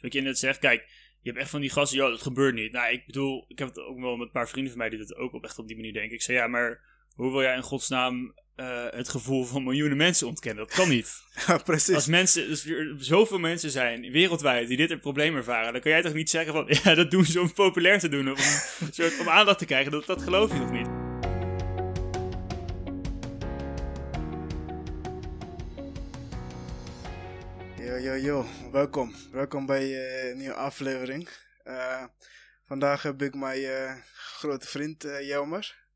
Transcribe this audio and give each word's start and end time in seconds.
Wat 0.00 0.12
je 0.12 0.20
net 0.20 0.38
zegt, 0.38 0.58
kijk, 0.58 0.88
je 1.22 1.28
hebt 1.28 1.40
echt 1.40 1.50
van 1.50 1.60
die 1.60 1.70
gasten, 1.70 1.98
joh, 1.98 2.10
dat 2.10 2.22
gebeurt 2.22 2.54
niet. 2.54 2.72
Nou, 2.72 2.92
ik 2.92 3.06
bedoel, 3.06 3.44
ik 3.48 3.58
heb 3.58 3.68
het 3.68 3.78
ook 3.78 4.00
wel 4.00 4.16
met 4.16 4.26
een 4.26 4.32
paar 4.32 4.48
vrienden 4.48 4.72
van 4.72 4.80
mij 4.80 4.90
die 4.90 4.98
dat 4.98 5.16
ook 5.16 5.32
op, 5.32 5.44
echt 5.44 5.58
op 5.58 5.66
die 5.66 5.76
manier 5.76 5.92
denken. 5.92 6.14
Ik 6.14 6.22
zei, 6.22 6.38
ja, 6.38 6.46
maar 6.46 6.80
hoe 7.14 7.30
wil 7.30 7.42
jij 7.42 7.56
in 7.56 7.62
godsnaam 7.62 8.34
uh, 8.56 8.84
het 8.90 9.08
gevoel 9.08 9.44
van 9.44 9.64
miljoenen 9.64 9.96
mensen 9.96 10.26
ontkennen? 10.26 10.66
Dat 10.66 10.74
kan 10.74 10.88
niet. 10.88 11.12
Ja, 11.46 11.58
precies. 11.58 11.94
Als 11.94 12.06
mensen, 12.06 12.48
dus 12.48 12.66
er 12.66 12.94
zoveel 12.98 13.38
mensen 13.38 13.70
zijn 13.70 14.10
wereldwijd 14.10 14.68
die 14.68 14.76
dit 14.76 14.90
een 14.90 15.00
probleem 15.00 15.36
ervaren, 15.36 15.72
dan 15.72 15.80
kan 15.80 15.90
jij 15.90 16.02
toch 16.02 16.14
niet 16.14 16.30
zeggen 16.30 16.52
van, 16.52 16.66
ja, 16.84 16.94
dat 16.94 17.10
doen 17.10 17.24
ze 17.24 17.40
om 17.40 17.52
populair 17.52 17.98
te 17.98 18.08
doen, 18.08 18.30
of 18.30 18.78
om, 18.80 18.88
soort, 18.92 19.20
om 19.20 19.28
aandacht 19.28 19.58
te 19.58 19.66
krijgen. 19.66 19.92
Dat, 19.92 20.06
dat 20.06 20.22
geloof 20.22 20.52
je 20.52 20.58
nog 20.58 20.70
niet. 20.70 20.99
Yo. 28.18 28.46
Welkom. 28.72 29.14
Welkom 29.32 29.66
bij 29.66 29.88
uh, 29.88 30.30
een 30.30 30.36
nieuwe 30.36 30.54
aflevering. 30.54 31.28
Uh, 31.64 32.04
vandaag 32.64 33.02
heb 33.02 33.22
ik 33.22 33.34
mijn 33.34 33.60
uh, 33.60 33.94
grote 34.14 34.66
vriend 34.66 35.02
Jelmer. 35.02 35.86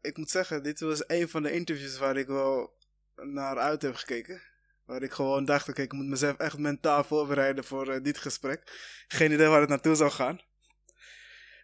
ik 0.00 0.16
moet 0.16 0.30
zeggen, 0.30 0.62
dit 0.62 0.80
was 0.80 1.04
een 1.06 1.28
van 1.28 1.42
de 1.42 1.52
interviews 1.52 1.98
waar 1.98 2.16
ik 2.16 2.26
wel 2.26 2.76
naar 3.14 3.58
uit 3.58 3.82
heb 3.82 3.94
gekeken. 3.94 4.42
Waar 4.84 5.02
ik 5.02 5.12
gewoon 5.12 5.44
dacht, 5.44 5.68
oké, 5.68 5.82
ik 5.82 5.92
moet 5.92 6.06
mezelf 6.06 6.36
echt 6.36 6.58
mentaal 6.58 7.04
voorbereiden 7.04 7.64
voor 7.64 8.02
dit 8.02 8.18
gesprek. 8.18 8.62
Geen 9.08 9.32
idee 9.32 9.48
waar 9.48 9.60
het 9.60 9.68
naartoe 9.68 9.94
zou 9.94 10.10
gaan. 10.10 10.40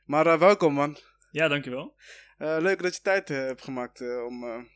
Maar 0.04 0.38
welkom 0.38 0.72
man. 0.72 0.98
Ja, 1.30 1.48
dankjewel. 1.48 1.96
leuk 2.36 2.82
dat 2.82 2.94
je 2.94 3.02
tijd 3.02 3.28
hebt 3.28 3.64
gemaakt 3.64 4.00
om 4.00 4.68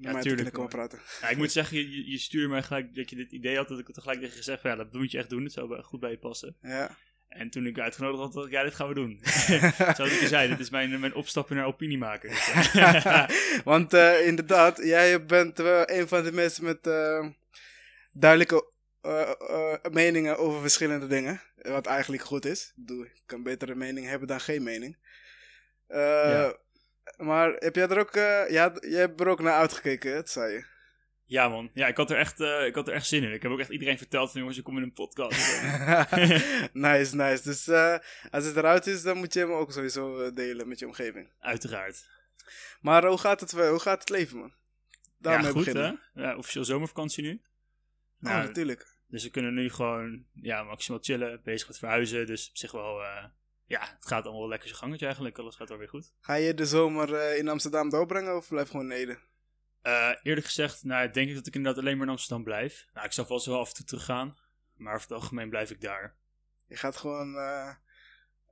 ja, 0.00 0.12
natuurlijk. 0.12 0.52
Komen 0.52 0.70
praten. 0.70 0.98
Ja, 1.20 1.28
ik 1.28 1.36
moet 1.36 1.52
zeggen, 1.52 1.76
je, 1.76 2.10
je 2.10 2.18
stuurde 2.18 2.48
mij 2.48 2.62
gelijk 2.62 2.94
dat 2.94 3.10
je 3.10 3.16
dit 3.16 3.32
idee 3.32 3.56
had, 3.56 3.68
dat 3.68 3.78
ik 3.78 3.86
het 3.86 4.00
gelijk 4.00 4.20
tegen 4.20 4.36
gezegd 4.36 4.60
van 4.60 4.70
ja, 4.70 4.76
dat 4.76 4.92
moet 4.92 5.10
je 5.10 5.18
echt 5.18 5.30
doen, 5.30 5.44
het 5.44 5.52
zou 5.52 5.82
goed 5.82 6.00
bij 6.00 6.10
je 6.10 6.18
passen. 6.18 6.56
Ja. 6.60 6.96
En 7.28 7.50
toen 7.50 7.66
ik 7.66 7.78
uitgenodigd 7.78 8.22
had, 8.22 8.32
dacht 8.32 8.46
ik, 8.46 8.52
ja, 8.52 8.62
dit 8.62 8.74
gaan 8.74 8.88
we 8.88 8.94
doen. 8.94 9.20
Zoals 9.96 10.12
ik 10.12 10.20
je 10.20 10.28
zei, 10.28 10.48
dit 10.48 10.60
is 10.60 10.70
mijn, 10.70 11.00
mijn 11.00 11.14
opstappen 11.14 11.56
naar 11.56 11.66
opiniemaker. 11.66 12.30
Want 13.64 13.94
uh, 13.94 14.26
inderdaad, 14.26 14.78
jij 14.82 15.24
bent 15.24 15.58
wel 15.58 15.90
een 15.90 16.08
van 16.08 16.24
de 16.24 16.32
mensen 16.32 16.64
met 16.64 16.86
uh, 16.86 17.26
duidelijke 18.12 18.70
uh, 19.02 19.74
meningen 19.90 20.38
over 20.38 20.60
verschillende 20.60 21.06
dingen. 21.06 21.40
Wat 21.56 21.86
eigenlijk 21.86 22.22
goed 22.22 22.44
is. 22.44 22.62
Ik, 22.62 22.72
bedoel, 22.74 23.04
ik 23.04 23.22
kan 23.26 23.42
betere 23.42 23.74
mening 23.74 24.06
hebben 24.06 24.28
dan 24.28 24.40
geen 24.40 24.62
mening. 24.62 24.96
Ja. 25.88 26.56
Maar 27.16 27.52
heb 27.52 27.74
jij 27.74 27.88
er 27.88 27.98
ook, 27.98 28.16
uh, 28.16 28.50
ja, 28.50 28.72
jij 28.80 29.00
hebt 29.00 29.20
er 29.20 29.28
ook 29.28 29.40
naar 29.40 29.52
uitgekeken, 29.52 30.14
dat 30.14 30.30
zei 30.30 30.52
je. 30.52 30.64
Ja 31.24 31.48
man, 31.48 31.70
ja, 31.74 31.86
ik 31.86 31.96
had, 31.96 32.10
er 32.10 32.16
echt, 32.16 32.40
uh, 32.40 32.66
ik 32.66 32.74
had 32.74 32.88
er 32.88 32.94
echt 32.94 33.06
zin 33.06 33.22
in. 33.22 33.32
Ik 33.32 33.42
heb 33.42 33.50
ook 33.50 33.58
echt 33.58 33.70
iedereen 33.70 33.98
verteld 33.98 34.30
van 34.30 34.40
jongens, 34.40 34.58
ik 34.58 34.64
kom 34.64 34.76
in 34.76 34.82
een 34.82 34.92
podcast. 34.92 35.62
nice, 36.72 37.16
nice. 37.16 37.42
Dus 37.42 37.68
uh, 37.68 37.98
als 38.30 38.44
het 38.44 38.56
eruit 38.56 38.86
is, 38.86 39.02
dan 39.02 39.16
moet 39.16 39.32
je 39.32 39.40
hem 39.40 39.52
ook 39.52 39.72
sowieso 39.72 40.32
delen 40.32 40.68
met 40.68 40.78
je 40.78 40.86
omgeving. 40.86 41.30
Uiteraard. 41.40 42.08
Maar 42.80 43.06
hoe 43.06 43.18
gaat 43.18 43.40
het, 43.40 43.52
hoe 43.52 43.80
gaat 43.80 44.00
het 44.00 44.08
leven 44.08 44.38
man? 44.38 44.52
Daarmee 45.18 45.46
ja, 45.46 45.52
goed 45.52 45.64
beginnen. 45.64 46.00
hè? 46.14 46.22
Ja, 46.22 46.36
officieel 46.36 46.64
zomervakantie 46.64 47.22
nu. 47.22 47.42
Nou, 48.18 48.40
oh, 48.40 48.46
natuurlijk. 48.46 48.86
Dus 49.08 49.22
we 49.22 49.30
kunnen 49.30 49.54
nu 49.54 49.70
gewoon 49.70 50.24
ja, 50.32 50.62
maximaal 50.62 51.00
chillen, 51.02 51.40
bezig 51.44 51.68
met 51.68 51.78
verhuizen. 51.78 52.26
Dus 52.26 52.48
op 52.48 52.56
zich 52.56 52.72
wel 52.72 53.02
ja, 53.66 53.80
het 53.80 54.06
gaat 54.06 54.24
allemaal 54.24 54.48
lekker 54.48 54.68
zijn 54.68 54.80
gangetje 54.80 55.04
eigenlijk. 55.04 55.38
Alles 55.38 55.56
gaat 55.56 55.68
wel 55.68 55.78
weer 55.78 55.88
goed. 55.88 56.12
Ga 56.20 56.34
je 56.34 56.54
de 56.54 56.66
zomer 56.66 57.10
uh, 57.10 57.38
in 57.38 57.48
Amsterdam 57.48 57.90
doorbrengen 57.90 58.36
of 58.36 58.48
blijf 58.48 58.70
gewoon 58.70 58.92
in 58.92 58.98
Ede? 58.98 59.18
Uh, 59.82 60.10
eerlijk 60.22 60.46
gezegd, 60.46 60.84
nou, 60.84 61.10
denk 61.10 61.28
ik 61.28 61.34
dat 61.34 61.46
ik 61.46 61.54
inderdaad 61.54 61.80
alleen 61.82 61.96
maar 61.96 62.06
in 62.06 62.12
Amsterdam 62.12 62.44
blijf. 62.44 62.88
Nou, 62.92 63.06
ik 63.06 63.12
zal 63.12 63.28
wel 63.28 63.40
zo 63.40 63.58
af 63.58 63.68
en 63.68 63.74
toe 63.74 63.84
teruggaan. 63.84 64.36
Maar 64.74 64.94
over 64.94 65.08
het 65.08 65.16
algemeen 65.16 65.50
blijf 65.50 65.70
ik 65.70 65.80
daar. 65.80 66.16
Je 66.66 66.76
gaat 66.76 66.96
gewoon 66.96 67.34
uh, 67.34 67.74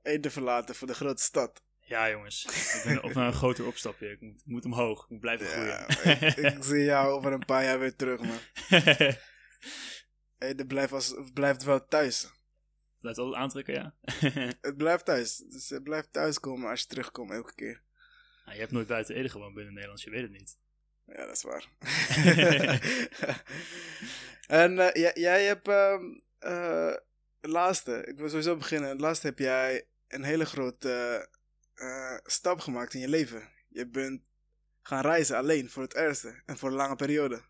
Ede 0.01 0.29
verlaten 0.29 0.75
voor 0.75 0.87
de 0.87 0.93
grote 0.93 1.23
stad. 1.23 1.63
Ja, 1.79 2.09
jongens. 2.09 2.45
Ik 2.45 2.81
ben 2.85 3.03
op 3.03 3.15
een 3.15 3.33
groter 3.33 3.65
opstapje. 3.65 4.11
Ik 4.11 4.21
moet, 4.21 4.41
moet, 4.45 4.65
omhoog. 4.65 5.03
Ik 5.03 5.09
moet 5.09 5.19
blijven 5.19 5.45
groeien. 5.45 5.87
ik, 6.19 6.35
ik, 6.35 6.63
zie 6.69 6.83
jou 6.83 7.11
over 7.11 7.31
een 7.31 7.45
paar 7.45 7.63
jaar 7.63 7.79
weer 7.79 7.95
terug, 7.95 8.21
man. 8.21 8.39
Ede 10.37 10.65
blijft, 10.65 10.93
als, 10.93 11.15
blijft 11.33 11.63
wel 11.63 11.87
thuis 11.87 12.34
blijft 13.13 13.19
altijd 13.19 13.41
aantrekken, 13.41 13.73
ja. 13.73 13.95
het 14.61 14.77
blijft 14.77 15.05
thuis. 15.05 15.37
Dus 15.37 15.69
het 15.69 15.83
blijft 15.83 16.13
thuiskomen 16.13 16.69
als 16.69 16.81
je 16.81 16.87
terugkomt 16.87 17.31
elke 17.31 17.55
keer. 17.55 17.81
Nou, 18.43 18.53
je 18.53 18.59
hebt 18.59 18.71
nooit 18.71 18.87
buiten 18.87 19.15
Ede 19.15 19.29
gewoond 19.29 19.53
binnen 19.53 19.73
Nederlands, 19.73 20.03
je 20.03 20.09
weet 20.09 20.21
het 20.21 20.31
niet. 20.31 20.57
Ja, 21.05 21.25
dat 21.25 21.35
is 21.35 21.43
waar. 21.43 21.69
en 24.63 24.71
uh, 24.71 24.93
jij, 24.93 25.11
jij 25.13 25.43
hebt 25.43 25.67
uh, 25.67 26.93
laatste, 27.41 28.05
ik 28.05 28.17
wil 28.17 28.29
sowieso 28.29 28.57
beginnen. 28.57 28.99
Laatste 28.99 29.27
heb 29.27 29.39
jij 29.39 29.87
een 30.07 30.23
hele 30.23 30.45
grote 30.45 31.27
uh, 31.75 32.17
stap 32.23 32.59
gemaakt 32.59 32.93
in 32.93 32.99
je 32.99 33.07
leven. 33.07 33.49
Je 33.67 33.87
bent 33.87 34.21
gaan 34.81 35.01
reizen 35.01 35.37
alleen 35.37 35.69
voor 35.69 35.83
het 35.83 35.95
eerste 35.95 36.41
en 36.45 36.57
voor 36.57 36.69
een 36.69 36.75
lange 36.75 36.95
periode. 36.95 37.41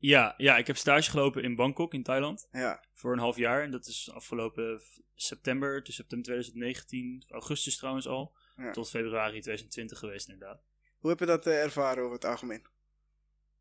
Ja, 0.00 0.34
ja, 0.36 0.56
ik 0.56 0.66
heb 0.66 0.76
stage 0.76 1.10
gelopen 1.10 1.42
in 1.42 1.54
Bangkok 1.54 1.94
in 1.94 2.02
Thailand. 2.02 2.48
Ja. 2.52 2.84
Voor 2.94 3.12
een 3.12 3.18
half 3.18 3.36
jaar. 3.36 3.62
En 3.62 3.70
dat 3.70 3.86
is 3.86 4.10
afgelopen 4.12 4.80
september, 5.14 5.82
dus 5.82 5.94
september 5.94 6.26
2019, 6.26 7.24
augustus 7.28 7.76
trouwens 7.76 8.06
al, 8.08 8.36
tot 8.72 8.90
februari 8.90 9.40
2020 9.40 9.98
geweest 9.98 10.28
inderdaad. 10.28 10.62
Hoe 10.98 11.10
heb 11.10 11.18
je 11.18 11.26
dat 11.26 11.46
uh, 11.46 11.62
ervaren 11.62 12.02
over 12.02 12.14
het 12.14 12.24
algemeen? 12.24 12.66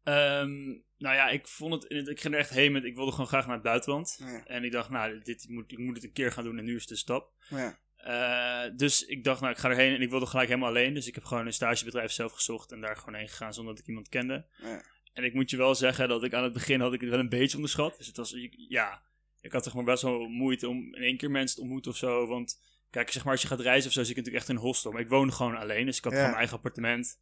Um, 0.03 0.83
nou 0.97 1.15
ja, 1.15 1.29
ik 1.29 1.47
vond 1.47 1.73
het, 1.73 2.07
ik 2.07 2.21
ging 2.21 2.33
er 2.33 2.39
echt 2.39 2.49
heen 2.49 2.71
met, 2.71 2.83
ik 2.83 2.95
wilde 2.95 3.11
gewoon 3.11 3.27
graag 3.27 3.45
naar 3.45 3.53
het 3.53 3.63
buitenland. 3.63 4.19
En 4.45 4.63
ik 4.63 4.71
dacht, 4.71 4.89
nou, 4.89 5.19
dit 5.19 5.45
moet, 5.49 5.71
ik 5.71 5.77
moet 5.77 5.95
het 5.95 6.03
een 6.03 6.11
keer 6.11 6.31
gaan 6.31 6.43
doen 6.43 6.57
en 6.57 6.65
nu 6.65 6.75
is 6.75 6.87
de 6.87 6.95
stap. 6.95 7.33
Ja. 7.49 7.77
Uh, 8.05 8.77
dus 8.77 9.05
ik 9.05 9.23
dacht, 9.23 9.41
nou, 9.41 9.53
ik 9.53 9.59
ga 9.59 9.69
erheen 9.69 9.95
en 9.95 10.01
ik 10.01 10.09
wilde 10.09 10.25
gelijk 10.25 10.47
helemaal 10.47 10.69
alleen. 10.69 10.93
Dus 10.93 11.07
ik 11.07 11.15
heb 11.15 11.23
gewoon 11.23 11.45
een 11.45 11.53
stagebedrijf 11.53 12.11
zelf 12.11 12.31
gezocht 12.31 12.71
en 12.71 12.81
daar 12.81 12.97
gewoon 12.97 13.15
heen 13.15 13.27
gegaan 13.27 13.53
zonder 13.53 13.73
dat 13.73 13.81
ik 13.81 13.89
iemand 13.89 14.09
kende. 14.09 14.45
Ja. 14.57 14.83
En 15.13 15.23
ik 15.23 15.33
moet 15.33 15.49
je 15.49 15.57
wel 15.57 15.75
zeggen 15.75 16.07
dat 16.07 16.23
ik 16.23 16.33
aan 16.33 16.43
het 16.43 16.53
begin 16.53 16.79
had 16.79 16.93
ik 16.93 17.01
het 17.01 17.09
wel 17.09 17.19
een 17.19 17.29
beetje 17.29 17.55
onderschat. 17.55 17.97
Dus 17.97 18.07
het 18.07 18.17
was, 18.17 18.35
ja, 18.51 19.01
ik 19.41 19.51
had 19.51 19.63
toch 19.63 19.73
maar 19.73 19.83
best 19.83 20.03
wel 20.03 20.27
moeite 20.27 20.67
om 20.67 20.95
in 20.95 21.01
één 21.01 21.17
keer 21.17 21.31
mensen 21.31 21.55
te 21.55 21.61
ontmoeten 21.61 21.91
of 21.91 21.97
zo. 21.97 22.27
Want 22.27 22.61
kijk, 22.89 23.11
zeg 23.11 23.23
maar 23.23 23.31
als 23.31 23.41
je 23.41 23.47
gaat 23.47 23.59
reizen 23.59 23.87
of 23.87 23.93
zo, 23.93 24.01
zit 24.01 24.09
ik 24.09 24.15
natuurlijk 24.15 24.43
echt 24.43 24.51
in 24.51 24.55
een 24.55 24.67
hostel. 24.67 24.91
Maar 24.91 25.01
ik 25.01 25.09
woonde 25.09 25.33
gewoon 25.33 25.55
alleen, 25.55 25.85
dus 25.85 25.97
ik 25.97 26.03
had 26.03 26.13
gewoon 26.13 26.27
mijn 26.27 26.39
eigen 26.39 26.57
appartement 26.57 27.19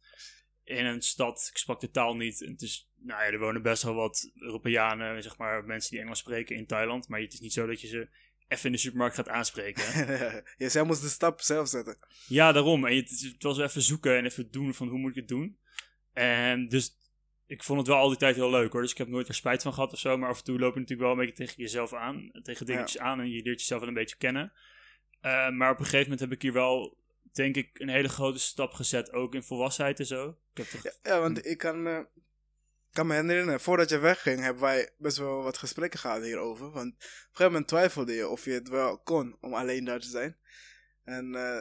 in 0.64 0.86
een 0.86 1.02
stad. 1.02 1.48
Ik 1.50 1.58
sprak 1.58 1.80
de 1.80 1.90
taal 1.90 2.16
niet. 2.16 2.42
En 2.42 2.52
het 2.52 2.62
is, 2.62 2.90
nou 2.96 3.22
ja, 3.22 3.26
er 3.26 3.38
wonen 3.38 3.62
best 3.62 3.82
wel 3.82 3.94
wat 3.94 4.30
Europeanen, 4.34 5.22
zeg 5.22 5.36
maar, 5.36 5.64
mensen 5.64 5.90
die 5.90 6.00
Engels 6.00 6.18
spreken 6.18 6.56
in 6.56 6.66
Thailand. 6.66 7.08
Maar 7.08 7.20
het 7.20 7.32
is 7.32 7.40
niet 7.40 7.52
zo 7.52 7.66
dat 7.66 7.80
je 7.80 7.86
ze 7.86 8.08
even 8.48 8.66
in 8.66 8.72
de 8.72 8.78
supermarkt 8.78 9.14
gaat 9.14 9.28
aanspreken. 9.28 9.82
je 10.56 10.68
zelf 10.68 10.86
moest 10.86 11.02
de 11.02 11.08
stap 11.08 11.40
zelf 11.40 11.68
zetten. 11.68 11.98
Ja, 12.26 12.52
daarom. 12.52 12.86
En 12.86 12.96
het, 12.96 13.10
het 13.10 13.42
was 13.42 13.56
wel 13.56 13.66
even 13.66 13.82
zoeken 13.82 14.16
en 14.16 14.24
even 14.24 14.50
doen 14.50 14.74
van 14.74 14.88
hoe 14.88 14.98
moet 14.98 15.10
ik 15.10 15.16
het 15.16 15.28
doen. 15.28 15.58
En 16.12 16.68
dus 16.68 16.97
ik 17.48 17.62
vond 17.62 17.78
het 17.78 17.88
wel 17.88 17.96
al 17.96 18.08
die 18.08 18.18
tijd 18.18 18.36
heel 18.36 18.50
leuk 18.50 18.72
hoor. 18.72 18.82
Dus 18.82 18.90
ik 18.90 18.98
heb 18.98 19.08
nooit 19.08 19.28
er 19.28 19.34
spijt 19.34 19.62
van 19.62 19.74
gehad 19.74 19.92
of 19.92 19.98
zo. 19.98 20.16
Maar 20.16 20.28
af 20.28 20.38
en 20.38 20.44
toe 20.44 20.58
loop 20.58 20.74
je 20.74 20.80
natuurlijk 20.80 21.08
wel 21.08 21.18
een 21.18 21.26
beetje 21.26 21.44
tegen 21.44 21.62
jezelf 21.62 21.94
aan. 21.94 22.30
Tegen 22.42 22.66
dingetjes 22.66 23.00
aan 23.00 23.20
en 23.20 23.30
je 23.30 23.42
leert 23.42 23.60
jezelf 23.60 23.80
wel 23.80 23.88
een 23.88 23.94
beetje 23.94 24.16
kennen. 24.16 24.52
Uh, 25.22 25.50
maar 25.50 25.70
op 25.70 25.78
een 25.78 25.84
gegeven 25.84 26.02
moment 26.02 26.20
heb 26.20 26.32
ik 26.32 26.42
hier 26.42 26.52
wel, 26.52 26.98
denk 27.32 27.56
ik, 27.56 27.78
een 27.78 27.88
hele 27.88 28.08
grote 28.08 28.38
stap 28.38 28.72
gezet. 28.72 29.12
Ook 29.12 29.34
in 29.34 29.42
volwassenheid 29.42 29.98
en 29.98 30.06
zo. 30.06 30.28
Ik 30.28 30.56
heb 30.56 30.66
toch... 30.66 30.92
ja, 31.02 31.20
want 31.20 31.46
ik 31.46 31.58
kan 31.58 31.82
me, 31.82 32.06
kan 32.92 33.06
me 33.06 33.14
herinneren, 33.14 33.60
voordat 33.60 33.88
je 33.88 33.98
wegging, 33.98 34.40
hebben 34.40 34.62
wij 34.62 34.90
best 34.98 35.16
wel 35.16 35.42
wat 35.42 35.58
gesprekken 35.58 36.00
gehad 36.00 36.22
hierover. 36.22 36.70
Want 36.70 36.94
op 36.94 37.00
een 37.00 37.06
gegeven 37.08 37.52
moment 37.52 37.68
twijfelde 37.68 38.12
je 38.12 38.28
of 38.28 38.44
je 38.44 38.52
het 38.52 38.68
wel 38.68 38.98
kon 38.98 39.36
om 39.40 39.54
alleen 39.54 39.84
daar 39.84 40.00
te 40.00 40.08
zijn. 40.08 40.36
En 41.04 41.32
uh, 41.34 41.58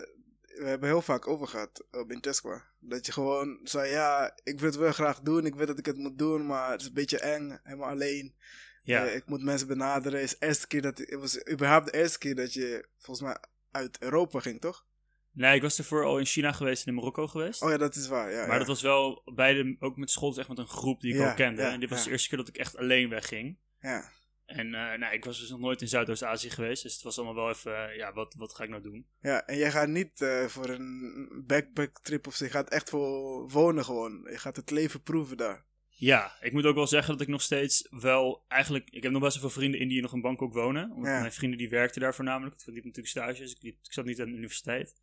we 0.60 0.66
hebben 0.66 0.90
heel 0.90 1.02
vaak 1.02 1.28
over 1.28 1.48
gehad 1.48 1.86
op 1.92 2.12
Intesqua. 2.12 2.64
Dat 2.80 3.06
je 3.06 3.12
gewoon 3.12 3.60
zei, 3.64 3.92
ja, 3.92 4.38
ik 4.44 4.60
wil 4.60 4.70
het 4.70 4.80
wel 4.80 4.92
graag 4.92 5.20
doen. 5.20 5.46
Ik 5.46 5.56
weet 5.56 5.68
dat 5.68 5.80
ik 5.80 5.86
het 5.86 5.98
moet 5.98 6.18
doen, 6.18 6.46
maar 6.46 6.72
het 6.72 6.82
is 6.82 6.88
een 6.88 6.94
beetje 6.94 7.20
eng. 7.20 7.60
Helemaal 7.64 7.90
alleen. 7.90 8.36
Ja. 8.82 9.06
Uh, 9.06 9.16
ik 9.16 9.26
moet 9.26 9.44
mensen 9.44 9.68
benaderen. 9.68 10.20
Het, 10.20 10.32
is 10.32 10.40
de 10.40 10.46
eerste 10.46 10.68
keer 10.68 10.82
dat, 10.82 10.98
het 10.98 11.14
was 11.14 11.48
überhaupt 11.52 11.86
de 11.86 11.98
eerste 11.98 12.18
keer 12.18 12.36
dat 12.36 12.54
je 12.54 12.88
volgens 12.98 13.28
mij 13.28 13.38
uit 13.72 14.02
Europa 14.02 14.40
ging, 14.40 14.62
toch? 14.62 14.86
Nee, 15.32 15.56
ik 15.56 15.62
was 15.62 15.78
ervoor 15.78 16.06
al 16.06 16.20
in 16.20 16.26
China 16.26 16.52
geweest 16.52 16.82
en 16.82 16.88
in 16.88 16.96
Marokko 16.96 17.28
geweest. 17.28 17.62
Oh 17.62 17.70
ja, 17.70 17.78
dat 17.78 17.96
is 17.96 18.08
waar, 18.08 18.32
ja. 18.32 18.48
Maar 18.48 18.58
dat 18.58 18.68
was 18.68 18.82
wel 18.82 19.22
beide, 19.36 19.76
ook 19.80 19.98
met 19.98 20.12
school, 20.12 20.30
dus 20.30 20.38
echt 20.38 20.48
met 20.48 20.58
een 20.58 20.68
groep 20.68 21.02
die 21.02 21.14
ik 21.14 21.22
al 21.22 21.34
kende. 21.34 21.62
en 21.62 21.80
dit 21.80 21.90
was 21.90 22.04
de 22.04 22.12
eerste 22.12 22.30
keer 22.30 22.38
dat 22.38 22.48
ik 22.48 22.58
echt 22.58 22.78
alleen 22.78 23.10
wegging. 23.10 23.58
Ja. 23.80 24.10
En 24.48 24.66
uh, 24.66 24.94
nou, 24.94 25.14
ik 25.14 25.26
was 25.26 25.40
dus 25.40 25.50
nog 25.50 25.60
nooit 25.60 25.82
in 25.82 25.88
Zuidoost-Azië 25.88 26.50
geweest. 26.50 26.84
Dus 26.84 26.94
het 26.94 27.04
was 27.04 27.18
allemaal 27.18 27.36
wel 27.36 27.50
even, 27.50 27.96
ja, 27.96 28.14
wat, 28.14 28.34
wat 28.38 28.56
ga 28.56 28.64
ik 28.64 28.70
nou 28.70 28.82
doen? 28.82 29.08
Ja, 29.22 29.46
en 29.46 29.58
jij 29.58 29.72
gaat 29.72 29.88
niet 29.88 30.22
uh, 30.22 30.46
voor 30.46 30.70
een 30.70 31.44
backpack-trip 31.48 32.28
of 32.28 32.36
zo. 32.36 32.46
Je 32.46 32.52
gaat 32.52 32.70
echt 32.70 32.90
voor 32.90 33.50
wonen 33.50 33.86
gewoon. 33.86 34.28
Je 34.32 34.38
gaat 34.38 34.56
het 34.56 34.72
leven 34.72 35.02
proeven 35.02 35.38
daar. 35.38 35.66
Ja, 35.90 36.38
ik 36.42 36.54
moet 36.54 36.66
ook 36.66 36.76
wel 36.76 36.88
zeggen 36.88 37.14
dat 37.14 37.22
ik 37.22 37.28
nog 37.28 37.42
steeds 37.42 37.88
wel 37.90 38.46
eigenlijk... 38.48 38.90
Ik 38.90 39.04
heb 39.04 39.12
nog 39.12 39.22
best 39.22 39.40
wel 39.40 39.50
veel 39.50 39.60
vrienden 39.60 39.80
in 39.80 39.88
die 39.88 40.02
nog 40.02 40.14
in 40.14 40.22
Bangkok 40.22 40.54
wonen. 40.54 40.92
Omdat 40.92 41.20
mijn 41.20 41.32
vrienden 41.32 41.58
die 41.58 41.70
werkten 41.70 42.02
daar 42.02 42.16
voornamelijk. 42.16 42.56
Ik 42.56 42.66
liep 42.66 42.84
natuurlijk 42.84 43.08
stages. 43.08 43.52
Ik, 43.52 43.62
liep, 43.62 43.78
ik 43.84 43.94
zat 43.94 44.06
niet 44.06 44.20
aan 44.20 44.30
de 44.30 44.36
universiteit. 44.36 44.96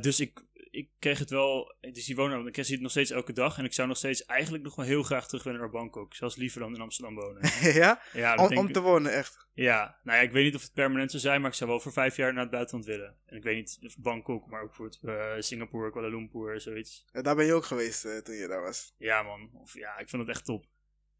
Dus 0.00 0.20
ik, 0.20 0.44
ik 0.72 0.90
kreeg 0.98 1.18
het 1.18 1.30
wel, 1.30 1.74
dus 1.80 2.04
die 2.04 2.16
wonen, 2.16 2.46
ik 2.46 2.52
kreeg 2.52 2.68
het 2.68 2.80
nog 2.80 2.90
steeds 2.90 3.10
elke 3.10 3.32
dag. 3.32 3.58
En 3.58 3.64
ik 3.64 3.72
zou 3.72 3.88
nog 3.88 3.96
steeds 3.96 4.24
eigenlijk 4.24 4.64
nog 4.64 4.74
wel 4.74 4.84
heel 4.86 5.02
graag 5.02 5.26
terug 5.28 5.42
willen 5.44 5.60
naar 5.60 5.70
Bangkok. 5.70 6.14
Zelfs 6.14 6.36
liever 6.36 6.60
dan 6.60 6.74
in 6.74 6.80
Amsterdam 6.80 7.14
wonen. 7.14 7.42
ja? 7.82 8.02
Ja, 8.12 8.34
Om, 8.34 8.48
denk 8.48 8.60
om 8.60 8.66
ik- 8.66 8.72
te 8.72 8.80
wonen, 8.80 9.12
echt. 9.12 9.48
ja, 9.52 9.98
nou 10.02 10.18
ja, 10.18 10.24
ik 10.24 10.30
weet 10.32 10.44
niet 10.44 10.54
of 10.54 10.62
het 10.62 10.72
permanent 10.72 11.10
zou 11.10 11.22
zijn, 11.22 11.40
maar 11.40 11.50
ik 11.50 11.56
zou 11.56 11.70
wel 11.70 11.80
voor 11.80 11.92
vijf 11.92 12.16
jaar 12.16 12.32
naar 12.32 12.42
het 12.42 12.50
buitenland 12.50 12.86
willen. 12.86 13.16
En 13.26 13.36
ik 13.36 13.42
weet 13.42 13.56
niet 13.56 13.78
of 13.86 13.98
Bangkok, 13.98 14.46
maar 14.46 14.62
ook 14.62 14.74
voor 14.74 14.84
het, 14.86 14.98
eh, 15.02 15.32
Singapore, 15.38 15.90
Kuala 15.90 16.08
Lumpur, 16.08 16.60
zoiets. 16.60 17.04
Ja, 17.12 17.22
daar 17.22 17.36
ben 17.36 17.46
je 17.46 17.52
ook 17.54 17.64
geweest 17.64 18.04
eh, 18.04 18.16
toen 18.18 18.34
je 18.34 18.48
daar 18.48 18.62
was. 18.62 18.94
Ja, 18.98 19.22
man. 19.22 19.50
Of 19.54 19.74
ja, 19.74 19.98
ik 19.98 20.08
vind 20.08 20.22
het 20.26 20.30
echt 20.36 20.44
top. 20.44 20.64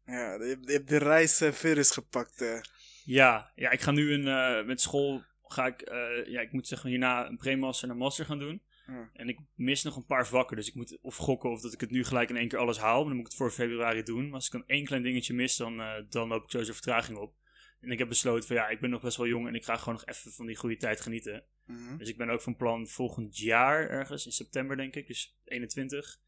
Ja, 0.05 0.33
je 0.33 0.43
hebt, 0.43 0.65
je 0.67 0.73
hebt 0.73 0.89
de 0.89 0.97
reisvirus 0.97 1.91
gepakt. 1.91 2.41
eh. 2.41 2.59
Ja, 3.05 3.51
ja 3.55 3.69
ik 3.71 3.81
ga 3.81 3.91
nu 3.91 4.13
een, 4.13 4.27
eh, 4.27 4.65
met 4.65 4.81
school, 4.81 5.23
ga 5.43 5.65
ik, 5.67 5.81
eh, 5.81 6.25
ja, 6.25 6.41
ik 6.41 6.51
moet 6.51 6.67
zeggen 6.67 6.89
hierna 6.89 7.27
een 7.27 7.37
pre-master 7.37 7.87
en 7.87 7.93
een 7.93 7.99
master 7.99 8.25
gaan 8.25 8.39
doen. 8.39 8.61
Ja. 8.87 9.09
En 9.13 9.29
ik 9.29 9.39
mis 9.55 9.83
nog 9.83 9.95
een 9.95 10.05
paar 10.05 10.27
vakken, 10.27 10.57
dus 10.57 10.67
ik 10.67 10.75
moet 10.75 10.99
of 11.01 11.15
gokken 11.15 11.49
of 11.49 11.61
dat 11.61 11.73
ik 11.73 11.81
het 11.81 11.91
nu 11.91 12.03
gelijk 12.03 12.29
in 12.29 12.37
één 12.37 12.47
keer 12.47 12.59
alles 12.59 12.77
haal. 12.77 12.99
Maar 12.99 13.07
dan 13.07 13.15
moet 13.15 13.25
ik 13.25 13.31
het 13.31 13.41
voor 13.41 13.51
februari 13.51 14.03
doen. 14.03 14.25
Maar 14.25 14.33
als 14.33 14.45
ik 14.45 14.51
dan 14.51 14.67
één 14.67 14.85
klein 14.85 15.03
dingetje 15.03 15.33
mis, 15.33 15.57
dan, 15.57 15.81
eh, 15.81 16.03
dan 16.09 16.27
loop 16.27 16.43
ik 16.43 16.49
sowieso 16.49 16.73
vertraging 16.73 17.17
op. 17.17 17.35
En 17.79 17.91
ik 17.91 17.97
heb 17.97 18.07
besloten 18.07 18.47
van 18.47 18.55
ja, 18.55 18.67
ik 18.67 18.79
ben 18.79 18.89
nog 18.89 19.01
best 19.01 19.17
wel 19.17 19.27
jong 19.27 19.47
en 19.47 19.55
ik 19.55 19.65
ga 19.65 19.77
gewoon 19.77 19.93
nog 19.93 20.05
even 20.05 20.31
van 20.31 20.45
die 20.45 20.55
goede 20.55 20.77
tijd 20.77 21.01
genieten. 21.01 21.45
Mhm. 21.65 21.97
Dus 21.97 22.09
ik 22.09 22.17
ben 22.17 22.29
ook 22.29 22.41
van 22.41 22.55
plan 22.55 22.87
volgend 22.87 23.37
jaar 23.37 23.89
ergens, 23.89 24.25
in 24.25 24.31
september 24.31 24.77
denk 24.77 24.95
ik, 24.95 25.07
dus 25.07 25.37
21, 25.43 26.19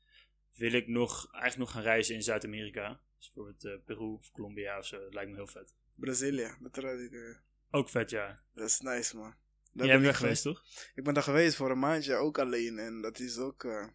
wil 0.55 0.73
ik 0.73 0.87
nog, 0.87 1.27
eigenlijk 1.31 1.57
nog 1.57 1.71
gaan 1.71 1.81
reizen 1.81 2.15
in 2.15 2.23
Zuid-Amerika. 2.23 3.01
Dus 3.17 3.31
bijvoorbeeld 3.31 3.65
eh, 3.65 3.85
Peru 3.85 4.13
of 4.13 4.31
Colombia 4.31 4.77
of 4.77 4.85
zo, 4.85 4.99
dat 4.99 5.13
lijkt 5.13 5.29
me 5.29 5.35
heel 5.35 5.47
vet. 5.47 5.75
Brazilië. 5.95 6.55
Dat, 6.59 6.77
eh, 6.77 7.35
Ook 7.69 7.89
vet, 7.89 8.09
ja. 8.09 8.43
dat 8.53 8.69
is 8.69 8.79
nice, 8.79 9.17
man. 9.17 9.35
Daar 9.75 9.85
Jij 9.87 9.95
ben 9.95 10.05
bent 10.05 10.17
weg 10.17 10.17
geweest, 10.17 10.43
toch? 10.43 10.63
Ik 10.93 11.03
ben 11.03 11.13
daar 11.13 11.23
geweest 11.23 11.55
voor 11.55 11.71
een 11.71 11.79
maandje, 11.79 12.15
ook 12.15 12.39
alleen. 12.39 12.79
En 12.79 13.01
dat 13.01 13.19
is 13.19 13.37
ook, 13.37 13.63
eh, 13.63 13.87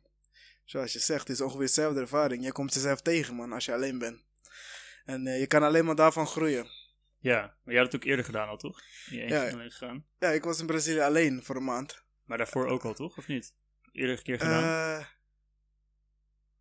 zoals 0.64 0.92
je 0.92 0.98
zegt, 0.98 1.28
is 1.28 1.40
ongeveer 1.40 1.66
dezelfde 1.66 2.00
ervaring. 2.00 2.44
Je 2.44 2.52
komt 2.52 2.74
jezelf 2.74 3.00
tegen, 3.02 3.34
man, 3.34 3.52
als 3.52 3.64
je 3.64 3.72
alleen 3.72 3.98
bent. 3.98 4.24
En 5.04 5.26
eh, 5.26 5.40
je 5.40 5.46
kan 5.46 5.62
alleen 5.62 5.84
maar 5.84 5.94
daarvan 5.94 6.26
groeien. 6.26 6.66
Ja, 7.18 7.40
maar 7.40 7.74
jij 7.74 7.82
had 7.82 7.92
het 7.92 8.02
ook 8.02 8.08
eerder 8.08 8.24
gedaan 8.24 8.48
al, 8.48 8.56
toch? 8.56 8.80
Je 9.06 9.16
Ja. 9.16 9.50
alleen 9.50 9.70
gegaan. 9.70 10.06
Ja, 10.18 10.28
ik 10.28 10.44
was 10.44 10.60
in 10.60 10.66
Brazilië 10.66 11.00
alleen 11.00 11.42
voor 11.44 11.56
een 11.56 11.64
maand. 11.64 12.04
Maar 12.24 12.38
daarvoor 12.38 12.66
ook 12.66 12.84
al, 12.84 12.94
toch? 12.94 13.18
Of 13.18 13.26
niet? 13.26 13.54
Eerder 13.92 14.22
keer 14.22 14.38
gedaan? 14.38 14.62
Eh, 15.00 15.06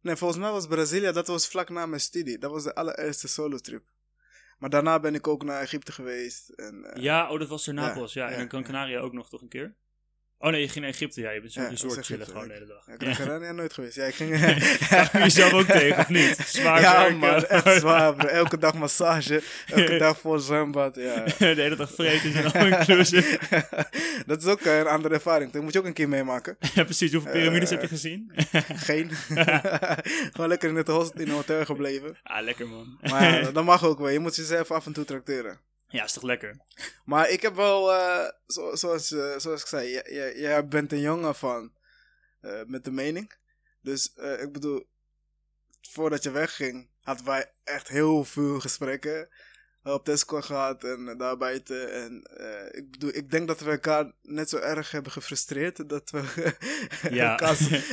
nee, 0.01 0.15
volgens 0.15 0.39
mij 0.39 0.51
was 0.51 0.67
Brazilië, 0.67 1.11
dat 1.11 1.27
was 1.27 1.47
vlak 1.47 1.69
na 1.69 1.85
mijn 1.85 2.01
studie. 2.01 2.37
Dat 2.37 2.51
was 2.51 2.63
de 2.63 2.75
allereerste 2.75 3.27
solo-trip. 3.27 3.83
Maar 4.59 4.69
daarna 4.69 4.99
ben 4.99 5.15
ik 5.15 5.27
ook 5.27 5.43
naar 5.43 5.61
Egypte 5.61 5.91
geweest. 5.91 6.49
En, 6.49 6.85
eh, 6.85 7.03
ja, 7.03 7.31
oh, 7.31 7.39
dat 7.39 7.47
was 7.47 7.67
er 7.67 7.73
ja, 7.73 7.81
Napels. 7.81 8.13
Ja, 8.13 8.29
en 8.29 8.37
dan 8.37 8.47
Gran 8.47 8.61
ja. 8.61 8.65
Canaria 8.67 8.99
ook 8.99 9.13
nog 9.13 9.29
toch 9.29 9.41
een 9.41 9.47
keer? 9.47 9.75
Oh 10.41 10.51
nee, 10.51 10.61
je 10.61 10.67
ging 10.69 10.85
naar 10.85 10.93
Egypte. 10.93 11.21
Ja, 11.21 11.31
je 11.31 11.39
bent 11.41 11.53
zo'n 11.53 11.63
Ja, 11.63 11.69
resort 11.69 12.05
chillen 12.05 12.25
gewoon 12.25 12.47
de 12.47 12.53
hele 12.53 12.65
dag. 12.65 12.83
Ja, 12.87 12.93
ik 12.93 12.99
ben 12.99 13.09
Ja. 13.39 13.45
Ja, 13.45 13.51
nooit 13.51 13.73
geweest. 13.73 13.95
Ja, 13.95 14.03
ik 14.05 14.15
ging... 14.15 14.39
Daar 14.89 15.23
je 15.23 15.29
zelf 15.29 15.53
ook 15.53 15.65
tegen, 15.79 15.97
of 15.97 16.09
niet? 16.09 16.37
Zwaar 16.47 16.81
ja, 16.81 17.09
man, 17.09 17.45
echt 17.45 17.79
zwaar, 17.79 18.15
bro. 18.15 18.27
Elke 18.41 18.57
dag 18.57 18.73
massage, 18.73 19.41
elke 19.67 19.97
dag 19.97 20.19
voor 20.19 20.39
zwembad, 20.39 20.95
ja. 20.95 21.23
de 21.23 21.45
hele 21.45 21.75
dag 21.75 21.91
vreten 21.91 22.33
en 22.33 22.51
al 22.53 22.65
inclusive. 22.65 23.39
dat 24.25 24.41
is 24.43 24.47
ook 24.47 24.61
een 24.65 24.87
andere 24.87 25.13
ervaring. 25.13 25.51
Dat 25.51 25.61
moet 25.61 25.73
je 25.73 25.79
ook 25.79 25.85
een 25.85 25.93
keer 25.93 26.09
meemaken. 26.09 26.57
ja, 26.73 26.83
precies. 26.83 27.13
Hoeveel 27.13 27.31
piramides 27.31 27.69
Eh, 27.69 27.75
heb 27.75 27.81
je 27.81 27.87
gezien? 27.95 28.31
Geen. 28.75 29.09
Gewoon 30.31 30.47
lekker 30.47 30.69
in 30.69 30.75
het 30.75 30.87
host- 30.87 31.15
in 31.15 31.27
een 31.27 31.33
hotel 31.33 31.65
gebleven. 31.65 32.17
ah, 32.23 32.43
lekker 32.43 32.67
man. 32.67 32.97
Maar 33.01 33.53
dat 33.53 33.63
mag 33.63 33.85
ook 33.85 33.99
wel. 33.99 34.09
Je 34.09 34.19
moet 34.19 34.35
jezelf 34.35 34.71
af 34.71 34.85
en 34.85 34.93
toe 34.93 35.05
tracteren. 35.05 35.59
Ja, 35.89 36.03
is 36.03 36.13
toch 36.13 36.23
lekker? 36.23 36.57
Maar 37.05 37.29
ik 37.29 37.41
heb 37.41 37.55
wel, 37.55 37.93
eh, 37.93 38.29
zo, 38.47 38.75
zoals, 38.75 39.11
eh, 39.11 39.37
zoals 39.37 39.61
ik 39.61 39.67
zei, 39.67 39.89
jij- 40.35 40.67
bent 40.67 40.91
een 40.91 40.99
jongen 40.99 41.35
van 41.35 41.73
eh, 42.41 42.61
met 42.65 42.83
de 42.83 42.91
mening. 42.91 43.33
Dus 43.81 44.13
ik 44.15 44.51
bedoel, 44.51 44.89
voordat 45.81 46.23
je 46.23 46.31
wegging, 46.31 46.89
hadden 47.01 47.25
wij 47.25 47.51
echt 47.63 47.87
heel 47.87 48.23
veel 48.23 48.59
gesprekken 48.59 49.29
op 49.83 50.05
Discord 50.05 50.45
gehad 50.45 50.83
en 50.83 51.17
daarbuiten. 51.17 51.93
En 51.93 52.13
ik 52.71 52.91
bedoel, 52.91 53.13
ik 53.15 53.31
denk 53.31 53.47
dat 53.47 53.59
we 53.59 53.71
elkaar 53.71 54.11
net 54.21 54.49
zo 54.49 54.57
erg 54.57 54.91
hebben 54.91 55.11
gefrustreerd 55.11 55.89
dat 55.89 56.09
we 56.09 56.53
Ja. 57.09 57.29
elkaars, 57.31 57.69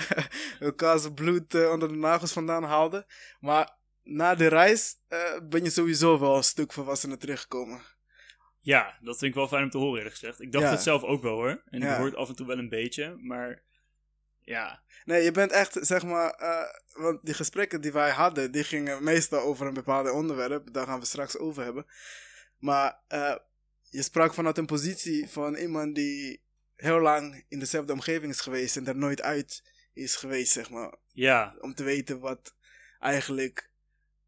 elkaars 0.60 1.08
bloed 1.14 1.54
onder 1.54 1.88
de 1.88 1.94
nagels 1.94 2.32
vandaan 2.32 2.62
haalden. 2.64 3.06
Maar 3.40 3.78
na 4.02 4.34
de 4.34 4.46
reis 4.46 4.96
eh, 5.08 5.38
ben 5.48 5.64
je 5.64 5.70
sowieso 5.70 6.18
wel 6.18 6.36
een 6.36 6.44
stuk 6.44 6.72
volwassener 6.72 7.18
teruggekomen. 7.18 7.82
Ja, 8.60 8.98
dat 9.00 9.18
vind 9.18 9.30
ik 9.30 9.34
wel 9.36 9.48
fijn 9.48 9.62
om 9.62 9.70
te 9.70 9.78
horen 9.78 9.96
eerlijk 9.96 10.14
gezegd. 10.16 10.40
Ik 10.40 10.52
dacht 10.52 10.64
Ja. 10.64 10.70
het 10.70 10.82
zelf 10.82 11.02
ook 11.02 11.22
wel 11.22 11.32
hoor. 11.34 11.62
En 11.66 11.80
Ja. 11.80 11.90
ik 11.90 11.96
hoor 11.96 12.06
het 12.06 12.14
af 12.14 12.28
en 12.28 12.34
toe 12.36 12.46
wel 12.46 12.58
een 12.58 12.68
beetje. 12.68 13.16
Maar 13.20 13.62
ja, 14.38 14.82
Nee, 15.04 15.22
je 15.22 15.30
bent 15.30 15.50
echt, 15.50 15.76
zeg 15.80 16.04
maar, 16.04 16.30
eh, 16.30 17.02
want 17.02 17.24
die 17.24 17.34
gesprekken 17.34 17.80
die 17.80 17.92
wij 17.92 18.10
hadden, 18.10 18.52
die 18.52 18.64
gingen 18.64 19.04
meestal 19.04 19.40
over 19.40 19.66
een 19.66 19.74
bepaald 19.74 20.10
onderwerp. 20.10 20.72
Daar 20.72 20.86
gaan 20.86 21.00
we 21.00 21.06
straks 21.06 21.38
over 21.38 21.64
hebben. 21.64 21.86
Maar 22.58 23.00
eh, 23.08 23.36
je 23.82 24.02
sprak 24.02 24.34
vanuit 24.34 24.58
een 24.58 24.66
positie 24.66 25.28
van 25.28 25.54
iemand 25.54 25.94
die 25.94 26.42
heel 26.76 27.00
lang 27.00 27.44
in 27.48 27.58
dezelfde 27.58 27.92
omgeving 27.92 28.32
is 28.32 28.40
geweest 28.40 28.76
en 28.76 28.86
er 28.86 28.96
nooit 28.96 29.22
uit 29.22 29.62
is 29.92 30.16
geweest, 30.16 30.52
zeg 30.52 30.70
maar. 30.70 30.94
ja, 31.12 31.54
Om 31.60 31.74
te 31.74 31.82
weten 31.84 32.20
wat 32.20 32.54
eigenlijk 32.98 33.69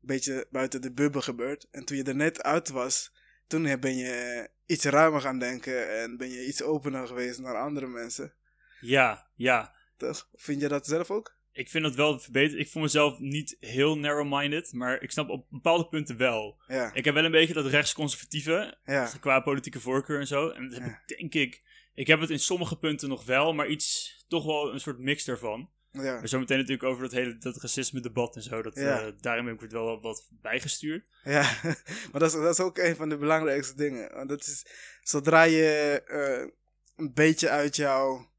beetje 0.02 0.46
buiten 0.50 0.82
de 0.82 0.92
bubbel 0.92 1.20
gebeurt. 1.20 1.68
En 1.70 1.84
toen 1.84 1.96
je 1.96 2.02
er 2.02 2.16
net 2.16 2.42
uit 2.42 2.68
was, 2.68 3.12
toen 3.46 3.80
ben 3.80 3.96
je 3.96 4.48
iets 4.66 4.84
ruimer 4.84 5.20
gaan 5.20 5.38
denken 5.38 6.00
en 6.00 6.16
ben 6.16 6.30
je 6.30 6.46
iets 6.46 6.62
opener 6.62 7.06
geweest 7.06 7.40
naar 7.40 7.56
andere 7.56 7.86
mensen. 7.86 8.34
ja, 8.80 9.30
ja. 9.34 9.80
Toch? 9.96 10.28
Vind 10.34 10.60
je 10.60 10.68
dat 10.68 10.86
zelf 10.86 11.10
ook? 11.10 11.36
Ik 11.52 11.68
vind 11.68 11.84
dat 11.84 11.94
wel 11.94 12.18
verbeterd. 12.18 12.60
Ik 12.60 12.68
voel 12.68 12.82
mezelf 12.82 13.18
niet 13.18 13.56
heel 13.60 13.98
narrow-minded, 13.98 14.72
maar 14.72 15.02
ik 15.02 15.10
snap 15.10 15.28
op 15.28 15.46
bepaalde 15.50 15.88
punten 15.88 16.16
wel. 16.16 16.62
Ja, 16.66 16.92
Ik 16.94 17.04
heb 17.04 17.14
wel 17.14 17.24
een 17.24 17.30
beetje 17.30 17.54
dat 17.54 17.66
rechtsconservatieve, 17.66 18.78
ja. 18.84 19.10
qua 19.20 19.40
politieke 19.40 19.80
voorkeur 19.80 20.20
en 20.20 20.26
zo. 20.26 20.48
En 20.48 20.68
dat 20.68 20.78
heb 20.78 20.88
Ja. 20.88 21.02
ik, 21.06 21.18
denk 21.18 21.34
ik, 21.34 21.62
ik 21.94 22.06
heb 22.06 22.20
het 22.20 22.30
in 22.30 22.38
sommige 22.38 22.78
punten 22.78 23.08
nog 23.08 23.24
wel, 23.24 23.52
maar 23.52 23.66
iets, 23.68 24.16
toch 24.28 24.44
wel 24.44 24.72
een 24.72 24.80
soort 24.80 24.98
mix 24.98 25.28
ervan. 25.28 25.70
Ja. 25.92 26.18
Maar 26.18 26.28
zometeen 26.28 26.56
natuurlijk 26.58 26.88
over 26.88 27.02
dat 27.02 27.12
hele 27.12 27.38
dat 27.38 27.56
racisme 27.56 28.00
debat 28.00 28.36
en 28.36 28.42
zo. 28.42 28.62
Dat, 28.62 28.74
Ja. 28.76 29.00
eh, 29.02 29.12
daarin 29.20 29.46
heb 29.46 29.54
ik 29.54 29.60
het 29.60 29.72
wel 29.72 30.00
wat 30.00 30.28
bijgestuurd. 30.30 31.10
Ja, 31.24 31.42
maar 32.10 32.20
dat 32.20 32.22
is, 32.22 32.32
dat 32.32 32.52
is 32.58 32.60
ook 32.60 32.78
een 32.78 32.96
van 32.96 33.08
de 33.08 33.16
belangrijkste 33.16 33.74
dingen. 33.76 34.14
Want 34.14 34.28
dat 34.28 34.40
is, 34.46 34.66
zodra 35.02 35.42
je 35.42 36.02
eh, 36.06 36.48
een 36.96 37.12
beetje 37.14 37.48
uit 37.48 37.76
jouw 37.76 38.30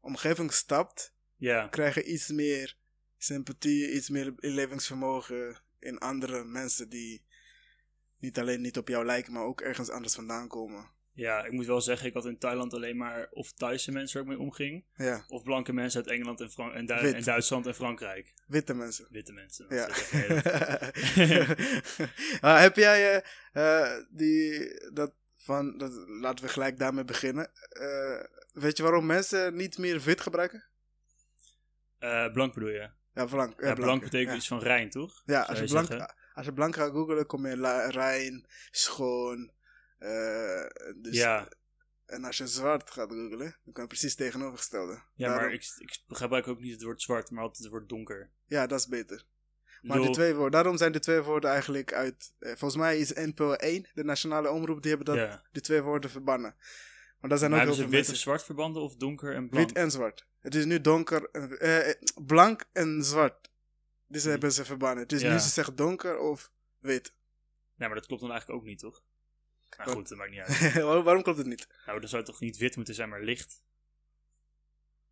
omgeving 0.00 0.52
stapt, 0.52 1.14
Ja, 1.36 1.66
krijg 1.68 1.94
je 1.94 2.04
iets 2.04 2.28
meer 2.28 2.76
sympathie, 3.18 3.90
iets 3.92 4.08
meer 4.08 4.34
inlevingsvermogen 4.38 5.62
in 5.78 5.98
andere 5.98 6.44
mensen 6.44 6.88
die 6.88 7.24
niet 8.18 8.38
alleen 8.38 8.60
niet 8.60 8.78
op 8.78 8.88
jou 8.88 9.04
lijken, 9.04 9.32
maar 9.32 9.42
ook 9.42 9.60
ergens 9.60 9.90
anders 9.90 10.14
vandaan 10.14 10.48
komen. 10.48 10.90
Ja, 11.14 11.44
ik 11.44 11.52
moet 11.52 11.66
wel 11.66 11.80
zeggen, 11.80 12.06
ik 12.06 12.14
had 12.14 12.24
in 12.26 12.38
Thailand 12.38 12.74
alleen 12.74 12.96
maar 12.96 13.28
of 13.30 13.52
Thaise 13.52 13.92
mensen 13.92 14.16
waar 14.24 14.32
ik 14.32 14.38
mee 14.38 14.46
omging, 14.46 14.84
Ja, 14.96 15.24
of 15.28 15.42
blanke 15.42 15.72
mensen 15.72 16.02
uit 16.02 16.10
Engeland 16.10 16.40
en, 16.40 16.50
Fran- 16.50 16.72
en, 16.72 16.86
Du- 16.86 17.00
Wit. 17.00 17.14
en 17.14 17.22
Duitsland 17.24 17.66
en 17.66 17.74
Frankrijk. 17.74 18.34
witte 18.46 18.74
mensen. 18.74 19.06
Witte 19.10 19.32
mensen. 19.32 19.66
Ja. 19.68 19.88
heb 22.62 22.76
jij 22.76 23.22
eh, 23.52 23.82
eh, 23.82 24.04
die, 24.10 24.70
dat 24.92 25.12
van, 25.36 25.78
dat, 25.78 25.92
laten 26.08 26.44
we 26.44 26.50
gelijk 26.50 26.78
daarmee 26.78 27.04
beginnen. 27.04 27.50
Eh, 27.68 28.20
weet 28.52 28.76
je 28.76 28.82
waarom 28.82 29.06
mensen 29.06 29.54
niet 29.56 29.78
meer 29.78 30.00
wit 30.00 30.20
gebruiken? 30.20 30.64
Eh, 31.98 32.32
blank 32.32 32.54
bedoel 32.54 32.68
je? 32.68 32.90
Ja, 33.14 33.24
blank. 33.26 33.60
Ja, 33.60 33.74
blank 33.74 34.02
betekent 34.02 34.30
ja. 34.30 34.36
iets 34.36 34.48
van 34.48 34.58
rein, 34.58 34.90
toch? 34.90 35.22
Ja, 35.24 35.40
als 35.40 35.58
je, 35.58 35.64
je 35.64 35.70
blank, 35.70 36.06
als 36.34 36.46
je 36.46 36.52
blank 36.52 36.74
gaat 36.74 36.90
googlen, 36.90 37.26
kom 37.26 37.46
je 37.46 37.88
rein, 37.90 38.46
schoon. 38.70 39.52
Eh, 40.04 40.94
dus, 40.96 41.16
Ja. 41.16 41.48
En 42.06 42.24
als 42.24 42.36
je 42.36 42.46
zwart 42.46 42.90
gaat 42.90 43.12
googlen, 43.12 43.56
dan 43.64 43.72
kan 43.72 43.82
je 43.82 43.88
precies 43.88 44.14
tegenovergestelde. 44.14 44.92
Ja, 44.92 45.28
Daarom- 45.28 45.44
maar 45.44 45.52
ik, 45.54 45.74
ik 45.78 45.98
gebruik 46.08 46.46
ook 46.48 46.60
niet 46.60 46.72
het 46.72 46.82
woord 46.82 47.02
zwart, 47.02 47.30
maar 47.30 47.42
altijd 47.42 47.62
het 47.62 47.72
woord 47.72 47.88
donker. 47.88 48.30
Ja, 48.46 48.66
dat 48.66 48.78
is 48.78 48.88
beter. 48.88 49.24
Maar 49.82 50.00
de 50.00 50.10
twee 50.10 50.32
woorden, 50.34 50.50
daarom 50.52 50.76
zijn 50.76 50.92
de 50.92 50.98
twee 51.00 51.20
woorden 51.20 51.50
eigenlijk 51.50 51.92
uit. 51.92 52.32
eh, 52.38 52.48
volgens 52.48 52.76
mij 52.76 52.98
is 52.98 53.12
NPO 53.12 53.52
1, 53.52 53.86
de 53.94 54.04
nationale 54.04 54.50
omroep, 54.50 54.82
die 54.82 54.94
hebben 54.94 55.14
dat, 55.16 55.28
ja. 55.28 55.42
die 55.52 55.62
twee 55.62 55.82
woorden 55.82 56.10
verbannen. 56.10 56.54
Maar 57.20 57.30
daar 57.30 57.38
zijn 57.38 57.50
Maar 57.50 57.60
ook 57.60 57.66
hebben 57.66 57.66
heel 57.66 57.74
ze 57.74 57.80
veel 57.82 57.90
wit 57.90 58.00
of 58.00 58.06
mensen. 58.06 58.16
zwart 58.22 58.42
verbanden 58.44 58.82
of 58.82 58.96
donker 58.96 59.34
en 59.34 59.48
blank? 59.48 59.66
Wit 59.68 59.76
en 59.76 59.90
zwart. 59.90 60.26
Het 60.40 60.54
is 60.54 60.64
nu 60.64 60.80
donker, 60.80 61.28
en- 61.32 61.58
eh, 61.60 61.88
eh, 61.90 61.94
blank 62.26 62.64
en 62.72 63.02
zwart. 63.04 63.50
Dus 64.06 64.24
hebben 64.24 64.52
ze 64.52 64.64
verbannen. 64.64 65.02
Het 65.02 65.12
is 65.12 65.20
Ja. 65.20 65.32
nu 65.32 65.38
ze 65.38 65.48
zeggen 65.48 65.76
donker 65.76 66.18
of 66.18 66.52
wit. 66.78 67.14
Nee, 67.76 67.88
maar 67.88 67.98
dat 67.98 68.06
klopt 68.06 68.22
dan 68.22 68.30
eigenlijk 68.30 68.60
ook 68.60 68.66
niet, 68.66 68.78
toch? 68.78 69.02
Maar 69.76 69.86
goed, 69.86 70.08
dat 70.08 70.18
maakt 70.18 70.30
niet 70.30 70.40
uit. 70.46 70.74
Waarom 70.82 71.22
klopt 71.22 71.38
het 71.38 71.46
niet? 71.46 71.66
nou, 71.86 72.00
dan 72.00 72.08
zou 72.08 72.22
het 72.22 72.30
toch 72.30 72.40
niet 72.40 72.56
wit 72.56 72.76
moeten 72.76 72.94
zijn, 72.94 73.08
maar 73.08 73.22
licht? 73.22 73.62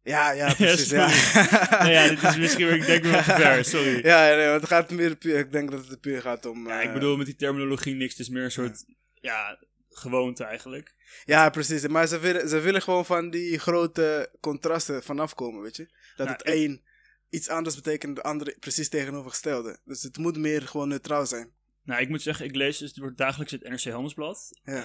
Ja, 0.03 0.31
ja, 0.31 0.55
precies. 0.55 0.91
ja. 0.91 1.07
nou 1.79 1.91
ja, 1.91 2.09
dit 2.09 2.23
is 2.23 2.37
misschien 2.37 2.67
weer, 2.67 2.75
ik 2.75 2.87
denk 2.87 3.03
weer 3.05 3.23
te 3.23 3.23
ver, 3.23 3.65
sorry. 3.65 4.07
Ja, 4.07 4.35
nee, 4.37 4.49
want 4.49 4.61
het 4.61 4.71
gaat 4.71 4.91
meer 4.91 5.17
puur, 5.17 5.39
ik 5.39 5.53
denk 5.53 5.71
dat 5.71 5.87
het 5.87 6.01
puur 6.01 6.21
gaat 6.21 6.47
om... 6.47 6.67
Ja, 6.69 6.81
eh, 6.81 6.87
ik 6.87 6.93
bedoel 6.93 7.17
met 7.17 7.27
die 7.27 7.37
terminologie 7.37 7.95
niks. 7.95 8.11
Het 8.11 8.21
is 8.21 8.29
meer 8.29 8.45
een 8.45 8.51
soort, 8.51 8.85
ja, 9.15 9.59
gewoonte 9.91 10.45
eigenlijk. 10.45 10.95
Ja, 11.25 11.51
precies. 11.51 11.87
Maar 11.87 12.07
ze 12.07 12.19
willen, 12.19 12.49
ze 12.49 12.61
willen 12.61 12.83
gewoon 12.83 13.07
van 13.07 13.31
die 13.31 13.59
grote 13.59 14.35
contrasten 14.41 15.03
vanaf 15.03 15.35
komen, 15.35 15.63
weet 15.63 15.77
je. 15.77 15.89
Dat 16.17 16.27
Nou, 16.27 16.39
het 16.39 16.49
een 16.49 16.85
iets 17.29 17.49
anders 17.49 17.75
betekent, 17.75 18.17
de 18.17 18.23
andere 18.23 18.57
precies 18.61 18.89
tegenovergestelde. 18.89 19.79
Dus 19.85 20.03
het 20.03 20.17
moet 20.17 20.37
meer 20.37 20.63
gewoon 20.63 20.89
neutraal 20.89 21.27
zijn. 21.27 21.53
Nou, 21.85 22.01
ik 22.03 22.09
moet 22.09 22.23
zeggen, 22.23 22.45
ik 22.47 22.55
lees 22.57 22.79
dus 22.79 22.93
door 22.93 23.15
dagelijks 23.17 23.53
het 23.53 23.63
NRC 23.69 23.85
Handelsblad. 23.85 24.61
Ja. 24.65 24.85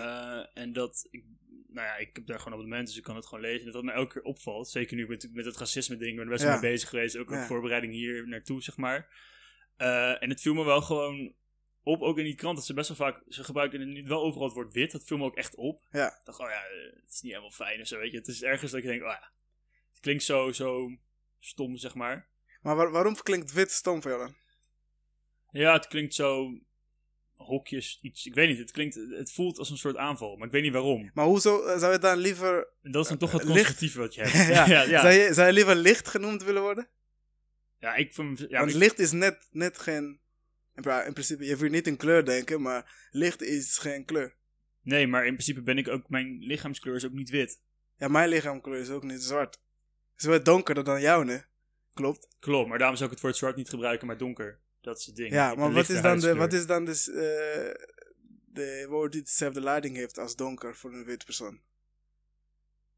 Eh, 0.53 0.61
en 0.63 0.73
dat, 0.73 1.07
ik, 1.09 1.23
nou 1.67 1.87
ja, 1.87 1.95
ik 1.97 2.15
heb 2.15 2.25
daar 2.25 2.37
gewoon 2.37 2.53
abonnement, 2.53 2.87
dus 2.87 2.97
ik 2.97 3.03
kan 3.03 3.15
het 3.15 3.25
gewoon 3.25 3.43
lezen. 3.43 3.59
En 3.59 3.65
dat 3.65 3.73
wat 3.73 3.83
mij 3.83 3.93
elke 3.93 4.13
keer 4.13 4.21
opvalt, 4.21 4.69
zeker 4.69 4.95
nu 4.95 5.07
met, 5.07 5.29
met 5.33 5.45
het 5.45 5.57
racisme 5.57 5.97
ding, 5.97 6.09
ik 6.09 6.15
ben 6.15 6.25
er 6.25 6.31
best 6.31 6.43
wel 6.43 6.53
Ja. 6.53 6.59
mee 6.59 6.71
bezig 6.71 6.89
geweest, 6.89 7.17
ook 7.17 7.29
Ja. 7.29 7.41
op 7.41 7.47
voorbereiding 7.47 7.93
hier 7.93 8.27
naartoe, 8.27 8.61
zeg 8.63 8.77
maar. 8.77 9.09
Eh, 9.75 10.23
en 10.23 10.29
het 10.29 10.41
viel 10.41 10.53
me 10.53 10.63
wel 10.63 10.81
gewoon 10.81 11.33
op, 11.83 12.01
ook 12.01 12.17
in 12.17 12.23
die 12.23 12.35
krant, 12.35 12.55
dat 12.57 12.65
ze 12.65 12.73
best 12.73 12.87
wel 12.87 12.97
vaak, 12.97 13.23
ze 13.27 13.43
gebruiken 13.43 13.93
niet 13.93 14.07
wel 14.07 14.21
overal 14.23 14.45
het 14.45 14.55
woord 14.55 14.73
wit, 14.73 14.91
dat 14.91 15.03
viel 15.03 15.17
me 15.17 15.23
ook 15.23 15.35
echt 15.37 15.55
op. 15.55 15.87
Ja. 15.91 16.07
Ik 16.07 16.21
dacht, 16.25 16.39
oh 16.39 16.49
ja, 16.49 16.61
het 17.01 17.09
is 17.13 17.21
niet 17.21 17.31
helemaal 17.31 17.51
fijn 17.51 17.81
of 17.81 17.87
zo, 17.87 17.97
weet 17.99 18.11
je. 18.11 18.17
Het 18.17 18.27
is 18.27 18.43
ergens 18.43 18.71
dat 18.71 18.79
ik 18.79 18.85
denk, 18.85 19.01
oh 19.01 19.07
ja, 19.07 19.31
het 19.91 19.99
klinkt 19.99 20.23
zo, 20.23 20.51
zo 20.51 20.97
stom, 21.39 21.77
zeg 21.77 21.95
maar. 21.95 22.29
Maar 22.61 22.75
waar- 22.75 22.91
waarom 22.91 23.15
klinkt 23.15 23.51
wit 23.53 23.71
stom 23.71 24.01
voor 24.01 24.11
jou 24.11 24.23
dan? 24.23 24.35
Ja, 25.61 25.73
het 25.73 25.87
klinkt 25.87 26.13
zo 26.13 26.59
hokjes, 27.37 27.99
iets, 28.01 28.25
ik 28.25 28.33
weet 28.33 28.47
niet, 28.49 28.57
het 28.57 28.71
klinkt, 28.71 28.95
het 28.95 29.31
voelt 29.31 29.57
als 29.57 29.69
een 29.69 29.77
soort 29.77 29.97
aanval, 29.97 30.35
maar 30.35 30.45
ik 30.47 30.53
weet 30.53 30.63
niet 30.63 30.71
waarom. 30.73 31.11
Maar 31.13 31.25
hoezo 31.25 31.65
eh, 31.65 31.79
zou 31.79 31.91
je 31.93 31.99
dan 31.99 32.17
liever... 32.17 32.67
Dat 32.81 33.03
is 33.03 33.09
dan 33.09 33.17
toch 33.17 33.31
het 33.31 33.41
Eh, 33.41 33.47
licht. 33.47 33.57
conservatieve 33.57 33.99
wat 33.99 34.15
je 34.15 34.21
hebt. 34.21 34.47
ja, 34.55 34.67
ja, 34.67 34.81
ja. 34.81 35.01
Zou, 35.01 35.13
je, 35.13 35.33
zou 35.33 35.47
je 35.47 35.53
liever 35.53 35.75
licht 35.75 36.07
genoemd 36.07 36.43
willen 36.43 36.61
worden? 36.61 36.87
Ja, 37.79 37.95
ik 37.95 38.13
vind, 38.13 38.39
ja, 38.49 38.59
Want 38.59 38.71
ik- 38.71 38.77
licht 38.77 38.99
is 38.99 39.11
net, 39.11 39.47
net 39.51 39.77
geen... 39.79 40.19
In 40.75 41.13
principe, 41.13 41.45
je 41.45 41.55
hoeft 41.55 41.71
niet 41.71 41.87
een 41.87 41.97
kleur 41.97 42.25
denken, 42.25 42.61
maar 42.61 43.07
licht 43.11 43.41
is 43.41 43.77
geen 43.77 44.05
kleur. 44.05 44.35
nee, 44.81 45.07
maar 45.07 45.25
in 45.25 45.33
principe 45.33 45.61
ben 45.61 45.77
ik 45.77 45.87
ook, 45.87 46.09
mijn 46.09 46.37
lichaamskleur 46.39 46.95
is 46.95 47.05
ook 47.05 47.11
niet 47.11 47.29
wit. 47.29 47.61
Ja, 47.97 48.07
mijn 48.07 48.29
lichaamkleur 48.29 48.79
is 48.79 48.89
ook 48.89 49.03
niet 49.03 49.21
zwart. 49.23 49.53
Het 50.13 50.21
is 50.21 50.25
wel 50.25 50.43
donkerder 50.43 50.83
dan 50.83 51.01
jouw, 51.01 51.23
ne? 51.23 51.43
Klopt. 51.93 52.27
Klopt, 52.39 52.69
maar 52.69 52.77
daarom 52.77 52.95
zou 52.97 53.09
ik 53.09 53.15
het 53.15 53.23
woord 53.23 53.35
zwart 53.37 53.55
niet 53.55 53.69
gebruiken, 53.69 54.07
maar 54.07 54.17
donker. 54.17 54.59
Dat. 54.87 55.11
Ja, 55.13 55.55
maar 55.55 55.71
wat 55.71 55.89
is 55.89 56.01
dan, 56.01 56.19
de, 56.19 56.35
wat 56.35 56.53
is 56.53 56.65
dan 56.65 56.85
dus, 56.85 57.09
eh, 57.09 57.15
de 58.45 58.85
woord 58.89 59.11
die 59.11 59.21
dezelfde 59.21 59.61
lading 59.61 59.95
heeft 59.95 60.17
als 60.17 60.35
donker 60.35 60.75
voor 60.75 60.93
een 60.93 61.05
wit 61.05 61.25
persoon? 61.25 61.59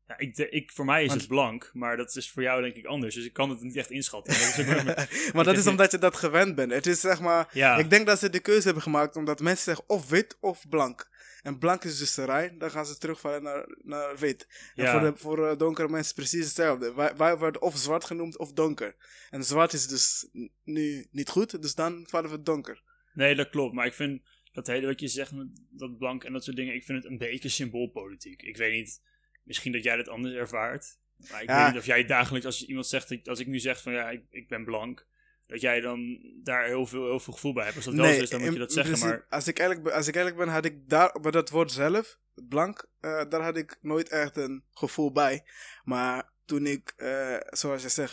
Ja, 0.05 0.17
ik, 0.17 0.36
de- 0.36 0.50
ik, 0.50 0.72
voor 0.72 0.86
mij 0.86 1.01
is 1.01 1.08
Want- 1.08 1.19
het 1.19 1.29
blank, 1.29 1.69
maar 1.74 1.98
dat 1.98 2.15
is 2.15 2.31
voor 2.31 2.41
jou 2.43 2.62
denk 2.62 2.75
ik 2.75 2.86
anders. 2.86 3.15
Dus 3.15 3.25
ik 3.25 3.34
kan 3.34 3.50
het 3.50 3.62
niet 3.62 3.75
echt 3.75 3.89
inschatten. 3.91 4.34
Dat 4.34 4.58
is 4.58 5.31
maar 5.34 5.43
dat 5.43 5.58
is 5.58 5.67
omdat 5.67 5.91
je 5.91 5.98
dat 5.98 6.15
gewend 6.15 6.55
bent. 6.55 6.72
Het 6.72 6.86
is 6.86 7.00
zeg 7.00 7.19
maar, 7.19 7.50
ja, 7.51 7.77
ik 7.77 7.89
denk 7.89 8.05
dat 8.05 8.19
ze 8.19 8.29
de 8.29 8.39
keuze 8.39 8.65
hebben 8.65 8.84
gemaakt 8.84 9.15
omdat 9.15 9.39
mensen 9.39 9.63
zeggen 9.63 9.89
of 9.89 10.10
wit 10.10 10.38
of 10.39 10.69
blank. 10.69 11.08
En 11.41 11.58
blank 11.58 11.84
is 11.84 11.98
dus 11.98 12.13
de 12.13 12.25
rij, 12.25 12.55
dan 12.58 12.72
gaan 12.72 12.86
ze 12.86 12.98
terugvallen 12.98 13.43
naar, 13.43 13.77
naar 13.84 14.17
wit. 14.17 14.48
En 14.75 14.84
ja. 14.84 14.91
voor, 14.91 15.12
de, 15.12 15.17
voor 15.17 15.48
eh, 15.50 15.58
donkere 15.58 15.89
mensen 15.89 16.15
precies 16.15 16.46
hetzelfde. 16.46 16.93
Wij, 16.93 17.15
wij 17.15 17.38
worden 17.38 17.62
of 17.62 17.77
zwart 17.77 18.03
genoemd 18.05 18.38
of 18.38 18.53
donker. 18.53 18.96
En 19.29 19.43
zwart 19.43 19.74
is 19.74 19.88
dus 19.88 20.27
nu 20.63 21.08
niet 21.12 21.29
goed, 21.29 21.62
dus 21.62 21.75
dan 21.75 22.05
vallen 22.08 22.29
we 22.29 22.41
donker. 22.41 22.84
Nee, 23.13 23.36
dat 23.36 23.50
klopt. 23.50 23.74
Maar 23.74 23.86
ik 23.86 23.93
vind 23.93 24.22
dat 24.51 24.67
hele 24.67 24.86
wat 24.86 25.00
je 25.00 25.08
zegt, 25.08 25.31
dat 25.69 25.98
blank 25.98 26.24
en 26.24 26.34
dat 26.34 26.43
soort 26.43 26.55
dingen, 26.55 26.74
ik 26.75 26.84
vind 26.84 27.03
het 27.03 27.12
een 27.12 27.17
beetje 27.17 27.50
symboolpolitiek. 27.50 28.41
Ik 28.41 28.58
weet 28.58 28.74
niet, 28.74 29.01
misschien 29.43 29.72
dat 29.72 29.84
jij 29.84 29.96
dat 29.96 30.08
anders 30.08 30.34
ervaart. 30.34 30.98
Maar 31.29 31.41
ik 31.41 31.50
Ja. 31.50 31.63
weet 31.63 31.72
niet 31.74 31.81
of 31.81 31.86
jij 31.88 32.05
dagelijks, 32.05 32.46
als 32.46 32.65
iemand 32.65 32.88
zegt, 32.88 33.27
als 33.27 33.39
ik 33.39 33.48
nu 33.48 33.60
zeg 33.60 33.81
van 33.81 33.93
ja, 33.93 34.10
ik, 34.10 34.24
ik 34.29 34.48
ben 34.48 34.63
blank, 34.63 35.08
dat 35.49 35.61
jij 35.61 35.81
dan 35.81 36.19
daar 36.43 36.65
heel 36.65 36.85
veel, 36.85 37.05
heel 37.05 37.19
veel 37.19 37.33
gevoel 37.33 37.53
bij 37.53 37.63
hebt. 37.63 37.75
Als 37.75 37.85
dat 37.85 37.93
wel 37.93 38.13
zo 38.13 38.21
is, 38.21 38.29
dan 38.29 38.41
moet 38.41 38.53
je 38.53 38.59
dat 38.59 38.71
zeggen. 38.71 38.99
Maar 38.99 39.25
als, 39.29 39.47
ik 39.47 39.59
eerlijk 39.59 39.83
ben, 39.83 39.93
als 39.93 40.07
ik 40.07 40.15
eerlijk 40.15 40.35
ben, 40.35 40.47
had 40.47 40.65
ik 40.65 40.89
daar, 40.89 41.19
bij 41.21 41.31
dat 41.31 41.49
woord 41.49 41.71
zelf, 41.71 42.19
blank, 42.33 42.89
eh, 42.99 43.29
daar 43.29 43.41
had 43.41 43.57
ik 43.57 43.77
nooit 43.81 44.09
echt 44.09 44.37
een 44.37 44.63
gevoel 44.71 45.11
bij. 45.11 45.45
Maar 45.83 46.31
toen 46.45 46.65
ik, 46.65 46.93
eh, 46.95 47.37
zoals 47.49 47.81
je 47.81 47.89
zegt, 47.89 48.11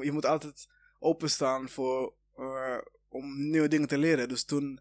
je 0.00 0.12
moet 0.12 0.26
altijd 0.26 0.68
openstaan 0.98 1.68
voor, 1.68 2.14
eh, 2.36 2.78
om 3.08 3.50
nieuwe 3.50 3.68
dingen 3.68 3.88
te 3.88 3.98
leren. 3.98 4.28
Dus 4.28 4.44
toen 4.44 4.80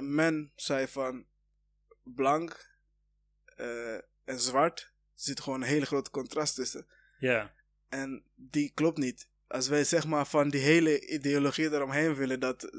men 0.00 0.52
zei 0.56 0.86
van 0.86 1.26
blank 2.02 2.68
en 4.24 4.40
zwart, 4.40 4.80
er 4.80 4.92
zit 5.14 5.40
gewoon 5.40 5.62
een 5.62 5.68
hele 5.68 5.86
grote 5.86 6.10
contrast 6.10 6.54
tussen. 6.54 6.86
ja, 7.18 7.54
En 7.88 8.24
die 8.34 8.72
klopt 8.74 8.98
niet. 8.98 9.29
Als 9.50 9.68
wij 9.68 9.84
zeg 9.84 10.06
maar 10.06 10.26
van 10.26 10.48
die 10.48 10.60
hele 10.60 11.06
ideologie 11.06 11.72
eromheen 11.72 12.14
willen 12.14 12.40
dat 12.40 12.70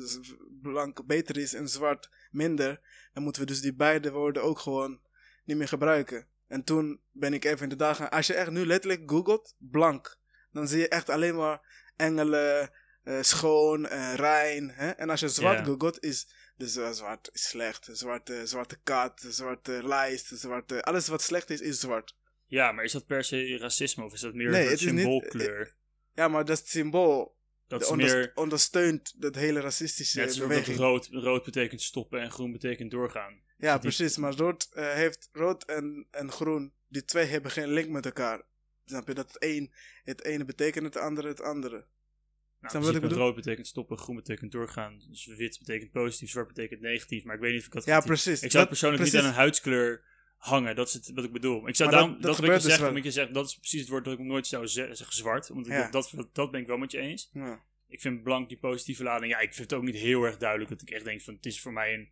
blank 0.62 1.06
beter 1.06 1.38
is 1.38 1.54
en 1.54 1.70
zwart 1.70 2.10
minder, 2.30 2.80
dan 3.14 3.24
moeten 3.24 3.42
we 3.42 3.48
dus 3.48 3.62
die 3.62 3.74
beide 3.74 4.12
woorden 4.12 4.44
ook 4.44 4.60
gewoon 4.60 5.02
niet 5.44 5.58
meer 5.58 5.68
gebruiken. 5.68 6.28
En 6.48 6.64
toen 6.64 7.02
ben 7.12 7.34
ik 7.34 7.46
even 7.46 7.64
in 7.64 7.70
de 7.70 7.76
dagen, 7.76 8.10
als 8.10 8.28
je 8.28 8.34
echt 8.34 8.50
nu 8.50 8.66
letterlijk 8.66 9.02
googelt, 9.06 9.56
blank, 9.58 10.18
dan 10.52 10.68
zie 10.68 10.80
je 10.80 10.88
echt 10.88 11.10
alleen 11.10 11.36
maar 11.36 11.62
engelen, 11.96 12.70
eh, 13.04 13.22
schoon, 13.22 13.88
eh, 13.88 14.14
rein. 14.16 14.70
Hè? 14.70 14.90
En 14.90 15.10
als 15.10 15.20
je 15.20 15.30
zwart 15.30 15.66
googelt, 15.66 16.04
is 16.04 16.28
dus 16.58 16.74
zwart 16.74 17.30
is 17.34 17.50
slecht, 17.50 17.90
zwarte, 17.92 18.46
zwarte 18.46 18.78
kat, 18.84 19.26
zwarte 19.30 19.88
lijst, 19.88 20.28
zwarte, 20.34 20.84
alles 20.84 21.08
wat 21.08 21.22
slecht 21.22 21.50
is, 21.50 21.62
is 21.62 21.80
zwart. 21.80 22.16
ja, 22.46 22.72
maar 22.72 22.84
is 22.84 22.92
dat 22.92 23.06
per 23.06 23.24
se 23.24 23.58
racisme 23.58 24.04
of 24.04 24.14
is 24.14 24.22
dat 24.22 24.34
meer 24.34 24.50
Nee, 24.50 24.72
een 24.72 24.78
symboolkleur? 24.78 25.80
Ja, 26.14 26.28
maar 26.28 26.46
dat 26.46 26.68
symbool 26.68 27.40
dat 27.68 27.82
is 27.82 27.88
onderst- 27.88 28.16
meer 28.16 28.32
ondersteunt 28.36 29.22
dat 29.22 29.36
hele 29.36 29.60
racistische 29.60 30.20
net 30.20 30.38
beweging. 30.40 30.78
rood, 30.78 31.08
rood 31.12 31.44
betekent 31.44 31.82
stoppen 31.82 32.22
en 32.22 32.32
groen 32.32 32.52
betekent 32.52 32.92
doorgaan. 32.92 33.42
ja, 33.58 33.78
precies. 33.78 34.18
Maar 34.18 34.34
rood, 34.36 34.70
eh, 34.74 34.94
heeft, 34.94 35.30
rood 35.32 35.64
en, 35.66 36.08
en 36.12 36.32
groen, 36.32 36.74
die 36.88 37.06
twee 37.06 37.26
hebben 37.26 37.52
geen 37.52 37.72
link 37.74 37.90
met 37.90 38.06
elkaar. 38.06 38.42
Snap 38.86 39.08
je? 39.08 39.14
Dat 39.14 39.28
het, 39.34 39.44
een, 39.44 39.74
het 40.04 40.24
ene 40.24 40.46
betekent 40.46 40.86
het 40.86 40.98
andere 40.98 41.28
het 41.28 41.42
andere. 41.42 41.86
Nou, 42.60 42.84
wat 42.86 42.96
ik 42.96 43.02
bedoel? 43.02 43.18
rood 43.18 43.36
betekent 43.36 43.68
stoppen, 43.68 43.98
groen 43.98 44.16
betekent 44.16 44.52
doorgaan. 44.52 45.00
Dus 45.10 45.26
wit 45.26 45.58
betekent 45.60 45.92
positief, 45.92 46.30
zwart 46.30 46.48
betekent 46.48 46.82
negatief. 46.82 47.24
Maar 47.24 47.36
ik 47.36 47.42
weet 47.42 47.52
niet 47.52 47.60
of 47.62 47.68
ik 47.68 47.74
dat 47.74 47.86
Ja, 47.86 48.00
precies. 48.02 48.42
Ik 48.42 48.52
zou 48.52 48.64
Dat- 48.64 48.68
persoonlijk 48.68 49.04
niet 49.04 49.16
aan 49.18 49.26
een 49.26 49.34
huidskleur 49.34 50.04
hangen. 50.42 50.76
Dat 50.76 50.88
is 50.88 50.94
het, 50.94 51.12
wat 51.14 51.24
ik 51.24 51.32
bedoel. 51.32 51.68
Ik 51.68 51.76
zou 51.76 51.90
Maar 51.90 52.00
dat- 52.00 52.08
daarom, 52.08 52.12
dat 52.14 52.22
dat, 52.22 52.32
ik 52.32 52.36
gebeurt 52.46 52.64
dus 52.80 52.88
omdat 52.88 53.04
je 53.04 53.12
zegt, 53.12 53.34
dat 53.34 53.46
is 53.48 53.56
precies 53.56 53.80
het 53.80 53.90
woord 53.90 54.06
dat 54.06 54.14
ik 54.14 54.20
nooit 54.20 54.48
zou 54.48 54.68
ze- 54.68 54.90
zeggen, 54.92 55.16
zwart. 55.16 55.48
Want 55.48 55.66
ik- 55.66 55.72
Ja. 55.72 55.90
dat, 55.90 56.12
dat, 56.16 56.30
dat 56.36 56.52
ben 56.52 56.62
ik 56.62 56.68
wel 56.68 56.78
met 56.78 56.92
je 56.92 56.98
eens. 56.98 57.30
Ja. 57.34 57.64
Ik 57.88 58.02
vind 58.02 58.24
blank 58.24 58.50
die 58.50 58.58
positieve 58.58 59.04
lading, 59.04 59.32
ja, 59.32 59.40
ik 59.40 59.54
vind 59.54 59.70
het 59.70 59.80
ook 59.80 59.86
niet 59.86 59.96
heel 59.96 60.24
erg 60.24 60.38
duidelijk. 60.38 60.70
Dat 60.70 60.82
ik 60.82 60.90
echt 60.90 61.04
denk 61.06 61.22
van, 61.22 61.34
het 61.34 61.46
is 61.46 61.62
voor 61.62 61.74
mij 61.74 61.94
een 61.94 62.10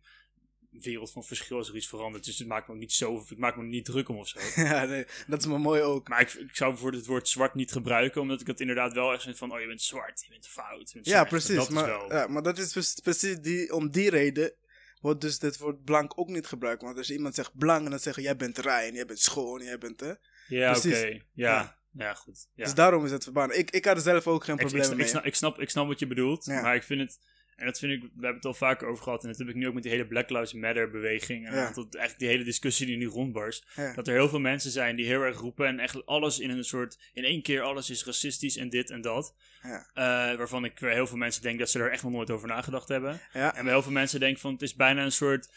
wereld 0.82 1.12
van 1.12 1.24
verschil 1.24 1.56
als 1.56 1.68
er 1.68 1.76
iets 1.76 1.88
verandert. 1.88 2.24
Dus 2.24 2.38
het 2.38 2.48
maakt 2.48 2.68
me 2.68 2.74
ook 2.74 2.80
niet 2.80 2.92
zo, 2.92 3.24
ik 3.28 3.38
maak 3.38 3.56
me 3.56 3.62
niet 3.62 3.84
druk 3.84 4.08
om 4.08 4.16
of 4.16 4.28
zo. 4.28 4.38
ja, 4.62 4.84
nee, 4.84 5.04
dat 5.26 5.40
is 5.40 5.46
maar 5.46 5.60
mooi 5.60 5.82
ook. 5.82 6.08
Maar 6.08 6.20
ik, 6.20 6.32
ik 6.32 6.56
zou 6.56 6.70
bijvoorbeeld 6.70 7.02
het 7.02 7.10
woord 7.10 7.28
zwart 7.28 7.54
niet 7.54 7.72
gebruiken, 7.72 8.20
omdat 8.20 8.40
ik 8.40 8.46
het 8.46 8.60
inderdaad 8.60 8.92
wel 8.92 9.12
echt 9.12 9.22
vind 9.22 9.38
van, 9.38 9.52
oh 9.52 9.60
je 9.60 9.66
bent 9.66 9.82
zwart, 9.82 10.20
je 10.24 10.30
bent 10.30 10.48
fout. 10.48 10.88
Je 10.88 10.94
bent 10.94 11.06
Ja, 11.06 11.24
precies. 11.24 11.68
Maar, 11.68 11.86
wel. 11.86 12.12
ja, 12.12 12.26
maar 12.26 12.42
dat 12.42 12.58
is 12.58 12.72
dus 12.72 12.94
precies 13.02 13.38
die, 13.40 13.72
om 13.74 13.90
die 13.90 14.10
reden 14.10 14.52
wordt 15.00 15.20
dus 15.20 15.38
dit 15.38 15.58
woord 15.58 15.84
blank 15.84 16.18
ook 16.18 16.28
niet 16.28 16.46
gebruikt. 16.46 16.82
Want 16.82 16.96
als 16.96 17.10
iemand 17.10 17.34
zegt 17.34 17.56
blank, 17.56 17.90
dan 17.90 17.98
zeggen 17.98 18.22
jij 18.22 18.36
bent 18.36 18.58
rein, 18.58 18.94
jij 18.94 19.04
bent 19.06 19.18
schoon, 19.20 19.62
jij 19.62 19.78
bent... 19.78 20.00
Hè? 20.00 20.12
Ja, 20.48 20.76
oké. 20.76 20.88
Ja. 20.88 21.20
Ja. 21.32 21.76
ja, 21.92 22.14
goed. 22.14 22.48
Ja. 22.54 22.64
Dus 22.64 22.74
daarom 22.74 23.04
is 23.04 23.10
het 23.10 23.22
verbannen. 23.22 23.58
Ik, 23.58 23.70
ik 23.70 23.84
had 23.84 23.96
er 23.96 24.02
zelf 24.02 24.26
ook 24.26 24.44
geen 24.44 24.56
probleem 24.56 24.88
mee. 24.90 24.98
ik, 24.98 25.06
snap, 25.06 25.24
ik, 25.24 25.34
snap, 25.34 25.58
ik 25.58 25.70
snap 25.70 25.86
wat 25.86 25.98
je 25.98 26.06
bedoelt, 26.06 26.44
Ja. 26.44 26.60
maar 26.62 26.74
ik 26.74 26.82
vind 26.82 27.00
het, 27.00 27.18
en 27.60 27.66
dat 27.66 27.78
vind 27.78 27.92
ik, 27.92 28.00
we 28.02 28.08
hebben 28.12 28.34
het 28.34 28.44
al 28.44 28.54
vaker 28.54 28.88
over 28.88 29.02
gehad, 29.04 29.22
en 29.22 29.28
dat 29.28 29.38
heb 29.38 29.48
ik 29.48 29.54
nu 29.54 29.66
ook 29.68 29.74
met 29.74 29.82
die 29.82 29.92
hele 29.92 30.06
Black 30.06 30.30
Lives 30.30 30.52
Matter 30.52 30.90
beweging, 30.90 31.46
en 31.46 31.54
Ja. 31.54 31.64
dat, 31.72 31.76
eigenlijk 31.94 32.18
die 32.18 32.28
hele 32.28 32.44
discussie 32.44 32.86
die 32.86 32.96
nu 32.96 33.06
rondbarst, 33.06 33.66
Ja. 33.76 33.94
dat 33.94 34.08
er 34.08 34.14
heel 34.14 34.28
veel 34.28 34.40
mensen 34.40 34.70
zijn 34.70 34.96
die 34.96 35.06
heel 35.06 35.22
erg 35.22 35.38
roepen 35.38 35.66
en 35.66 35.78
echt 35.78 36.06
alles 36.06 36.38
in 36.38 36.50
een 36.50 36.64
soort, 36.64 36.98
in 37.12 37.24
één 37.24 37.42
keer 37.42 37.62
alles 37.62 37.90
is 37.90 38.04
racistisch 38.04 38.56
en 38.56 38.68
dit 38.68 38.90
en 38.90 39.00
dat, 39.00 39.34
Ja. 39.62 39.86
Eh, 39.94 40.36
waarvan 40.36 40.64
ik 40.64 40.80
bij 40.80 40.92
heel 40.94 41.06
veel 41.06 41.16
mensen 41.16 41.42
denk 41.42 41.58
dat 41.58 41.70
ze 41.70 41.78
er 41.78 41.90
echt 41.90 42.02
nog 42.02 42.12
nooit 42.12 42.30
over 42.30 42.48
nagedacht 42.48 42.88
hebben. 42.88 43.20
En 43.32 43.64
bij 43.64 43.72
heel 43.72 43.82
veel 43.82 43.92
mensen 43.92 44.20
denk 44.20 44.34
ik 44.34 44.40
van, 44.40 44.52
het 44.52 44.62
is 44.62 44.74
bijna 44.74 45.04
een 45.04 45.12
soort 45.12 45.48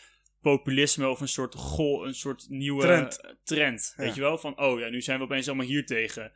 populisme 0.41 1.07
of 1.09 1.21
een 1.21 1.27
soort 1.27 1.55
gol, 1.55 2.05
een 2.07 2.13
soort 2.15 2.45
nieuwe 2.49 2.81
Trend. 2.81 3.35
trend. 3.43 3.93
Weet 3.97 4.15
je 4.15 4.21
wel? 4.21 4.37
Van, 4.37 4.59
oh 4.59 4.79
ja, 4.79 4.89
nu 4.89 5.01
zijn 5.01 5.17
we 5.17 5.23
opeens 5.23 5.47
allemaal 5.47 5.65
hier 5.65 5.85
tegen. 5.85 6.31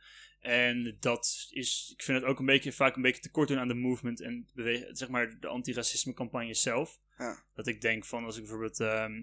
En 0.48 0.96
dat 1.00 1.46
is, 1.50 1.92
ik 1.96 2.02
vind 2.02 2.20
het 2.20 2.30
ook 2.30 2.38
een 2.38 2.46
beetje, 2.46 2.72
vaak 2.72 2.96
een 2.96 3.02
beetje 3.02 3.22
tekort 3.22 3.48
doen 3.48 3.58
aan 3.58 3.68
de 3.68 3.74
movement 3.74 4.20
en 4.20 4.48
zeg 4.92 5.08
maar 5.08 5.36
de 5.40 5.46
antiracisme 5.46 6.12
campagne 6.14 6.54
zelf. 6.54 6.98
Ja. 7.18 7.42
Dat 7.54 7.66
ik 7.66 7.80
denk 7.80 8.04
van, 8.04 8.24
als 8.24 8.34
ik 8.36 8.42
bijvoorbeeld 8.42 8.80
ehm, 8.80 9.22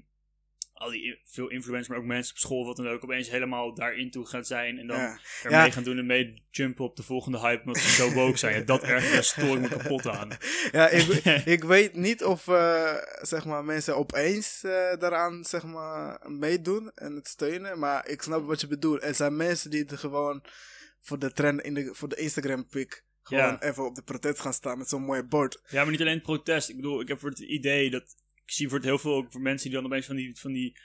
al 0.73 0.89
die 0.89 1.21
veel 1.25 1.49
influencers, 1.49 1.87
maar 1.87 1.97
ook 1.97 2.03
mensen 2.05 2.33
op 2.33 2.39
school, 2.39 2.65
wat 2.65 2.75
dan 2.75 2.87
ook, 2.87 3.03
opeens 3.03 3.29
helemaal 3.29 3.73
daarin 3.73 4.11
toe 4.11 4.25
gaat 4.25 4.47
zijn 4.47 4.79
en 4.79 4.87
dan 4.87 4.97
Ja. 4.99 5.19
ermee 5.43 5.59
Ja. 5.59 5.71
gaan 5.71 5.83
doen 5.83 5.97
en 5.97 6.05
mee 6.05 6.43
jumpen 6.51 6.85
op 6.85 6.95
de 6.95 7.03
volgende 7.03 7.39
hype, 7.39 7.59
omdat 7.65 7.77
ze 7.81 7.89
zo 7.89 8.11
woke 8.11 8.37
zijn. 8.37 8.65
Dat 8.65 8.83
ergens, 8.83 9.11
daar 9.13 9.23
stoor 9.23 9.55
ik 9.55 9.61
me 9.61 9.67
kapot 9.67 10.07
aan. 10.07 10.29
Ja, 10.71 10.89
ik, 10.89 11.05
ik 11.55 11.63
weet 11.63 11.93
niet 11.93 12.23
of 12.23 12.47
eh, 12.47 12.95
zeg 13.21 13.45
maar, 13.45 13.65
mensen 13.65 13.95
opeens 13.97 14.63
eh, 14.63 14.97
daaraan 14.99 15.43
zeg 15.45 15.63
maar, 15.63 16.19
meedoen 16.31 16.91
en 16.95 17.15
het 17.15 17.27
steunen. 17.27 17.79
Maar 17.79 18.07
ik 18.07 18.21
snap 18.21 18.45
wat 18.45 18.61
je 18.61 18.67
bedoelt. 18.67 19.03
Er 19.03 19.15
zijn 19.15 19.35
mensen 19.35 19.69
die 19.69 19.85
er 19.85 19.97
gewoon 19.97 20.43
voor 21.05 21.19
de 21.19 21.31
trend, 21.31 21.61
in 21.61 21.73
de, 21.73 21.89
voor 21.93 22.09
de 22.09 22.15
Instagram-pic... 22.15 23.03
gewoon 23.21 23.43
Ja. 23.43 23.61
even 23.61 23.85
op 23.85 23.95
de 23.95 24.03
protest 24.03 24.39
gaan 24.39 24.53
staan 24.53 24.77
met 24.77 24.89
zo'n 24.89 25.01
mooi 25.01 25.23
bord. 25.23 25.61
Ja, 25.69 25.81
maar 25.81 25.91
niet 25.91 26.01
alleen 26.01 26.13
het 26.13 26.23
protest. 26.23 26.69
Ik 26.69 26.75
bedoel, 26.75 27.01
ik 27.01 27.07
heb 27.07 27.19
voor 27.19 27.29
het 27.29 27.39
idee 27.39 27.89
dat. 27.89 28.15
Ik 28.45 28.51
zie 28.51 28.67
voor 28.67 28.77
het 28.77 28.87
heel 28.87 28.97
veel 28.97 29.13
ook 29.13 29.31
voor 29.31 29.41
mensen 29.41 29.69
die 29.69 29.77
dan 29.77 29.85
opeens 29.85 30.05
van 30.05 30.15
die, 30.15 30.39
van 30.39 30.51
die 30.51 30.77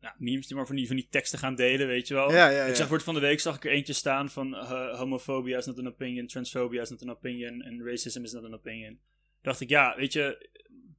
nou, 0.00 0.14
memes, 0.18 0.46
die 0.46 0.56
maar 0.56 0.66
van 0.66 0.76
die, 0.76 0.86
van 0.86 0.96
die 0.96 1.08
teksten 1.10 1.38
gaan 1.38 1.54
delen, 1.54 1.86
weet 1.86 2.08
je 2.08 2.14
wel. 2.14 2.32
Ja, 2.32 2.48
ja, 2.48 2.64
Ik 2.64 2.74
zag 2.74 2.88
voor 2.88 3.00
van 3.00 3.14
de 3.14 3.20
week 3.20 3.40
zag 3.40 3.56
ik 3.56 3.64
er 3.64 3.70
eentje 3.70 3.92
staan 3.92 4.30
van 4.30 4.54
uh, 4.54 4.98
homophobia 4.98 5.58
is 5.58 5.66
not 5.66 5.78
an 5.78 5.86
opinion, 5.86 6.26
transphobia 6.26 6.82
is 6.82 6.90
not 6.90 7.02
an 7.02 7.10
opinion 7.10 7.62
en 7.62 7.84
racism 7.84 8.22
is 8.22 8.32
not 8.32 8.44
an 8.44 8.54
opinion. 8.54 9.00
Dacht 9.42 9.60
ik, 9.60 9.68
ja, 9.68 9.96
weet 9.96 10.12
je, 10.12 10.48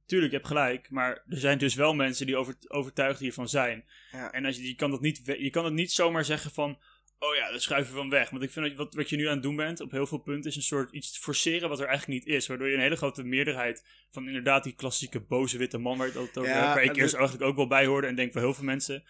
tuurlijk, 0.06 0.30
je 0.30 0.36
hebt 0.36 0.48
gelijk, 0.48 0.90
maar 0.90 1.24
er 1.28 1.38
zijn 1.38 1.58
dus 1.58 1.74
wel 1.74 1.94
mensen 1.94 2.26
die 2.26 2.36
over, 2.36 2.54
overtuigd 2.68 3.20
hiervan 3.20 3.48
zijn. 3.48 3.84
En 4.30 4.44
als 4.44 4.56
je, 4.56 4.66
je, 4.66 4.74
kan 4.74 4.90
dat 4.90 5.00
niet, 5.00 5.20
je 5.24 5.50
kan 5.50 5.64
het 5.64 5.74
niet 5.74 5.92
zomaar 5.92 6.24
zeggen 6.24 6.50
van, 6.50 6.78
oh 7.20 7.34
ja, 7.34 7.50
dat 7.50 7.62
schuiven 7.62 7.92
we 7.92 7.98
van 7.98 8.10
weg. 8.10 8.30
Want 8.30 8.42
ik 8.42 8.50
vind 8.50 8.66
dat 8.66 8.76
wat, 8.76 8.94
wat 8.94 9.08
je 9.08 9.16
nu 9.16 9.26
aan 9.26 9.34
het 9.34 9.42
doen 9.42 9.56
bent, 9.56 9.80
op 9.80 9.90
heel 9.90 10.06
veel 10.06 10.18
punten, 10.18 10.50
is 10.50 10.56
een 10.56 10.62
soort 10.62 10.92
iets 10.92 11.18
forceren 11.18 11.68
wat 11.68 11.80
er 11.80 11.86
eigenlijk 11.86 12.24
niet 12.24 12.34
is. 12.34 12.46
Waardoor 12.46 12.68
je 12.68 12.74
een 12.74 12.80
hele 12.80 12.96
grote 12.96 13.22
meerderheid 13.22 13.84
van 14.10 14.26
inderdaad 14.26 14.64
die 14.64 14.74
klassieke 14.74 15.20
boze 15.20 15.58
witte 15.58 15.78
man 15.78 15.98
waar, 15.98 16.06
het 16.06 16.16
altijd 16.16 16.38
over 16.38 16.50
Ja, 16.50 16.56
hebt, 16.60 16.74
waar 16.74 16.84
ik 16.84 16.96
eerst 16.96 17.14
eigenlijk 17.14 17.44
ook 17.44 17.56
wel 17.56 17.66
bij 17.66 17.86
hoorde 17.86 18.06
en 18.06 18.14
denk 18.14 18.32
van 18.32 18.42
heel 18.42 18.54
veel 18.54 18.64
mensen, 18.64 19.04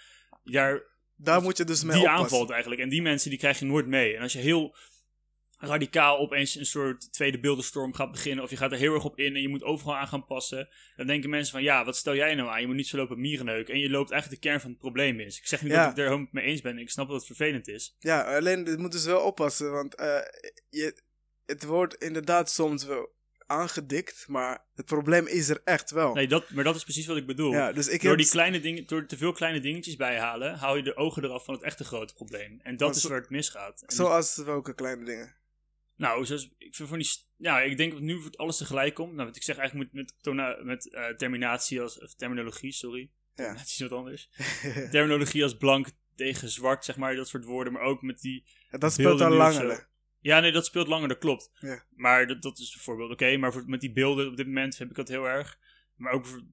daar 0.45 0.83
Daar 1.17 1.43
moet 1.43 1.57
je 1.57 1.65
dus 1.65 1.83
mee 1.83 1.97
die 1.97 2.03
oppassen. 2.03 2.25
aanvalt 2.25 2.51
eigenlijk. 2.51 2.81
En 2.81 2.89
die 2.89 3.03
mensen 3.03 3.31
die 3.31 3.39
krijg 3.39 3.59
je 3.59 3.65
nooit 3.65 3.87
mee. 3.87 4.17
En 4.17 4.23
als 4.23 4.33
je 4.33 4.39
heel 4.39 4.77
radicaal 5.63 6.19
opeens 6.19 6.55
een 6.55 6.67
soort 6.67 7.13
tweede 7.13 7.41
beeldenstorm 7.41 7.95
gaat 7.95 8.11
beginnen, 8.13 8.45
of 8.45 8.51
je 8.51 8.57
gaat 8.57 8.73
er 8.73 8.79
heel 8.79 8.95
erg 8.95 9.05
op 9.05 9.19
in 9.19 9.35
en 9.35 9.43
je 9.43 9.49
moet 9.49 9.63
overal 9.63 9.97
aan 9.97 10.09
gaan 10.09 10.25
passen, 10.27 10.69
dan 10.97 11.07
denken 11.07 11.31
mensen 11.31 11.53
van 11.53 11.63
ja, 11.63 11.85
wat 11.85 11.97
stel 11.97 12.15
jij 12.15 12.35
nou 12.35 12.49
aan? 12.49 12.61
Je 12.61 12.67
moet 12.67 12.77
niet 12.77 12.87
zo 12.89 12.97
lopen 12.97 13.21
mierenneuken. 13.21 13.75
En 13.75 13.81
je 13.81 13.91
loopt 13.91 14.11
eigenlijk 14.11 14.43
de 14.43 14.49
kern 14.49 14.61
van 14.61 14.71
het 14.71 14.79
probleem 14.79 15.21
is. 15.21 15.39
Ik 15.39 15.47
zeg 15.47 15.63
niet 15.63 15.73
Ja. 15.73 15.83
dat 15.83 15.91
ik 15.93 15.99
er 15.99 16.05
helemaal 16.05 16.29
mee 16.31 16.45
eens 16.45 16.61
ben. 16.61 16.79
Ik 16.79 16.91
snap 16.91 17.07
dat 17.09 17.17
het 17.17 17.27
vervelend 17.27 17.69
is. 17.69 17.95
Ja, 17.99 18.37
alleen 18.37 18.65
dit 18.65 18.79
moet 18.79 18.93
dus 18.93 19.05
wel 19.05 19.21
oppassen, 19.21 19.73
want 19.73 19.95
eh, 19.95 20.19
je, 20.71 21.03
het 21.47 21.65
wordt 21.65 21.95
inderdaad 21.95 22.51
soms 22.51 22.85
wel 22.85 23.19
aangedikt, 23.47 24.25
maar 24.29 24.65
het 24.75 24.87
probleem 24.87 25.27
is 25.27 25.49
er 25.49 25.61
echt 25.65 25.91
wel. 25.91 26.15
Nee, 26.15 26.29
dat, 26.29 26.51
maar 26.51 26.65
dat 26.65 26.77
is 26.77 26.83
precies 26.85 27.07
wat 27.07 27.17
ik 27.17 27.27
bedoel. 27.27 27.53
ja, 27.53 27.73
dus 27.73 27.89
ik 27.89 28.03
door, 28.03 28.17
die 28.17 28.29
kleine 28.29 28.61
dingen, 28.61 28.87
door 28.87 29.07
te 29.07 29.17
veel 29.17 29.33
kleine 29.33 29.61
dingetjes 29.61 29.97
bijhalen, 29.97 30.55
hou 30.55 30.77
je 30.77 30.83
de 30.83 30.97
ogen 30.97 31.25
eraf 31.25 31.45
van 31.45 31.55
het 31.55 31.63
echte 31.63 31.85
grote 31.85 32.15
probleem. 32.15 32.61
En 32.63 32.77
dat 32.77 32.97
is 32.97 33.05
waar 33.05 33.21
het 33.21 33.31
misgaat. 33.31 33.83
En 33.87 33.95
Zoals 33.95 34.37
welke 34.37 34.75
kleine 34.75 35.05
dingen. 35.05 35.35
Nou, 36.01 36.27
zoals, 36.27 36.51
ik 36.59 36.75
vind 36.75 36.89
van 36.89 36.99
die. 36.99 37.09
Ja, 37.37 37.61
ik 37.61 37.77
denk 37.77 37.93
dat 37.93 38.01
nu 38.01 38.17
wordt 38.19 38.37
alles 38.37 38.57
tegelijk 38.57 38.95
komt. 38.95 39.13
Nou, 39.15 39.27
wat 39.27 39.37
ik 39.37 39.43
zeg 39.43 39.57
eigenlijk 39.57 39.93
met, 39.93 40.15
met, 40.25 40.65
met 40.65 40.93
eh, 40.93 41.09
terminatie 41.09 41.81
als. 41.81 42.01
Of 42.01 42.15
terminologie, 42.15 42.73
sorry. 42.73 43.11
Terminatie 43.35 43.85
is 43.85 43.91
wat 43.91 43.99
anders. 43.99 44.31
terminologie 44.91 45.43
als 45.43 45.57
blank 45.57 45.91
tegen 46.15 46.49
zwart, 46.49 46.85
zeg 46.85 46.97
maar, 46.97 47.17
dat 47.17 47.29
soort 47.29 47.45
woorden. 47.45 47.73
Maar 47.73 47.83
ook 47.83 48.03
met 48.03 48.21
die. 48.21 48.45
dat 48.71 48.93
speelt 48.93 49.21
al 49.21 49.31
langer. 49.31 49.89
Ja, 50.21 50.41
nee, 50.41 50.53
dat 50.53 50.67
speelt 50.67 50.87
langer, 50.87 51.09
dat 51.09 51.19
klopt. 51.19 51.51
Ja. 51.61 51.85
Maar 51.91 52.27
dat, 52.27 52.43
dat 52.43 52.59
is 52.59 52.71
bijvoorbeeld 52.73 53.11
oké. 53.11 53.37
maar 53.37 53.53
voor, 53.53 53.65
met 53.67 53.81
die 53.81 53.93
beelden 53.93 54.29
op 54.29 54.37
dit 54.37 54.47
moment 54.47 54.79
heb 54.79 54.91
ik 54.91 54.97
dat 54.97 55.09
heel 55.09 55.25
erg. 55.25 55.59
Maar 55.95 56.13
ook. 56.13 56.27
voor- 56.27 56.47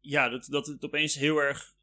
ja, 0.00 0.28
dat, 0.28 0.46
dat 0.50 0.66
het 0.66 0.84
opeens 0.84 1.14
heel 1.14 1.38
erg. 1.38 1.74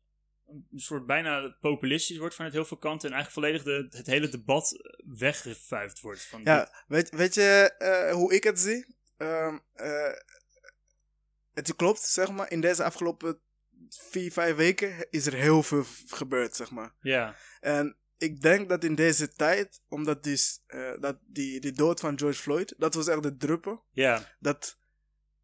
Een 0.72 0.80
soort 0.80 1.06
bijna 1.06 1.58
populistisch 1.62 2.18
wordt 2.18 2.36
vanuit 2.36 2.54
heel 2.54 2.66
veel 2.66 2.78
kanten. 2.78 3.10
En 3.10 3.16
eigenlijk 3.16 3.46
volledig 3.46 3.90
de, 3.92 3.98
het 3.98 4.08
hele 4.08 4.30
debat 4.30 4.94
weggevuifd 5.18 6.00
wordt. 6.02 6.26
Van 6.26 6.42
Ja, 6.44 6.84
weet, 6.88 7.10
weet 7.10 7.34
je 7.34 7.74
eh, 7.78 8.14
hoe 8.14 8.34
ik 8.34 8.44
het 8.44 8.60
zie? 8.60 8.96
Ehm, 9.18 9.58
eh, 9.74 10.12
het 11.54 11.76
klopt, 11.76 12.02
zeg 12.02 12.32
maar. 12.32 12.52
In 12.52 12.62
deze 12.62 12.84
afgelopen 12.84 13.40
vier, 13.90 14.32
vijf 14.32 14.56
weken 14.56 15.08
is 15.10 15.26
er 15.26 15.34
heel 15.34 15.64
veel 15.64 15.86
gebeurd, 16.06 16.56
zeg 16.56 16.72
maar. 16.72 16.96
ja, 17.02 17.36
En 17.60 17.98
ik 18.18 18.42
denk 18.42 18.70
dat 18.70 18.84
in 18.84 18.96
deze 18.96 19.34
tijd, 19.34 19.82
omdat 19.88 20.24
dus, 20.24 20.64
eh, 20.68 20.92
dat 21.00 21.18
die, 21.28 21.60
die 21.60 21.72
dood 21.72 22.00
van 22.00 22.18
George 22.20 22.42
Floyd, 22.42 22.74
dat 22.78 22.94
was 22.94 23.08
echt 23.08 23.24
de 23.24 23.38
druppel. 23.38 23.84
ja, 23.92 24.36
Dat 24.40 24.78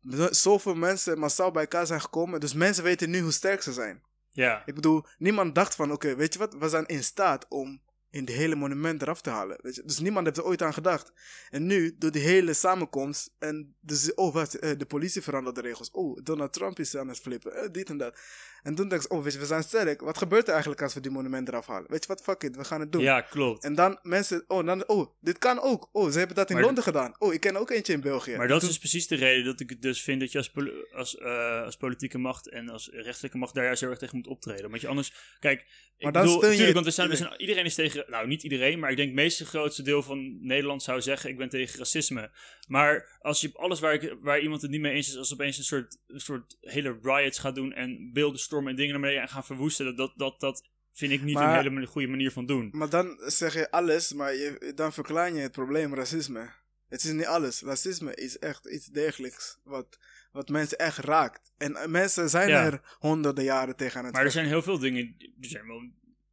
zo- 0.10 0.32
zoveel 0.34 0.76
mensen 0.76 1.20
massaal 1.20 1.52
bij 1.52 1.62
elkaar 1.62 1.86
zijn 1.88 2.02
gekomen. 2.02 2.40
Dus 2.40 2.54
mensen 2.54 2.84
weten 2.84 3.10
nu 3.10 3.20
hoe 3.20 3.32
sterk 3.32 3.62
ze 3.62 3.74
zijn. 3.74 4.04
Ja. 4.36 4.64
Ik 4.66 4.76
bedoel, 4.76 5.06
niemand 5.18 5.56
dacht 5.56 5.76
van, 5.76 5.92
oké, 5.92 6.16
weet 6.16 6.34
je 6.34 6.40
wat, 6.40 6.54
we 6.54 6.70
zijn 6.70 6.86
in 6.86 7.04
staat 7.04 7.46
om 7.50 7.82
in 8.10 8.26
de 8.26 8.32
hele 8.32 8.56
monument 8.56 9.02
eraf 9.02 9.22
te 9.22 9.30
halen. 9.30 9.58
Dus 9.62 10.00
niemand 10.00 10.26
heeft 10.26 10.38
er 10.38 10.46
ooit 10.46 10.62
aan 10.62 10.74
gedacht. 10.74 11.12
En 11.50 11.66
nu, 11.66 11.96
door 11.98 12.12
die 12.12 12.22
hele 12.22 12.54
samenkomst, 12.54 13.34
en 13.40 13.76
dus, 13.80 14.14
oh 14.14 14.34
wat, 14.34 14.52
de 14.52 14.86
politie 14.88 15.22
verandert 15.22 15.56
de 15.56 15.62
regels. 15.62 15.92
Oh, 15.92 16.20
Donald 16.24 16.54
Trump 16.54 16.80
is 16.80 16.98
aan 16.98 17.08
het 17.08 17.20
flippen, 17.20 17.54
eh, 17.56 17.72
dit 17.72 17.90
en 17.90 17.98
dat. 17.98 18.20
En 18.66 18.76
toen 18.76 18.88
dacht 18.88 19.06
ik, 19.06 19.12
oh 19.12 19.24
weet 19.24 19.34
je, 19.34 19.40
we 19.40 19.46
zijn 19.46 19.64
sterk. 19.64 20.02
Wat 20.02 20.18
gebeurt 20.18 20.46
er 20.46 20.52
eigenlijk 20.52 20.82
als 20.82 20.94
we 20.94 21.00
die 21.00 21.12
monument 21.12 21.48
eraf 21.48 21.68
halen? 21.68 21.90
Weet 21.92 22.02
je 22.02 22.08
wat, 22.08 22.22
fuck 22.22 22.44
it, 22.44 22.56
we 22.56 22.64
gaan 22.64 22.80
het 22.80 22.92
doen. 22.92 23.02
Ja, 23.02 23.22
klopt. 23.22 23.64
En 23.64 23.76
dan 23.76 24.00
mensen, 24.02 24.44
oh, 24.48 24.66
dan, 24.66 24.88
oh, 24.88 25.08
dit 25.22 25.38
kan 25.38 25.62
ook. 25.62 25.90
Oh, 25.92 26.10
ze 26.12 26.18
hebben 26.18 26.36
dat 26.36 26.50
in 26.50 26.56
Maar- 26.56 26.64
Londen 26.66 26.84
gedaan. 26.84 27.16
Oh, 27.18 27.34
ik 27.34 27.40
ken 27.40 27.56
ook 27.56 27.70
eentje 27.70 27.94
in 27.94 28.02
België. 28.02 28.36
Maar 28.36 28.48
dat 28.48 28.62
is 28.64 28.78
precies 28.78 29.08
de 29.08 29.16
reden 29.16 29.46
dat 29.46 29.60
ik 29.60 29.70
het 29.70 29.82
dus 29.82 30.02
vind 30.02 30.20
dat 30.20 30.32
je 30.32 30.38
als, 30.38 30.50
poli- 30.52 30.86
als, 30.94 31.18
eh, 31.18 31.62
als 31.64 31.78
politieke 31.78 32.18
macht 32.18 32.50
en 32.50 32.70
als 32.70 32.90
rechterlijke 32.94 33.38
macht 33.38 33.54
daar 33.54 33.64
juist 33.64 33.82
heel 33.82 33.90
erg 33.90 34.00
tegen 34.00 34.18
moet 34.18 34.28
optreden. 34.28 34.70
Want 34.70 34.82
je 34.82 34.88
anders, 34.88 35.14
kijk, 35.40 35.62
ik 35.62 36.04
Maar 36.04 36.12
dan 36.12 36.22
bedoel, 36.26 36.42
natuurlijk, 36.42 36.74
want 36.74 36.86
we 36.86 36.92
zijn, 36.92 37.08
we 37.08 37.14
iedereen. 37.14 37.34
zijn, 37.38 37.42
iedereen 37.50 37.66
is 37.66 37.76
tegen, 37.76 38.06
nou 38.08 38.28
niet 38.28 38.44
iedereen, 38.44 38.80
maar 38.80 38.90
ik 38.92 38.96
denk 38.98 39.08
het 39.10 39.18
meeste 39.18 39.46
grootste 39.46 39.82
deel 39.82 40.04
van 40.04 40.46
Nederland 40.48 40.84
zou 40.84 41.02
zeggen, 41.02 41.30
ik 41.30 41.38
ben 41.38 41.50
tegen 41.50 41.78
racisme. 41.80 42.32
Maar 42.68 43.15
als 43.26 43.42
je 43.42 43.52
alles 43.54 43.80
waar, 43.80 43.94
ik, 43.94 44.16
waar 44.22 44.40
iemand 44.40 44.62
het 44.62 44.72
niet 44.72 44.82
mee 44.82 44.94
eens 44.94 45.08
is, 45.08 45.18
als 45.18 45.34
opeens 45.34 45.58
een 45.58 45.64
soort, 45.64 45.98
een 46.08 46.20
soort 46.20 46.58
hele 46.62 47.00
riots 47.02 47.40
gaat 47.40 47.56
doen 47.56 47.74
en 47.74 48.10
beelden 48.14 48.40
stormen 48.40 48.70
en 48.70 48.76
dingen 48.76 48.92
naar 48.92 49.02
beneden 49.02 49.22
en 49.22 49.30
gaan 49.30 49.46
verwoesten, 49.46 49.96
dat, 49.96 50.14
dat, 50.18 50.40
dat, 50.40 50.70
vind 50.94 51.12
ik 51.12 51.22
niet 51.22 51.34
Maar- 51.34 51.66
een 51.66 51.72
hele 51.74 51.86
goede 51.86 52.08
manier 52.08 52.32
van 52.32 52.46
doen. 52.46 52.70
Maar 52.72 52.90
dan 52.90 53.20
zeg 53.26 53.54
je 53.54 53.72
alles, 53.72 54.14
maar 54.14 54.34
je, 54.34 54.72
dan 54.76 54.94
verklein 54.94 55.36
je 55.36 55.42
het 55.42 55.52
probleem 55.52 55.94
racisme. 55.96 56.52
Het 56.88 57.04
is 57.04 57.12
niet 57.12 57.26
alles. 57.26 57.62
Racisme 57.62 58.16
is 58.16 58.40
echt 58.40 58.68
iets 58.68 58.86
degelijks 58.88 59.60
wat, 59.64 60.00
wat 60.32 60.50
mensen 60.50 60.78
echt 60.78 60.98
raakt. 60.98 61.52
En 61.58 61.76
eh, 61.76 61.88
mensen 61.88 62.30
zijn 62.30 62.50
Ja. 62.50 62.66
er 62.66 62.82
honderden 63.00 63.44
jaren 63.44 63.76
tegen 63.76 64.00
aan 64.00 64.06
het 64.06 64.14
Maar 64.14 64.24
er 64.26 64.32
zijn 64.32 64.46
heel 64.46 64.62
veel 64.62 64.80
dingen, 64.80 65.16
er 65.42 65.48
zijn 65.50 65.68
wel, 65.68 65.82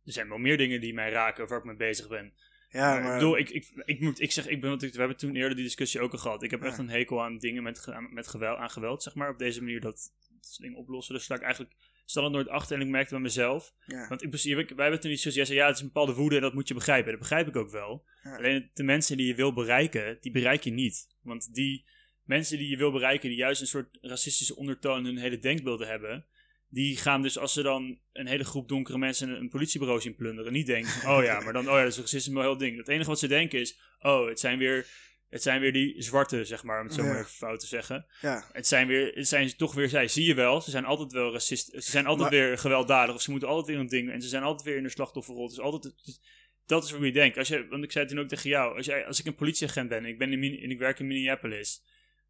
er 0.04 0.12
zijn 0.12 0.28
wel 0.28 0.38
meer 0.38 0.56
dingen 0.56 0.80
die 0.80 0.94
mij 0.94 1.10
raken 1.10 1.42
of 1.44 1.48
waar 1.48 1.58
ik 1.58 1.64
mee 1.64 1.76
bezig 1.76 2.08
ben. 2.08 2.32
Ja, 2.72 2.98
Maar 3.00 3.06
ik 3.12 3.12
bedoel, 3.18 3.38
ik, 3.38 3.50
ik, 3.50 3.72
ik 3.84 4.00
moet, 4.00 4.20
ik 4.20 4.32
zeg, 4.32 4.46
ik 4.46 4.60
ben, 4.60 4.70
want 4.70 4.82
we 4.82 4.90
hebben 4.98 5.16
toen 5.16 5.36
eerder 5.36 5.54
die 5.54 5.64
discussie 5.64 6.00
ook 6.00 6.12
al 6.12 6.18
gehad. 6.18 6.42
Ik 6.42 6.50
heb 6.50 6.60
Ja. 6.60 6.66
echt 6.66 6.78
een 6.78 6.88
hekel 6.90 7.22
aan 7.22 7.38
dingen 7.38 7.62
met, 7.62 7.88
aan- 7.88 8.14
met 8.14 8.28
geweld, 8.28 8.58
aan 8.58 8.70
geweld, 8.70 9.02
zeg 9.02 9.14
maar. 9.14 9.30
Op 9.30 9.38
deze 9.38 9.60
manier 9.62 9.80
dat, 9.80 10.12
dat 10.40 10.56
dingen 10.60 10.78
oplossen. 10.78 11.14
Dus 11.14 11.24
sta 11.24 11.34
ik 11.34 11.42
eigenlijk 11.42 11.74
stel 12.04 12.22
het 12.24 12.32
nooit 12.32 12.48
achter 12.48 12.76
en 12.76 12.82
ik 12.82 12.88
merkte 12.88 13.14
bij 13.14 13.22
mezelf. 13.22 13.74
ja. 13.86 14.08
Want 14.08 14.22
ik, 14.22 14.30
wij 14.54 14.62
hebben 14.76 15.00
toen 15.00 15.10
iets 15.10 15.22
gezegd, 15.22 15.36
jij 15.36 15.44
zei, 15.44 15.58
ja, 15.58 15.66
het 15.66 15.74
is 15.74 15.80
een 15.80 15.86
bepaalde 15.86 16.14
woede 16.14 16.36
en 16.36 16.42
dat 16.42 16.54
moet 16.54 16.68
je 16.68 16.74
begrijpen. 16.74 17.10
Dat 17.10 17.20
begrijp 17.20 17.48
ik 17.48 17.56
ook 17.56 17.70
wel. 17.70 18.04
Ja. 18.22 18.36
Alleen 18.36 18.70
de 18.74 18.82
mensen 18.82 19.16
die 19.16 19.26
je 19.26 19.34
wil 19.34 19.52
bereiken, 19.52 20.18
die 20.20 20.32
bereik 20.32 20.62
je 20.62 20.70
niet. 20.70 21.16
Want 21.22 21.54
die 21.54 21.84
mensen 22.24 22.58
die 22.58 22.68
je 22.68 22.76
wil 22.76 22.92
bereiken, 22.92 23.28
die 23.28 23.38
juist 23.38 23.60
een 23.60 23.66
soort 23.66 23.98
racistische 24.00 24.56
ondertoon 24.56 24.98
in 24.98 25.04
hun 25.04 25.16
hele 25.18 25.38
denkbeelden 25.38 25.88
hebben, 25.88 26.26
die 26.72 26.96
gaan 26.96 27.22
dus 27.22 27.38
als 27.38 27.52
ze 27.52 27.62
dan 27.62 27.98
een 28.12 28.26
hele 28.26 28.44
groep 28.44 28.68
donkere 28.68 28.98
mensen 28.98 29.28
een, 29.28 29.36
een 29.40 29.48
politiebureau 29.48 30.00
zien 30.00 30.14
plunderen, 30.14 30.52
niet 30.52 30.66
denken 30.66 30.90
van, 30.90 31.10
oh 31.16 31.24
ja, 31.24 31.40
maar 31.40 31.52
dan, 31.52 31.68
oh 31.68 31.74
ja, 31.76 31.82
dat 31.82 31.92
is 31.92 31.98
racisme 31.98 32.34
wel 32.34 32.42
heel 32.42 32.56
ding. 32.56 32.76
Het 32.76 32.88
enige 32.88 33.08
wat 33.08 33.18
ze 33.18 33.28
denken 33.28 33.60
is, 33.60 33.78
oh, 34.00 34.28
het 34.28 34.40
zijn 34.40 34.58
weer, 34.58 34.86
het 35.28 35.42
zijn 35.42 35.60
weer 35.60 35.72
die 35.72 36.02
zwarte, 36.02 36.44
zeg 36.44 36.62
maar, 36.62 36.80
om 36.80 36.86
het 36.86 36.94
zo 36.94 37.02
maar 37.02 37.12
Ja. 37.12 37.18
even 37.18 37.30
fout 37.30 37.60
te 37.60 37.66
zeggen. 37.66 38.06
ja. 38.20 38.48
Het 38.52 38.66
zijn, 38.66 38.86
weer, 38.86 39.12
het 39.14 39.28
zijn 39.28 39.56
toch 39.56 39.74
weer 39.74 39.88
zij. 39.88 40.08
Zie 40.08 40.26
je 40.26 40.34
wel, 40.34 40.60
ze 40.60 40.70
zijn 40.70 40.84
altijd 40.84 41.12
wel 41.12 41.32
racist. 41.32 41.66
Ze 41.72 41.90
zijn 41.90 42.06
altijd 42.06 42.30
Maar- 42.30 42.38
weer 42.40 42.58
gewelddadig. 42.58 43.14
Of 43.14 43.22
ze 43.22 43.30
moeten 43.30 43.48
altijd 43.48 43.66
weer 43.66 43.78
een 43.78 43.86
ding. 43.86 44.10
En 44.10 44.22
ze 44.22 44.28
zijn 44.28 44.42
altijd 44.42 44.68
weer 44.68 44.76
in 44.76 44.82
de 44.82 44.88
slachtofferrol. 44.88 45.48
Dus 45.48 45.60
altijd, 45.60 45.84
het 45.84 46.20
dat 46.66 46.84
is 46.84 46.90
hoe 46.90 47.06
je 47.06 47.12
denkt. 47.12 47.38
Als 47.38 47.48
je, 47.48 47.66
want 47.68 47.84
ik 47.84 47.92
zei 47.92 48.06
toen 48.06 48.18
ook 48.18 48.28
tegen 48.28 48.50
jou. 48.50 48.76
Als, 48.76 48.86
jij, 48.86 49.06
als 49.06 49.20
ik 49.20 49.26
een 49.26 49.34
politieagent 49.34 49.88
ben 49.88 49.98
en 49.98 50.04
ik, 50.04 50.18
ben 50.18 50.32
in, 50.32 50.58
en 50.62 50.70
ik 50.70 50.78
werk 50.78 50.98
in 50.98 51.06
Minneapolis. 51.06 51.82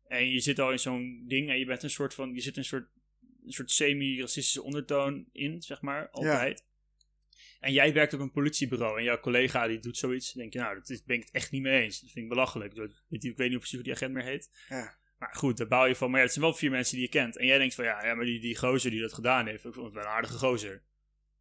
En 0.06 0.28
je 0.30 0.40
zit 0.40 0.58
al 0.58 0.70
in 0.72 0.78
zo'n 0.78 1.24
ding. 1.28 1.50
En 1.50 1.58
je 1.58 1.64
bent 1.66 1.82
een 1.82 1.90
soort 1.90 2.14
van. 2.14 2.34
Je 2.34 2.40
zit 2.40 2.56
een 2.56 2.64
soort, 2.64 2.88
een 3.46 3.52
soort 3.52 3.70
semi-racistische 3.70 4.62
ondertoon 4.62 5.26
in, 5.32 5.62
zeg 5.62 5.80
maar. 5.80 6.08
Altijd. 6.10 6.64
En 7.60 7.72
jij 7.72 7.92
werkt 7.92 8.12
op 8.12 8.20
een 8.20 8.30
politiebureau. 8.30 8.98
En 8.98 9.04
jouw 9.04 9.20
collega 9.20 9.66
die 9.66 9.78
doet 9.78 9.96
zoiets. 9.96 10.32
Dan 10.32 10.42
denk 10.42 10.52
je, 10.54 10.58
nou, 10.58 10.74
dat 10.74 10.88
is, 10.90 11.04
ben 11.04 11.16
ik 11.16 11.22
het 11.22 11.32
echt 11.34 11.50
niet 11.50 11.62
mee 11.62 11.82
eens. 11.82 12.00
Dat 12.00 12.10
vind 12.10 12.24
ik 12.24 12.30
belachelijk. 12.30 12.74
Dat- 12.74 12.90
Ik 13.08 13.36
weet 13.36 13.48
niet 13.50 13.58
precies 13.58 13.74
hoe 13.74 13.82
die 13.82 13.92
agent 13.92 14.12
meer 14.12 14.24
heet. 14.24 14.50
ja. 14.68 15.00
Maar 15.18 15.34
goed, 15.34 15.56
daar 15.56 15.66
bouw 15.66 15.84
je 15.86 15.94
van. 15.96 16.08
Maar 16.10 16.18
ja, 16.18 16.24
het 16.24 16.34
zijn 16.34 16.44
wel 16.44 16.54
vier 16.54 16.70
mensen 16.70 16.94
die 16.94 17.04
je 17.04 17.10
kent. 17.10 17.36
En 17.36 17.46
jij 17.46 17.58
denkt 17.58 17.74
van 17.74 17.84
ja, 17.84 18.04
ja 18.06 18.14
maar 18.14 18.24
die, 18.24 18.40
die 18.40 18.56
gozer 18.58 18.90
die 18.90 19.00
dat 19.00 19.12
gedaan 19.12 19.46
heeft, 19.46 19.64
ik 19.64 19.74
vond 19.74 19.86
het 19.86 19.94
wel 19.94 20.02
een 20.04 20.08
aardige 20.10 20.38
gozer. 20.38 20.82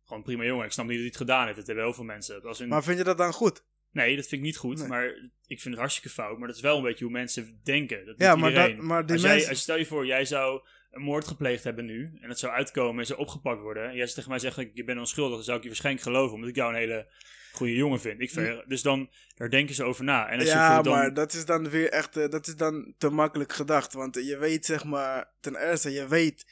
Gewoon 0.06 0.24
prima 0.24 0.44
jongen. 0.44 0.66
Ik 0.66 0.72
snap 0.72 0.86
niet 0.86 0.94
dat 0.94 1.02
hij 1.04 1.10
het 1.14 1.22
gedaan 1.22 1.44
heeft. 1.46 1.58
Dat 1.58 1.66
hebben 1.68 1.84
heel 1.86 1.94
veel 1.94 2.04
mensen. 2.04 2.42
Als 2.44 2.60
een... 2.60 2.68
Maar 2.68 2.84
vind 2.84 2.98
je 2.98 3.04
dat 3.04 3.18
dan 3.18 3.34
goed? 3.34 3.64
Nee, 3.92 4.16
dat 4.16 4.28
vind 4.28 4.42
ik 4.42 4.48
niet 4.48 4.58
goed. 4.58 4.78
Nee. 4.78 4.88
Maar 4.88 5.06
ik 5.46 5.62
vind 5.62 5.64
het 5.74 5.78
hartstikke 5.78 6.10
fout. 6.10 6.38
Maar 6.38 6.48
dat 6.48 6.56
is 6.56 6.62
wel 6.62 6.78
een 6.78 6.84
beetje 6.84 7.04
hoe 7.04 7.14
mensen 7.14 7.60
denken. 7.64 8.06
Dat 8.06 8.16
Ja, 8.20 8.36
maar, 8.36 8.50
iedereen. 8.50 8.76
dat, 8.76 8.86
maar 8.86 9.06
die 9.06 9.12
als 9.16 9.22
jij, 9.26 9.50
als 9.50 9.62
stel 9.62 9.78
je 9.78 9.86
voor, 9.86 10.06
jij 10.06 10.26
zou 10.26 10.62
een 10.92 11.02
moord 11.02 11.28
gepleegd 11.28 11.64
hebben 11.64 11.86
nu. 11.86 12.18
En 12.22 12.30
het 12.30 12.40
zou 12.40 12.54
uitkomen 12.54 13.00
en 13.00 13.06
zou 13.06 13.20
opgepakt 13.20 13.62
worden. 13.62 13.90
En 13.90 13.96
jij 13.96 14.08
tegen 14.08 14.30
mij 14.30 14.40
zeggen, 14.40 14.72
ik 14.74 14.86
ben 14.86 14.98
onschuldig. 14.98 15.36
Dan 15.36 15.44
zou 15.44 15.58
ik 15.58 15.64
je 15.64 15.70
waarschijnlijk 15.70 16.06
geloven. 16.06 16.36
Omdat 16.36 16.50
ik 16.50 16.56
jou 16.56 16.74
een 16.74 16.80
hele 16.80 17.12
goede 17.52 17.76
jongen 17.76 18.02
vind. 18.02 18.22
Ik 18.22 18.30
vind 18.30 18.64
dus 18.68 18.82
dan, 18.82 19.10
daar 19.36 19.50
denken 19.50 19.76
ze 19.76 19.84
over 19.84 20.04
na. 20.04 20.30
En 20.30 20.40
als 20.40 20.48
je 20.48 20.54
ja, 20.54 20.76
voor 20.76 20.84
dan, 20.84 20.94
maar 20.94 21.14
dat 21.14 21.34
is 21.34 21.46
dan 21.46 21.70
weer 21.70 21.90
echt, 21.90 22.18
eh, 22.18 22.30
dat 22.30 22.48
is 22.48 22.56
dan 22.56 22.94
te 22.98 23.10
makkelijk 23.10 23.54
gedacht. 23.54 23.94
Want 23.94 24.16
je 24.16 24.38
weet 24.38 24.66
zeg 24.66 24.84
maar, 24.84 25.32
ten 25.40 25.56
eerste, 25.56 25.92
je 25.92 26.08
weet 26.08 26.46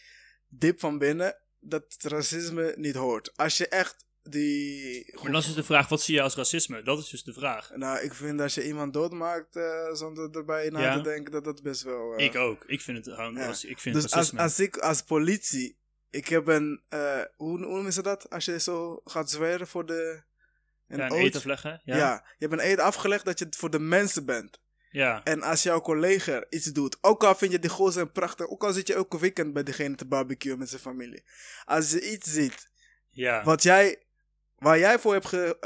diep 0.47 0.79
van 0.79 0.97
binnen 0.97 1.35
dat 1.59 1.95
racisme 1.99 2.73
niet 2.77 2.95
hoort. 2.95 3.37
Als 3.37 3.57
je 3.57 3.67
echt 3.67 4.05
die... 4.29 5.13
Maar 5.21 5.31
dan 5.31 5.41
is 5.41 5.53
de 5.53 5.63
vraag, 5.63 5.87
wat 5.89 6.01
zie 6.01 6.15
je 6.15 6.21
als 6.21 6.35
racisme? 6.35 6.81
Dat 6.83 6.99
is 6.99 7.09
dus 7.09 7.23
de 7.23 7.33
vraag. 7.33 7.71
Nou, 7.75 7.99
ik 7.99 8.13
vind 8.13 8.41
als 8.41 8.53
je 8.53 8.65
iemand 8.67 8.93
doodmaakt 8.93 9.55
eh, 9.55 9.93
zonder 9.93 10.29
erbij 10.31 10.69
na 10.69 10.81
Ja. 10.81 10.95
te 10.97 11.01
denken, 11.01 11.31
dat 11.31 11.43
dat 11.43 11.61
best 11.61 11.81
wel... 11.81 12.15
eh, 12.15 12.25
Ik 12.25 12.35
ook. 12.35 12.63
Ik 12.65 12.81
vind 12.81 13.05
het, 13.05 13.15
gewoon 13.15 13.35
Ja. 13.35 13.47
als, 13.47 13.65
ik 13.65 13.79
vind 13.79 13.95
Dus 13.95 14.03
het 14.03 14.13
als, 14.13 14.21
racisme. 14.31 14.41
als 14.41 14.59
ik 14.59 14.77
als 14.77 15.01
politie 15.01 15.77
ik 16.11 16.27
heb 16.27 16.47
een, 16.47 16.81
eh, 16.89 17.21
hoe, 17.35 17.49
hoe 17.49 17.59
noemen 17.59 17.93
ze 17.93 18.01
dat? 18.01 18.29
Als 18.29 18.45
je 18.45 18.59
zo 18.59 19.01
gaat 19.03 19.29
zweren 19.29 19.67
voor 19.67 19.85
de... 19.85 20.21
Een, 20.87 20.97
ja, 20.97 21.05
een 21.05 21.11
eed 21.11 21.35
afleggen. 21.35 21.81
Ja. 21.83 21.97
ja, 21.97 22.23
je 22.37 22.47
hebt 22.47 22.59
een 22.61 22.67
eed 22.71 22.79
afgelegd 22.79 23.25
dat 23.25 23.39
je 23.39 23.45
het 23.45 23.55
voor 23.55 23.69
de 23.69 23.79
mensen 23.79 24.25
bent. 24.25 24.59
Ja. 24.91 25.23
En 25.23 25.41
als 25.41 25.63
jouw 25.63 25.81
collega 25.81 26.45
iets 26.49 26.65
doet, 26.65 26.97
ook 27.01 27.23
al 27.23 27.35
vind 27.35 27.51
je 27.51 27.59
die 27.59 27.69
gozer 27.69 28.11
prachtig, 28.11 28.47
ook 28.47 28.63
al 28.63 28.73
zit 28.73 28.87
je 28.87 28.93
elke 28.93 29.19
weekend 29.19 29.53
bij 29.53 29.63
diegene 29.63 29.95
te 29.95 30.05
barbecuen 30.05 30.57
met 30.57 30.69
zijn 30.69 30.81
familie. 30.81 31.23
Als 31.65 31.91
je 31.91 32.11
iets 32.11 32.31
ziet 32.31 32.69
ja. 33.09 33.43
wat 33.43 33.63
jij, 33.63 34.03
waar 34.59 34.79
jij 34.79 34.99
voor 34.99 35.13
hebt 35.13 35.25
ge, 35.27 35.57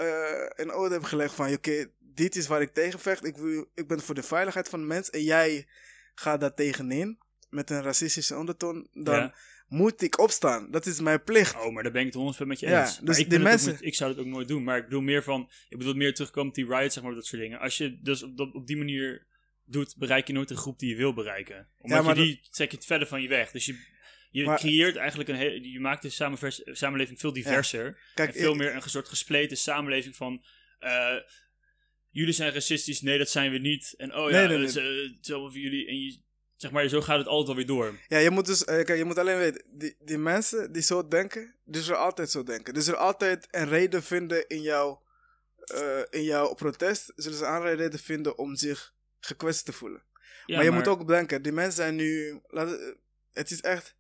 uh, 0.57 0.65
een 0.65 0.71
ode 0.71 0.93
hebt 0.93 1.05
gelegd 1.07 1.33
van, 1.33 1.53
oké, 1.53 1.85
dit 1.99 2.35
is 2.35 2.47
waar 2.47 2.61
ik 2.61 2.73
tegen 2.73 2.99
vecht, 2.99 3.25
ik, 3.25 3.37
wil, 3.37 3.69
ik 3.75 3.87
ben 3.87 3.99
voor 4.01 4.15
de 4.15 4.23
veiligheid 4.23 4.69
van 4.69 4.79
de 4.79 4.85
mens 4.85 5.09
en 5.09 5.23
jij 5.23 5.67
gaat 6.15 6.39
daar 6.41 6.53
tegenin 6.53 7.17
met 7.49 7.69
een 7.69 7.81
racistische 7.83 8.35
ondertoon, 8.37 8.87
dan 8.91 9.15
Ja. 9.15 9.33
moet 9.67 10.01
ik 10.01 10.19
opstaan. 10.19 10.71
Dat 10.71 10.85
is 10.85 10.99
mijn 10.99 11.23
plicht. 11.23 11.55
Oh, 11.55 11.73
maar 11.73 11.83
daar 11.83 11.91
ben 11.91 12.01
ik 12.01 12.13
het 12.13 12.15
100% 12.15 12.47
met 12.47 12.59
je 12.59 12.67
Ja, 12.67 12.81
eens. 12.81 12.99
Dus 12.99 13.17
ik, 13.19 13.33
ook 13.33 13.39
mensen- 13.39 13.77
ik 13.79 13.95
zou 13.95 14.11
het 14.11 14.19
ook 14.19 14.25
nooit 14.25 14.47
doen. 14.47 14.63
Maar 14.63 14.77
ik 14.77 14.83
bedoel 14.83 15.01
meer 15.01 15.23
van... 15.23 15.49
Ik 15.69 15.77
bedoel 15.77 15.93
meer 15.93 16.13
terugkomen 16.13 16.49
op 16.49 16.55
die 16.55 16.67
riot, 16.67 16.93
zeg 16.93 17.03
maar, 17.03 17.13
dat 17.13 17.25
soort 17.25 17.41
dingen. 17.41 17.59
Als 17.59 17.77
je 17.77 17.99
dus 18.01 18.23
op, 18.23 18.61
die 18.67 18.77
manier 18.77 19.25
doet, 19.65 19.95
bereik 19.97 20.27
je 20.27 20.33
nooit 20.33 20.49
een 20.49 20.57
groep 20.57 20.79
die 20.79 20.89
je 20.89 20.95
wil 20.95 21.13
bereiken. 21.13 21.67
Omdat 21.77 22.03
maar 22.03 22.17
je 22.17 22.21
die 22.23 22.41
trek 22.51 22.71
je 22.71 22.77
het 22.77 22.85
verder 22.85 23.07
van 23.07 23.21
je 23.21 23.27
weg. 23.27 23.51
Dus 23.51 23.65
je, 23.65 23.77
je 24.33 24.45
Maar- 24.45 24.59
creëert 24.59 24.95
eigenlijk 24.95 25.29
een 25.29 25.35
hele... 25.35 25.71
Je 25.71 25.79
maakt 25.79 26.01
de 26.01 26.09
samenleving 26.73 27.19
veel 27.19 27.33
diverser. 27.33 27.99
Kijk, 28.13 28.33
en 28.33 28.39
veel 28.39 28.51
ik- 28.51 28.57
meer 28.57 28.75
een 28.75 28.81
soort 28.89 29.07
gespleten 29.07 29.57
samenleving 29.57 30.15
van... 30.15 30.43
eh, 30.79 31.15
jullie 32.09 32.33
zijn 32.33 32.53
racistisch, 32.53 33.01
nee, 33.01 33.17
dat 33.17 33.29
zijn 33.29 33.51
we 33.51 33.57
niet. 33.57 33.93
En 33.97 34.15
oh 34.15 34.29
ja, 34.29 34.37
Nee, 34.37 34.47
nee, 34.47 34.57
nee. 34.57 34.65
dus, 34.65 34.75
eh, 35.29 35.35
voor 35.39 35.51
jullie. 35.57 35.87
En 35.87 36.01
je, 36.03 36.21
zeg 36.55 36.71
maar, 36.71 36.87
zo 36.87 37.01
gaat 37.01 37.17
het 37.17 37.27
altijd 37.27 37.49
alweer 37.49 37.65
door. 37.65 37.99
Ja, 38.07 38.17
je 38.17 38.29
moet 38.29 38.45
dus, 38.45 38.65
eh, 38.65 38.83
kijk, 38.85 38.97
je 38.97 39.03
moet 39.05 39.17
alleen 39.17 39.37
weten, 39.37 39.63
die, 39.77 39.95
die 39.99 40.17
mensen 40.17 40.71
die 40.71 40.81
zo 40.81 41.07
denken, 41.07 41.55
die 41.65 41.81
zullen 41.81 41.99
altijd 41.99 42.29
zo 42.29 42.43
denken. 42.43 42.73
Dus 42.73 42.87
er 42.87 42.95
altijd 42.95 43.47
een 43.51 43.67
reden 43.67 44.03
vinden 44.03 44.47
in 44.47 44.61
jouw, 44.61 45.03
in 46.09 46.23
jouw 46.23 46.53
protest, 46.53 47.11
zullen 47.15 47.37
ze 47.37 47.45
een 47.45 47.75
reden 47.75 47.99
vinden 47.99 48.37
om 48.37 48.55
zich 48.55 48.93
gekwetst 49.19 49.65
te 49.65 49.73
voelen. 49.73 50.03
Ja, 50.45 50.55
maar 50.55 50.65
je 50.65 50.71
moet 50.71 50.87
ook 50.87 51.05
bedenken, 51.05 51.41
die 51.41 51.51
mensen 51.51 51.73
zijn 51.75 51.95
nu, 51.95 52.39
het 53.31 53.51
is 53.51 53.61
echt, 53.61 53.95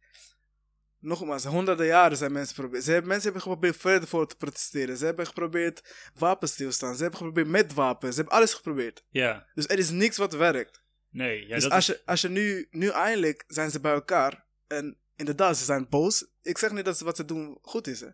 nogmaals, 1.03 1.43
honderden 1.45 1.85
jaren 1.85 2.17
zijn 2.17 2.31
mensen 2.31 2.55
geprobeerd. 2.55 2.83
Ze 2.83 2.91
hebben, 2.91 3.07
mensen 3.09 3.31
hebben 3.31 3.41
geprobeerd 3.41 3.77
verder 3.77 4.09
voor 4.09 4.27
te 4.27 4.35
protesteren. 4.35 4.97
Ze 4.97 5.05
hebben 5.05 5.25
geprobeerd 5.25 5.93
wapenstilstand. 6.15 6.95
Ze 6.95 7.01
hebben 7.01 7.19
geprobeerd 7.19 7.47
met 7.47 7.73
wapens. 7.73 8.15
Ze 8.15 8.21
hebben 8.21 8.37
alles 8.37 8.53
geprobeerd. 8.53 9.03
Ja, 9.09 9.47
Dus 9.55 9.67
er 9.67 9.77
is 9.77 9.89
niks 9.89 10.17
wat 10.17 10.33
werkt. 10.33 10.81
nee. 11.09 11.47
Ja, 11.47 11.53
dus 11.55 11.63
dat 11.63 11.71
als 11.71 11.89
is- 11.89 11.95
je, 11.95 12.01
als 12.05 12.21
je 12.21 12.29
nu, 12.29 12.67
nu 12.71 12.89
eindelijk 12.89 13.43
zijn 13.47 13.71
ze 13.71 13.79
bij 13.79 13.93
elkaar. 13.93 14.45
En 14.67 14.97
inderdaad, 15.15 15.57
ze 15.57 15.63
zijn 15.63 15.89
boos. 15.89 16.25
Ik 16.41 16.57
zeg 16.57 16.71
niet 16.71 16.85
dat 16.85 16.97
ze 16.97 17.03
wat 17.03 17.15
ze 17.15 17.25
doen 17.25 17.57
goed 17.61 17.87
is. 17.87 17.99
Hè. 18.01 18.07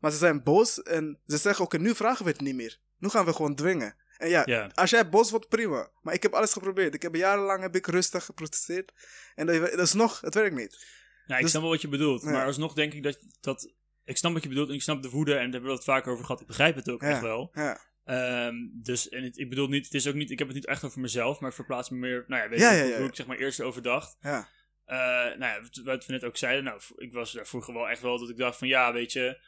Maar 0.00 0.10
ze 0.10 0.16
zijn 0.16 0.42
boos 0.42 0.82
en 0.82 1.20
ze 1.26 1.36
zeggen: 1.36 1.64
Oké, 1.64 1.78
nu 1.78 1.94
vragen 1.94 2.24
we 2.24 2.30
het 2.30 2.40
niet 2.40 2.54
meer. 2.54 2.78
Nu 2.98 3.08
gaan 3.08 3.24
we 3.24 3.32
gewoon 3.32 3.54
dwingen. 3.54 3.96
En 4.16 4.28
ja, 4.28 4.42
als 4.74 4.90
jij 4.90 5.08
boos 5.08 5.30
wordt, 5.30 5.48
prima. 5.48 5.90
Maar 6.02 6.14
ik 6.14 6.22
heb 6.22 6.32
alles 6.34 6.52
geprobeerd. 6.52 6.94
Ik 6.94 7.02
heb 7.02 7.14
jarenlang 7.14 7.62
heb 7.62 7.76
ik 7.76 7.86
rustig 7.86 8.24
geprotesteerd. 8.24 8.92
En 9.34 9.46
dat, 9.46 9.60
dat 9.70 9.78
is 9.86 9.92
nog, 9.92 10.20
het 10.20 10.34
werkt 10.34 10.54
niet. 10.56 10.86
Nou, 11.32 11.36
ik 11.36 11.40
Dus- 11.42 11.50
snap 11.50 11.62
wel 11.62 11.70
wat 11.70 11.80
je 11.80 11.88
bedoelt. 11.88 12.22
Ja. 12.22 12.30
Maar 12.30 12.46
alsnog 12.46 12.74
denk 12.74 12.92
ik 12.94 13.02
dat, 13.02 13.18
dat... 13.40 13.74
Ik 14.04 14.16
snap 14.16 14.32
wat 14.32 14.42
je 14.42 14.48
bedoelt 14.48 14.68
en 14.68 14.74
ik 14.74 14.82
snap 14.82 15.02
de 15.02 15.10
woede. 15.10 15.32
En 15.32 15.38
daar 15.42 15.50
hebben 15.50 15.70
we 15.70 15.76
het 15.76 15.84
vaker 15.84 16.12
over 16.12 16.24
gehad. 16.24 16.40
Ik 16.40 16.46
begrijp 16.46 16.74
het 16.74 16.90
ook 16.90 17.00
Ja. 17.02 17.08
echt 17.10 17.20
wel. 17.20 17.50
Ja, 17.54 17.80
Ehm, 18.04 18.54
dus, 18.72 19.08
en 19.08 19.22
het, 19.22 19.38
ik 19.38 19.48
bedoel 19.48 19.68
niet... 19.68 19.84
Het 19.84 19.94
is 19.94 20.06
ook 20.06 20.14
niet... 20.14 20.30
Ik 20.30 20.38
heb 20.38 20.46
het 20.46 20.56
niet 20.56 20.66
echt 20.66 20.84
over 20.84 21.00
mezelf. 21.00 21.40
Maar 21.40 21.48
ik 21.48 21.54
verplaats 21.54 21.90
me 21.90 21.96
meer... 21.96 22.24
Nou 22.26 22.42
ja, 22.42 22.48
weet 22.48 22.58
je 22.58 22.64
ja, 22.64 22.96
hoe 22.98 23.06
ik 23.08 23.14
zeg 23.14 23.26
maar 23.26 23.36
eerst 23.38 23.60
over 23.60 23.82
dacht. 23.82 24.16
ja. 24.20 24.48
Eh, 24.84 24.96
nou 25.38 25.38
ja, 25.38 25.60
wat- 25.60 25.80
wat 25.84 26.06
we 26.06 26.12
net 26.12 26.24
ook 26.24 26.36
zeiden. 26.36 26.64
Nou, 26.64 26.80
ik 26.96 27.12
was 27.12 27.32
daar 27.32 27.46
vroeger 27.46 27.74
wel 27.74 27.88
echt 27.88 28.00
wel 28.02 28.18
dat 28.18 28.28
ik 28.30 28.36
dacht 28.36 28.58
van... 28.58 28.68
Ja, 28.68 28.92
weet 28.92 29.12
je... 29.12 29.40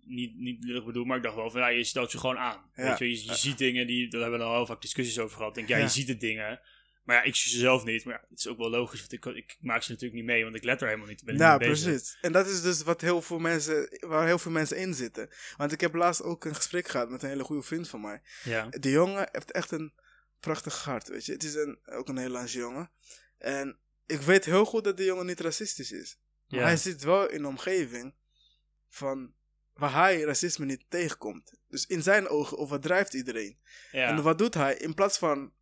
Niet, 0.00 0.36
niet 0.36 0.64
lullig 0.64 0.84
bedoeld, 0.84 1.06
maar 1.06 1.16
ik 1.16 1.22
dacht 1.22 1.36
wel 1.36 1.50
van... 1.50 1.60
Ja, 1.60 1.68
je 1.68 1.84
stelt 1.84 2.12
je 2.12 2.18
gewoon 2.18 2.38
aan. 2.38 2.70
Weet 2.74 2.98
je, 2.98 3.10
je, 3.10 3.24
je 3.24 3.34
ziet 3.34 3.58
dingen 3.58 3.86
die... 3.86 4.08
Daar 4.08 4.20
hebben 4.20 4.38
we 4.38 4.44
al 4.44 4.54
heel 4.56 4.66
vaak 4.66 4.80
discussies 4.80 5.18
over 5.18 5.36
gehad. 5.36 5.54
Denk, 5.54 5.68
ja, 5.68 5.76
Ja. 5.76 5.82
je 5.82 5.88
ziet 5.90 6.06
de 6.06 6.16
dingen... 6.16 6.60
Maar 7.08 7.16
ja, 7.16 7.22
ik 7.22 7.34
zie 7.36 7.50
ze 7.52 7.58
zelf 7.58 7.84
niet. 7.84 8.04
Maar 8.04 8.14
ja, 8.14 8.26
het 8.30 8.38
is 8.38 8.46
ook 8.48 8.58
wel 8.58 8.70
logisch, 8.70 9.00
want 9.00 9.12
ik, 9.12 9.24
ik 9.24 9.56
maak 9.60 9.82
ze 9.82 9.90
natuurlijk 9.90 10.20
niet 10.20 10.28
mee, 10.30 10.42
want 10.44 10.56
ik 10.56 10.64
let 10.64 10.80
er 10.80 10.86
helemaal 10.86 11.08
niet. 11.08 11.24
Ben 11.24 11.36
Ja, 11.36 11.50
niet 11.50 11.68
bezig. 11.68 11.88
precies. 11.90 12.18
En 12.20 12.32
dat 12.32 12.46
is 12.46 12.62
dus 12.62 12.82
wat 12.82 13.00
heel 13.00 13.22
veel 13.22 13.38
mensen, 13.38 13.88
waar 14.00 14.26
heel 14.26 14.38
veel 14.38 14.50
mensen 14.50 14.76
in 14.76 14.94
zitten. 14.94 15.28
Want 15.56 15.72
ik 15.72 15.80
heb 15.80 15.94
laatst 15.94 16.22
ook 16.22 16.44
een 16.44 16.54
gesprek 16.54 16.88
gehad 16.88 17.10
met 17.10 17.22
een 17.22 17.28
hele 17.28 17.44
goede 17.44 17.62
vriend 17.62 17.88
van 17.88 18.00
mij. 18.00 18.22
Ja, 18.44 18.66
De 18.68 18.90
jongen 18.90 19.28
heeft 19.32 19.50
echt 19.52 19.70
een 19.70 19.92
prachtig 20.40 20.84
hart, 20.84 21.08
weet 21.08 21.24
je. 21.26 21.32
Het 21.32 21.42
is 21.44 21.54
een, 21.54 21.78
ook 21.84 22.08
een 22.08 22.14
Nederlandse 22.14 22.58
jongen. 22.58 22.90
En 23.38 23.78
ik 24.06 24.20
weet 24.20 24.44
heel 24.44 24.64
goed 24.64 24.84
dat 24.84 24.96
die 24.96 25.06
jongen 25.06 25.26
niet 25.26 25.40
racistisch 25.40 25.92
is. 25.92 26.18
Maar 26.48 26.60
Ja. 26.60 26.66
hij 26.66 26.76
zit 26.76 27.02
wel 27.02 27.28
in 27.30 27.38
een 27.38 27.46
omgeving 27.46 28.14
van 28.88 29.34
waar 29.72 29.92
hij 29.92 30.20
racisme 30.20 30.64
niet 30.64 30.84
tegenkomt. 30.88 31.52
Dus 31.68 31.86
in 31.86 32.02
zijn 32.02 32.28
ogen 32.28 32.58
overdrijft 32.58 33.14
iedereen. 33.14 33.58
ja. 33.92 34.08
En 34.08 34.22
wat 34.22 34.38
doet 34.38 34.54
hij? 34.54 34.74
In 34.76 34.94
plaats 34.94 35.18
van 35.18 35.52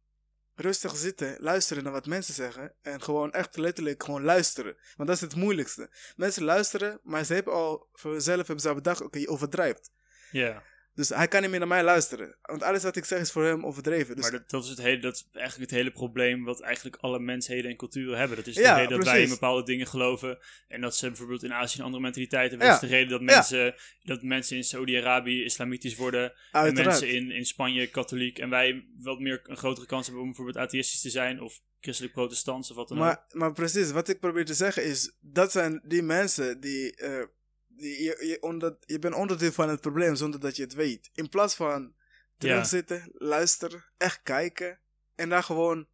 rustig 0.57 0.97
zitten, 0.97 1.37
luisteren 1.38 1.83
naar 1.83 1.92
wat 1.92 2.07
mensen 2.07 2.35
zeggen. 2.35 2.75
En 2.83 3.03
gewoon 3.03 3.33
echt 3.33 3.57
letterlijk 3.57 4.03
gewoon 4.03 4.23
luisteren. 4.23 4.77
Want 4.97 5.09
dat 5.09 5.16
is 5.16 5.21
het 5.23 5.35
moeilijkste. 5.35 5.90
Mensen 6.16 6.45
luisteren, 6.45 7.01
maar 7.03 7.25
ze 7.25 7.35
hebben 7.35 7.53
al 7.53 7.88
voor 7.92 8.12
zichzelf 8.12 8.47
hebben 8.47 8.61
ze 8.61 8.75
bedacht, 8.75 9.01
oké, 9.01 9.19
je 9.19 9.29
overdrijft. 9.29 9.90
ja. 10.31 10.62
Dus 10.97 11.09
hij 11.09 11.29
kan 11.29 11.41
niet 11.41 11.51
meer 11.51 11.59
naar 11.59 11.69
mij 11.69 11.83
luisteren. 11.85 12.37
Want 12.43 12.63
alles 12.63 12.83
wat 12.83 12.97
ik 12.97 13.05
zeg 13.05 13.21
is 13.21 13.33
voor 13.33 13.45
hem 13.45 13.67
overdreven. 13.67 14.17
Dus 14.17 14.25
maar 14.25 14.33
dat, 14.41 14.51
dat 14.51 14.65
is 14.65 14.71
het 14.71 14.79
hele, 14.79 14.99
dat 15.01 15.15
is 15.15 15.27
eigenlijk 15.33 15.71
het 15.71 15.79
hele 15.81 15.93
probleem 15.93 16.45
wat 16.45 16.61
eigenlijk 16.61 16.97
alle 16.97 17.19
mensheden 17.19 17.71
en 17.71 17.77
culturen 17.77 18.19
hebben. 18.19 18.37
Dat 18.37 18.47
is 18.47 18.55
Ja, 18.55 18.75
de 18.75 18.81
reden 18.81 18.97
dat 18.97 19.07
wij 19.07 19.23
in 19.23 19.29
bepaalde 19.29 19.63
dingen 19.63 19.87
geloven. 19.87 20.39
En 20.69 20.81
dat 20.81 20.97
ze 20.97 21.07
bijvoorbeeld 21.07 21.43
in 21.43 21.53
Azië 21.53 21.79
een 21.79 21.85
andere 21.85 22.03
mentaliteit 22.03 22.51
hebben. 22.51 22.67
Ja. 22.67 22.73
Dat 22.73 22.83
is 22.83 22.89
de 22.89 22.95
reden 22.95 23.11
dat 23.11 23.21
Ja. 23.21 23.35
mensen, 23.35 23.75
dat 24.03 24.23
mensen 24.23 24.57
in 24.57 24.65
Saudi-Arabië 24.65 25.45
islamitisch 25.45 25.97
worden. 25.97 26.33
En 26.53 26.75
mensen 26.75 27.09
in, 27.09 27.31
in 27.31 27.47
Spanje 27.47 27.87
katholiek. 27.87 28.39
En 28.39 28.51
wij 28.51 28.87
wat 29.03 29.21
meer 29.21 29.41
een 29.43 29.57
grotere 29.57 29.87
kans 29.87 30.05
hebben 30.07 30.23
om 30.23 30.29
bijvoorbeeld 30.29 30.65
atheïstisch 30.67 31.01
te 31.01 31.11
zijn. 31.11 31.41
Of 31.41 31.61
christelijk 31.81 32.15
protestants 32.15 32.71
of 32.71 32.77
wat 32.77 32.89
dan 32.89 32.99
ook. 33.03 33.25
Maar, 33.33 33.53
precies, 33.53 33.91
wat 33.91 34.09
ik 34.09 34.21
probeer 34.21 34.45
te 34.45 34.55
zeggen 34.55 34.85
is, 34.85 35.17
dat 35.21 35.53
zijn 35.53 35.81
die 35.85 36.03
mensen 36.03 36.61
die, 36.61 36.97
eh, 36.97 37.23
die 37.36 37.36
je, 37.77 38.27
je, 38.27 38.37
onder, 38.41 38.77
je 38.81 38.99
bent 38.99 39.15
onderdeel 39.15 39.53
van 39.53 39.69
het 39.69 39.81
probleem 39.81 40.15
zonder 40.15 40.41
dat 40.41 40.57
je 40.57 40.62
het 40.62 40.75
weet. 40.75 41.11
In 41.15 41.29
plaats 41.29 41.55
van 41.55 41.95
terugzitten, 42.37 43.11
luisteren, 43.12 43.85
echt 43.97 44.23
kijken 44.23 44.81
en 45.15 45.29
daar 45.29 45.43
gewoon... 45.43 45.89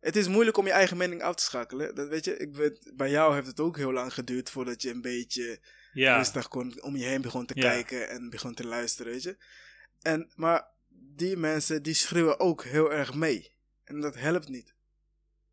Het 0.00 0.16
is 0.16 0.28
moeilijk 0.28 0.56
om 0.56 0.66
je 0.66 0.72
eigen 0.72 0.96
mening 0.96 1.22
af 1.22 1.34
te 1.34 1.42
schakelen. 1.42 1.94
Dat 1.94 2.08
weet 2.08 2.24
je, 2.24 2.36
ik 2.36 2.54
weet, 2.54 2.92
bij 2.94 3.10
jou 3.10 3.34
heeft 3.34 3.46
het 3.46 3.60
ook 3.60 3.76
heel 3.76 3.92
lang 3.92 4.14
geduurd 4.14 4.50
voordat 4.50 4.82
je 4.82 4.90
een 4.90 5.00
beetje 5.00 5.60
rustig 5.92 6.48
kon, 6.48 6.82
om 6.82 6.96
je 6.96 7.04
heen 7.04 7.22
begon 7.22 7.46
te 7.46 7.54
kijken 7.54 8.08
en 8.08 8.30
begon 8.30 8.54
te 8.54 8.66
luisteren, 8.66 9.12
weet 9.12 9.22
je. 9.22 9.36
En, 10.00 10.32
maar 10.34 10.68
die 10.88 11.36
mensen, 11.36 11.82
die 11.82 11.94
schreeuwen 11.94 12.40
ook 12.40 12.64
heel 12.64 12.92
erg 12.92 13.14
mee. 13.14 13.54
En 13.84 14.00
dat 14.00 14.14
helpt 14.14 14.48
niet. 14.48 14.74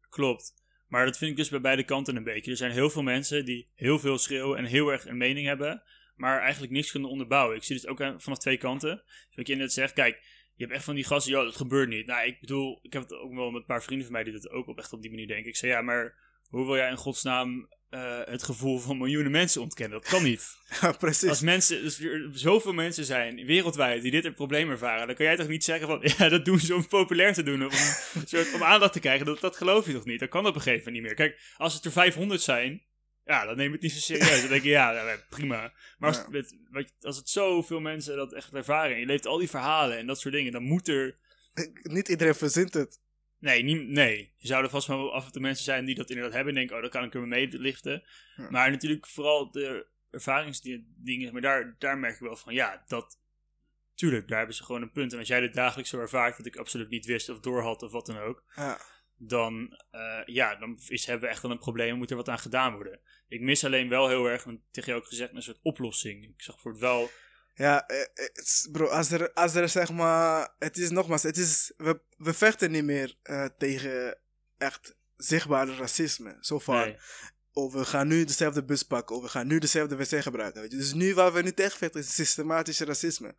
klopt. 0.10 0.54
Maar 0.89 1.06
dat 1.06 1.17
vind 1.17 1.32
ik 1.32 1.38
dus 1.38 1.49
bij 1.49 1.62
beide 1.62 1.84
kanten 1.84 2.15
een 2.15 2.23
beetje. 2.23 2.52
Er 2.52 2.58
zijn 2.58 2.71
heel 2.71 2.89
veel 2.89 3.04
mensen 3.04 3.45
die 3.45 3.69
heel 3.75 3.99
veel 3.99 4.17
schreeuwen 4.17 4.58
en 4.58 4.65
heel 4.65 4.91
erg 4.91 5.06
een 5.06 5.17
mening 5.17 5.47
hebben, 5.47 5.84
maar 6.15 6.39
eigenlijk 6.39 6.71
niks 6.71 6.91
kunnen 6.91 7.10
onderbouwen. 7.10 7.56
Ik 7.56 7.63
zie 7.63 7.75
dit 7.75 7.88
ook 7.88 7.97
vanaf 8.17 8.38
twee 8.38 8.58
kanten. 8.58 9.04
Dus 9.28 9.36
wat 9.36 9.47
je 9.47 9.56
net 9.56 9.73
zegt, 9.73 9.93
kijk, 9.93 10.21
je 10.56 10.63
hebt 10.63 10.75
echt 10.75 10.84
van 10.86 10.95
die 10.95 11.04
gasten, 11.04 11.32
joh, 11.32 11.43
dat 11.43 11.56
gebeurt 11.56 11.89
niet. 11.89 12.06
Nou, 12.06 12.28
ik 12.28 12.39
bedoel, 12.39 12.80
ik 12.82 12.93
heb 12.93 13.02
het 13.02 13.13
ook 13.13 13.34
wel 13.34 13.52
met 13.52 13.62
een 13.62 13.67
paar 13.67 13.84
vrienden 13.84 14.06
van 14.06 14.15
mij 14.15 14.23
die 14.23 14.34
dat 14.34 14.49
ook 14.49 14.67
op 14.67 14.78
echt 14.78 14.93
op 14.93 15.02
die 15.02 15.10
manier 15.10 15.28
denken. 15.28 15.49
Ik 15.49 15.56
zei, 15.56 15.71
ja, 15.71 15.82
maar 15.82 16.15
hoe 16.50 16.66
wil 16.66 16.76
jij 16.76 16.90
in 16.90 16.98
godsnaam 16.98 17.70
eh, 17.90 18.20
het 18.26 18.44
gevoel 18.44 18.80
van 18.80 18.98
miljoenen 18.98 19.32
mensen 19.32 19.62
ontkennen? 19.62 20.02
Dat 20.02 20.10
kan 20.10 20.24
niet. 20.24 20.58
Ja, 20.82 20.92
precies. 20.92 21.30
Als 21.30 21.42
mensen, 21.42 21.82
dus 21.82 22.00
er 22.00 22.30
zoveel 22.32 22.74
mensen 22.74 23.06
zijn 23.06 23.46
wereldwijd 23.46 24.02
die 24.02 24.12
dit 24.12 24.26
een 24.26 24.34
probleem 24.34 24.70
ervaren, 24.70 25.08
dan 25.08 25.16
kan 25.16 25.26
jij 25.26 25.36
toch 25.36 25.48
niet 25.48 25.64
zeggen 25.64 25.88
van, 25.88 26.00
ja, 26.18 26.30
dat 26.30 26.46
doen 26.46 26.60
ze 26.60 26.76
om 26.76 26.88
populair 26.88 27.34
te 27.34 27.44
doen, 27.44 27.66
of 27.66 27.74
om, 28.16 28.22
een 28.22 28.28
soort, 28.38 28.54
om 28.54 28.64
aandacht 28.64 28.94
te 28.94 29.00
krijgen. 29.00 29.26
Dat, 29.26 29.40
dat 29.40 29.56
geloof 29.56 29.86
je 29.86 29.94
toch 29.94 30.06
niet? 30.06 30.20
Dat 30.20 30.30
kan 30.30 30.46
op 30.46 30.56
een 30.56 30.62
gegeven 30.62 30.78
moment 30.92 30.94
niet 30.94 31.04
meer. 31.04 31.28
Kijk, 31.28 31.54
als 31.58 31.74
het 31.74 31.86
er 31.86 31.92
500 31.92 32.42
zijn, 32.42 32.84
ja, 33.26 33.46
dan 33.46 33.56
neem 33.56 33.66
je 33.68 33.72
het 33.74 33.82
niet 33.82 33.92
zo 33.92 34.00
serieus. 34.00 34.40
Dan 34.40 34.50
denk 34.50 34.64
je, 34.64 34.70
ja, 34.70 34.92
nou, 34.92 35.20
prima. 35.30 35.74
Maar 35.98 36.10
als, 36.10 36.18
Ja. 36.18 36.38
het, 36.72 36.94
als 37.02 37.18
het 37.18 37.30
zoveel 37.30 37.80
mensen 37.80 38.16
dat 38.16 38.34
echt 38.34 38.54
ervaren, 38.54 38.94
en 38.94 39.00
je 39.00 39.06
leeft 39.06 39.26
al 39.26 39.38
die 39.38 39.50
verhalen 39.50 39.98
en 39.98 40.08
dat 40.08 40.20
soort 40.20 40.34
dingen, 40.34 40.52
dan 40.52 40.64
moet 40.64 40.88
er 40.88 41.18
Niet 41.84 42.08
iedereen 42.08 42.36
verzint 42.36 42.74
het. 42.74 43.00
Nee, 43.39 43.63
niet, 43.63 43.88
nee. 43.88 44.34
Je 44.38 44.47
zouden 44.47 44.71
vast 44.71 44.88
wel 44.88 45.13
af 45.13 45.25
en 45.25 45.32
toe 45.32 45.41
mensen 45.41 45.63
zijn 45.63 45.86
die 45.86 45.95
dat 45.95 46.10
inderdaad 46.10 46.34
hebben 46.34 46.54
en 46.54 46.60
denken, 46.60 46.75
oh, 46.75 46.82
dan 46.82 46.91
kan 46.91 47.04
ik 47.04 47.13
er 47.13 47.28
mee 47.28 47.47
liften. 47.47 48.04
Ja. 48.36 48.49
Maar 48.49 48.71
natuurlijk 48.71 49.08
vooral 49.08 49.52
de 49.52 49.88
ervaringsdingen, 50.12 51.32
maar 51.34 51.41
daar, 51.41 51.75
daar 51.80 51.97
merk 51.97 52.19
je 52.19 52.25
wel 52.25 52.36
van, 52.36 52.54
ja, 52.54 52.84
dat, 52.88 53.19
tuurlijk, 53.95 54.28
daar 54.28 54.38
hebben 54.38 54.56
ze 54.56 54.63
gewoon 54.63 54.82
een 54.82 54.91
punt. 54.91 55.13
En 55.13 55.19
als 55.19 55.28
jij 55.28 55.39
dit 55.39 55.54
dagelijks 55.54 55.89
zo 55.89 55.99
ervaart, 55.99 56.38
wat 56.38 56.45
ik 56.45 56.56
absoluut 56.56 56.89
niet 56.89 57.06
wist 57.06 57.30
of 57.30 57.39
doorhad 57.39 57.82
of 57.84 57.91
wat 57.91 58.06
dan 58.06 58.17
ook, 58.17 58.43
Ja. 58.56 58.82
dan, 59.15 59.80
eh, 59.91 60.21
ja, 60.25 60.56
dan 60.56 60.80
is, 60.88 61.06
hebben 61.06 61.28
we 61.28 61.34
echt 61.34 61.41
wel 61.41 61.52
een 61.52 61.60
probleem 61.60 61.89
en 61.89 61.97
moet 61.97 62.10
er 62.10 62.15
wat 62.15 62.30
aan 62.30 62.39
gedaan 62.39 62.73
worden. 62.73 62.99
Ik 63.28 63.41
mis 63.41 63.65
alleen 63.65 63.89
wel 63.89 64.08
heel 64.08 64.25
erg, 64.25 64.43
want 64.43 64.60
tegen 64.71 64.89
jou 64.89 65.02
ook 65.04 65.08
gezegd, 65.10 65.34
een 65.34 65.41
soort 65.41 65.60
oplossing. 65.62 66.23
Ik 66.23 66.41
zag 66.41 66.62
voor 66.62 66.71
het 66.71 66.80
wel, 66.80 67.10
Ja, 67.60 67.88
eh, 67.88 68.00
eh, 68.02 68.72
bro, 68.72 68.86
als 68.86 69.12
er, 69.12 69.34
als 69.34 69.56
er 69.56 69.69
zeg 69.69 69.91
maar. 69.91 70.54
Het 70.60 70.78
is 70.78 70.89
nogmaals, 70.89 71.24
het 71.24 71.38
is. 71.38 71.74
We, 71.78 72.00
we 72.17 72.34
vechten 72.34 72.72
niet 72.72 72.84
meer 72.84 73.15
eh, 73.24 73.45
tegen 73.58 74.17
echt 74.58 74.95
zichtbare 75.17 75.76
racisme. 75.76 76.38
Zo 76.41 76.60
van. 76.60 76.76
nee, 76.76 76.98
Of 77.54 77.74
we 77.74 77.86
gaan 77.86 78.08
nu 78.08 78.24
dezelfde 78.24 78.63
bus 78.63 78.84
pakken. 78.84 79.15
Of 79.15 79.22
we 79.22 79.28
gaan 79.30 79.48
nu 79.48 79.60
dezelfde 79.60 79.95
wc 79.95 80.22
gebruiken. 80.22 80.62
Weet 80.62 80.72
je? 80.72 80.78
Dus 80.78 80.93
nu 80.93 81.13
waar 81.13 81.34
we 81.34 81.41
nu 81.41 81.52
tegenvechten 81.54 82.00
is 82.00 82.13
systematisch 82.15 82.80
racisme. 82.80 83.36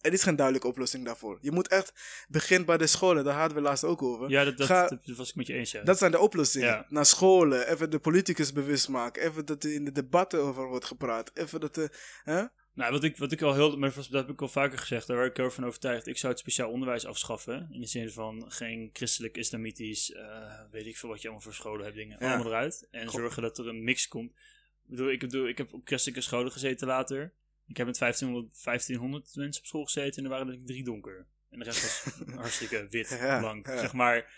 Er 0.00 0.12
is 0.12 0.22
geen 0.22 0.36
duidelijke 0.36 0.68
oplossing 0.68 1.04
daarvoor. 1.04 1.38
Je 1.40 1.50
moet 1.52 1.68
echt 1.68 1.92
beginnen 2.28 2.66
bij 2.66 2.76
de 2.76 2.86
scholen. 2.86 3.24
Daar 3.24 3.34
hadden 3.38 3.56
we 3.56 3.62
laatst 3.62 3.84
ook 3.84 4.02
over. 4.02 4.30
Ja, 4.30 4.44
dat, 4.44 4.56
dat, 4.58 4.66
Ga- 4.66 4.88
dat 5.04 5.16
was 5.16 5.28
ik 5.28 5.34
met 5.34 5.46
je 5.46 5.52
eens. 5.54 5.70
Ja. 5.70 5.82
Dat 5.82 5.98
zijn 5.98 6.10
de 6.10 6.18
oplossingen. 6.18 6.66
Ja. 6.68 6.86
Naar 6.88 7.06
scholen, 7.06 7.68
even 7.68 7.90
de 7.90 7.98
politicus 7.98 8.52
bewust 8.52 8.88
maken. 8.88 9.22
Even 9.22 9.46
dat 9.46 9.64
er 9.64 9.72
in 9.72 9.84
de 9.84 9.92
debatten 9.92 10.40
over 10.40 10.66
wordt 10.68 10.84
gepraat. 10.84 11.30
Even 11.34 11.60
dat 11.60 11.74
de. 11.74 11.90
Hè? 12.24 12.44
Nou, 12.78 12.92
wat 12.92 13.04
ik, 13.04 13.16
wat 13.16 13.32
ik 13.32 13.42
al 13.42 13.54
heel, 13.54 13.76
maar 13.76 13.94
dat 13.94 14.08
heb 14.10 14.28
ik 14.28 14.42
al 14.42 14.48
vaker 14.48 14.78
gezegd, 14.78 15.06
daar 15.06 15.16
werd 15.16 15.30
ik 15.30 15.36
heel 15.36 15.50
van 15.50 15.66
overtuigd. 15.66 16.06
Ik 16.06 16.18
zou 16.18 16.32
het 16.32 16.40
speciaal 16.40 16.70
onderwijs 16.70 17.06
afschaffen. 17.06 17.68
In 17.70 17.80
de 17.80 17.86
zin 17.86 18.10
van 18.10 18.52
geen 18.52 18.90
christelijk, 18.92 19.36
islamitisch, 19.36 20.12
eh, 20.12 20.60
weet 20.70 20.86
ik 20.86 20.96
veel 20.96 21.08
wat 21.08 21.18
je 21.18 21.28
allemaal 21.28 21.44
voor 21.44 21.54
scholen 21.54 21.84
hebt, 21.84 21.96
dingen. 21.96 22.16
Ja. 22.20 22.28
Allemaal 22.28 22.52
eruit. 22.52 22.88
En 22.90 23.10
zorgen 23.10 23.42
dat 23.42 23.58
er 23.58 23.68
een 23.68 23.84
mix 23.84 24.08
komt. 24.08 24.30
Ik 24.30 24.90
bedoel, 24.90 25.10
ik, 25.10 25.18
bedoel, 25.18 25.48
ik 25.48 25.58
heb 25.58 25.72
op 25.72 25.80
christelijke 25.84 26.20
scholen 26.20 26.52
gezeten 26.52 26.86
later. 26.86 27.34
Ik 27.66 27.76
heb 27.76 27.86
met 27.86 27.98
1500, 27.98 28.64
1500 28.64 29.34
mensen 29.34 29.62
op 29.62 29.68
school 29.68 29.84
gezeten 29.84 30.24
en 30.24 30.30
er 30.30 30.36
waren 30.36 30.52
er 30.52 30.64
drie 30.64 30.84
donker. 30.84 31.26
En 31.50 31.58
de 31.58 31.64
rest 31.64 31.82
was 31.82 32.14
hartstikke 32.34 32.86
wit, 32.90 33.08
Ja, 33.08 33.40
ja. 33.40 33.78
Zeg 33.78 33.92
maar, 33.92 34.30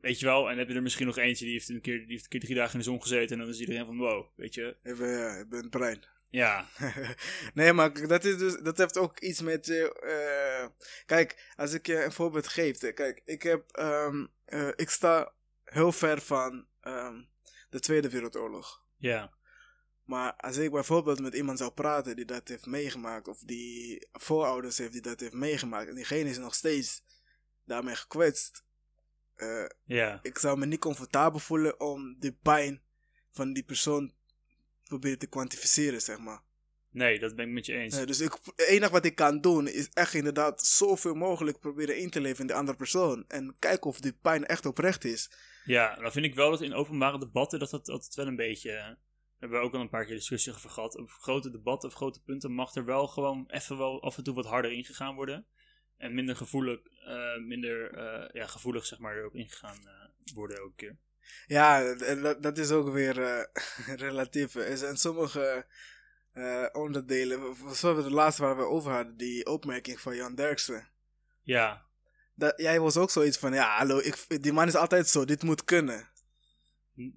weet 0.00 0.18
je 0.18 0.26
wel. 0.26 0.50
En 0.50 0.58
heb 0.58 0.68
je 0.68 0.74
er 0.74 0.82
misschien 0.82 1.06
nog 1.06 1.18
eentje 1.18 1.44
die 1.44 1.54
heeft 1.54 1.68
een 1.68 1.80
keer, 1.80 1.98
die 1.98 2.10
heeft 2.10 2.24
een 2.24 2.30
keer 2.30 2.40
drie 2.40 2.54
dagen 2.54 2.72
in 2.72 2.78
de 2.78 2.84
zon 2.84 3.02
gezeten. 3.02 3.36
En 3.36 3.42
dan 3.42 3.52
is 3.52 3.60
iedereen 3.60 3.86
van, 3.86 3.98
wow, 3.98 4.28
weet 4.36 4.54
je. 4.54 4.76
Ik 4.82 4.96
ben, 4.96 5.08
ja, 5.08 5.36
ik 5.36 5.48
ben 5.48 5.68
brein. 5.68 6.16
Ja, 6.30 6.68
nee, 7.54 7.72
maar 7.72 8.06
dat, 8.06 8.24
is 8.24 8.38
dus, 8.38 8.56
dat 8.56 8.78
heeft 8.78 8.98
ook 8.98 9.18
iets 9.20 9.40
met 9.40 9.66
je. 9.66 9.92
eh, 10.00 10.86
kijk, 11.06 11.52
als 11.56 11.72
ik 11.72 11.86
je 11.86 12.04
een 12.04 12.12
voorbeeld 12.12 12.46
geef. 12.46 12.78
Kijk, 12.78 13.22
ik, 13.24 13.42
heb, 13.42 13.70
ehm, 13.70 14.26
eh, 14.44 14.68
ik 14.76 14.90
sta 14.90 15.32
heel 15.64 15.92
ver 15.92 16.20
van 16.20 16.66
ehm, 16.80 17.22
de 17.70 17.80
Tweede 17.80 18.10
Wereldoorlog. 18.10 18.86
ja, 18.96 19.32
Maar 20.04 20.32
als 20.36 20.56
ik 20.56 20.70
bijvoorbeeld 20.70 21.20
met 21.20 21.34
iemand 21.34 21.58
zou 21.58 21.70
praten 21.70 22.16
die 22.16 22.24
dat 22.24 22.48
heeft 22.48 22.66
meegemaakt, 22.66 23.28
of 23.28 23.38
die 23.38 24.08
voorouders 24.12 24.78
heeft 24.78 24.92
die 24.92 25.02
dat 25.02 25.20
heeft 25.20 25.32
meegemaakt, 25.32 25.88
en 25.88 25.94
diegene 25.94 26.30
is 26.30 26.38
nog 26.38 26.54
steeds 26.54 27.02
daarmee 27.64 27.94
gekwetst, 27.94 28.64
ja. 29.84 30.18
ik 30.22 30.38
zou 30.38 30.58
me 30.58 30.66
niet 30.66 30.80
comfortabel 30.80 31.38
voelen 31.38 31.80
om 31.80 32.16
de 32.18 32.32
pijn 32.32 32.82
van 33.30 33.52
die 33.52 33.64
persoon 33.64 34.16
proberen 34.88 35.18
te 35.18 35.26
kwantificeren, 35.26 36.02
zeg 36.02 36.18
maar. 36.18 36.42
Nee, 36.90 37.18
dat 37.18 37.36
ben 37.36 37.46
ik 37.46 37.52
met 37.52 37.66
je 37.66 37.72
eens. 37.74 37.96
Eh, 37.96 38.06
dus 38.06 38.20
ik, 38.20 38.32
het 38.44 38.66
enige 38.66 38.92
wat 38.92 39.04
ik 39.04 39.14
kan 39.14 39.40
doen 39.40 39.68
is 39.68 39.88
echt 39.92 40.14
inderdaad 40.14 40.62
zoveel 40.66 41.14
mogelijk 41.14 41.60
proberen 41.60 41.98
in 41.98 42.10
te 42.10 42.20
leven 42.20 42.40
in 42.40 42.46
de 42.46 42.54
andere 42.54 42.76
persoon. 42.76 43.24
En 43.28 43.56
kijken 43.58 43.90
of 43.90 44.00
die 44.00 44.12
pijn 44.12 44.46
echt 44.46 44.66
oprecht 44.66 45.04
is. 45.04 45.30
Ja, 45.64 45.94
dan 45.94 46.12
vind 46.12 46.24
ik 46.24 46.34
wel 46.34 46.50
dat 46.50 46.60
in 46.60 46.74
openbare 46.74 47.18
debatten 47.18 47.58
dat 47.58 47.70
dat 47.70 47.88
altijd 47.88 48.14
wel 48.14 48.26
een 48.26 48.36
beetje... 48.36 48.70
eh, 48.72 48.88
We 48.88 48.96
hebben 49.38 49.60
ook 49.60 49.74
al 49.74 49.80
een 49.80 49.88
paar 49.88 50.04
keer 50.04 50.14
discussie 50.14 50.52
over 50.52 50.70
gehad. 50.70 50.96
Op 50.98 51.10
grote 51.10 51.50
debatten 51.50 51.88
of 51.88 51.94
grote 51.94 52.22
punten 52.22 52.52
mag 52.52 52.74
er 52.74 52.84
wel 52.84 53.06
gewoon 53.06 53.44
even 53.48 53.78
wel 53.78 54.02
af 54.02 54.16
en 54.16 54.24
toe 54.24 54.34
wat 54.34 54.46
harder 54.46 54.72
ingegaan 54.72 55.14
worden. 55.14 55.46
En 55.96 56.14
minder 56.14 56.36
gevoelig, 56.36 56.80
eh, 57.06 57.36
minder 57.46 58.00
ja, 58.36 58.46
gevoelig 58.46 58.86
zeg 58.86 58.98
maar 58.98 59.16
erop 59.16 59.34
ingegaan 59.34 59.78
worden 60.34 60.56
elke 60.56 60.74
keer. 60.76 60.98
Ja, 61.46 61.82
en 61.94 62.22
dat, 62.22 62.42
dat 62.42 62.58
is 62.58 62.70
ook 62.70 62.92
weer 62.92 63.22
eh, 63.22 63.44
relatief. 64.06 64.52
Zijn 64.74 64.96
sommige 64.96 65.66
eh, 66.32 66.66
onderdelen, 66.72 67.56
zoals 67.72 68.04
de 68.04 68.10
laatste 68.10 68.42
waar 68.42 68.56
we 68.56 68.62
over 68.62 68.92
hadden, 68.92 69.16
die 69.16 69.46
opmerking 69.46 70.00
van 70.00 70.16
Jan 70.16 70.34
Derksen. 70.34 70.88
Ja, 71.42 71.86
Dat, 72.34 72.52
jij 72.56 72.80
was 72.80 72.96
ook 72.96 73.10
zoiets 73.10 73.38
van, 73.38 73.52
ja, 73.52 73.76
hallo, 73.76 73.98
ik, 73.98 74.42
die 74.42 74.52
man 74.52 74.66
is 74.66 74.74
altijd 74.74 75.08
zo, 75.08 75.24
dit 75.24 75.42
moet 75.42 75.64
kunnen. 75.64 76.08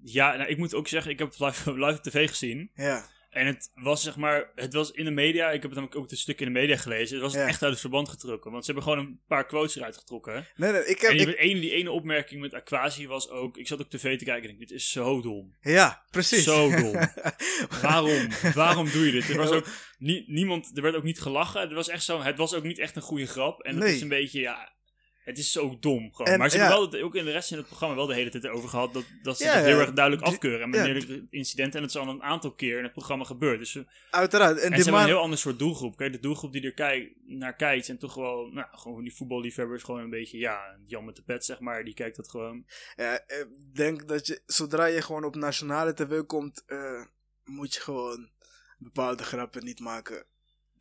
ja 0.02 0.36
nou, 0.36 0.48
ik 0.48 0.58
moet 0.58 0.74
ook 0.74 0.88
zeggen, 0.88 1.10
ik 1.10 1.18
heb 1.18 1.34
live, 1.38 1.72
live 1.84 2.00
tv 2.00 2.28
gezien. 2.28 2.70
Ja, 2.74 3.06
En 3.32 3.46
het 3.46 3.70
was 3.74 4.02
zeg 4.02 4.16
maar, 4.16 4.50
het 4.54 4.72
was 4.72 4.90
in 4.90 5.04
de 5.04 5.10
media, 5.10 5.46
ik 5.46 5.52
heb 5.52 5.62
het 5.62 5.74
namelijk 5.74 5.96
ook 5.96 6.10
een 6.10 6.16
stuk 6.16 6.40
in 6.40 6.46
de 6.46 6.52
media 6.52 6.76
gelezen. 6.76 7.14
Het 7.14 7.24
was 7.24 7.34
Ja. 7.34 7.46
echt 7.46 7.62
uit 7.62 7.70
het 7.70 7.80
verband 7.80 8.08
getrokken. 8.08 8.50
Want 8.50 8.64
ze 8.64 8.72
hebben 8.72 8.90
gewoon 8.92 9.06
een 9.06 9.20
paar 9.26 9.46
quotes 9.46 9.76
eruit 9.76 9.96
getrokken. 9.96 10.46
nee, 10.56 10.72
nee, 10.72 10.84
ik 10.86 11.00
heb, 11.00 11.10
En 11.10 11.16
die, 11.16 11.26
ik- 11.26 11.38
ene, 11.38 11.60
die 11.60 11.70
ene 11.70 11.90
opmerking 11.90 12.40
met 12.40 12.54
Aquasi 12.54 13.06
was 13.06 13.28
ook, 13.30 13.56
ik 13.56 13.66
zat 13.66 13.80
op 13.80 13.90
tv 13.90 14.18
te 14.18 14.24
kijken 14.24 14.48
en 14.48 14.54
ik 14.54 14.58
dit 14.60 14.70
is 14.70 14.90
zo 14.90 15.20
dom. 15.22 15.56
ja, 15.60 16.02
precies. 16.10 16.44
Zo 16.44 16.70
dom. 16.76 16.92
Waarom? 17.82 18.28
Waarom 18.54 18.90
doe 18.90 19.06
je 19.06 19.12
dit? 19.12 19.28
Er 19.28 19.36
was 19.36 19.50
ook 19.50 19.66
nie- 19.98 20.24
niemand, 20.26 20.70
er 20.76 20.82
werd 20.82 20.94
ook 20.94 21.02
niet 21.02 21.20
gelachen. 21.20 21.68
Er 21.68 21.74
was 21.74 21.88
echt 21.88 22.04
zo, 22.04 22.20
het 22.22 22.38
was 22.38 22.54
ook 22.54 22.62
niet 22.64 22.78
echt 22.78 22.96
een 22.96 23.02
goede 23.02 23.26
grap. 23.26 23.60
En 23.62 23.74
het 23.74 23.84
Nee. 23.84 23.94
is 23.94 24.00
een 24.00 24.08
beetje, 24.08 24.40
ja, 24.40 24.72
het 25.24 25.38
is 25.38 25.52
zo 25.52 25.78
dom 25.80 26.12
gewoon. 26.14 26.32
En, 26.32 26.38
maar 26.38 26.50
ze 26.50 26.56
ja. 26.56 26.62
hebben 26.62 26.80
wel, 26.82 26.90
het- 26.92 27.02
ook 27.02 27.14
in 27.14 27.24
de 27.24 27.30
rest 27.30 27.50
in 27.50 27.56
het 27.56 27.66
programma 27.66 27.94
wel 27.96 28.06
de 28.06 28.14
hele 28.14 28.30
tijd 28.30 28.48
over 28.48 28.68
gehad 28.68 28.92
dat, 28.92 29.04
dat 29.22 29.36
ze 29.38 29.44
Ja, 29.44 29.52
het 29.52 29.64
heel 29.64 29.74
ja. 29.76 29.80
erg 29.82 29.92
duidelijk 29.92 30.26
afkeuren. 30.26 30.60
En 30.72 30.72
ja. 30.78 30.82
meerdere 30.92 31.26
incidenten. 31.30 31.76
En 31.76 31.82
het 31.86 31.94
is 31.94 32.00
al 32.00 32.08
een 32.08 32.22
aantal 32.22 32.52
keer 32.54 32.76
in 32.76 32.82
het 32.82 32.92
programma 32.92 33.24
gebeurd. 33.24 33.58
Dus 33.58 33.70
ze, 33.72 33.86
Uiteraard. 34.10 34.58
En, 34.58 34.72
en 34.72 34.76
ze 34.78 34.82
hebben 34.82 35.00
een 35.00 35.06
heel 35.06 35.18
ander 35.22 35.38
soort 35.38 35.58
doelgroep. 35.58 35.96
Kijk, 35.96 36.12
de 36.12 36.20
doelgroep 36.20 36.52
die 36.52 36.62
er 36.62 36.74
kijk, 36.74 37.12
naar 37.26 37.56
kijkt 37.56 37.88
en 37.88 37.98
toch 37.98 38.14
wel, 38.14 38.46
nou, 38.46 38.66
gewoon 38.70 39.02
die 39.02 39.14
voetballiefhebbers 39.14 39.82
gewoon 39.82 40.00
een 40.00 40.10
beetje, 40.10 40.38
ja, 40.38 40.78
Jan 40.84 41.04
met 41.04 41.16
de 41.16 41.22
pet 41.22 41.44
zeg 41.44 41.60
maar, 41.60 41.84
die 41.84 41.94
kijkt 41.94 42.16
dat 42.16 42.28
gewoon. 42.28 42.66
Ja, 42.96 43.14
ik 43.14 43.46
denk 43.74 44.08
dat 44.08 44.26
je, 44.26 44.42
zodra 44.46 44.84
je 44.84 45.02
gewoon 45.02 45.24
op 45.24 45.34
nationale 45.34 45.94
tv 45.94 46.20
komt, 46.26 46.62
eh, 46.66 47.04
moet 47.44 47.74
je 47.74 47.80
gewoon 47.80 48.30
bepaalde 48.78 49.22
grappen 49.22 49.64
niet 49.64 49.80
maken. 49.80 50.26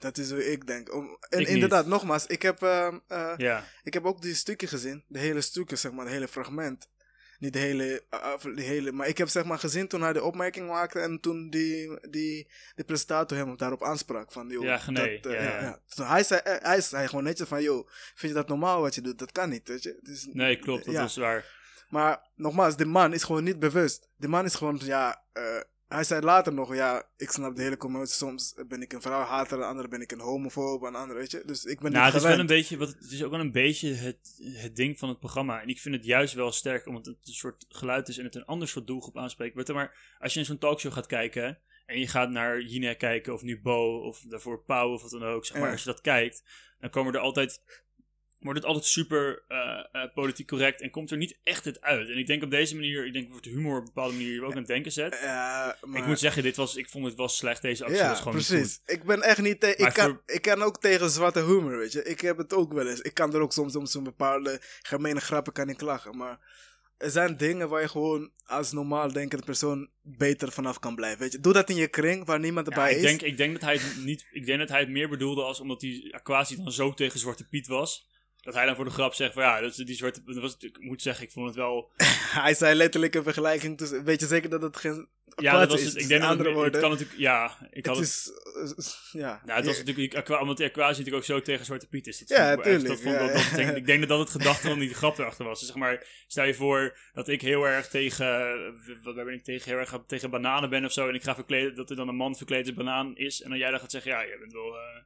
Dat 0.01 0.17
is 0.17 0.29
hoe 0.31 0.51
ik 0.51 0.67
denk. 0.67 0.93
Om, 0.93 1.17
en 1.29 1.39
Ik 1.39 1.47
inderdaad, 1.47 1.85
nogmaals, 1.85 2.25
ik 2.27 2.41
heb, 2.41 2.61
eh, 2.61 2.93
Ja, 3.37 3.63
ik 3.83 3.93
heb 3.93 4.05
ook 4.05 4.21
die 4.21 4.33
stukken 4.35 4.67
gezien. 4.67 5.03
De 5.07 5.19
hele 5.19 5.41
stukken, 5.41 5.77
zeg 5.77 5.91
maar, 5.91 6.05
het 6.05 6.13
hele 6.13 6.27
fragment. 6.27 6.87
Niet 7.39 7.53
de 7.53 7.59
hele, 7.59 8.03
eh, 8.09 8.33
de 8.55 8.61
hele, 8.61 8.91
maar 8.91 9.07
ik 9.07 9.17
heb 9.17 9.27
zeg 9.29 9.43
maar 9.45 9.59
gezien 9.59 9.87
toen 9.87 10.01
hij 10.01 10.13
de 10.13 10.23
opmerking 10.23 10.67
maakte 10.67 10.99
en 10.99 11.19
toen 11.19 11.49
die, 11.49 11.99
die, 12.09 12.51
die 12.75 12.85
presentator 12.85 13.37
hem 13.37 13.57
daarop 13.57 13.83
aansprak. 13.83 14.31
Van, 14.31 14.47
joh, 14.49 14.63
Ja, 14.63 14.77
Gené, 14.77 15.19
dat, 15.21 15.31
eh, 15.33 15.43
ja, 15.43 15.61
ja. 15.61 15.81
Toen 15.95 16.05
hij, 16.05 16.23
zei, 16.23 16.39
eh, 16.43 16.55
hij 16.61 16.81
zei 16.81 17.07
gewoon 17.07 17.23
netjes 17.23 17.47
van, 17.47 17.61
joh, 17.63 17.87
vind 18.15 18.31
je 18.33 18.37
dat 18.39 18.47
normaal 18.47 18.81
wat 18.81 18.95
je 18.95 19.01
doet? 19.01 19.19
Dat 19.19 19.31
kan 19.31 19.49
niet, 19.49 19.67
weet 19.67 19.83
je. 19.83 19.99
Is- 20.01 20.27
nee, 20.31 20.59
klopt, 20.59 20.85
dat 20.85 20.93
is 21.05 21.15
waar. 21.15 21.59
Maar 21.89 22.29
nogmaals, 22.35 22.75
de 22.77 22.85
man 22.85 23.13
is 23.13 23.23
gewoon 23.23 23.43
niet 23.43 23.59
bewust. 23.59 24.07
De 24.15 24.27
man 24.27 24.45
is 24.45 24.55
gewoon, 24.55 24.79
ja, 24.83 25.23
eh, 25.33 25.43
hij 25.91 26.03
zei 26.03 26.21
later 26.21 26.53
nog, 26.53 26.75
ja, 26.75 27.03
ik 27.17 27.31
snap 27.31 27.55
de 27.55 27.61
hele 27.61 27.77
commotie. 27.77 28.15
Soms 28.15 28.55
ben 28.67 28.81
ik 28.81 28.93
een 28.93 29.01
vrouwhater, 29.01 29.57
de 29.57 29.63
andere 29.63 29.87
ben 29.87 30.01
ik 30.01 30.11
een 30.11 30.19
homofoob, 30.19 30.83
en 30.83 30.91
de 30.91 30.97
andere, 30.97 31.19
weet 31.19 31.31
je. 31.31 31.43
Dus 31.45 31.63
ik 31.63 31.79
ben 31.79 31.91
Nou, 31.91 32.03
niet 32.03 32.13
het 32.13 32.23
is, 32.23 32.29
wel 32.29 32.39
een 32.39 32.45
beetje, 32.45 32.77
wat, 32.77 32.87
het 32.87 33.11
is 33.11 33.23
ook 33.23 33.31
wel 33.31 33.39
een 33.39 33.51
beetje 33.51 33.93
het, 33.93 34.41
het 34.53 34.75
ding 34.75 34.99
van 34.99 35.09
het 35.09 35.19
programma. 35.19 35.61
En 35.61 35.67
ik 35.67 35.79
vind 35.79 35.95
het 35.95 36.05
juist 36.05 36.33
wel 36.33 36.51
sterk, 36.51 36.87
omdat 36.87 37.05
het 37.05 37.17
een 37.23 37.33
soort 37.33 37.65
geluid 37.69 38.07
is 38.07 38.17
en 38.17 38.25
het 38.25 38.35
een 38.35 38.45
ander 38.45 38.67
soort 38.67 38.87
doelgroep 38.87 39.17
aanspreekt. 39.17 39.55
Weet 39.55 39.67
je, 39.67 39.73
maar 39.73 40.15
als 40.19 40.33
je 40.33 40.39
in 40.39 40.45
zo'n 40.45 40.57
talkshow 40.57 40.93
gaat 40.93 41.07
kijken 41.07 41.59
en 41.85 41.99
je 41.99 42.07
gaat 42.07 42.29
naar 42.29 42.61
Jinek 42.61 42.97
kijken 42.97 43.33
of 43.33 43.41
nu 43.41 43.61
Bo 43.61 43.97
of 43.97 44.19
daarvoor 44.19 44.63
Pauw 44.63 44.93
of 44.93 45.01
wat 45.01 45.11
dan 45.11 45.23
ook, 45.23 45.45
zeg 45.45 45.57
maar. 45.57 45.65
Ja. 45.65 45.71
Als 45.71 45.83
je 45.83 45.89
dat 45.89 46.01
kijkt, 46.01 46.43
dan 46.79 46.89
komen 46.89 47.13
er 47.13 47.19
altijd, 47.19 47.61
wordt 48.41 48.59
het 48.59 48.67
altijd 48.67 48.85
super 48.85 49.43
eh, 49.47 49.57
eh, 49.91 50.13
politiek 50.13 50.47
correct 50.47 50.81
en 50.81 50.89
komt 50.89 51.11
er 51.11 51.17
niet 51.17 51.39
echt 51.43 51.65
het 51.65 51.81
uit. 51.81 52.09
En 52.09 52.17
ik 52.17 52.27
denk 52.27 52.43
op 52.43 52.51
deze 52.51 52.75
manier, 52.75 53.05
ik 53.05 53.13
denk 53.13 53.43
de 53.43 53.49
humor 53.49 53.73
op 53.75 53.79
een 53.79 53.85
bepaalde 53.93 54.13
manier 54.13 54.33
je 54.33 54.43
ook 54.43 54.51
aan 54.51 54.57
het 54.57 54.67
denken 54.67 54.91
zet. 54.91 55.19
Ja, 55.21 55.77
maar, 55.85 56.01
Ik 56.01 56.07
moet 56.07 56.19
zeggen, 56.19 56.43
dit 56.43 56.55
was, 56.55 56.75
ik 56.75 56.89
vond 56.89 57.05
het 57.05 57.15
wel 57.15 57.27
slecht, 57.29 57.61
deze 57.61 57.83
actie 57.83 57.99
ja, 57.99 58.09
was 58.09 58.19
gewoon 58.19 58.35
niet 58.35 58.47
precies. 58.47 58.81
goed. 58.85 58.95
Ik 58.95 59.03
ben 59.03 59.21
echt 59.21 59.41
niet 59.41 59.59
tegen. 59.59 59.85
Ik 59.87 59.93
kan, 59.93 60.09
voor- 60.09 60.21
ik 60.35 60.41
kan 60.41 60.61
ook 60.61 60.79
tegen 60.81 61.09
zwarte 61.09 61.39
humor, 61.43 61.77
weet 61.77 61.91
je. 61.91 62.03
Ik 62.03 62.21
heb 62.21 62.37
het 62.37 62.53
ook 62.53 62.73
wel 62.73 62.87
eens. 62.87 63.01
Ik 63.01 63.13
kan 63.13 63.33
er 63.33 63.41
ook 63.41 63.53
soms 63.53 63.75
om 63.75 63.85
zo'n 63.85 64.03
bepaalde 64.03 64.59
gemene 64.81 65.19
grappen 65.19 65.53
kan 65.53 65.69
ik 65.69 65.81
lachen. 65.81 66.17
Maar 66.17 66.39
er 66.97 67.09
zijn 67.09 67.37
dingen 67.37 67.69
waar 67.69 67.81
je 67.81 67.87
gewoon 67.89 68.31
als 68.45 68.71
normaal 68.71 69.11
denkende 69.11 69.45
persoon 69.45 69.89
beter 70.01 70.51
vanaf 70.51 70.79
kan 70.79 70.95
blijven. 70.95 71.19
Weet 71.19 71.31
je, 71.31 71.39
doe 71.39 71.53
dat 71.53 71.69
in 71.69 71.75
je 71.75 71.87
kring 71.87 72.25
waar 72.25 72.39
niemand 72.39 72.67
Ja, 72.67 72.73
erbij 72.73 72.89
ik, 72.91 72.95
is. 72.97 73.03
denk, 73.03 73.21
ik 73.21 73.37
denk 73.37 73.51
dat 73.53 73.61
hij 73.61 73.73
het 73.73 74.03
niet. 74.05 74.25
Ik 74.31 74.45
denk 74.45 74.59
dat 74.59 74.69
hij 74.69 74.79
het 74.79 74.89
meer 74.89 75.09
bedoelde 75.09 75.43
als 75.43 75.59
omdat 75.59 75.79
die 75.79 76.15
Aquasi 76.15 76.55
dan 76.55 76.71
zo 76.71 76.93
tegen 76.93 77.19
Zwarte 77.19 77.47
Piet 77.47 77.67
was. 77.67 78.09
Dat 78.41 78.53
hij 78.53 78.65
dan 78.65 78.75
voor 78.75 78.85
de 78.85 78.91
grap 78.91 79.13
zegt 79.13 79.33
van 79.33 79.43
ja, 79.43 79.61
dat 79.61 79.69
is 79.69 79.75
die 79.75 79.95
zwarte. 79.95 80.21
Dat 80.25 80.35
was, 80.35 80.55
ik 80.59 80.79
moet 80.79 81.01
zeggen, 81.01 81.25
ik 81.25 81.31
vond 81.31 81.47
het 81.47 81.55
wel. 81.55 81.91
Hij 82.41 82.53
zei 82.53 82.75
letterlijk 82.75 83.15
een 83.15 83.23
vergelijking 83.23 83.77
tussen. 83.77 84.03
Weet 84.03 84.19
je 84.19 84.27
zeker 84.27 84.49
dat 84.49 84.61
het 84.61 84.77
geen. 84.77 85.07
Ja, 85.35 85.59
dat 85.59 85.71
was 85.71 85.79
is? 85.81 85.85
het. 85.85 85.95
Ik 86.01 86.07
denk 86.07 86.21
dat 86.21 86.29
het, 86.29 86.29
andere 86.29 86.49
het 86.49 86.57
woorden. 86.57 86.81
kan 86.81 86.89
natuurlijk. 86.89 87.19
Ja, 87.19 87.57
ik 87.71 87.85
had 87.85 87.95
Het 87.95 88.05
is. 88.05 88.31
eh, 89.13 89.21
ja. 89.21 89.41
Nou, 89.45 89.57
het 89.57 89.65
was 89.65 89.77
natuurlijk, 89.77 90.15
Aqua- 90.15 90.39
omdat 90.41 90.57
die 90.57 90.65
Aquasi 90.65 90.89
natuurlijk 90.89 91.15
ook 91.17 91.23
zo 91.23 91.41
tegen 91.41 91.65
Zwarte 91.65 91.87
Piet 91.87 92.07
is. 92.07 92.19
Dat 92.19 92.29
Ja, 92.29 92.55
tuurlijk, 92.55 92.87
Dat 92.87 93.01
vond 93.01 93.15
ja, 93.15 93.27
dat 93.27 93.49
ja. 93.55 93.71
ik 93.71 93.85
denk 93.85 93.99
dat 93.99 94.09
dat 94.09 94.19
het 94.19 94.29
gedachte 94.29 94.67
van 94.67 94.79
die 94.79 94.93
grap 94.93 95.17
erachter 95.17 95.45
was. 95.45 95.59
Dus 95.59 95.67
zeg 95.67 95.77
maar, 95.77 96.05
stel 96.27 96.45
je 96.45 96.53
voor 96.53 96.97
dat 97.13 97.27
ik 97.27 97.41
heel 97.41 97.67
erg 97.67 97.87
tegen, 97.87 98.57
wat 99.03 99.15
ben 99.15 99.27
ik 99.33 99.43
tegen, 99.43 99.69
heel 99.71 99.79
erg 99.79 99.99
tegen 100.07 100.29
bananen 100.29 100.69
ben 100.69 100.85
of 100.85 100.91
zo. 100.91 101.07
En 101.07 101.15
ik 101.15 101.23
ga 101.23 101.35
verkleden, 101.35 101.75
dat 101.75 101.89
er 101.89 101.95
dan 101.95 102.07
een 102.07 102.15
man 102.15 102.35
verkleed 102.35 102.65
als 102.67 102.75
banaan 102.75 103.17
is. 103.17 103.41
En 103.41 103.49
dan 103.49 103.59
jij 103.59 103.71
dan 103.71 103.79
gaat 103.79 103.91
zeggen, 103.91 104.11
ja, 104.11 104.25
jij 104.25 104.39
bent 104.39 104.53
wel, 104.53 104.75
eh, 104.75 105.01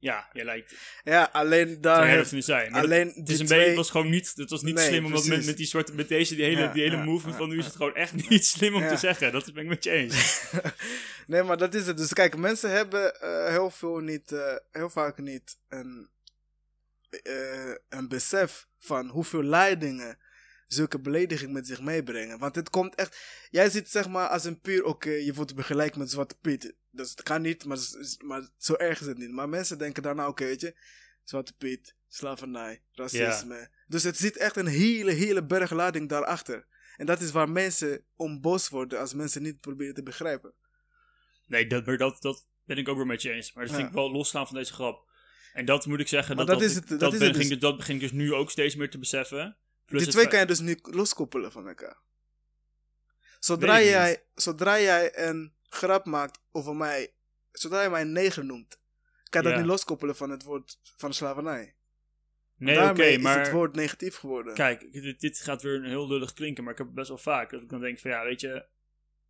ja, 0.00 0.28
jij 0.32 0.44
lijkt, 0.44 0.74
Ja, 1.04 1.28
alleen 1.32 1.80
daar. 1.80 1.96
dat 2.00 2.06
heeft- 2.06 2.28
vinden 2.28 2.46
zijn. 2.46 2.70
Maar 2.72 2.80
dat- 2.82 2.90
alleen 2.90 3.06
het 3.08 3.16
is 3.16 3.24
die 3.24 3.40
een 3.40 3.46
twee. 3.46 3.48
beetje, 3.58 3.66
het 3.66 3.76
was 3.76 3.90
gewoon 3.90 4.10
niet, 4.10 4.32
het 4.36 4.50
was 4.50 4.62
niet 4.62 4.74
Nee, 4.74 4.86
slim, 4.86 5.04
omdat 5.04 5.20
met, 5.20 5.28
precies. 5.28 5.46
met 5.46 5.56
die 5.56 5.66
soort, 5.66 5.92
met 5.92 6.08
deze, 6.08 6.34
die 6.34 6.44
hele, 6.44 6.60
Ja, 6.60 6.72
die 6.72 6.82
hele 6.82 6.96
ja, 6.96 7.04
movement 7.04 7.32
ja, 7.34 7.40
van 7.40 7.48
nu 7.48 7.58
is 7.58 7.64
het 7.64 7.76
gewoon 7.76 7.94
echt 7.94 8.12
niet 8.28 8.46
slim 8.46 8.74
om 8.74 8.88
te 8.88 8.96
zeggen. 8.96 9.32
Dat 9.32 9.52
ben 9.52 9.62
ik 9.62 9.68
met 9.68 9.84
je 9.84 9.90
eens. 9.90 10.42
nee, 11.26 11.42
maar 11.42 11.56
dat 11.56 11.74
is 11.74 11.86
het. 11.86 11.96
Dus 11.96 12.12
kijk, 12.12 12.36
mensen 12.36 12.70
hebben 12.70 13.20
eh, 13.20 13.46
heel 13.48 13.70
veel 13.70 13.98
niet, 13.98 14.32
eh, 14.32 14.54
heel 14.72 14.90
vaak 14.90 15.18
niet 15.18 15.56
een, 15.68 16.08
eh, 17.22 17.74
een 17.88 18.08
besef 18.08 18.66
van 18.78 19.08
hoeveel 19.08 19.42
leidingen 19.42 20.18
zulke 20.68 21.00
belediging 21.00 21.52
met 21.52 21.66
zich 21.66 21.80
meebrengen. 21.80 22.38
Want 22.38 22.54
het 22.54 22.70
komt 22.70 22.94
echt. 22.94 23.18
Jij 23.50 23.70
ziet 23.70 23.88
zeg 23.88 24.08
maar 24.08 24.28
als 24.28 24.44
een 24.44 24.60
puur. 24.60 24.84
Oké, 24.84 25.10
je 25.10 25.34
wordt 25.34 25.54
begeleid 25.54 25.96
met 25.96 26.10
Zwarte 26.10 26.36
Piet. 26.40 26.74
Dus 26.90 27.10
het 27.10 27.22
kan 27.22 27.42
niet, 27.42 27.64
maar, 27.64 27.78
maar 28.24 28.48
zo 28.56 28.74
erg 28.74 29.00
is 29.00 29.06
het 29.06 29.18
niet. 29.18 29.30
Maar 29.30 29.48
mensen 29.48 29.78
denken 29.78 30.02
daarna, 30.02 30.28
oké, 30.28 30.44
weet 30.44 30.60
je. 30.60 30.76
Zwarte 31.24 31.52
Piet, 31.52 31.94
slavernij, 32.08 32.82
racisme. 32.92 33.70
Dus 33.86 34.02
het 34.02 34.16
zit 34.16 34.36
echt 34.36 34.56
een 34.56 34.66
hele, 34.66 35.10
hele 35.10 35.44
berglading 35.44 36.08
daarachter. 36.08 36.66
En 36.96 37.06
dat 37.06 37.20
is 37.20 37.30
waar 37.30 37.50
mensen 37.50 38.04
om 38.16 38.40
boos 38.40 38.68
worden 38.68 38.98
als 38.98 39.14
mensen 39.14 39.42
niet 39.42 39.60
proberen 39.60 39.94
te 39.94 40.02
begrijpen. 40.02 40.54
Nee, 41.46 41.66
dat, 41.66 41.84
dat, 41.84 42.22
dat 42.22 42.46
ben 42.64 42.76
ik 42.76 42.88
ook 42.88 42.96
weer 42.96 43.06
met 43.06 43.22
je 43.22 43.30
eens. 43.30 43.52
Maar 43.52 43.66
dat 43.66 43.74
vind 43.74 43.88
ik 43.88 43.94
wel 43.94 44.10
losstaan 44.10 44.46
van 44.46 44.56
deze 44.56 44.72
grap. 44.72 45.06
En 45.52 45.64
dat 45.64 45.86
moet 45.86 46.00
ik 46.00 46.08
zeggen, 46.08 46.36
dat, 46.36 46.46
dat, 46.46 46.62
is 46.62 46.74
het, 46.74 46.88
dat, 46.88 47.00
dat, 47.00 47.12
is 47.12 47.18
ben, 47.18 47.34
ging, 47.34 47.48
dus. 47.48 47.58
dat 47.58 47.76
begin 47.76 47.94
ik 47.94 48.00
dus 48.00 48.12
nu 48.12 48.34
ook 48.34 48.50
steeds 48.50 48.74
meer 48.74 48.90
te 48.90 48.98
beseffen. 48.98 49.56
Plus 49.88 50.02
Die 50.02 50.12
twee 50.12 50.28
kan 50.28 50.38
je 50.38 50.46
dus 50.46 50.60
nu 50.60 50.78
loskoppelen 50.82 51.52
van 51.52 51.68
elkaar. 51.68 51.96
Zodra 53.38 53.80
jij, 53.80 54.24
zodra 54.34 54.80
jij 54.80 55.28
een 55.28 55.54
grap 55.62 56.04
maakt 56.04 56.40
over 56.52 56.76
mij, 56.76 57.14
zodra 57.52 57.82
je 57.82 57.88
mij 57.88 58.00
een 58.00 58.12
neger 58.12 58.44
noemt, 58.44 58.80
kan 59.28 59.42
je 59.42 59.48
dat 59.48 59.58
niet 59.58 59.66
loskoppelen 59.66 60.16
van 60.16 60.30
het 60.30 60.42
woord 60.42 60.78
van 60.82 61.14
slavernij. 61.14 61.76
Nee, 62.56 62.78
oké, 62.78 62.88
okay, 62.88 63.16
maar... 63.16 63.40
is 63.40 63.46
het 63.46 63.56
woord 63.56 63.74
negatief 63.74 64.16
geworden. 64.16 64.54
Kijk, 64.54 64.92
dit, 64.92 65.20
dit, 65.20 65.40
gaat 65.40 65.62
weer 65.62 65.84
heel 65.84 66.08
lullig 66.08 66.32
klinken, 66.32 66.64
maar 66.64 66.72
ik 66.72 66.78
heb 66.78 66.86
het 66.86 66.96
best 66.96 67.08
wel 67.08 67.18
vaak. 67.18 67.50
Dat 67.50 67.62
ik 67.62 67.68
dan 67.68 67.80
denk 67.80 67.98
van, 67.98 68.10
ja, 68.10 68.24
weet 68.24 68.40
je... 68.40 68.66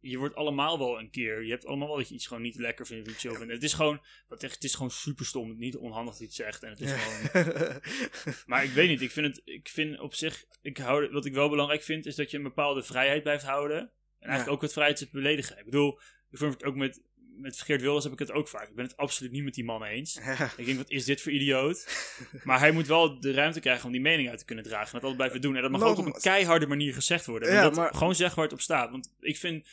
Je 0.00 0.18
wordt 0.18 0.34
allemaal 0.34 0.78
wel 0.78 0.98
een 0.98 1.10
keer... 1.10 1.44
Je 1.44 1.50
hebt 1.50 1.66
allemaal 1.66 1.88
wel 1.88 1.96
dat 1.96 2.08
je 2.08 2.14
iets 2.14 2.26
gewoon 2.26 2.42
niet 2.42 2.56
lekker 2.56 2.86
vindt 2.86 3.08
of 3.08 3.18
chill 3.18 3.34
vindt. 3.34 3.52
Het 3.52 3.62
is 3.62 3.72
gewoon... 3.72 4.00
Wat 4.28 4.42
echt, 4.42 4.54
het 4.54 4.64
is 4.64 4.74
gewoon 4.74 4.90
super 4.90 5.26
stom. 5.26 5.58
Niet 5.58 5.76
onhandig 5.76 6.10
dat 6.10 6.18
je 6.18 6.24
het 6.24 6.34
zegt. 6.34 6.62
En 6.62 6.70
het 6.70 6.80
is 6.80 6.92
gewoon... 6.92 7.80
maar 8.46 8.64
ik 8.64 8.70
weet 8.70 8.88
niet. 8.88 9.00
Ik 9.00 9.10
vind 9.10 9.26
het... 9.26 9.42
Ik 9.44 9.68
vind 9.68 10.00
op 10.00 10.14
zich... 10.14 10.44
Ik 10.62 10.76
hou, 10.76 11.10
wat 11.10 11.24
ik 11.24 11.32
wel 11.32 11.48
belangrijk 11.48 11.82
vind, 11.82 12.06
is 12.06 12.14
dat 12.14 12.30
je 12.30 12.36
een 12.36 12.42
bepaalde 12.42 12.82
vrijheid 12.82 13.22
blijft 13.22 13.44
houden. 13.44 13.78
En 13.78 14.28
eigenlijk 14.28 14.50
ook 14.50 14.62
het 14.62 14.72
vrijheid 14.72 14.98
te 14.98 15.08
beledigen. 15.12 15.58
Ik 15.58 15.64
bedoel... 15.64 16.00
Ik 16.30 16.38
vind 16.38 16.52
het 16.52 16.64
ook 16.64 16.74
met 16.74 17.00
met 17.38 17.60
Geert 17.60 17.80
Wilders 17.80 18.04
heb 18.04 18.12
ik 18.12 18.18
het 18.18 18.32
ook 18.32 18.48
vaak. 18.48 18.68
Ik 18.68 18.74
ben 18.74 18.84
het 18.84 18.96
absoluut 18.96 19.32
niet 19.32 19.44
met 19.44 19.54
die 19.54 19.64
man 19.64 19.84
eens. 19.84 20.20
Ik 20.56 20.66
denk, 20.66 20.78
wat 20.78 20.90
is 20.90 21.04
dit 21.04 21.20
voor 21.20 21.32
idioot? 21.32 21.88
maar 22.44 22.58
hij 22.58 22.70
moet 22.70 22.86
wel 22.86 23.20
de 23.20 23.32
ruimte 23.32 23.60
krijgen 23.60 23.86
om 23.86 23.92
die 23.92 24.00
mening 24.00 24.28
uit 24.28 24.38
te 24.38 24.44
kunnen 24.44 24.64
dragen. 24.64 24.86
En 24.86 24.92
dat 24.92 25.02
altijd 25.02 25.16
blijven 25.16 25.40
doen. 25.40 25.56
En 25.56 25.62
dat 25.62 25.70
mag 25.70 25.82
ook 25.82 25.98
op 25.98 26.06
een 26.06 26.20
keiharde 26.20 26.66
manier 26.66 26.94
gezegd 26.94 27.26
worden. 27.26 27.52
Ja, 27.52 27.62
dat 27.62 27.74
maar... 27.74 27.94
Gewoon 27.94 28.14
zeg 28.14 28.34
waar 28.34 28.44
het 28.44 28.52
op 28.52 28.60
staat. 28.60 28.90
Want 28.90 29.14
ik 29.20 29.36
vind, 29.36 29.66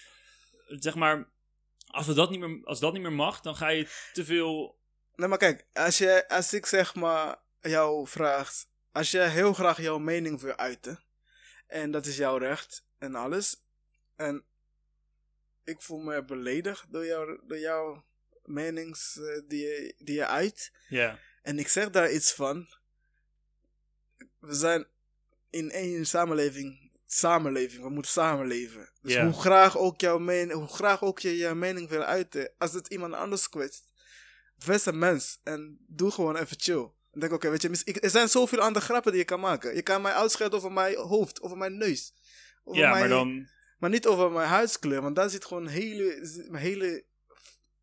zeg 0.66 0.96
maar, 0.96 1.30
als, 1.88 2.08
we 2.08 2.14
dat 2.14 2.30
niet 2.30 2.40
meer, 2.40 2.66
als 2.66 2.80
dat 2.80 2.94
niet 2.94 3.02
meer 3.02 3.14
mag, 3.14 3.42
dan 3.42 3.56
ga 3.56 3.68
je 3.68 3.88
te 4.14 4.26
veel... 4.26 4.80
Nee, 5.16 5.28
maar 5.28 5.38
kijk, 5.38 5.68
als, 5.74 5.98
je, 5.98 6.28
als 6.28 6.54
ik 6.54 6.66
zeg 6.66 6.96
maar 6.96 7.38
jou 7.62 8.08
vraagt... 8.08 8.68
Als 8.92 9.12
je 9.12 9.20
heel 9.20 9.54
graag 9.54 9.82
jouw 9.82 9.98
mening 9.98 10.42
wil 10.42 10.56
uiten... 10.56 11.04
En 11.68 11.92
dat 11.92 12.06
is 12.06 12.18
jouw 12.18 12.38
recht 12.38 12.86
en 12.98 13.16
alles... 13.16 13.64
En 14.16 14.46
ik 15.64 15.82
voel 15.82 16.00
me 16.00 16.24
beledigd 16.24 16.92
door, 16.92 17.06
jou, 17.06 17.40
door 17.48 17.60
jouw 17.60 18.06
menings 18.44 19.16
uh, 19.16 19.42
die, 19.48 19.60
je, 19.60 19.94
die 19.98 20.16
je 20.16 20.28
uit. 20.28 20.72
Ja. 20.88 21.20
En 21.42 21.60
ik 21.60 21.68
zeg 21.68 21.90
daar 21.90 22.12
iets 22.12 22.34
van. 22.34 22.68
We 24.40 24.54
zijn 24.54 24.88
in 25.50 25.72
één 25.72 26.06
samenleving. 26.06 26.85
Samenleving, 27.16 27.84
we 27.84 27.90
moeten 27.90 28.12
samenleven. 28.12 28.90
Dus 29.02 29.18
hoe 29.18 29.34
graag 29.34 29.78
ook 29.78 30.02
jouw 30.02 30.18
mening, 30.18 30.52
hoe 30.52 30.68
graag 30.68 31.04
ook 31.04 31.20
je 31.20 31.38
je 31.38 31.54
mening 31.54 31.90
wil 31.90 32.04
uiten, 32.04 32.52
als 32.58 32.74
het 32.74 32.88
iemand 32.88 33.14
anders 33.14 33.50
kwetst, 33.50 33.84
wees 34.66 34.86
een 34.86 35.00
mens 35.00 35.40
en 35.44 35.78
doe 35.88 36.12
gewoon 36.12 36.36
even 36.36 36.60
chill. 36.60 36.92
En 37.12 37.20
denk, 37.20 37.34
oké, 37.34 37.50
weet 37.50 37.62
je, 37.62 38.00
er 38.00 38.10
zijn 38.10 38.28
zoveel 38.30 38.60
andere 38.60 38.86
grappen 38.86 39.12
die 39.12 39.22
je 39.22 39.28
kan 39.28 39.40
maken. 39.40 39.76
Je 39.76 39.82
kan 39.82 40.02
mij 40.02 40.14
uitschelden 40.14 40.58
over 40.58 40.72
mijn 40.72 40.96
hoofd, 40.96 41.42
over 41.42 41.58
mijn 41.58 41.78
neus. 41.78 42.14
Over 42.64 42.82
ja, 42.82 42.90
maar 42.90 43.08
dan 43.08 43.48
maar 43.78 43.90
niet 43.90 44.08
over 44.08 44.32
mijn 44.32 44.48
huidskleur, 44.48 45.02
want 45.02 45.16
daar 45.16 45.30
zit 45.30 45.46
gewoon 45.46 45.64
een 45.64 45.72
hele, 45.72 46.48
hele 46.52 47.06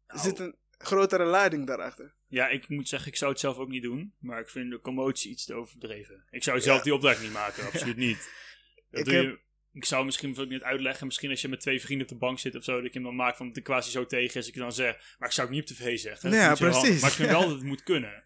nou. 0.07 0.21
zit 0.21 0.38
een 0.38 0.57
grotere 0.79 1.25
lading 1.25 1.66
daarachter. 1.66 2.14
Ja, 2.27 2.49
ik 2.49 2.68
moet 2.68 2.88
zeggen, 2.88 3.09
ik 3.09 3.16
zou 3.16 3.31
het 3.31 3.40
zelf 3.40 3.57
ook 3.57 3.68
niet 3.68 3.83
doen. 3.83 4.14
Maar 4.18 4.40
ik 4.40 4.49
vind 4.49 4.71
de 4.71 4.81
commotie 4.81 5.31
iets 5.31 5.45
te 5.45 5.55
overdreven. 5.55 6.25
Ik 6.31 6.42
zou 6.42 6.61
zelf 6.61 6.83
die 6.83 6.95
opdracht 6.95 7.23
niet 7.23 7.33
maken, 7.33 7.66
absoluut 7.66 7.97
niet. 7.97 8.29
Ik, 8.92 9.07
je, 9.07 9.38
ik 9.72 9.85
zou 9.85 10.05
misschien 10.05 10.38
ook 10.38 10.48
niet 10.48 10.62
uitleggen, 10.62 11.07
misschien 11.07 11.31
als 11.31 11.40
je 11.40 11.48
met 11.48 11.61
twee 11.61 11.81
vrienden 11.81 12.07
op 12.07 12.12
de 12.12 12.18
bank 12.18 12.38
zit 12.38 12.57
of 12.57 12.64
zo, 12.64 12.76
dat 12.76 12.85
ik 12.85 12.94
hem 12.94 13.02
dan 13.02 13.16
maak 13.16 13.37
van 13.37 13.52
de 13.52 13.61
quasi 13.61 13.90
zo 13.90 14.07
tegen 14.07 14.40
is, 14.40 14.48
ik 14.48 14.55
dan 14.55 14.72
zeg, 14.72 15.16
maar 15.18 15.28
ik 15.28 15.35
zou 15.35 15.46
het 15.46 15.57
niet 15.57 15.70
op 15.70 15.76
tv 15.76 15.98
zeggen. 15.98 16.31
Ja, 16.31 16.55
precies. 16.55 17.00
Maar 17.00 17.11
ik 17.11 17.16
vind 17.16 17.31
wel 17.31 17.40
dat 17.40 17.50
het 17.50 17.62
moet 17.62 17.83
kunnen. 17.83 18.24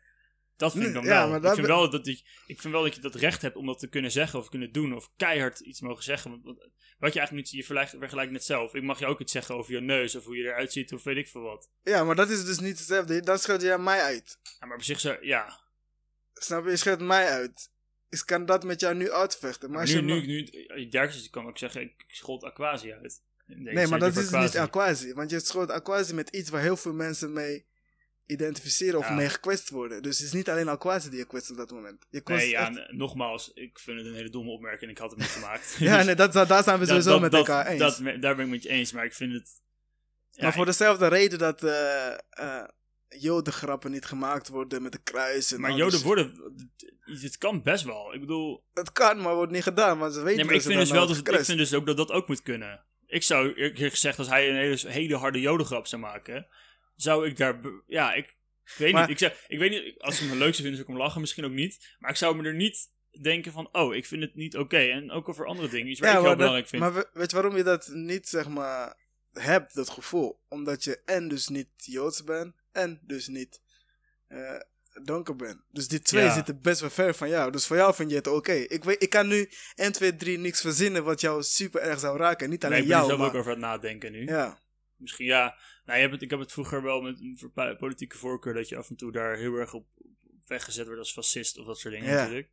Dat 0.56 0.72
vind 0.72 0.84
ik 0.84 0.92
dan 0.92 1.04
wel. 1.04 1.34
ik, 1.34 1.54
vind 1.54 1.66
wel 1.66 1.90
dat 1.90 2.06
ik, 2.06 2.22
ik 2.46 2.60
vind 2.60 2.72
wel 2.72 2.82
dat 2.82 2.94
je 2.94 3.00
dat 3.00 3.14
recht 3.14 3.42
hebt 3.42 3.56
om 3.56 3.66
dat 3.66 3.78
te 3.78 3.88
kunnen 3.88 4.10
zeggen 4.10 4.38
of 4.38 4.48
kunnen 4.48 4.72
doen. 4.72 4.94
Of 4.94 5.10
keihard 5.16 5.60
iets 5.60 5.80
mogen 5.80 6.02
zeggen. 6.02 6.30
Want, 6.30 6.44
wat 6.98 7.12
je 7.12 7.18
eigenlijk 7.18 7.32
niet, 7.32 7.50
je 7.50 7.56
vergelijkt, 7.64 7.94
vergelijkt 7.98 8.32
net 8.32 8.44
zelf. 8.44 8.74
Ik 8.74 8.82
mag 8.82 8.98
je 8.98 9.06
ook 9.06 9.20
iets 9.20 9.32
zeggen 9.32 9.54
over 9.54 9.72
je 9.72 9.80
neus 9.80 10.14
of 10.14 10.24
hoe 10.24 10.36
je 10.36 10.44
eruit 10.44 10.72
ziet 10.72 10.92
of 10.92 11.02
weet 11.02 11.16
ik 11.16 11.28
veel 11.28 11.40
wat. 11.40 11.70
Ja, 11.82 12.04
maar 12.04 12.14
dat 12.14 12.30
is 12.30 12.44
dus 12.44 12.58
niet 12.58 12.78
hetzelfde. 12.78 13.20
Dan 13.20 13.38
schud 13.38 13.62
je 13.62 13.78
mij 13.78 14.00
uit. 14.00 14.38
Ja, 14.60 14.66
maar 14.66 14.76
op 14.76 14.82
zich 14.82 15.00
zo, 15.00 15.16
ja. 15.20 15.60
Snap 16.32 16.64
je? 16.64 16.80
Je 16.84 16.96
mij 17.04 17.28
uit. 17.28 17.70
Ik 18.08 18.22
kan 18.24 18.46
dat 18.46 18.64
met 18.64 18.80
jou 18.80 18.94
nu 18.94 19.10
uitvechten. 19.10 19.70
Maar, 19.70 19.86
nu, 19.86 20.00
nu, 20.00 20.26
nu, 20.26 20.48
nu, 20.74 21.28
kan 21.30 21.46
ook 21.46 21.58
zeggen, 21.58 21.82
ik 21.82 22.04
schot 22.06 22.44
Aquasi 22.44 22.92
uit. 22.92 23.20
Nee, 23.46 23.86
maar 23.86 23.98
dat 23.98 24.16
is 24.16 24.30
niet 24.30 24.56
Aquasi. 24.56 25.12
Want 25.14 25.30
je 25.30 25.40
schoot 25.40 25.70
Aquasi 25.70 26.14
met 26.14 26.28
iets 26.28 26.50
waar 26.50 26.60
heel 26.60 26.76
veel 26.76 26.92
mensen 26.92 27.32
mee 27.32 27.66
identificeren 28.26 28.98
of 28.98 29.10
mee 29.10 29.28
gekwetst 29.28 29.70
worden. 29.70 30.02
Dus 30.02 30.18
het 30.18 30.26
is 30.26 30.32
niet 30.32 30.50
alleen 30.50 30.68
Aquasi 30.68 31.10
die 31.10 31.18
je 31.18 31.26
kwetst 31.26 31.50
op 31.50 31.56
dat 31.56 31.70
moment. 31.70 32.06
Je 32.10 32.20
nee, 32.24 32.48
ja, 32.48 32.86
nogmaals, 32.88 33.50
ik 33.54 33.78
vind 33.78 33.98
het 33.98 34.06
een 34.06 34.14
hele 34.14 34.30
domme 34.30 34.50
opmerking 34.50 34.82
en 34.82 34.90
ik 34.90 34.98
had 34.98 35.10
het 35.10 35.18
niet 35.18 35.28
gemaakt. 35.28 35.76
ja, 35.78 36.02
nee, 36.02 36.14
dat, 36.14 36.32
daar 36.32 36.62
zijn 36.62 36.78
we 36.78 36.86
sowieso 36.92 37.20
met 37.20 37.34
elkaar 37.34 37.66
eens. 37.66 37.78
Dat, 37.78 38.20
daar 38.20 38.36
ben 38.36 38.44
ik 38.44 38.50
met 38.50 38.62
je 38.62 38.68
eens, 38.68 38.92
maar 38.92 39.04
ik 39.04 39.14
vind 39.14 39.32
het... 39.32 39.48
maar 40.36 40.52
voor 40.52 40.64
dezelfde 40.64 41.08
reden 41.08 41.38
dat 41.38 41.62
uh, 41.62 41.70
uh, 42.40 42.64
jodengrappen 43.08 43.90
niet 43.90 44.04
gemaakt 44.04 44.48
worden 44.48 44.82
met 44.82 44.92
de 44.92 45.02
kruis 45.02 45.52
en 45.52 45.60
Maar 45.60 45.72
joden 45.72 46.02
worden... 46.02 46.54
Het 47.04 47.38
kan 47.38 47.62
best 47.62 47.84
wel, 47.84 48.14
ik 48.14 48.20
bedoel... 48.20 48.64
Het 48.72 48.92
kan, 48.92 49.20
maar 49.20 49.34
wordt 49.34 49.52
niet 49.52 49.62
gedaan, 49.62 49.98
want 49.98 50.14
ze 50.14 50.20
weten 50.20 50.36
nee, 50.36 50.44
maar 50.44 50.54
ik 50.54 50.62
vind, 50.62 50.78
dus 50.78 50.90
wel 50.90 51.06
dat, 51.06 51.16
ik 51.16 51.44
vind 51.44 51.58
dus 51.58 51.74
ook 51.74 51.86
dat 51.86 51.96
dat 51.96 52.10
ook 52.10 52.28
moet 52.28 52.42
kunnen. 52.42 52.84
Ik 53.06 53.22
zou 53.22 53.52
eerlijk 53.54 53.78
gezegd, 53.78 54.18
als 54.18 54.28
hij 54.28 54.48
een 54.48 54.56
hele, 54.56 54.90
hele 54.90 55.16
harde 55.16 55.40
jodengrap 55.40 55.86
zou 55.86 56.02
maken 56.02 56.48
zou 56.96 57.26
ik 57.26 57.36
daar. 57.36 57.60
Ja, 57.86 58.14
ik, 58.14 58.26
ik 58.64 58.74
weet 58.76 58.94
niet. 58.94 59.08
Ik, 59.08 59.18
zeg, 59.18 59.44
ik 59.48 59.58
weet 59.58 59.70
niet. 59.70 59.98
Als 59.98 60.16
ze 60.16 60.24
me 60.24 60.36
leuk 60.36 60.54
zou 60.54 60.54
vinden, 60.54 60.76
zou 60.76 60.82
ik 60.82 60.86
hem 60.86 60.96
lachen. 60.96 61.20
Misschien 61.20 61.44
ook 61.44 61.50
niet. 61.50 61.96
Maar 61.98 62.10
ik 62.10 62.16
zou 62.16 62.36
me 62.36 62.48
er 62.48 62.54
niet 62.54 62.92
denken 63.22 63.52
van. 63.52 63.68
Oh, 63.72 63.94
ik 63.94 64.06
vind 64.06 64.22
het 64.22 64.34
niet 64.34 64.56
oké. 64.56 64.78
En 64.78 65.10
ook 65.10 65.28
over 65.28 65.46
andere 65.46 65.68
dingen. 65.68 65.90
Iets 65.90 66.00
waar 66.00 66.18
ik 66.18 66.24
heel 66.24 66.36
belangrijk 66.36 66.68
vind. 66.68 66.82
Maar 66.82 67.10
weet 67.12 67.30
je 67.30 67.36
waarom 67.36 67.56
je 67.56 67.62
dat 67.62 67.88
niet, 67.92 68.28
zeg 68.28 68.48
maar. 68.48 68.96
hebt, 69.32 69.74
dat 69.74 69.90
gevoel? 69.90 70.40
Omdat 70.48 70.84
je 70.84 71.00
en 71.04 71.28
dus 71.28 71.48
niet 71.48 71.68
joods 71.76 72.24
bent. 72.24 72.54
En 72.76 73.00
dus 73.02 73.28
niet. 73.28 73.60
Uh, 74.28 74.60
donker 75.02 75.36
bent. 75.36 75.60
Dus 75.70 75.88
die 75.88 76.00
twee 76.00 76.30
zitten 76.30 76.60
best 76.60 76.80
wel 76.80 76.90
ver 76.90 77.14
van 77.14 77.28
jou. 77.28 77.52
Dus 77.52 77.66
voor 77.66 77.76
jou 77.76 77.94
vind 77.94 78.10
je 78.10 78.16
het 78.16 78.26
oké. 78.26 78.52
Ik, 78.52 78.84
weet, 78.84 79.02
ik 79.02 79.10
kan 79.10 79.28
nu 79.28 79.50
1, 79.74 79.92
2, 79.92 80.16
3 80.16 80.38
niks 80.38 80.60
verzinnen 80.60 81.04
wat 81.04 81.20
jou 81.20 81.42
super 81.42 81.80
erg 81.80 81.98
zou 81.98 82.18
raken. 82.18 82.50
Niet 82.50 82.64
alleen 82.64 82.76
nee, 82.76 82.86
ik 82.86 82.92
ben 82.92 82.98
jou. 82.98 83.12
Ik 83.12 83.18
ben 83.18 83.26
ook 83.26 83.34
over 83.34 83.50
het 83.50 83.60
nadenken 83.60 84.12
nu. 84.12 84.26
Ja. 84.26 84.58
Misschien 84.96 85.26
ja. 85.26 85.58
Nou, 85.84 85.96
je 85.96 86.00
hebt 86.00 86.12
het, 86.12 86.22
ik 86.22 86.30
heb 86.30 86.38
het 86.38 86.52
vroeger 86.52 86.82
wel 86.82 87.00
met 87.00 87.20
een 87.20 87.76
politieke 87.76 88.16
voorkeur 88.16 88.54
dat 88.54 88.68
je 88.68 88.76
af 88.76 88.88
en 88.88 88.96
toe 88.96 89.12
daar 89.12 89.36
heel 89.36 89.54
erg 89.54 89.74
op, 89.74 89.86
weggezet 90.46 90.86
wordt 90.86 91.00
als 91.00 91.12
fascist 91.12 91.58
of 91.58 91.66
dat 91.66 91.78
soort 91.78 91.94
dingen 91.94 92.14
natuurlijk. 92.14 92.50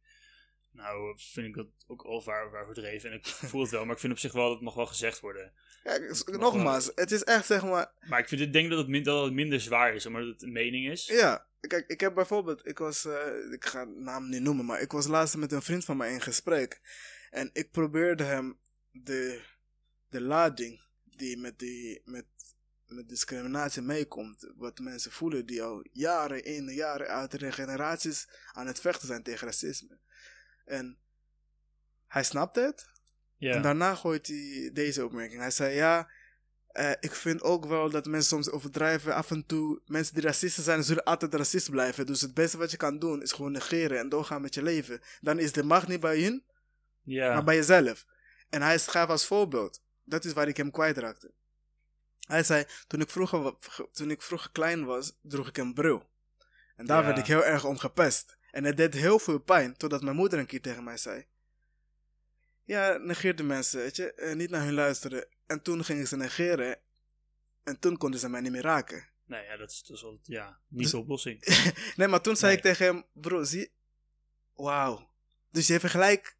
Nou, 0.73 1.13
vind 1.17 1.47
ik 1.47 1.55
dat 1.55 1.67
ook 1.87 2.01
al 2.01 2.23
waar, 2.23 2.51
waar 2.51 2.65
verdreven. 2.65 3.11
En 3.11 3.15
ik 3.15 3.25
voel 3.25 3.61
het 3.61 3.71
wel, 3.71 3.85
maar 3.85 3.93
ik 3.93 3.99
vind 3.99 4.13
op 4.13 4.19
zich 4.19 4.31
wel 4.31 4.43
dat 4.43 4.53
het 4.53 4.63
mag 4.63 4.73
wel 4.73 4.85
gezegd 4.85 5.19
worden. 5.19 5.53
Ja, 5.83 5.99
nogmaals, 6.25 6.91
het 6.95 7.11
is 7.11 7.23
echt 7.23 7.45
zeg 7.45 7.63
maar. 7.63 7.91
Maar 8.07 8.19
ik 8.19 8.27
vind, 8.27 8.41
ik 8.41 8.53
denk 8.53 8.69
dat 8.69 8.77
het, 8.77 8.87
min, 8.87 9.03
dat 9.03 9.23
het 9.23 9.33
minder 9.33 9.59
zwaar 9.59 9.95
is, 9.95 10.05
omdat 10.05 10.25
het 10.25 10.41
een 10.41 10.51
mening 10.51 10.89
is. 10.89 11.05
Ja, 11.05 11.47
kijk, 11.59 11.87
ik 11.87 11.99
heb 11.99 12.13
bijvoorbeeld, 12.13 12.67
ik 12.67 12.77
was, 12.77 13.05
uh, 13.05 13.51
ik 13.51 13.65
ga 13.65 13.85
de 13.85 13.91
naam 13.91 14.29
niet 14.29 14.41
noemen, 14.41 14.65
maar 14.65 14.81
ik 14.81 14.91
was 14.91 15.07
laatst 15.07 15.35
met 15.35 15.51
een 15.51 15.61
vriend 15.61 15.85
van 15.85 15.97
mij 15.97 16.13
in 16.13 16.21
gesprek. 16.21 16.81
En 17.29 17.49
ik 17.53 17.71
probeerde 17.71 18.23
hem 18.23 18.59
de, 18.91 19.41
de 20.07 20.21
lading 20.21 20.81
die 21.03 21.37
met, 21.37 21.59
die, 21.59 22.01
met, 22.05 22.25
met 22.85 23.09
discriminatie 23.09 23.81
meekomt. 23.81 24.51
Wat 24.55 24.79
mensen 24.79 25.11
voelen 25.11 25.45
die 25.45 25.63
al 25.63 25.85
jaren 25.91 26.43
in, 26.43 26.73
jaren 26.73 27.07
uit, 27.07 27.35
generaties 27.39 28.27
aan 28.51 28.67
het 28.67 28.79
vechten 28.79 29.07
zijn 29.07 29.23
tegen 29.23 29.47
racisme. 29.47 29.99
En 30.65 30.97
hij 32.07 32.23
snapt 32.23 32.55
het. 32.55 32.91
En 33.39 33.61
daarna 33.61 33.95
gooit 33.95 34.27
hij 34.27 34.69
deze 34.73 35.05
opmerking. 35.05 35.41
Hij 35.41 35.51
zei, 35.51 35.75
ja, 35.75 36.09
uh, 36.73 36.91
ik 36.99 37.15
vind 37.15 37.41
ook 37.41 37.65
wel 37.65 37.89
dat 37.89 38.05
mensen 38.05 38.29
soms 38.29 38.49
overdrijven. 38.49 39.15
Af 39.15 39.31
en 39.31 39.45
toe, 39.45 39.81
mensen 39.85 40.13
die 40.13 40.23
racisten 40.23 40.63
zijn, 40.63 40.83
zullen 40.83 41.03
altijd 41.03 41.33
racist 41.33 41.69
blijven. 41.69 42.05
Dus 42.05 42.21
het 42.21 42.33
beste 42.33 42.57
wat 42.57 42.71
je 42.71 42.77
kan 42.77 42.99
doen, 42.99 43.21
is 43.21 43.31
gewoon 43.31 43.51
negeren 43.51 43.99
en 43.99 44.09
doorgaan 44.09 44.41
met 44.41 44.53
je 44.53 44.63
leven. 44.63 45.01
Dan 45.21 45.39
is 45.39 45.51
de 45.51 45.63
macht 45.63 45.87
niet 45.87 45.99
bij 45.99 46.21
hun, 46.21 46.43
maar 47.33 47.43
bij 47.43 47.55
jezelf. 47.55 48.05
En 48.49 48.61
hij 48.61 48.79
gaf 48.79 49.09
als 49.09 49.25
voorbeeld. 49.25 49.81
Dat 50.03 50.25
is 50.25 50.33
waar 50.33 50.47
ik 50.47 50.57
hem 50.57 50.71
kwijtraakte. 50.71 51.31
Hij 52.27 52.43
zei, 52.43 52.65
toen 52.87 53.01
ik 53.01 53.09
vroeger, 53.09 53.53
toen 53.91 54.11
ik 54.11 54.21
vroeger 54.21 54.51
klein 54.51 54.85
was, 54.85 55.17
droeg 55.21 55.47
ik 55.47 55.57
een 55.57 55.73
bril. 55.73 56.09
En 56.75 56.85
daar 56.85 57.05
werd 57.05 57.17
ik 57.17 57.25
heel 57.25 57.45
erg 57.45 57.65
om 57.65 57.77
gepest. 57.77 58.37
En 58.53 58.63
het 58.63 58.77
deed 58.77 58.93
heel 58.93 59.19
veel 59.19 59.39
pijn, 59.39 59.77
totdat 59.77 60.01
mijn 60.01 60.15
moeder 60.15 60.39
een 60.39 60.45
keer 60.45 60.61
tegen 60.61 60.83
mij 60.83 60.97
zei... 60.97 61.25
ja, 62.63 62.97
negeer 62.97 63.35
de 63.35 63.43
mensen, 63.43 63.79
weet 63.79 63.95
je. 63.95 64.13
eh, 64.13 64.35
niet 64.35 64.49
naar 64.49 64.63
hun 64.63 64.73
luisteren. 64.73 65.27
En 65.45 65.61
toen 65.61 65.83
gingen 65.83 66.07
ze 66.07 66.15
negeren. 66.17 66.79
En 67.63 67.79
toen 67.79 67.97
konden 67.97 68.19
ze 68.19 68.29
mij 68.29 68.41
niet 68.41 68.51
meer 68.51 68.61
raken. 68.61 69.07
Nee, 69.25 69.43
ja, 69.45 69.57
dat 69.57 69.71
is, 69.71 69.83
is 69.89 70.01
wel, 70.01 70.19
ja, 70.23 70.59
niet 70.67 70.81
Dus- 70.81 70.91
de 70.91 70.97
oplossing. 70.97 71.43
Nee, 71.95 72.07
maar 72.07 72.21
toen 72.21 72.35
zei 72.35 72.47
Nee. 72.47 72.57
ik 72.57 72.63
tegen 72.63 72.85
hem, 72.85 73.03
bro, 73.13 73.43
zie, 73.43 73.71
wauw. 74.53 75.09
Dus 75.51 75.67
je 75.67 75.79
vergelijkt 75.79 76.35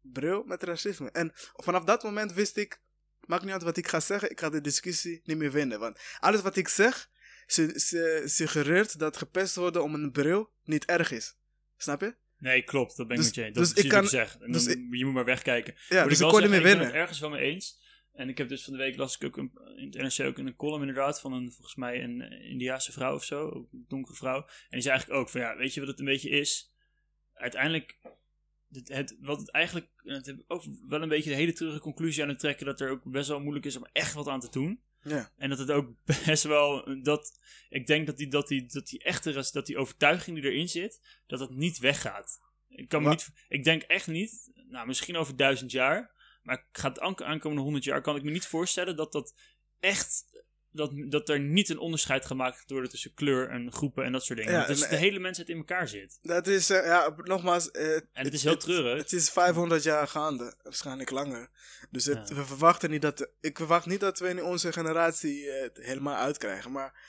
bro 0.00 0.42
met 0.44 0.62
racisme. 0.62 1.10
En 1.10 1.32
vanaf 1.54 1.84
dat 1.84 2.02
moment 2.02 2.32
wist 2.32 2.56
ik, 2.56 2.80
maakt 3.20 3.42
niet 3.42 3.52
uit 3.52 3.62
wat 3.62 3.76
ik 3.76 3.88
ga 3.88 4.00
zeggen, 4.00 4.30
ik 4.30 4.40
ga 4.40 4.50
de 4.50 4.60
discussie 4.60 5.20
niet 5.24 5.36
meer 5.36 5.52
winnen. 5.52 5.78
Want 5.80 5.98
alles 6.18 6.40
wat 6.40 6.56
ik 6.56 6.68
zeg, 6.68 7.10
su- 7.46 7.78
su- 7.78 8.28
suggereert 8.28 8.98
dat 8.98 9.16
gepest 9.16 9.54
worden 9.54 9.82
om 9.82 9.94
een 9.94 10.12
bril 10.12 10.52
niet 10.64 10.84
erg 10.84 11.10
is. 11.10 11.36
Snap 11.78 12.00
je? 12.00 12.14
Nee, 12.38 12.62
klopt, 12.62 12.96
dat 12.96 13.06
ben 13.08 13.16
ik 13.16 13.22
Dus- 13.22 13.26
met 13.26 13.34
je 13.36 13.44
eens. 13.44 13.54
Dat 13.54 13.64
dus 13.64 13.72
is 13.76 13.82
ik 13.84 13.88
precies 13.90 14.10
wat 14.10 14.10
kan- 14.10 14.20
je 14.20 14.26
zegt. 14.30 14.42
En 14.42 14.52
dus 14.52 14.64
dan, 14.64 14.98
je 14.98 15.04
moet 15.04 15.14
maar 15.14 15.24
wegkijken. 15.24 15.74
Ja, 15.88 16.00
Moet 16.00 16.10
dus 16.10 16.20
ik 16.20 16.32
meer 16.32 16.42
ik 16.44 16.50
ben 16.50 16.62
winnen. 16.62 16.86
het 16.86 16.94
ergens 16.94 17.18
wel 17.20 17.30
mee 17.30 17.40
eens. 17.40 17.86
En 18.12 18.28
ik 18.28 18.38
heb 18.38 18.48
dus 18.48 18.64
van 18.64 18.72
de 18.72 18.78
week 18.78 18.96
las 18.96 19.16
ik 19.18 19.24
ook 19.24 19.36
een, 19.36 19.52
in 19.76 19.86
het 19.86 20.18
NRC 20.18 20.26
ook 20.26 20.38
een 20.38 20.56
column 20.56 20.80
inderdaad 20.80 21.20
van 21.20 21.32
een, 21.32 21.52
volgens 21.52 21.76
mij 21.76 22.02
een 22.02 22.20
eh, 22.20 22.50
Indiaanse 22.50 22.92
vrouw 22.92 23.14
of 23.14 23.24
zo, 23.24 23.68
een 23.72 23.84
donkere 23.88 24.16
vrouw. 24.16 24.40
En 24.40 24.46
die 24.70 24.80
zei 24.80 24.94
eigenlijk 24.94 25.20
ook 25.20 25.28
van 25.30 25.40
ja, 25.40 25.56
weet 25.56 25.74
je 25.74 25.80
wat 25.80 25.88
het 25.88 25.98
een 25.98 26.04
beetje 26.04 26.28
is? 26.30 26.74
Uiteindelijk, 27.34 27.98
het, 28.70 28.88
het, 28.88 29.16
wat 29.20 29.40
het 29.40 29.50
eigenlijk, 29.50 29.86
en 30.04 30.14
het 30.14 30.26
heb 30.26 30.38
ik 30.38 30.44
ook 30.46 30.62
wel 30.88 31.02
een 31.02 31.08
beetje 31.08 31.30
de 31.30 31.36
hele 31.36 31.52
terugge 31.52 31.80
conclusie 31.80 32.22
aan 32.22 32.28
het 32.28 32.38
trekken 32.38 32.66
dat 32.66 32.80
er 32.80 32.90
ook 32.90 33.10
best 33.10 33.28
wel 33.28 33.40
moeilijk 33.40 33.66
is 33.66 33.76
om 33.76 33.86
echt 33.92 34.14
wat 34.14 34.28
aan 34.28 34.40
te 34.40 34.50
doen. 34.50 34.82
Ja. 35.02 35.32
En 35.36 35.48
dat 35.48 35.58
het 35.58 35.70
ook 35.70 35.94
best 36.26 36.42
wel, 36.42 37.02
dat, 37.02 37.40
ik 37.68 37.86
denk 37.86 38.06
dat 38.06 38.16
die, 38.16 38.28
dat 38.28 38.48
die, 38.48 38.66
dat 38.66 38.86
die 38.86 39.02
echte, 39.02 39.48
dat 39.52 39.66
die 39.66 39.78
overtuiging 39.78 40.40
die 40.40 40.50
erin 40.50 40.68
zit, 40.68 41.20
dat 41.26 41.38
dat 41.38 41.50
niet 41.50 41.78
weggaat. 41.78 42.38
Ik, 42.68 42.88
kan 42.88 43.08
niet, 43.08 43.30
ik 43.48 43.64
denk 43.64 43.82
echt 43.82 44.06
niet, 44.06 44.50
nou 44.68 44.86
misschien 44.86 45.16
over 45.16 45.36
duizend 45.36 45.70
jaar, 45.70 46.14
maar 46.42 46.58
ik 46.58 46.78
ga 46.78 46.88
het 46.88 47.00
aank- 47.00 47.22
aankomende 47.22 47.62
honderd 47.62 47.84
jaar, 47.84 48.00
kan 48.00 48.16
ik 48.16 48.22
me 48.22 48.30
niet 48.30 48.46
voorstellen 48.46 48.96
dat 48.96 49.12
dat 49.12 49.34
echt, 49.80 50.24
dat, 50.70 50.92
dat 51.10 51.28
er 51.28 51.40
niet 51.40 51.68
een 51.68 51.78
onderscheid 51.78 52.26
gemaakt 52.26 52.58
gaat 52.58 52.70
worden 52.70 52.90
tussen 52.90 53.14
kleur 53.14 53.48
en 53.50 53.72
groepen 53.72 54.04
en 54.04 54.12
dat 54.12 54.24
soort 54.24 54.38
dingen. 54.38 54.52
Ja, 54.52 54.66
dus 54.66 54.88
de 54.88 54.96
hele 54.96 55.18
mensheid 55.18 55.48
in 55.48 55.56
elkaar 55.56 55.88
zit. 55.88 56.18
Dat 56.22 56.46
is, 56.46 56.70
eh, 56.70 56.84
ja, 56.84 57.14
nogmaals. 57.16 57.70
eh, 57.70 57.94
En 57.94 58.02
het 58.12 58.32
is 58.34 58.42
heel 58.44 58.56
treurig. 58.56 58.98
Het 58.98 59.12
is 59.12 59.30
500 59.30 59.82
jaar 59.82 60.08
gaande, 60.08 60.54
waarschijnlijk 60.62 61.10
langer. 61.10 61.48
Dus 61.90 62.04
het, 62.04 62.28
Ja. 62.28 62.34
we 62.34 62.44
verwachten 62.44 62.90
niet 62.90 63.02
dat. 63.02 63.30
ik 63.40 63.56
verwacht 63.56 63.86
niet 63.86 64.00
dat 64.00 64.18
we 64.18 64.28
in 64.28 64.42
onze 64.42 64.72
generatie 64.72 65.50
eh, 65.50 65.62
het 65.62 65.76
helemaal 65.76 66.16
uitkrijgen. 66.16 66.72
Maar 66.72 67.06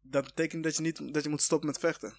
dat 0.00 0.24
betekent 0.24 0.62
dat 0.64 0.76
je, 0.76 0.82
niet, 0.82 1.14
dat 1.14 1.22
je 1.22 1.28
moet 1.28 1.42
stoppen 1.42 1.68
met 1.68 1.78
vechten. 1.78 2.14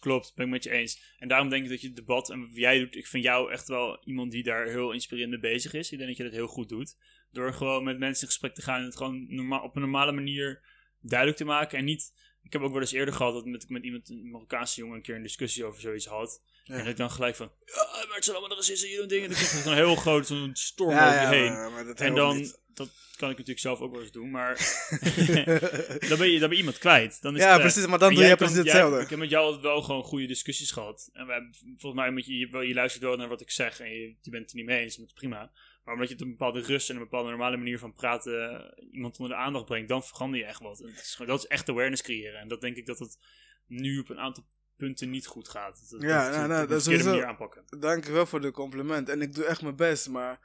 Klopt, 0.00 0.32
ben 0.34 0.44
ik 0.46 0.50
met 0.52 0.64
je 0.64 0.70
eens. 0.70 1.14
En 1.18 1.28
daarom 1.28 1.48
denk 1.48 1.64
ik 1.64 1.70
dat 1.70 1.80
je 1.80 1.86
het 1.86 1.96
debat, 1.96 2.30
en 2.30 2.40
wat 2.40 2.48
jij 2.52 2.78
doet, 2.78 2.94
ik 2.96 3.06
vind 3.06 3.24
jou 3.24 3.52
echt 3.52 3.68
wel 3.68 4.02
iemand 4.04 4.30
die 4.32 4.42
daar 4.42 4.66
heel 4.66 4.92
inspirerend 4.92 5.30
mee 5.32 5.52
bezig 5.52 5.72
is. 5.72 5.90
Ik 5.92 5.96
denk 5.98 6.08
dat 6.08 6.16
je 6.18 6.24
dat 6.24 6.32
heel 6.32 6.46
goed 6.46 6.68
doet. 6.68 6.96
Door 7.34 7.52
gewoon 7.54 7.84
met 7.84 7.98
mensen 7.98 8.22
in 8.22 8.28
gesprek 8.28 8.54
te 8.54 8.62
gaan 8.62 8.78
en 8.78 8.84
het 8.84 8.96
gewoon 8.96 9.26
normaal, 9.28 9.62
op 9.62 9.74
een 9.74 9.80
normale 9.82 10.12
manier 10.12 10.60
duidelijk 11.00 11.38
te 11.38 11.44
maken. 11.44 11.78
En 11.78 11.84
niet, 11.84 12.12
ik 12.42 12.52
heb 12.52 12.62
ook 12.62 12.72
wel 12.72 12.80
eens 12.80 12.92
eerder 12.92 13.14
gehad 13.14 13.32
dat 13.44 13.62
ik 13.62 13.68
met 13.68 13.84
iemand, 13.84 14.08
een 14.10 14.30
Marokkaanse 14.30 14.80
jongen, 14.80 14.96
een 14.96 15.02
keer 15.02 15.16
een 15.16 15.22
discussie 15.22 15.64
over 15.64 15.80
zoiets 15.80 16.06
had. 16.06 16.44
Ja. 16.64 16.72
En 16.74 16.78
dat 16.80 16.88
ik 16.88 16.96
dan 16.96 17.10
gelijk 17.10 17.36
van, 17.36 17.52
ja, 17.64 18.04
maar 18.06 18.14
het 18.14 18.24
zijn 18.24 18.36
allemaal 18.36 18.56
racisten, 18.56 18.88
hier 18.88 18.98
doen 18.98 19.08
dingen. 19.08 19.24
En 19.24 19.30
dan 19.30 19.38
krijg 19.38 19.52
je 19.56 19.62
zo'n 19.62 19.74
heel 19.74 19.96
groot, 19.96 20.26
zo'n 20.26 20.50
storm 20.52 20.90
Ja, 20.90 21.06
over 21.08 21.20
je 21.20 21.36
ja, 21.36 21.42
heen. 21.42 21.52
maar, 21.52 21.70
maar 21.70 21.84
dat 21.84 22.00
En 22.00 22.14
dan, 22.14 22.36
niet. 22.36 22.60
dat 22.74 22.88
kan 23.16 23.26
ik 23.30 23.36
natuurlijk 23.36 23.58
zelf 23.58 23.80
ook 23.80 23.92
wel 23.92 24.02
eens 24.02 24.10
doen, 24.12 24.30
maar 24.30 24.54
dan 26.08 26.18
ben 26.18 26.30
je, 26.30 26.38
dan 26.38 26.48
ben 26.48 26.50
je 26.50 26.56
iemand 26.56 26.78
kwijt. 26.78 27.22
Dan 27.22 27.34
is 27.36 27.40
ja, 27.42 27.52
het 27.52 27.62
weg. 27.62 27.72
precies, 27.72 27.90
maar 27.90 27.98
dan 27.98 28.14
doe 28.14 28.22
je 28.22 28.28
kan- 28.28 28.36
precies 28.36 28.54
jij- 28.56 28.64
hetzelfde. 28.64 29.00
ik 29.00 29.10
heb 29.10 29.18
met 29.18 29.30
jou 29.30 29.60
wel 29.60 29.82
gewoon 29.82 30.02
goede 30.02 30.26
discussies 30.26 30.70
gehad. 30.70 31.08
En 31.12 31.28
hebben, 31.28 31.54
volgens 31.78 32.02
mij 32.02 32.10
moet 32.10 32.26
je, 32.26 32.38
je, 32.38 32.48
wel- 32.48 32.60
je 32.60 32.74
luistert 32.74 33.02
wel 33.04 33.16
naar 33.16 33.28
wat 33.28 33.40
ik 33.40 33.50
zeg 33.50 33.80
en 33.80 33.90
je, 33.90 34.14
je 34.20 34.30
bent 34.30 34.42
het 34.42 34.50
er 34.50 34.56
niet 34.56 34.66
mee 34.66 34.80
eens. 34.80 34.94
En 34.94 35.00
dat 35.00 35.10
is 35.10 35.18
prima. 35.18 35.50
Maar 35.84 35.94
omdat 35.94 36.08
je 36.08 36.14
het 36.14 36.22
een 36.22 36.30
bepaalde 36.30 36.60
rust 36.60 36.88
en 36.88 36.96
een 36.96 37.02
bepaalde 37.02 37.28
normale 37.28 37.56
manier 37.56 37.78
van 37.78 37.92
praten 37.92 38.50
eh, 38.50 38.92
iemand 38.92 39.18
onder 39.18 39.36
de 39.36 39.42
aandacht 39.42 39.64
brengt, 39.64 39.88
dan 39.88 40.04
verander 40.04 40.38
je 40.38 40.46
echt 40.46 40.60
wat. 40.60 40.80
En 40.80 40.86
dat, 40.86 40.98
is, 40.98 41.20
dat 41.26 41.38
is 41.38 41.46
echt 41.46 41.68
awareness 41.68 42.02
creëren. 42.02 42.40
En 42.40 42.48
dat 42.48 42.60
denk 42.60 42.76
ik 42.76 42.86
dat 42.86 42.98
het 42.98 43.18
nu 43.66 43.98
op 43.98 44.08
een 44.08 44.18
aantal 44.18 44.44
punten 44.76 45.10
niet 45.10 45.26
goed 45.26 45.48
gaat. 45.48 45.90
Dat, 45.90 46.02
Ja, 46.02 46.24
dat, 46.28 46.36
nou, 46.36 46.48
nou, 46.48 46.66
dat 46.66 46.86
is 46.86 47.04
manier 47.04 47.24
aanpakken. 47.24 47.64
Dank 47.78 48.04
je 48.04 48.12
wel 48.12 48.26
voor 48.26 48.40
de 48.40 48.50
compliment. 48.50 49.08
En 49.08 49.20
ik 49.20 49.34
doe 49.34 49.44
echt 49.44 49.62
mijn 49.62 49.76
best, 49.76 50.08
maar 50.08 50.38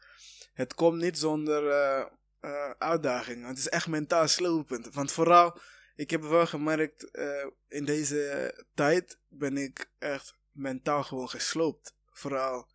het 0.53 0.73
komt 0.73 1.01
niet 1.01 1.17
zonder 1.17 1.67
eh, 1.67 2.05
eh, 2.39 2.69
uitdagingen. 2.77 3.47
Het 3.47 3.57
is 3.57 3.69
echt 3.69 3.87
mentaal 3.87 4.27
sloopend. 4.27 4.93
Want 4.93 5.11
vooral, 5.11 5.57
ik 5.95 6.09
heb 6.09 6.23
wel 6.23 6.47
gemerkt, 6.47 7.11
eh, 7.11 7.47
in 7.67 7.85
deze 7.85 8.53
tijd 8.73 9.19
ben 9.27 9.57
ik 9.57 9.91
echt 9.99 10.37
mentaal 10.51 11.03
gewoon 11.03 11.29
gesloopt. 11.29 11.95
Vooral 12.09 12.67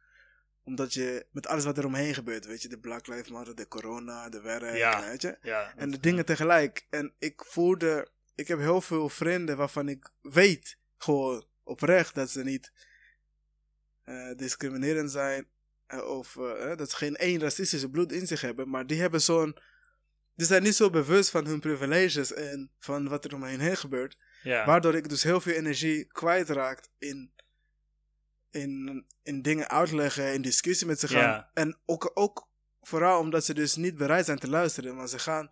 omdat 0.64 0.94
je, 0.94 1.26
met 1.30 1.46
alles 1.46 1.64
wat 1.64 1.78
er 1.78 1.86
omheen 1.86 2.14
gebeurt, 2.14 2.46
weet 2.46 2.62
je, 2.62 2.68
de 2.68 2.78
Black 2.78 3.06
Lives 3.06 3.28
Matter, 3.30 3.54
de 3.54 3.68
corona, 3.68 4.28
de 4.28 4.40
werk, 4.40 4.76
Ja. 4.76 5.08
weet 5.08 5.22
je. 5.22 5.38
Ja, 5.42 5.72
En 5.76 5.90
de 5.90 6.00
dingen 6.00 6.24
tegelijk. 6.24 6.86
En 6.90 7.14
ik 7.18 7.42
voelde, 7.44 8.08
ik 8.34 8.48
heb 8.48 8.58
heel 8.58 8.80
veel 8.80 9.08
vrienden 9.08 9.56
waarvan 9.56 9.88
ik 9.88 10.10
weet, 10.22 10.78
gewoon 10.96 11.46
oprecht, 11.62 12.14
dat 12.14 12.30
ze 12.30 12.42
niet 12.42 12.72
eh, 14.02 14.30
discriminerend 14.36 15.10
zijn. 15.10 15.46
eh, 15.86 16.08
of 16.08 16.36
eh, 16.36 16.76
dat 16.76 16.90
ze 16.90 16.96
geen 16.96 17.16
één 17.16 17.40
racistische 17.40 17.90
bloed 17.90 18.12
in 18.12 18.26
zich 18.26 18.40
hebben. 18.40 18.68
Maar 18.68 18.86
die 18.86 19.00
hebben 19.00 19.20
zo'n. 19.20 19.56
Die 20.34 20.46
zijn 20.46 20.62
niet 20.62 20.74
zo 20.74 20.90
bewust 20.90 21.30
van 21.30 21.46
hun 21.46 21.60
privileges 21.60 22.32
en 22.32 22.70
van 22.78 23.08
wat 23.08 23.24
er 23.24 23.34
om 23.34 23.42
hen 23.42 23.60
heen 23.60 23.76
gebeurt. 23.76 24.16
ja. 24.42 24.66
Waardoor 24.66 24.94
ik 24.94 25.08
dus 25.08 25.22
heel 25.22 25.40
veel 25.40 25.54
energie 25.54 26.04
kwijtraak 26.06 26.88
in, 26.98 27.32
in, 28.54 29.04
in 29.22 29.42
dingen 29.42 29.68
uitleggen, 29.68 30.32
in 30.32 30.42
discussie 30.42 30.86
met 30.86 31.00
ze 31.00 31.08
gaan. 31.08 31.48
En 31.54 31.78
ook, 31.86 32.10
ook 32.14 32.48
vooral 32.80 33.18
omdat 33.20 33.44
ze 33.44 33.54
dus 33.54 33.76
niet 33.76 33.96
bereid 33.96 34.24
zijn 34.24 34.38
te 34.38 34.48
luisteren. 34.48 34.94
Maar 34.96 35.08
ze 35.08 35.18
gaan. 35.18 35.48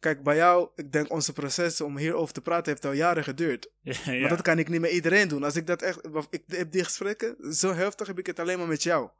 Kijk, 0.00 0.22
bij 0.22 0.36
jou, 0.36 0.68
ik 0.74 0.92
denk 0.92 1.10
onze 1.10 1.32
proces 1.32 1.80
om 1.80 1.96
hierover 1.98 2.34
te 2.34 2.40
praten 2.40 2.72
heeft 2.72 2.84
al 2.84 2.92
jaren 2.92 3.24
geduurd. 3.24 3.70
ja, 3.80 3.94
Maar 4.20 4.28
dat 4.28 4.42
kan 4.42 4.58
ik 4.58 4.68
niet 4.68 4.80
met 4.80 4.90
iedereen 4.90 5.28
doen. 5.28 5.42
Als 5.44 5.56
ik 5.56 5.66
dat 5.66 5.82
echt. 5.82 6.08
Ik 6.30 6.42
heb 6.46 6.70
die 6.72 6.84
gesprekken, 6.84 7.54
zo 7.54 7.72
heftig 7.72 8.06
heb 8.06 8.18
ik 8.18 8.26
het 8.26 8.38
alleen 8.38 8.58
maar 8.58 8.68
met 8.68 8.82
jou. 8.82 9.10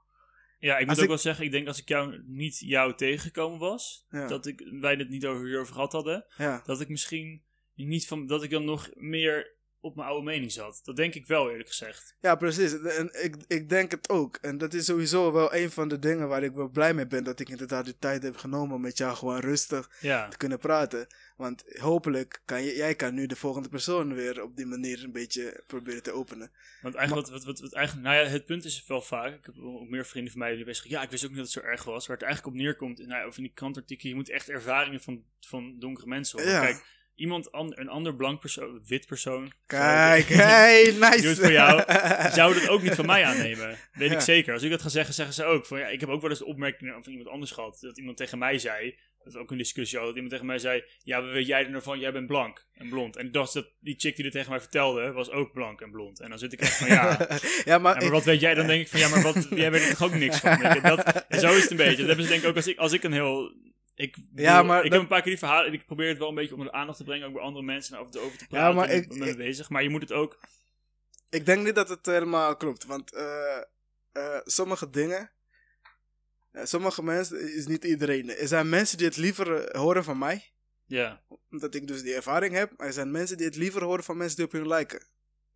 Ja, 0.58 0.74
ik 0.74 0.80
moet 0.80 0.88
Als 0.88 0.96
ook 0.98 1.02
ik- 1.02 1.08
wel 1.10 1.18
zeggen, 1.18 1.44
ik 1.44 1.50
denk 1.50 1.66
als 1.66 1.80
ik 1.80 1.88
jou 1.88 2.22
niet 2.26 2.58
jou 2.58 2.94
tegengekomen 2.94 3.58
was, 3.58 4.06
Ja. 4.10 4.26
dat 4.26 4.46
ik, 4.46 4.68
wij 4.80 4.94
het 4.94 5.08
niet 5.08 5.26
over 5.26 5.46
hierover 5.46 5.74
gehad 5.74 5.92
hadden, 5.92 6.26
dat 6.64 6.80
ik 6.80 6.88
misschien 6.88 7.42
niet 7.74 8.06
van, 8.06 8.26
dat 8.26 8.42
ik 8.42 8.50
dan 8.50 8.64
nog 8.64 8.90
meer 8.94 9.52
op 9.84 9.96
mijn 9.96 10.08
oude 10.08 10.24
mening 10.24 10.52
zat. 10.52 10.80
Dat 10.84 10.96
denk 10.96 11.14
ik 11.14 11.26
wel, 11.26 11.50
eerlijk 11.50 11.68
gezegd. 11.68 12.16
Ja, 12.20 12.34
precies. 12.34 12.82
En 12.82 13.24
ik, 13.24 13.36
ik 13.46 13.68
denk 13.68 13.90
het 13.90 14.08
ook. 14.08 14.38
En 14.40 14.58
dat 14.58 14.74
is 14.74 14.84
sowieso 14.84 15.32
wel 15.32 15.54
een 15.54 15.70
van 15.70 15.88
de 15.88 15.98
dingen 15.98 16.28
waar 16.28 16.42
ik 16.42 16.52
wel 16.52 16.68
blij 16.68 16.94
mee 16.94 17.06
ben. 17.06 17.24
Dat 17.24 17.40
ik 17.40 17.48
inderdaad 17.48 17.84
de 17.84 17.98
tijd 17.98 18.22
heb 18.22 18.36
genomen 18.36 18.76
om 18.76 18.80
met 18.80 18.98
jou 18.98 19.16
gewoon 19.16 19.40
rustig 19.40 19.90
Ja, 20.00 20.28
te 20.28 20.36
kunnen 20.36 20.58
praten. 20.58 21.06
Want 21.36 21.64
hopelijk 21.78 22.42
kan 22.44 22.62
je, 22.62 22.76
jij 22.76 22.94
kan 22.94 23.14
nu 23.14 23.26
de 23.26 23.36
volgende 23.36 23.68
persoon 23.68 24.14
weer 24.14 24.42
op 24.42 24.56
die 24.56 24.66
manier 24.66 25.04
een 25.04 25.12
beetje 25.12 25.62
proberen 25.66 26.02
te 26.02 26.12
openen. 26.12 26.50
want 26.82 26.94
eigenlijk, 26.94 27.28
wat, 27.28 27.36
wat, 27.36 27.46
wat, 27.46 27.60
wat 27.60 27.72
eigenlijk, 27.72 28.06
nou 28.06 28.24
ja, 28.24 28.30
het 28.30 28.44
punt 28.44 28.64
is 28.64 28.84
wel 28.86 29.02
vaak, 29.02 29.34
ik 29.34 29.46
heb 29.46 29.54
ook 29.58 29.88
meer 29.88 30.06
vrienden 30.06 30.32
van 30.32 30.40
mij 30.40 30.54
die 30.54 30.64
bezig 30.64 30.88
ja, 30.88 31.02
ik 31.02 31.10
wist 31.10 31.24
ook 31.24 31.30
niet 31.30 31.38
dat 31.38 31.52
het 31.52 31.62
zo 31.62 31.70
erg 31.70 31.84
was. 31.84 32.06
Waar 32.06 32.16
het 32.16 32.26
eigenlijk 32.26 32.54
op 32.54 32.60
neerkomt, 32.62 32.98
nou, 32.98 33.10
ja, 33.10 33.26
of 33.26 33.36
in 33.36 33.42
die 33.42 33.52
krantartikelen, 33.54 34.12
je 34.12 34.18
moet 34.18 34.30
echt 34.30 34.48
ervaringen 34.48 35.00
van, 35.00 35.24
van 35.40 35.78
donkere 35.78 36.06
mensen 36.06 36.38
horen. 36.38 36.54
Ja. 36.54 36.60
Kijk, 36.60 36.84
iemand, 37.14 37.52
an- 37.52 37.72
een 37.78 37.88
ander 37.88 38.14
blank 38.16 38.40
persoon, 38.40 38.80
wit 38.86 39.06
persoon, 39.06 39.52
Kijk, 39.66 40.26
hey, 40.28 40.94
nice. 41.00 41.36
Voor 41.36 41.52
jou. 41.52 41.82
zou 42.32 42.54
dat 42.54 42.68
ook 42.68 42.82
niet 42.82 42.94
van 42.94 43.06
mij 43.06 43.24
aannemen. 43.30 43.78
Weet 43.92 44.10
Ja. 44.10 44.14
ik 44.14 44.20
zeker. 44.20 44.52
Als 44.52 44.62
ik 44.62 44.70
dat 44.70 44.82
ga 44.82 44.88
zeggen, 44.88 45.14
zeggen 45.14 45.34
ze 45.34 45.44
ook. 45.44 45.66
Van, 45.66 45.78
ja, 45.78 45.86
ik 45.86 46.00
heb 46.00 46.08
ook 46.08 46.20
wel 46.20 46.30
eens 46.30 46.38
de 46.38 46.44
opmerking 46.46 46.92
van 47.02 47.12
iemand 47.12 47.28
anders 47.30 47.50
gehad. 47.50 47.78
Dat 47.80 47.98
iemand 47.98 48.16
tegen 48.16 48.38
mij 48.38 48.58
zei. 48.58 48.98
Dat 49.18 49.32
is 49.34 49.38
ook 49.38 49.50
een 49.50 49.58
discussie 49.58 49.96
had. 49.98 50.06
Dat 50.06 50.14
iemand 50.14 50.32
tegen 50.32 50.46
mij 50.48 50.58
zei. 50.58 50.84
Ja, 51.02 51.22
wat 51.22 51.30
weet 51.30 51.46
jij 51.46 51.64
er 51.64 51.70
nou 51.70 51.82
van? 51.82 51.98
Jij 51.98 52.12
bent 52.12 52.26
blank 52.26 52.66
en 52.74 52.88
blond. 52.88 53.16
En 53.16 53.26
ik 53.26 53.32
dacht 53.32 53.52
dat 53.52 53.66
die 53.80 53.94
chick 53.98 54.14
die 54.14 54.24
dit 54.24 54.32
tegen 54.32 54.50
mij 54.50 54.60
vertelde. 54.60 55.12
was 55.12 55.30
ook 55.30 55.52
blank 55.52 55.80
en 55.80 55.90
blond. 55.90 56.20
En 56.20 56.28
dan 56.30 56.38
zit 56.38 56.52
ik 56.52 56.60
echt 56.60 56.76
van 56.76 56.86
ja. 56.88 57.04
ja, 57.20 57.26
maar, 57.28 57.62
Ja, 57.64 57.78
maar 57.78 58.02
ik- 58.02 58.10
wat 58.10 58.24
weet 58.24 58.40
jij? 58.40 58.54
Dan 58.54 58.66
denk 58.66 58.80
ik 58.80 58.88
van 58.88 59.00
ja, 59.00 59.08
maar 59.08 59.22
wat, 59.22 59.46
jij 59.50 59.70
weet 59.70 59.82
er 59.82 59.88
toch 59.96 60.02
ook 60.02 60.14
niks 60.14 60.38
van. 60.38 60.80
Dat, 60.82 61.24
en 61.28 61.40
zo 61.40 61.52
is 61.54 61.62
het 61.62 61.70
een 61.70 61.76
beetje. 61.76 61.96
Dat 61.96 62.06
hebben 62.06 62.24
ze 62.24 62.30
denk 62.30 62.42
ik 62.42 62.48
ook 62.48 62.56
als 62.56 62.66
ik, 62.66 62.78
als 62.78 62.92
ik 62.92 63.02
een 63.02 63.12
heel. 63.12 63.52
Ik, 63.94 64.16
Ja, 64.34 64.62
maar 64.62 64.76
ik 64.78 64.82
dat- 64.82 64.92
heb 64.92 65.00
een 65.02 65.06
paar 65.08 65.20
keer 65.22 65.30
die 65.30 65.38
verhalen. 65.38 65.66
En 65.66 65.72
ik 65.72 65.86
probeer 65.86 66.08
het 66.08 66.18
wel 66.18 66.28
een 66.28 66.34
beetje 66.34 66.52
onder 66.54 66.66
de 66.70 66.72
aandacht 66.76 66.98
te 66.98 67.04
brengen. 67.04 67.26
Ook 67.26 67.32
bij 67.32 67.42
andere 67.42 67.64
mensen. 67.64 67.94
En 67.94 68.00
over 68.00 68.12
te, 68.12 68.18
over 68.18 68.38
te 68.38 68.44
Ja, 68.48 68.56
praten. 68.56 68.74
maar 68.76 68.90
ik- 68.90 69.08
ben 69.08 69.28
ik- 69.28 69.36
bezig. 69.36 69.68
Maar 69.68 69.82
je 69.82 69.88
moet 69.88 70.00
het 70.00 70.12
ook. 70.12 70.38
ik 71.30 71.46
denk 71.46 71.64
niet 71.64 71.74
dat 71.74 71.88
het 71.88 72.06
helemaal 72.06 72.56
klopt. 72.56 72.84
Want 72.84 73.12
eh, 73.12 73.56
eh, 74.12 74.40
sommige 74.44 74.90
dingen. 74.90 75.32
eh, 76.50 76.64
sommige 76.64 77.02
mensen 77.02 77.54
is 77.54 77.66
niet 77.66 77.84
iedereen. 77.84 78.30
Er 78.30 78.48
zijn 78.48 78.68
mensen 78.68 78.98
die 78.98 79.06
het 79.06 79.16
liever 79.16 79.76
horen 79.78 80.04
van 80.04 80.18
mij. 80.18 80.52
Ja. 80.86 81.22
Omdat 81.50 81.74
ik 81.74 81.86
dus 81.86 82.02
die 82.02 82.14
ervaring 82.14 82.54
heb. 82.54 82.72
Maar 82.76 82.86
er 82.86 82.92
zijn 82.92 83.10
mensen 83.10 83.36
die 83.36 83.46
het 83.46 83.56
liever 83.56 83.82
horen 83.84 84.04
van 84.04 84.16
mensen 84.16 84.36
die 84.36 84.44
op 84.46 84.52
hun 84.52 84.66
lijken. 84.68 85.00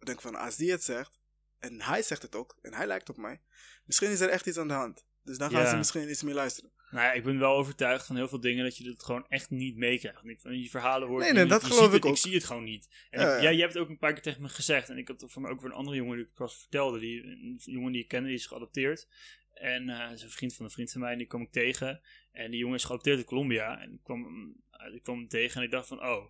Ik 0.00 0.06
denk 0.06 0.20
van, 0.20 0.34
als 0.34 0.56
die 0.56 0.70
het 0.70 0.82
zegt. 0.84 1.18
En 1.58 1.80
hij 1.82 2.02
zegt 2.02 2.22
het 2.22 2.34
ook. 2.34 2.56
En 2.62 2.74
hij 2.74 2.86
lijkt 2.86 3.08
op 3.08 3.16
mij. 3.16 3.40
Misschien 3.84 4.10
is 4.10 4.20
er 4.20 4.28
echt 4.28 4.46
iets 4.46 4.58
aan 4.58 4.68
de 4.68 4.74
hand. 4.74 5.06
Dus 5.22 5.38
dan 5.38 5.50
gaan 5.50 5.62
Ja. 5.62 5.70
ze 5.70 5.76
misschien 5.76 6.10
iets 6.10 6.22
meer 6.22 6.34
luisteren. 6.34 6.72
Nou 6.90 7.04
ja, 7.04 7.12
ik 7.12 7.24
ben 7.24 7.38
wel 7.38 7.56
overtuigd 7.56 8.06
van 8.06 8.16
heel 8.16 8.28
veel 8.28 8.40
dingen 8.40 8.64
dat 8.64 8.76
je 8.76 8.84
dat 8.84 9.04
gewoon 9.04 9.26
echt 9.28 9.50
niet 9.50 9.76
meekrijgt. 9.76 10.20
Van 10.40 10.50
die 10.50 10.70
verhalen 10.70 11.08
hoort. 11.08 11.20
Nee, 11.20 11.32
je 11.32 11.38
nee, 11.38 11.46
dat 11.46 11.60
je 11.60 11.66
geloof 11.66 11.86
ik 11.86 11.92
het, 11.92 12.04
ook. 12.04 12.10
Ik 12.10 12.16
zie 12.18 12.34
het 12.34 12.44
gewoon 12.44 12.64
niet. 12.64 12.88
En 13.10 13.20
Ja, 13.20 13.36
ik- 13.36 13.42
ja. 13.42 13.50
jij, 13.52 13.60
hebt 13.60 13.72
het 13.72 13.82
ook 13.82 13.88
een 13.88 13.98
paar 13.98 14.12
keer 14.12 14.22
tegen 14.22 14.42
me 14.42 14.48
gezegd. 14.48 14.88
En 14.88 14.98
ik 14.98 15.08
had 15.08 15.24
voor 15.26 15.42
mij 15.42 15.50
ook 15.50 15.60
weer 15.60 15.70
een 15.70 15.76
andere 15.76 15.96
jongen 15.96 16.16
die 16.16 16.26
ik 16.26 16.34
pas 16.34 16.58
vertelde. 16.58 16.98
Die, 16.98 17.22
een 17.24 17.60
jongen 17.64 17.92
die 17.92 18.02
ik 18.02 18.08
kende, 18.08 18.28
die 18.28 18.36
is 18.36 18.46
geadopteerd. 18.46 19.08
En 19.54 19.88
uh, 19.88 20.12
is 20.12 20.22
een 20.22 20.30
vriend 20.30 20.54
van 20.54 20.64
een 20.64 20.70
vriend 20.70 20.92
van 20.92 21.00
mij, 21.00 21.12
en 21.12 21.18
die 21.18 21.26
kwam 21.26 21.42
ik 21.42 21.52
tegen. 21.52 22.00
En 22.32 22.50
die 22.50 22.60
jongen 22.60 22.76
is 22.76 22.84
geadopteerd 22.84 23.18
in 23.18 23.24
Colombia. 23.24 23.80
En 23.80 23.92
ik 23.92 24.02
kwam, 24.02 24.54
ik 24.94 25.02
kwam 25.02 25.18
hem 25.18 25.28
tegen 25.28 25.56
en 25.60 25.66
ik 25.66 25.70
dacht 25.70 25.88
van, 25.88 26.02
oh? 26.02 26.24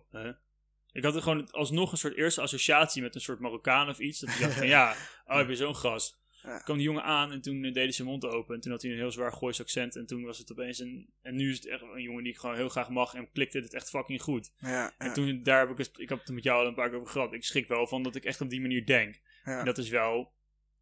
Ik 0.91 1.03
had 1.03 1.15
er 1.15 1.21
gewoon 1.21 1.51
alsnog 1.51 1.91
een 1.91 1.97
soort 1.97 2.15
eerste 2.15 2.41
associatie 2.41 3.01
met 3.01 3.15
een 3.15 3.21
soort 3.21 3.39
Marokkaan 3.39 3.89
of 3.89 3.99
iets. 3.99 4.19
Dat 4.19 4.29
ik 4.29 4.39
dacht 4.39 4.53
van, 4.53 4.67
ja, 4.77 4.95
oh, 5.25 5.37
heb 5.37 5.49
je 5.49 5.55
zo'n 5.55 5.75
gast. 5.75 6.19
Ja. 6.43 6.59
kwam 6.59 6.77
die 6.77 6.85
jongen 6.85 7.03
aan 7.03 7.31
en 7.31 7.41
toen 7.41 7.61
deed 7.61 7.75
hij 7.75 7.91
zijn 7.91 8.07
mond 8.07 8.25
open. 8.25 8.55
En 8.55 8.61
toen 8.61 8.71
had 8.71 8.81
hij 8.81 8.91
een 8.91 8.97
heel 8.97 9.11
zwaar 9.11 9.33
Goois 9.33 9.61
accent. 9.61 9.95
En 9.95 10.05
toen 10.05 10.23
was 10.23 10.37
het 10.37 10.51
opeens 10.51 10.79
een... 10.79 11.09
En 11.21 11.35
nu 11.35 11.49
is 11.49 11.55
het 11.55 11.67
echt 11.67 11.81
een 11.81 12.01
jongen 12.01 12.23
die 12.23 12.33
ik 12.33 12.39
gewoon 12.39 12.55
heel 12.55 12.69
graag 12.69 12.89
mag. 12.89 13.13
En 13.13 13.31
klikte 13.31 13.59
het 13.59 13.73
echt 13.73 13.89
fucking 13.89 14.21
goed. 14.21 14.53
Ja, 14.59 14.93
en 14.97 15.13
toen, 15.13 15.43
daar 15.43 15.59
heb 15.59 15.69
ik 15.69 15.77
het... 15.77 15.91
Ik 15.97 16.09
heb 16.09 16.19
het 16.19 16.29
met 16.29 16.43
jou 16.43 16.61
al 16.61 16.67
een 16.67 16.73
paar 16.73 16.89
keer 16.89 16.97
over 16.97 17.09
gehad. 17.09 17.33
Ik 17.33 17.43
schrik 17.43 17.67
wel 17.67 17.87
van 17.87 18.03
dat 18.03 18.15
ik 18.15 18.25
echt 18.25 18.41
op 18.41 18.49
die 18.49 18.61
manier 18.61 18.85
denk. 18.85 19.19
En 19.43 19.65
dat 19.65 19.77
is 19.77 19.89
wel... 19.89 20.37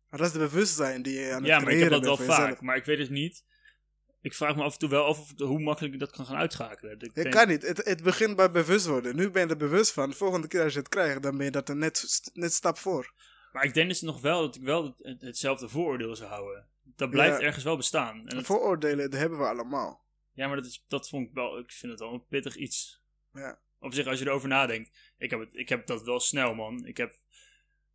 Maar 0.10 0.20
dat 0.20 0.28
is 0.28 0.34
de 0.34 0.39
bewustzijn 0.39 1.01
die 1.01 1.20
je 1.20 1.32
aan 1.32 1.38
het 1.38 1.45
Ja, 1.45 1.60
maar 1.60 1.74
ik 1.74 1.80
heb 1.80 1.89
dat 1.89 2.03
wel 2.03 2.18
vaak. 2.18 2.62
Maar 2.62 2.76
ik 2.76 2.86
weet 2.86 2.97
het 2.97 3.10
niet. 3.10 3.43
Ik 4.22 4.34
vraag 4.34 4.55
me 4.55 4.64
af 4.64 4.74
en 4.74 4.80
toe 4.80 4.89
wel 4.89 5.05
af 5.05 5.20
of, 5.20 5.34
hoe 5.38 5.60
makkelijk 5.60 5.93
ik 5.93 5.99
dat 5.99 6.12
kan 6.12 6.26
gaan 6.26 6.38
uitschakelen. 6.38 6.99
Ik 6.99 7.16
denk... 7.16 7.32
kan 7.32 7.47
niet. 7.47 7.62
Het, 7.62 7.86
het 7.86 8.03
begint 8.03 8.36
bij 8.36 8.51
bewust 8.51 8.86
worden. 8.86 9.16
Nu 9.16 9.30
ben 9.30 9.43
je 9.43 9.49
er 9.49 9.58
bewust 9.58 9.91
van. 9.91 10.10
De 10.10 10.16
volgende 10.16 10.47
keer 10.47 10.64
als 10.64 10.74
je 10.74 10.80
het 10.80 10.89
krijgt, 10.89 11.24
dan 11.24 11.38
ben 11.38 11.45
je 11.45 11.51
dat 11.51 11.70
er 11.70 11.76
net, 11.76 12.22
net 12.34 12.53
stap 12.53 12.78
voor. 12.78 13.14
Maar 13.58 13.66
ik 13.66 13.74
denk 13.74 13.88
dus 13.88 14.01
nog 14.01 14.22
wel 14.22 14.41
dat 14.41 14.55
ik 14.55 14.62
wel 14.62 14.95
het, 15.01 15.22
hetzelfde 15.22 15.70
vooroordeel 15.70 16.16
zou 16.16 16.30
houden. 16.30 16.68
Dat 16.84 17.10
blijft 17.10 17.39
ergens 17.39 17.64
wel 17.64 17.78
bestaan. 17.78 18.28
En 18.28 18.45
Vooroordelen, 18.45 19.10
dat 19.10 19.20
hebben 19.20 19.38
we 19.38 19.45
allemaal. 19.45 20.05
Ja, 20.34 20.47
maar 20.47 20.55
dat, 20.55 20.66
is, 20.66 20.84
dat 20.88 21.10
vond 21.10 21.28
ik 21.28 21.34
wel, 21.34 21.60
ik 21.60 21.72
vind 21.72 21.91
het 21.91 22.01
wel 22.01 22.14
een 22.14 22.26
pittig 22.26 22.55
iets. 22.55 23.01
Ja. 23.34 23.60
Op 23.80 23.93
zich, 23.93 24.08
als 24.08 24.20
je 24.20 24.26
erover 24.26 24.47
nadenkt. 24.47 25.14
Ik 25.18 25.30
heb, 25.30 25.39
het, 25.39 25.55
ik 25.55 25.70
heb 25.70 25.88
dat 25.88 26.03
wel 26.03 26.20
snel, 26.20 26.55
man. 26.55 26.86
Ik 26.86 26.97
heb 26.97 27.16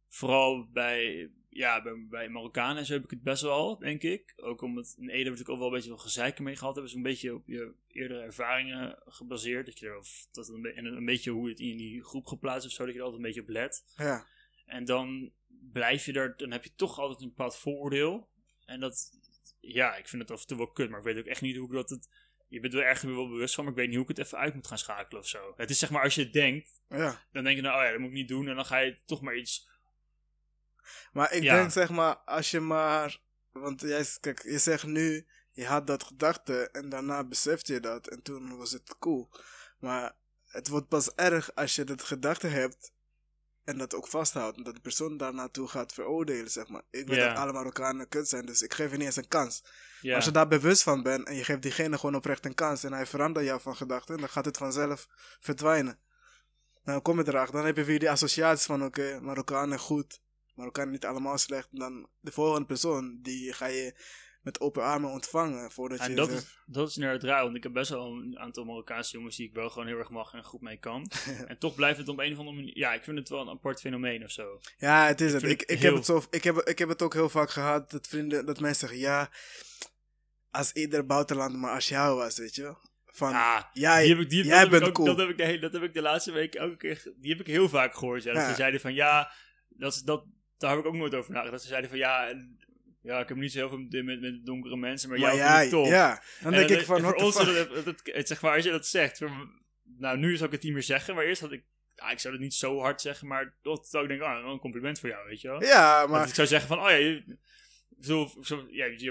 vooral 0.08 0.68
bij, 0.72 1.30
ja, 1.48 1.82
bij, 1.82 2.06
bij 2.10 2.28
Marokkanen 2.28 2.76
en 2.76 2.86
zo 2.86 2.92
heb 2.92 3.04
ik 3.04 3.10
het 3.10 3.22
best 3.22 3.42
wel, 3.42 3.78
denk 3.78 4.02
ik. 4.02 4.32
Ook 4.36 4.62
omdat 4.62 4.94
in 4.98 5.08
Ede 5.08 5.30
ik 5.30 5.48
al 5.48 5.58
wel 5.58 5.66
een 5.66 5.72
beetje 5.72 5.88
wel 5.88 5.98
gezeiken 5.98 6.44
mee 6.44 6.56
gehad. 6.56 6.74
Hebben 6.74 6.90
ze 6.90 6.96
een 6.96 7.02
beetje 7.02 7.34
op 7.34 7.46
je 7.46 7.72
eerdere 7.88 8.20
ervaringen 8.20 8.98
gebaseerd. 9.06 9.66
Dat 9.66 9.78
je 9.78 9.86
er, 9.86 10.06
dat 10.32 10.48
een, 10.48 10.64
en 10.64 10.84
een 10.84 11.04
beetje 11.04 11.30
hoe 11.30 11.48
het 11.48 11.60
in 11.60 11.76
die 11.76 12.04
groep 12.04 12.26
geplaatst 12.26 12.66
of 12.66 12.72
zo, 12.72 12.84
dat 12.84 12.92
je 12.92 12.98
er 12.98 13.04
altijd 13.04 13.22
een 13.22 13.28
beetje 13.28 13.42
op 13.42 13.48
let. 13.48 13.84
Ja. 13.96 14.26
En 14.66 14.84
dan 14.84 15.32
blijf 15.72 16.04
je 16.04 16.12
er, 16.12 16.36
dan 16.36 16.50
heb 16.50 16.64
je 16.64 16.74
toch 16.76 16.98
altijd 16.98 17.20
een 17.20 17.28
bepaald 17.28 17.56
vooroordeel. 17.56 18.28
En 18.64 18.80
dat, 18.80 19.10
ja, 19.60 19.96
ik 19.96 20.08
vind 20.08 20.22
het 20.22 20.30
af 20.30 20.40
en 20.40 20.46
toe 20.46 20.56
wel 20.56 20.72
kut, 20.72 20.90
maar 20.90 20.98
ik 20.98 21.04
weet 21.04 21.18
ook 21.18 21.26
echt 21.26 21.40
niet 21.40 21.56
hoe 21.56 21.66
ik 21.66 21.72
dat 21.72 21.90
het. 21.90 22.08
Je 22.48 22.60
bent 22.60 22.74
er 22.74 22.84
ergens 22.84 23.12
wel 23.14 23.28
bewust 23.28 23.54
van, 23.54 23.64
maar 23.64 23.72
ik 23.72 23.78
weet 23.78 23.88
niet 23.88 23.96
hoe 23.96 24.08
ik 24.10 24.16
het 24.16 24.26
even 24.26 24.38
uit 24.38 24.54
moet 24.54 24.66
gaan 24.66 24.78
schakelen 24.78 25.22
of 25.22 25.28
zo. 25.28 25.52
Het 25.56 25.70
is 25.70 25.78
zeg 25.78 25.90
maar, 25.90 26.02
als 26.02 26.14
je 26.14 26.22
het 26.22 26.32
denkt, 26.32 26.80
ja. 26.88 27.22
dan 27.32 27.44
denk 27.44 27.56
je 27.56 27.62
nou, 27.62 27.78
oh 27.78 27.84
ja, 27.84 27.90
dat 27.90 28.00
moet 28.00 28.08
ik 28.08 28.14
niet 28.14 28.28
doen. 28.28 28.48
En 28.48 28.54
dan 28.54 28.64
ga 28.64 28.78
je 28.78 28.98
toch 29.04 29.20
maar 29.20 29.36
iets. 29.36 29.68
Maar 31.12 31.32
ik 31.32 31.42
denk 31.42 31.70
zeg 31.70 31.90
maar, 31.90 32.16
als 32.16 32.50
je 32.50 32.60
maar. 32.60 33.20
Want 33.50 33.80
jij, 33.80 34.04
kijk, 34.20 34.42
je 34.42 34.58
zegt 34.58 34.86
nu, 34.86 35.26
je 35.50 35.66
had 35.66 35.86
dat 35.86 36.02
gedachte 36.02 36.70
en 36.70 36.88
daarna 36.88 37.24
besefte 37.24 37.72
je 37.72 37.80
dat 37.80 38.08
en 38.08 38.22
toen 38.22 38.56
was 38.56 38.72
het 38.72 38.96
cool. 38.98 39.30
Maar 39.78 40.16
het 40.46 40.68
wordt 40.68 40.88
pas 40.88 41.14
erg 41.14 41.54
als 41.54 41.74
je 41.74 41.84
dat 41.84 42.02
gedachte 42.02 42.46
hebt 42.46 42.92
en 43.64 43.78
dat 43.78 43.94
ook 43.94 44.06
vasthoudt. 44.06 44.56
En 44.56 44.62
dat 44.62 44.74
de 44.74 44.80
persoon 44.80 45.16
daar 45.16 45.34
naartoe 45.34 45.68
gaat 45.68 45.92
veroordelen, 45.92 46.50
zeg 46.50 46.68
maar. 46.68 46.82
Ik 46.90 47.06
weet 47.06 47.18
dat 47.18 47.36
alle 47.36 47.52
Marokkanen 47.52 48.08
kut 48.08 48.28
zijn, 48.28 48.46
dus 48.46 48.62
ik 48.62 48.74
geef 48.74 48.90
je 48.90 48.96
niet 48.96 49.06
eens 49.06 49.16
een 49.16 49.28
kans. 49.28 49.64
Als 50.14 50.24
je 50.24 50.30
daar 50.30 50.48
bewust 50.48 50.82
van 50.82 51.02
bent 51.02 51.26
en 51.26 51.34
je 51.34 51.44
geeft 51.44 51.62
diegene 51.62 51.98
gewoon 51.98 52.14
oprecht 52.14 52.44
een 52.44 52.54
kans 52.54 52.84
en 52.84 52.92
hij 52.92 53.06
verandert 53.06 53.46
jou 53.46 53.60
van 53.60 53.76
gedachten, 53.76 54.18
dan 54.18 54.28
gaat 54.28 54.44
het 54.44 54.56
vanzelf 54.56 55.08
verdwijnen. 55.40 55.98
Dan 56.84 57.02
kom 57.02 57.18
je 57.18 57.28
erachter, 57.28 57.54
dan 57.54 57.66
heb 57.66 57.76
je 57.76 57.84
weer 57.84 57.98
die 57.98 58.10
associaties 58.10 58.66
van 58.66 58.84
oké, 58.84 59.00
okay, 59.00 59.18
Marokkanen 59.18 59.78
goed, 59.78 60.20
Marokkanen 60.54 60.92
niet 60.92 61.04
allemaal 61.04 61.38
slecht. 61.38 61.68
En 61.72 61.78
dan 61.78 62.08
de 62.20 62.32
volgende 62.32 62.66
persoon, 62.66 63.18
die 63.22 63.52
ga 63.52 63.66
je 63.66 63.94
met 64.42 64.60
open 64.60 64.82
armen 64.82 65.10
ontvangen. 65.10 65.70
Voordat 65.70 65.98
en 65.98 66.10
je 66.10 66.16
dat, 66.16 66.30
is, 66.30 66.58
dat 66.66 66.88
is 66.88 66.96
inderdaad 66.96 67.22
raar, 67.22 67.42
want 67.42 67.56
ik 67.56 67.62
heb 67.62 67.72
best 67.72 67.90
wel 67.90 68.06
een 68.06 68.38
aantal 68.38 68.64
Marokkaanse 68.64 69.16
jongens 69.16 69.36
die 69.36 69.48
ik 69.48 69.54
wel 69.54 69.70
gewoon 69.70 69.86
heel 69.86 69.98
erg 69.98 70.10
mag 70.10 70.32
en 70.32 70.44
goed 70.44 70.60
mee 70.60 70.78
kan. 70.78 71.10
en 71.46 71.58
toch 71.58 71.74
blijft 71.74 71.98
het 71.98 72.08
op 72.08 72.18
een 72.18 72.32
of 72.32 72.38
andere 72.38 72.56
manier. 72.56 72.78
Ja, 72.78 72.92
ik 72.92 73.02
vind 73.02 73.18
het 73.18 73.28
wel 73.28 73.40
een 73.40 73.48
apart 73.48 73.80
fenomeen 73.80 74.24
of 74.24 74.30
zo. 74.30 74.60
Ja, 74.78 75.06
het 75.06 75.20
is 75.20 75.32
het. 75.32 75.42
Ik, 75.42 75.62
ik, 75.62 75.80
heb 75.80 75.94
het 75.94 76.04
zo, 76.04 76.22
ik, 76.30 76.44
heb, 76.44 76.56
ik 76.56 76.78
heb 76.78 76.88
het 76.88 77.02
ook 77.02 77.14
heel 77.14 77.28
vaak 77.28 77.50
gehad 77.50 77.90
dat 77.90 78.06
vrienden, 78.06 78.46
dat 78.46 78.60
mensen 78.60 78.88
zeggen 78.88 79.08
ja. 79.08 79.30
Als 80.50 80.72
ieder 80.72 81.06
buitenland 81.06 81.56
maar 81.56 81.74
als 81.74 81.88
jou 81.88 82.16
was, 82.16 82.38
weet 82.38 82.54
je. 82.54 82.76
Van, 83.04 83.30
ja, 83.30 83.70
jij, 83.72 84.02
die 84.02 84.14
heb 84.14 84.22
ik, 84.22 84.30
die, 84.30 84.44
jij 84.44 84.68
bent 84.68 84.82
ook, 84.82 84.94
cool. 84.94 85.06
Dat 85.06 85.16
heb, 85.16 85.28
ik 85.28 85.36
de, 85.36 85.58
dat 85.58 85.72
heb 85.72 85.82
ik 85.82 85.94
de 85.94 86.02
laatste 86.02 86.32
week 86.32 86.54
elke 86.54 86.76
keer, 86.76 87.12
die 87.16 87.30
heb 87.30 87.40
ik 87.40 87.46
heel 87.46 87.68
vaak 87.68 87.94
gehoord. 87.94 88.22
Ja, 88.22 88.32
dat 88.32 88.48
ze 88.48 88.54
zeiden 88.54 88.80
van 88.80 88.94
ja, 88.94 89.32
dat, 89.68 90.02
dat, 90.04 90.24
daar 90.58 90.70
heb 90.70 90.78
ik 90.78 90.86
ook 90.86 90.94
nooit 90.94 91.14
over 91.14 91.30
nagedacht. 91.30 91.52
Dat 91.52 91.62
ze 91.62 91.68
zeiden 91.68 91.90
van 91.90 91.98
ja, 91.98 92.34
ja, 93.02 93.20
ik 93.20 93.28
heb 93.28 93.36
niet 93.36 93.52
zo 93.52 93.58
heel 93.58 93.68
veel 93.68 94.02
met, 94.02 94.20
met 94.20 94.46
donkere 94.46 94.76
mensen, 94.76 95.08
maar, 95.08 95.18
maar 95.18 95.34
jij 95.34 95.68
toch. 95.68 95.88
Ja, 95.88 96.22
dan 96.42 96.52
denk 96.52 96.70
ik 96.70 96.84
van, 96.84 97.00
voor 97.00 97.14
ons, 97.14 97.38
het, 98.04 98.28
zeg 98.28 98.42
maar, 98.42 98.54
als 98.54 98.64
je 98.64 98.70
dat 98.70 98.86
zegt, 98.86 99.20
nou, 99.98 100.18
nu 100.18 100.36
zou 100.36 100.46
ik 100.46 100.54
het 100.54 100.62
niet 100.62 100.72
meer 100.72 100.82
zeggen, 100.82 101.14
maar 101.14 101.24
eerst 101.24 101.40
had 101.40 101.52
ik, 101.52 101.64
ik 102.10 102.18
zou 102.18 102.34
het 102.34 102.42
niet 102.42 102.54
zo 102.54 102.80
hard 102.80 103.00
zeggen, 103.00 103.28
maar 103.28 103.58
toch 103.62 103.86
zou 103.86 104.02
ik 104.02 104.08
denken, 104.08 104.26
ah, 104.26 104.52
een 104.52 104.58
compliment 104.58 104.98
voor 104.98 105.08
jou, 105.08 105.28
weet 105.28 105.40
je 105.40 105.48
wel. 105.48 105.62
Ja, 105.62 106.06
maar... 106.06 106.18
Dat 106.18 106.28
ik 106.28 106.34
zou 106.34 106.46
zeggen 106.46 106.68
van, 106.68 106.78
oh 106.78 106.90
ja, 106.90 106.96
je, 106.96 107.36
zo, 108.00 108.30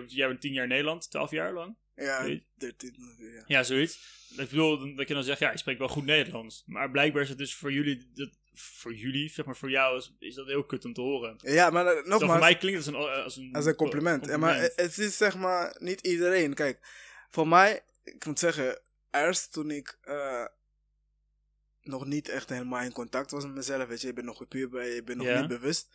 jij 0.08 0.28
bent 0.28 0.42
tien 0.42 0.54
jaar 0.54 0.64
in 0.64 0.70
Nederland, 0.70 1.10
twaalf 1.10 1.32
jaar 1.32 1.54
lang. 1.54 1.78
Ja, 1.96 2.40
dertien. 2.58 2.96
Ja. 3.18 3.44
ja, 3.46 3.64
zoiets. 3.64 4.20
Ik 4.38 4.50
bedoel, 4.50 4.96
dat 4.96 5.08
je 5.08 5.14
dan 5.14 5.24
zegt, 5.24 5.40
ja, 5.40 5.52
je 5.52 5.58
spreekt 5.58 5.80
wel 5.80 5.88
goed 5.88 6.06
Nederlands. 6.06 6.64
Maar 6.66 6.92
blijkbaar 6.92 7.22
is 7.22 7.30
het 7.30 7.38
dus 7.38 7.56
voor 7.56 7.74
jullie, 7.74 8.12
dat, 8.14 8.30
voor 8.54 8.94
jullie, 8.94 9.30
zeg 9.30 9.46
maar 9.46 9.56
voor 9.56 9.70
jou, 9.70 9.98
is, 9.98 10.16
is 10.20 10.36
dat 10.36 10.48
heel 10.48 10.66
kut 10.66 10.86
om 10.86 10.94
te 10.94 11.02
horen. 11.02 11.36
Ja, 11.38 11.70
maar 11.70 11.86
uh, 11.86 12.06
nogmaals... 12.06 12.32
voor 12.32 12.40
mij 12.40 12.58
klinkt 12.58 12.86
het 12.86 12.96
als 12.96 13.06
een, 13.06 13.24
als 13.24 13.36
een, 13.36 13.54
als 13.54 13.66
een 13.66 13.76
compliment. 13.76 14.26
Ja, 14.26 14.38
maar 14.38 14.62
het 14.76 14.98
is 14.98 15.18
zeg 15.18 15.38
maar 15.38 15.76
niet 15.80 16.02
iedereen. 16.02 16.54
Kijk, 16.54 16.80
voor 17.30 17.48
mij, 17.48 17.84
ik 18.04 18.26
moet 18.26 18.40
zeggen, 18.40 18.82
eerst 19.12 19.52
toen 19.52 19.72
ik 19.72 19.98
uh, 20.04 20.46
nog 21.82 22.06
niet 22.06 22.30
echt 22.30 22.50
helemaal 22.50 22.82
in 22.82 22.92
contact 22.92 23.32
was 23.32 23.44
met 23.44 23.56
mezelf, 23.56 23.88
weet 23.88 24.02
je, 24.02 24.08
je 24.08 24.14
bent 24.14 24.26
nog 24.26 24.48
puber, 24.48 24.94
je 24.94 25.04
bent 25.04 25.18
nog 25.18 25.40
niet 25.40 25.48
bewust. 25.48 25.90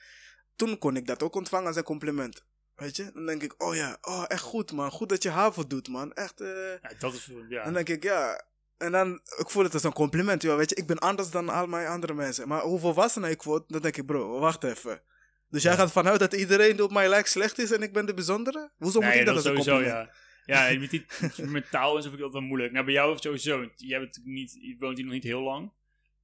Toen 0.57 0.79
kon 0.79 0.97
ik 0.97 1.07
dat 1.07 1.23
ook 1.23 1.35
ontvangen 1.35 1.67
als 1.67 1.77
een 1.77 1.83
compliment. 1.83 2.47
Weet 2.75 2.97
je? 2.97 3.11
Dan 3.13 3.27
denk 3.27 3.43
ik, 3.43 3.63
oh 3.63 3.75
ja, 3.75 3.99
oh, 4.01 4.25
echt 4.29 4.43
goed 4.43 4.73
man. 4.73 4.91
Goed 4.91 5.09
dat 5.09 5.23
je 5.23 5.31
HAVO 5.31 5.67
doet 5.67 5.89
man. 5.89 6.13
Echt. 6.13 6.41
Uh... 6.41 6.71
Ja, 6.71 6.91
dat 6.99 7.15
is, 7.15 7.31
ja. 7.49 7.65
Dan 7.65 7.73
denk 7.73 7.89
ik, 7.89 8.03
ja. 8.03 8.45
En 8.79 8.93
dan, 8.93 9.21
ik 9.37 9.51
voel 9.51 9.65
het 9.65 9.75
als 9.75 9.85
een 9.85 9.93
compliment. 9.93 10.43
Ja, 10.43 10.57
weet 10.57 10.71
je, 10.71 10.77
ik 10.77 10.87
ben 10.87 10.99
anders 10.99 11.31
dan 11.31 11.49
al 11.49 11.67
mijn 11.67 11.87
andere 11.87 12.15
mensen. 12.15 12.49
Maar 12.49 12.61
hoe 12.61 12.79
volwassener 12.79 13.31
ik 13.31 13.43
word, 13.43 13.65
dan 13.69 13.83
denk 13.83 13.97
ik, 13.97 14.07
bro, 14.07 14.39
wacht 14.39 14.65
even. 14.65 15.03
Dus 15.49 15.63
jij 15.63 15.75
gaat 15.75 15.93
vanuit 15.93 16.19
dat 16.19 16.33
iedereen 16.33 16.83
op 16.83 16.93
mijn 16.93 17.09
lijk 17.09 17.27
slecht 17.27 17.59
is 17.59 17.71
en 17.71 17.83
ik 17.83 17.93
ben 17.93 18.07
de 18.07 18.15
bijzondere? 18.15 18.71
Hoezo 18.77 19.01
moet 19.01 19.15
ik 19.15 19.27
dat, 19.27 19.35
dat 19.35 19.37
als 19.37 19.45
een 19.45 19.55
compliment? 19.55 19.87
Ja. 19.87 20.11
Ja, 20.47 20.79
met, 20.79 20.91
die, 20.91 21.07
met 21.47 21.71
taal 21.71 21.97
is 21.97 22.03
vind 22.03 22.15
ik 22.15 22.21
dat 22.21 22.33
wel 22.33 22.43
moeilijk. 22.43 22.73
Nou, 22.73 22.85
bij 22.85 22.95
jou 22.95 23.19
sowieso. 23.19 23.69
Jij 23.77 24.01
bent 24.01 24.21
niet, 24.25 24.53
je 24.53 24.77
woont 24.79 24.97
hier 24.97 25.05
nog 25.05 25.15
niet 25.15 25.23
heel 25.23 25.41
lang. 25.41 25.73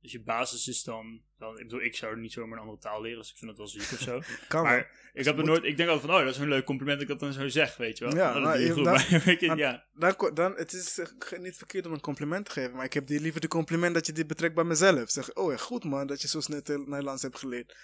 Dus 0.03 0.13
je 0.13 0.23
basis 0.23 0.69
is 0.69 0.83
dan, 0.83 1.21
dan 1.39 1.59
ik 1.59 1.63
bedoel, 1.63 1.83
ik 1.83 1.97
zou 1.97 2.19
niet 2.19 2.33
zomaar 2.33 2.53
een 2.53 2.65
andere 2.65 2.79
taal 2.81 3.03
leren, 3.03 3.19
dus 3.19 3.31
ik 3.31 3.37
vind 3.37 3.51
dat 3.51 3.59
wel 3.59 3.69
ziek 3.69 3.93
of 3.93 3.99
zo. 3.99 4.21
kan 4.49 4.63
maar 4.63 4.91
ik 5.13 5.25
heb 5.25 5.39
er 5.39 5.45
nooit, 5.45 5.65
ik 5.65 5.77
denk 5.77 5.89
altijd 5.89 6.11
van, 6.11 6.19
oh, 6.19 6.25
dat 6.25 6.35
is 6.35 6.41
een 6.41 6.49
leuk 6.49 6.65
compliment 6.65 7.01
dat 7.01 7.11
ik 7.11 7.19
dat 7.19 7.31
dan 7.31 7.41
zo 7.41 7.49
zeg, 7.49 7.77
weet 7.77 7.99
je 7.99 8.05
wel. 8.05 8.17
Ja, 8.17 8.41
dat 8.41 8.73
goed, 8.73 8.85
dan, 8.85 8.95
maar, 9.47 9.59
ja. 9.59 9.85
Dan, 9.95 10.31
dan, 10.35 10.55
het 10.57 10.73
is 10.73 11.01
niet 11.39 11.57
verkeerd 11.57 11.87
om 11.87 11.93
een 11.93 12.01
compliment 12.01 12.45
te 12.45 12.51
geven, 12.51 12.77
maar 12.77 12.85
ik 12.85 12.93
heb 12.93 13.07
die 13.07 13.21
liever 13.21 13.41
de 13.41 13.49
compliment 13.49 13.95
dat 13.95 14.07
je 14.07 14.13
dit 14.13 14.27
betrekt 14.27 14.55
bij 14.55 14.65
mezelf. 14.65 15.11
Zeg, 15.11 15.35
oh 15.35 15.51
ja, 15.51 15.57
goed 15.57 15.85
man, 15.85 16.07
dat 16.07 16.23
je 16.23 16.29
zo 16.29 16.41
snel 16.41 16.61
Nederlands 16.67 17.23
hebt 17.23 17.39
geleerd. 17.39 17.77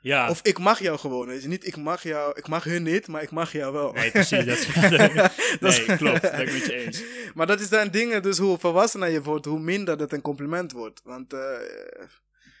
Ja. 0.00 0.30
Of 0.30 0.40
ik 0.42 0.58
mag 0.58 0.80
jou 0.80 0.98
gewoon, 0.98 1.26
weet 1.26 1.42
je. 1.42 1.48
Niet 1.48 1.66
ik 1.66 1.76
mag 1.76 2.02
jou, 2.02 2.32
ik 2.38 2.48
mag 2.48 2.64
hun 2.64 2.82
niet, 2.82 3.08
maar 3.08 3.22
ik 3.22 3.30
mag 3.30 3.52
jou 3.52 3.72
wel. 3.72 3.92
Nee, 3.92 4.10
precies. 4.10 4.44
Dat 4.44 4.58
is, 5.72 5.86
nee, 5.86 5.96
klopt. 5.96 6.22
Dat 6.22 6.30
ben 6.30 6.46
ik 6.46 6.52
met 6.52 6.66
je 6.66 6.74
eens. 6.74 7.02
Maar 7.34 7.46
dat 7.46 7.60
is 7.60 7.68
dan 7.68 7.88
dingen, 7.88 8.22
dus 8.22 8.38
hoe 8.38 8.58
volwassener 8.58 9.08
je 9.08 9.22
wordt, 9.22 9.44
hoe 9.44 9.58
minder 9.58 9.96
dat 9.96 10.12
een 10.12 10.20
compliment 10.20 10.72
wordt. 10.72 11.00
Want... 11.04 11.32
Uh, 11.32 11.40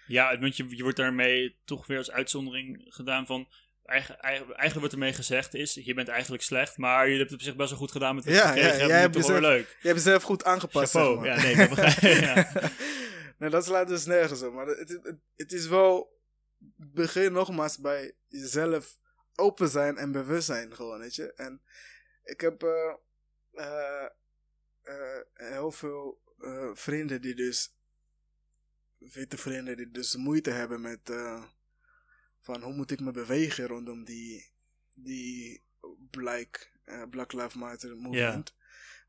ja, 0.06 0.38
want 0.38 0.56
je, 0.56 0.76
je 0.76 0.82
wordt 0.82 0.96
daarmee 0.96 1.56
toch 1.64 1.86
weer 1.86 1.98
als 1.98 2.10
uitzondering 2.10 2.84
gedaan 2.88 3.26
van... 3.26 3.48
Eigenlijk, 3.84 4.22
eigenlijk 4.22 4.80
wat 4.80 4.92
ermee 4.92 5.12
gezegd 5.12 5.54
is, 5.54 5.74
je 5.74 5.94
bent 5.94 6.08
eigenlijk 6.08 6.42
slecht, 6.42 6.76
maar 6.76 7.08
je 7.08 7.16
hebt 7.16 7.30
het 7.30 7.38
op 7.38 7.44
zich 7.44 7.56
best 7.56 7.70
wel 7.70 7.78
goed 7.78 7.92
gedaan 7.92 8.14
met 8.14 8.24
het 8.24 8.34
ja, 8.34 8.54
ja, 8.54 8.76
jij 8.86 9.00
hebt 9.00 9.14
jezelf, 9.14 9.40
leuk. 9.40 9.76
Je 9.80 9.88
hebt 9.88 10.04
jezelf 10.04 10.22
goed 10.22 10.44
aangepast. 10.44 10.92
Chapeau, 10.92 11.26
ja, 11.26 11.42
nee, 11.42 11.56
dat 11.56 11.68
begrijp 11.68 12.20
ja. 12.20 12.50
nee, 13.38 13.50
dat 13.50 13.64
slaat 13.64 13.88
dus 13.88 14.06
nergens 14.06 14.42
op. 14.42 14.54
Maar 14.54 14.66
het, 14.66 14.88
het, 14.88 15.16
het 15.36 15.52
is 15.52 15.66
wel 15.66 16.15
begin 16.76 17.32
nogmaals 17.32 17.78
bij 17.78 18.16
jezelf 18.26 18.98
open 19.34 19.68
zijn 19.68 19.96
en 19.96 20.12
bewust 20.12 20.46
zijn 20.46 20.74
gewoon, 20.74 20.98
weet 20.98 21.14
je. 21.14 21.32
En 21.32 21.62
ik 22.24 22.40
heb 22.40 22.62
uh, 22.62 22.94
uh, 23.52 24.08
uh, 24.84 25.20
heel 25.32 25.70
veel 25.70 26.24
vrienden 26.74 27.20
die 27.20 27.34
dus, 27.34 27.76
witte 28.98 29.36
vrienden 29.36 29.76
die 29.76 29.90
dus 29.90 30.16
moeite 30.16 30.50
hebben 30.50 30.80
met 30.80 31.00
van 32.40 32.62
hoe 32.62 32.74
moet 32.74 32.90
ik 32.90 33.00
me 33.00 33.10
bewegen 33.10 33.66
rondom 33.66 34.04
die, 34.04 34.52
die 34.94 35.64
Black, 36.10 36.70
Black 37.10 37.32
Lives 37.32 37.54
Matter 37.54 37.96
movement. 37.96 38.54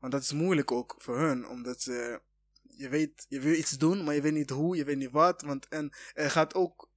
Want 0.00 0.12
dat 0.12 0.22
is 0.22 0.32
moeilijk 0.32 0.72
ook 0.72 0.94
voor 0.98 1.18
hun, 1.18 1.46
omdat 1.46 1.82
ze, 1.82 2.22
je 2.62 2.88
weet, 2.88 3.26
je 3.28 3.40
wil 3.40 3.54
iets 3.54 3.78
doen, 3.78 4.04
maar 4.04 4.14
je 4.14 4.20
weet 4.20 4.32
niet 4.32 4.50
hoe, 4.50 4.76
je 4.76 4.84
weet 4.84 4.96
niet 4.96 5.10
wat. 5.10 5.42
Want, 5.42 5.68
en 5.68 5.92
er 6.14 6.30
gaat 6.30 6.54
ook 6.54 6.87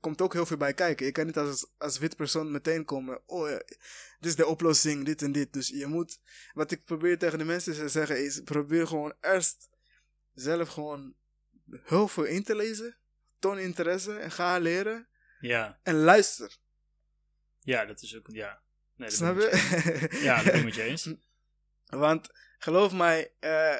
komt 0.00 0.20
ook 0.20 0.32
heel 0.32 0.46
veel 0.46 0.56
bij 0.56 0.74
kijken. 0.74 1.06
Je 1.06 1.12
kan 1.12 1.26
niet 1.26 1.36
als, 1.36 1.66
als 1.78 1.98
wit 1.98 2.16
persoon 2.16 2.50
meteen 2.50 2.84
komen. 2.84 3.22
Oh, 3.26 3.48
ja, 3.48 3.56
dit 3.56 4.30
is 4.30 4.36
de 4.36 4.46
oplossing, 4.46 5.04
dit 5.04 5.22
en 5.22 5.32
dit. 5.32 5.52
Dus 5.52 5.68
je 5.68 5.86
moet, 5.86 6.20
wat 6.52 6.70
ik 6.70 6.84
probeer 6.84 7.18
tegen 7.18 7.38
de 7.38 7.44
mensen 7.44 7.74
te 7.74 7.88
zeggen 7.88 8.24
is, 8.24 8.40
probeer 8.40 8.86
gewoon 8.86 9.14
eerst 9.20 9.68
zelf 10.34 10.68
gewoon 10.68 11.14
heel 11.82 12.08
veel 12.08 12.24
in 12.24 12.42
te 12.42 12.56
lezen. 12.56 12.96
Toon 13.38 13.58
interesse 13.58 14.18
en 14.18 14.30
ga 14.30 14.58
leren. 14.58 15.08
Ja, 15.40 15.80
En 15.82 15.94
luister. 15.94 16.56
ja 17.60 17.84
dat 17.84 18.02
is 18.02 18.16
ook, 18.16 18.28
ja. 18.32 18.62
Nee, 18.96 19.08
dat 19.08 19.16
Snap 19.16 19.36
je. 19.38 20.08
Ja, 20.22 20.42
dat 20.42 20.44
ben 20.44 20.54
ik 20.54 20.64
met 20.64 20.74
je 20.74 20.82
eens. 20.82 21.14
Want 21.86 22.30
geloof 22.58 22.92
mij, 22.92 23.32
eh, 23.38 23.74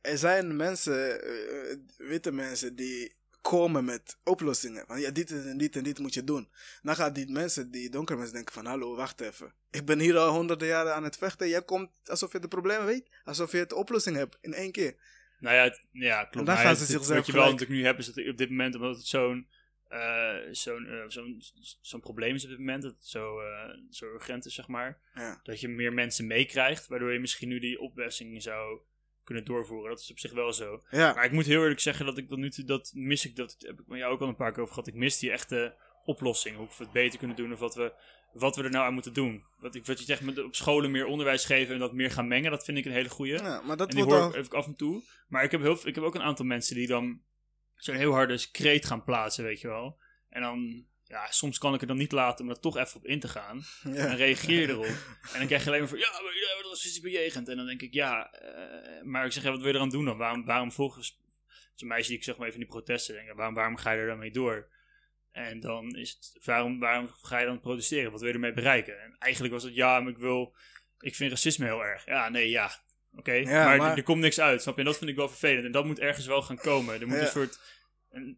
er 0.00 0.18
zijn 0.18 0.56
mensen, 0.56 1.22
eh, 1.22 1.76
witte 1.96 2.32
mensen, 2.32 2.74
die 2.76 3.16
komen 3.42 3.84
met 3.84 4.18
oplossingen. 4.24 4.86
Van 4.86 5.00
ja, 5.00 5.10
dit 5.10 5.30
en 5.30 5.58
dit 5.58 5.76
en 5.76 5.82
dit 5.82 5.98
moet 5.98 6.14
je 6.14 6.24
doen. 6.24 6.48
Dan 6.82 6.96
gaan 6.96 7.12
die 7.12 7.30
mensen, 7.30 7.70
die 7.70 7.90
donkere 7.90 8.16
mensen, 8.18 8.34
denken 8.36 8.54
van 8.54 8.66
hallo, 8.66 8.96
wacht 8.96 9.20
even. 9.20 9.54
Ik 9.70 9.84
ben 9.84 9.98
hier 9.98 10.16
al 10.18 10.30
honderden 10.34 10.68
jaren 10.68 10.94
aan 10.94 11.04
het 11.04 11.16
vechten. 11.16 11.48
Jij 11.48 11.62
komt 11.62 11.90
alsof 12.04 12.32
je 12.32 12.38
de 12.38 12.48
problemen 12.48 12.86
weet. 12.86 13.08
Alsof 13.24 13.52
je 13.52 13.66
de 13.66 13.74
oplossing 13.74 14.16
hebt 14.16 14.38
in 14.40 14.54
één 14.54 14.72
keer. 14.72 14.94
Nou 15.38 15.56
ja, 15.56 15.62
het- 15.62 15.84
ja 15.92 16.20
klopt. 16.24 16.46
dan 16.46 16.54
Maar 16.54 16.64
gaan 16.64 16.76
ze 16.76 16.84
zichzelf 16.84 17.16
Wat 17.16 17.26
je 17.26 17.32
wel 17.32 17.40
gelijk- 17.42 17.60
natuurlijk 17.60 17.80
nu 17.80 17.86
hebt, 17.86 17.98
is 17.98 18.06
dat 18.12 18.28
op 18.28 18.36
dit 18.38 18.48
moment, 18.50 18.74
omdat 18.74 18.96
het 18.96 19.06
zo'n 19.06 19.48
eh, 19.88 20.34
zo'n 20.50 20.86
eh, 20.86 21.04
zo'n 21.08 21.42
zo'n 21.80 22.00
probleem 22.00 22.34
is 22.34 22.42
op 22.44 22.48
dit 22.50 22.58
moment, 22.58 22.82
dat 22.82 22.92
het 22.92 23.06
zo, 23.06 23.40
eh, 23.40 23.68
zo 23.90 24.06
urgent 24.06 24.46
is, 24.46 24.54
zeg 24.54 24.68
maar, 24.68 24.98
Ja. 25.14 25.40
dat 25.42 25.60
je 25.60 25.68
meer 25.68 25.92
mensen 25.92 26.26
meekrijgt, 26.26 26.86
waardoor 26.86 27.12
je 27.12 27.18
misschien 27.20 27.48
nu 27.48 27.58
die 27.58 27.80
opwessing 27.80 28.42
zou 28.42 28.80
kunnen 29.24 29.44
doorvoeren. 29.44 29.90
Dat 29.90 30.00
is 30.00 30.10
op 30.10 30.18
zich 30.18 30.32
wel 30.32 30.52
zo. 30.52 30.82
Ja. 30.90 31.12
Maar 31.14 31.24
ik 31.24 31.32
moet 31.32 31.46
heel 31.46 31.60
eerlijk 31.60 31.80
zeggen 31.80 32.06
dat 32.06 32.18
ik 32.18 32.28
dat 32.28 32.38
nu, 32.38 32.50
toe- 32.50 32.64
dat 32.64 32.90
mis 32.94 33.26
ik, 33.26 33.36
dat 33.36 33.56
heb 33.58 33.80
ik 33.80 33.86
met 33.86 33.98
jou 33.98 34.12
ook 34.12 34.20
al 34.20 34.28
een 34.28 34.36
paar 34.36 34.52
keer 34.52 34.62
over 34.62 34.74
gehad. 34.74 34.88
Ik 34.88 34.94
mis 34.94 35.18
die 35.18 35.30
echte 35.30 35.76
oplossing, 36.04 36.56
hoe 36.56 36.66
we 36.66 36.74
het 36.84 36.92
beter 36.92 37.18
kunnen 37.18 37.36
doen 37.36 37.52
of 37.52 37.58
wat 37.58 37.74
we, 37.74 37.92
wat 38.32 38.56
we 38.56 38.62
er 38.62 38.70
nou 38.70 38.84
aan 38.86 38.94
moeten 38.94 39.12
doen. 39.14 39.44
Wat, 39.58 39.74
ik, 39.74 39.86
wat 39.86 39.98
je 39.98 40.04
zegt, 40.04 40.20
met 40.20 40.44
op 40.44 40.54
scholen 40.54 40.90
meer 40.90 41.06
onderwijs 41.06 41.44
geven 41.44 41.74
en 41.74 41.80
dat 41.80 41.92
meer 41.92 42.10
gaan 42.10 42.28
mengen, 42.28 42.50
dat 42.50 42.64
vind 42.64 42.78
ik 42.78 42.84
een 42.84 42.92
hele 42.92 43.08
goeie. 43.08 43.32
ja, 43.32 43.60
maar 43.60 43.76
dat 43.76 43.88
En 43.88 43.94
die 43.96 44.04
wordt 44.04 44.20
hoor 44.22 44.34
al... 44.34 44.44
ik 44.44 44.54
af 44.54 44.66
en 44.66 44.76
toe. 44.76 45.02
Maar 45.28 45.44
ik 45.44 45.50
heb, 45.50 45.60
heel, 45.60 45.78
ik 45.84 45.94
heb 45.94 46.04
ook 46.04 46.14
een 46.14 46.22
aantal 46.22 46.44
mensen 46.44 46.74
die 46.76 46.86
dan 46.86 47.22
zo'n 47.74 47.94
heel 47.96 48.12
harde 48.12 48.50
kreet 48.50 48.84
gaan 48.86 49.04
plaatsen, 49.04 49.44
weet 49.44 49.60
je 49.60 49.68
wel. 49.68 50.00
En 50.28 50.42
dan, 50.42 50.86
ja, 51.12 51.30
soms 51.30 51.58
kan 51.58 51.74
ik 51.74 51.80
er 51.80 51.86
dan 51.86 51.96
niet 51.96 52.12
laten 52.12 52.44
om 52.44 52.50
er 52.50 52.60
toch 52.60 52.76
even 52.76 52.96
op 52.96 53.06
in 53.06 53.20
te 53.20 53.28
gaan. 53.28 53.64
En 53.84 54.16
reageer 54.16 54.68
erop. 54.70 54.84
En 55.32 55.38
dan 55.38 55.46
krijg 55.46 55.62
je 55.62 55.68
alleen 55.68 55.80
maar 55.80 55.88
van, 55.88 55.98
ja, 55.98 56.10
maar 56.10 56.32
jullie 56.32 56.46
hebben 56.48 56.64
dat 56.70 56.76
is 56.84 57.00
bejegend. 57.00 57.48
En 57.48 57.56
dan 57.56 57.66
denk 57.66 57.82
ik, 57.82 57.92
ja, 57.94 58.32
eh, 58.32 59.02
maar 59.02 59.24
ik 59.26 59.32
zeg, 59.32 59.42
ja, 59.42 59.50
wat 59.50 59.58
wil 59.60 59.68
je 59.68 59.74
eraan 59.74 59.88
doen 59.88 60.04
dan? 60.04 60.16
Waarom, 60.16 60.44
waarom 60.44 60.72
volgens 60.72 61.18
zo'n 61.74 61.88
meisje 61.88 62.08
die 62.08 62.18
ik 62.18 62.24
zeg 62.24 62.36
maar 62.36 62.46
even 62.48 62.60
in 62.60 62.66
die 62.66 62.74
protesten 62.74 63.14
denk, 63.14 63.32
waarom, 63.36 63.54
waarom 63.54 63.76
ga 63.76 63.90
je 63.92 64.00
er 64.00 64.06
dan 64.06 64.18
mee 64.18 64.30
door? 64.30 64.68
En 65.32 65.60
dan 65.60 65.96
is 65.96 66.10
het, 66.10 66.44
waarom, 66.44 66.78
waarom 66.78 67.08
ga 67.22 67.38
je 67.38 67.46
dan 67.46 67.60
protesteren? 67.60 68.10
Wat 68.10 68.20
wil 68.20 68.28
je 68.28 68.34
ermee 68.34 68.52
bereiken? 68.52 69.00
En 69.02 69.16
eigenlijk 69.18 69.54
was 69.54 69.62
het, 69.62 69.74
ja, 69.74 70.00
maar 70.00 70.10
ik 70.12 70.18
wil, 70.18 70.54
ik 70.98 71.14
vind 71.14 71.30
racisme 71.30 71.64
heel 71.64 71.84
erg. 71.84 72.06
Ja, 72.06 72.28
nee, 72.28 72.48
ja, 72.48 72.70
oké. 73.16 73.32
Ja, 73.32 73.64
maar, 73.64 73.76
maar- 73.76 73.90
Er, 73.90 73.96
er 73.96 74.02
komt 74.02 74.20
niks 74.20 74.40
uit, 74.40 74.62
snap 74.62 74.74
je? 74.74 74.80
En 74.80 74.86
dat 74.86 74.98
vind 74.98 75.10
ik 75.10 75.16
wel 75.16 75.28
vervelend. 75.28 75.64
En 75.64 75.72
dat 75.72 75.84
moet 75.84 75.98
ergens 75.98 76.26
wel 76.26 76.42
gaan 76.42 76.56
komen. 76.58 77.00
Er 77.00 77.06
moet 77.06 77.16
een 77.18 77.26
soort... 77.26 77.58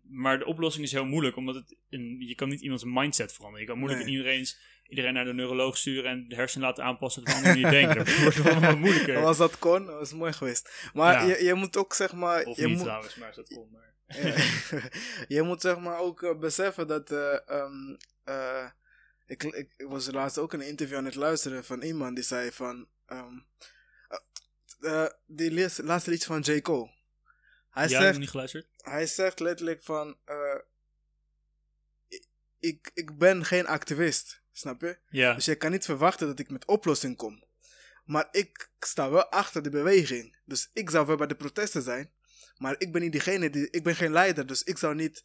maar 0.03 0.39
de 0.39 0.45
oplossing 0.45 0.85
is 0.85 0.93
heel 0.93 1.05
moeilijk, 1.05 1.37
omdat 1.37 1.55
het 1.55 1.77
een, 1.91 2.17
je 2.21 2.35
kan 2.35 2.49
niet 2.49 2.61
iemands 2.61 2.85
mindset 2.87 3.33
veranderen. 3.33 3.61
Je 3.67 3.71
kan 3.71 3.79
moeilijk 3.79 4.05
Nee. 4.05 4.13
iedereen's, 4.13 4.59
iedereen 4.89 5.15
naar 5.15 5.25
de 5.25 5.35
neuroloog 5.35 5.77
sturen 5.77 6.11
en 6.11 6.29
de 6.29 6.35
hersenen 6.35 6.67
laten 6.67 6.85
aanpassen 6.85 7.25
dat 7.25 7.33
we 7.33 7.39
andere 7.39 7.55
niet 7.55 7.71
denken. 7.71 7.97
Dat 8.05 8.19
wordt 8.23 8.43
wel 8.43 8.61
wat 8.61 8.79
moeilijker. 8.79 9.17
Als 9.25 9.37
dat 9.37 9.59
kon, 9.59 9.85
was 9.87 10.13
mooi 10.13 10.33
geweest. 10.33 10.91
Maar 10.95 11.27
Ja. 11.27 11.35
je, 11.37 11.45
je 11.45 11.55
moet 11.55 11.77
ook 11.77 11.95
zeg 11.95 12.13
maar... 12.13 12.45
Of 12.45 12.57
je 12.57 12.67
niet 12.67 12.75
moet, 12.75 12.85
trouwens, 12.85 13.15
maar 13.17 13.27
als 13.27 13.37
dat 13.37 13.49
kon. 13.49 13.69
Maar. 13.73 13.83
Ja. 14.07 14.81
je 15.29 15.43
moet 15.43 15.61
zeg 15.61 15.79
maar 15.79 15.99
ook 15.99 16.23
eh, 16.23 16.39
beseffen 16.39 16.87
dat. 16.87 17.11
eh, 17.11 17.49
ehm, 17.49 17.97
eh, 18.25 18.67
ik, 19.27 19.43
ik, 19.43 19.75
ik 19.77 19.87
was 19.89 20.11
laatst 20.11 20.39
ook 20.39 20.53
een 20.53 20.61
interview 20.67 20.97
aan 20.97 21.05
het 21.05 21.15
luisteren 21.15 21.65
van 21.65 21.83
iemand 21.83 22.15
die 22.15 22.25
zei 22.25 22.51
van. 22.53 22.89
eh, 24.81 25.07
die 25.27 25.51
laatste 25.83 26.11
liedje 26.11 26.27
van 26.27 26.41
J. 26.41 26.61
Cole. 26.61 26.91
Hij, 27.75 27.89
ja, 27.89 28.01
zegt, 28.01 28.19
niet 28.19 28.31
geluisterd? 28.31 28.67
hij 28.77 29.07
zegt 29.07 29.41
letterlijk 29.41 29.83
van. 29.83 30.17
eh, 30.25 30.59
ik- 32.59 32.91
ik, 32.95 33.19
ben 33.19 33.45
geen 33.45 33.67
activist, 33.67 34.43
snap 34.53 34.81
je? 34.81 34.99
Ja. 35.09 35.35
Dus 35.35 35.45
je 35.45 35.55
kan 35.55 35.71
niet 35.71 35.85
verwachten 35.85 36.27
dat 36.27 36.39
ik 36.39 36.51
met 36.51 36.65
oplossing 36.67 37.17
kom. 37.17 37.45
Maar 38.05 38.29
ik 38.31 38.71
sta 38.81 39.11
wel 39.11 39.29
achter 39.31 39.63
de 39.63 39.71
beweging. 39.71 40.37
Dus 40.45 40.71
ik 40.73 40.91
zou 40.91 41.07
wel 41.07 41.17
bij 41.17 41.27
de 41.27 41.37
protesten 41.37 41.83
zijn. 41.83 42.13
Maar 42.57 42.75
ik 42.79 42.93
ben 42.93 43.03
niet 43.03 43.13
diegene 43.13 43.51
die. 43.51 43.71
Ik 43.71 43.83
ben 43.83 43.97
geen 43.97 44.13
leider. 44.13 44.47
Dus 44.47 44.63
ik 44.63 44.79
zou 44.79 44.95
niet. 44.95 45.23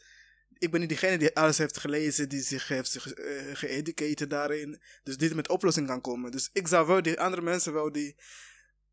Ik 0.58 0.72
ben 0.72 0.80
niet 0.80 0.90
diegene 0.90 1.18
die 1.18 1.36
alles 1.36 1.58
heeft 1.58 1.78
gelezen. 1.78 2.30
Die 2.30 2.42
zich 2.42 2.68
heeft 2.68 2.96
eh, 3.14 3.56
geëducated 3.56 4.30
daarin. 4.30 4.82
Dus 5.04 5.18
die 5.18 5.36
met 5.36 5.50
oplossing 5.50 5.88
kan 5.88 6.02
komen. 6.02 6.32
Dus 6.32 6.50
ik 6.54 6.68
zou 6.68 6.88
wel 6.88 7.02
die 7.02 7.20
andere 7.20 7.42
mensen 7.42 7.74
wel 7.74 7.92
die. 7.92 8.16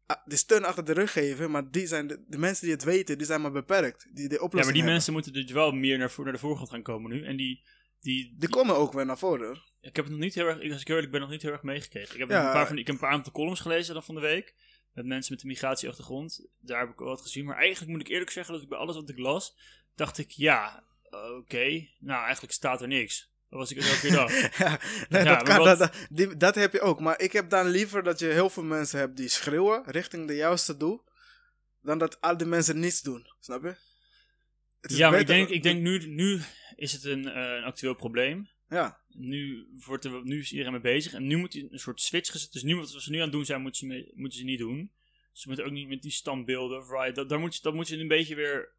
Ah, 0.06 0.16
Die 0.24 0.38
steun 0.38 0.64
achter 0.64 0.84
de 0.84 0.92
rug 0.92 1.12
geven. 1.12 1.50
Maar 1.50 1.70
die 1.70 1.86
zijn 1.86 2.06
de, 2.06 2.24
de 2.28 2.38
mensen 2.38 2.64
die 2.64 2.74
het 2.74 2.84
weten. 2.84 3.18
Die 3.18 3.26
zijn 3.26 3.40
maar 3.40 3.52
beperkt. 3.52 4.08
Die 4.12 4.28
de 4.28 4.34
oplossing 4.34 4.50
ja, 4.52 4.58
maar 4.58 4.64
die 4.64 4.74
hebben. 4.74 4.92
mensen 4.92 5.12
moeten 5.12 5.32
dus 5.32 5.50
wel 5.50 5.72
meer 5.72 5.98
naar, 5.98 6.12
naar 6.16 6.32
de 6.32 6.38
voorgrond 6.38 6.70
gaan 6.70 6.82
komen 6.82 7.10
nu. 7.10 7.24
En 7.24 7.36
die, 7.36 7.62
die, 8.00 8.34
Die 8.38 8.48
komen 8.48 8.76
ook 8.76 8.92
weer 8.92 9.06
naar 9.06 9.18
voren. 9.18 9.62
Ik 9.80 9.96
heb 9.96 10.04
het 10.04 10.14
nog 10.14 10.22
niet 10.22 10.34
heel 10.34 10.46
erg, 10.46 10.72
als 10.72 10.80
ik 10.80 10.88
eerlijk 10.88 11.10
ben, 11.10 11.20
nog 11.20 11.30
niet 11.30 11.42
heel 11.42 11.52
erg 11.52 11.62
meegekregen. 11.62 12.14
Ik 12.14 12.20
heb, 12.20 12.28
Ja. 12.28 12.46
een, 12.46 12.52
paar 12.52 12.66
van, 12.66 12.78
ik 12.78 12.86
heb 12.86 12.94
een 12.94 13.00
paar 13.00 13.12
aantal 13.12 13.32
columns 13.32 13.60
gelezen 13.60 13.94
dan 13.94 14.02
van 14.02 14.14
de 14.14 14.20
week. 14.20 14.54
Met 14.92 15.06
mensen 15.06 15.32
met 15.32 15.42
een 15.42 15.48
migratieachtergrond. 15.48 16.46
Daar 16.60 16.80
heb 16.80 16.90
ik 16.90 16.98
wel 16.98 17.08
wat 17.08 17.20
gezien. 17.20 17.44
Maar 17.44 17.56
eigenlijk 17.56 17.92
moet 17.92 18.00
ik 18.00 18.08
eerlijk 18.08 18.30
zeggen 18.30 18.54
dat 18.54 18.62
ik 18.62 18.68
bij 18.68 18.78
alles 18.78 18.94
wat 18.96 19.08
ik 19.08 19.18
las, 19.18 19.56
dacht 19.94 20.18
ik, 20.18 20.30
ja, 20.30 20.84
oké. 21.10 21.86
Nou, 21.98 22.24
eigenlijk 22.24 22.52
staat 22.52 22.80
er 22.82 22.88
niks. 22.88 23.30
Was 23.56 23.70
ik 23.70 23.76
het 23.82 23.88
elke 23.92 24.10
dacht. 24.10 24.56
ja, 24.58 24.80
nee, 25.08 25.22
Ja, 25.24 25.34
dat, 25.34 25.42
kan, 25.42 25.64
dat, 25.64 25.78
dat, 25.78 25.92
die, 26.10 26.36
dat 26.36 26.54
heb 26.54 26.72
je 26.72 26.80
ook. 26.80 27.00
Maar 27.00 27.20
ik 27.20 27.32
heb 27.32 27.50
dan 27.50 27.66
liever 27.68 28.02
dat 28.02 28.18
je 28.18 28.26
heel 28.26 28.50
veel 28.50 28.62
mensen 28.62 28.98
hebt 28.98 29.16
die 29.16 29.28
schreeuwen 29.28 29.82
richting 29.86 30.26
de 30.26 30.34
juiste 30.34 30.76
doel. 30.76 31.04
Dan 31.82 31.98
dat 31.98 32.20
al 32.20 32.36
die 32.36 32.46
mensen 32.46 32.78
niets 32.80 33.02
doen. 33.02 33.26
Snap 33.40 33.62
je? 33.62 33.74
Ja, 34.80 35.10
maar 35.10 35.20
ik 35.20 35.26
denk, 35.26 35.48
ik 35.48 35.62
denk 35.62 35.80
nu, 35.80 35.98
nu 36.06 36.40
is 36.76 36.92
het 36.92 37.04
een, 37.04 37.28
eh, 37.28 37.56
een 37.56 37.64
actueel 37.64 37.94
probleem. 37.94 38.48
Ja, 38.68 39.00
Nu, 39.08 39.68
wordt 39.84 40.04
er, 40.04 40.24
nu 40.24 40.38
is 40.40 40.50
iedereen 40.50 40.72
mee 40.72 40.80
bezig. 40.80 41.12
En 41.12 41.26
nu 41.26 41.36
moet 41.36 41.52
die 41.52 41.68
een 41.70 41.78
soort 41.78 42.00
switch 42.00 42.30
gezet. 42.30 42.52
Dus 42.52 42.62
nu 42.62 42.76
wat 42.76 42.88
ze 42.88 43.10
nu 43.10 43.16
aan 43.16 43.22
het 43.22 43.32
doen 43.32 43.44
zijn, 43.44 43.60
moeten 43.60 43.80
ze, 43.80 43.86
mee- 43.86 44.10
moeten 44.14 44.38
ze 44.38 44.44
niet 44.44 44.58
doen. 44.58 44.92
Ze 45.32 45.48
moeten 45.48 45.66
ook 45.66 45.72
niet 45.72 45.88
met 45.88 46.02
die 46.02 46.10
standbeelden. 46.10 46.82
Right, 46.88 47.14
dat, 47.14 47.28
daar 47.28 47.38
moet, 47.38 47.62
dat 47.62 47.74
moet 47.74 47.88
je 47.88 47.96
een 47.98 48.08
beetje 48.08 48.34
weer. 48.34 48.74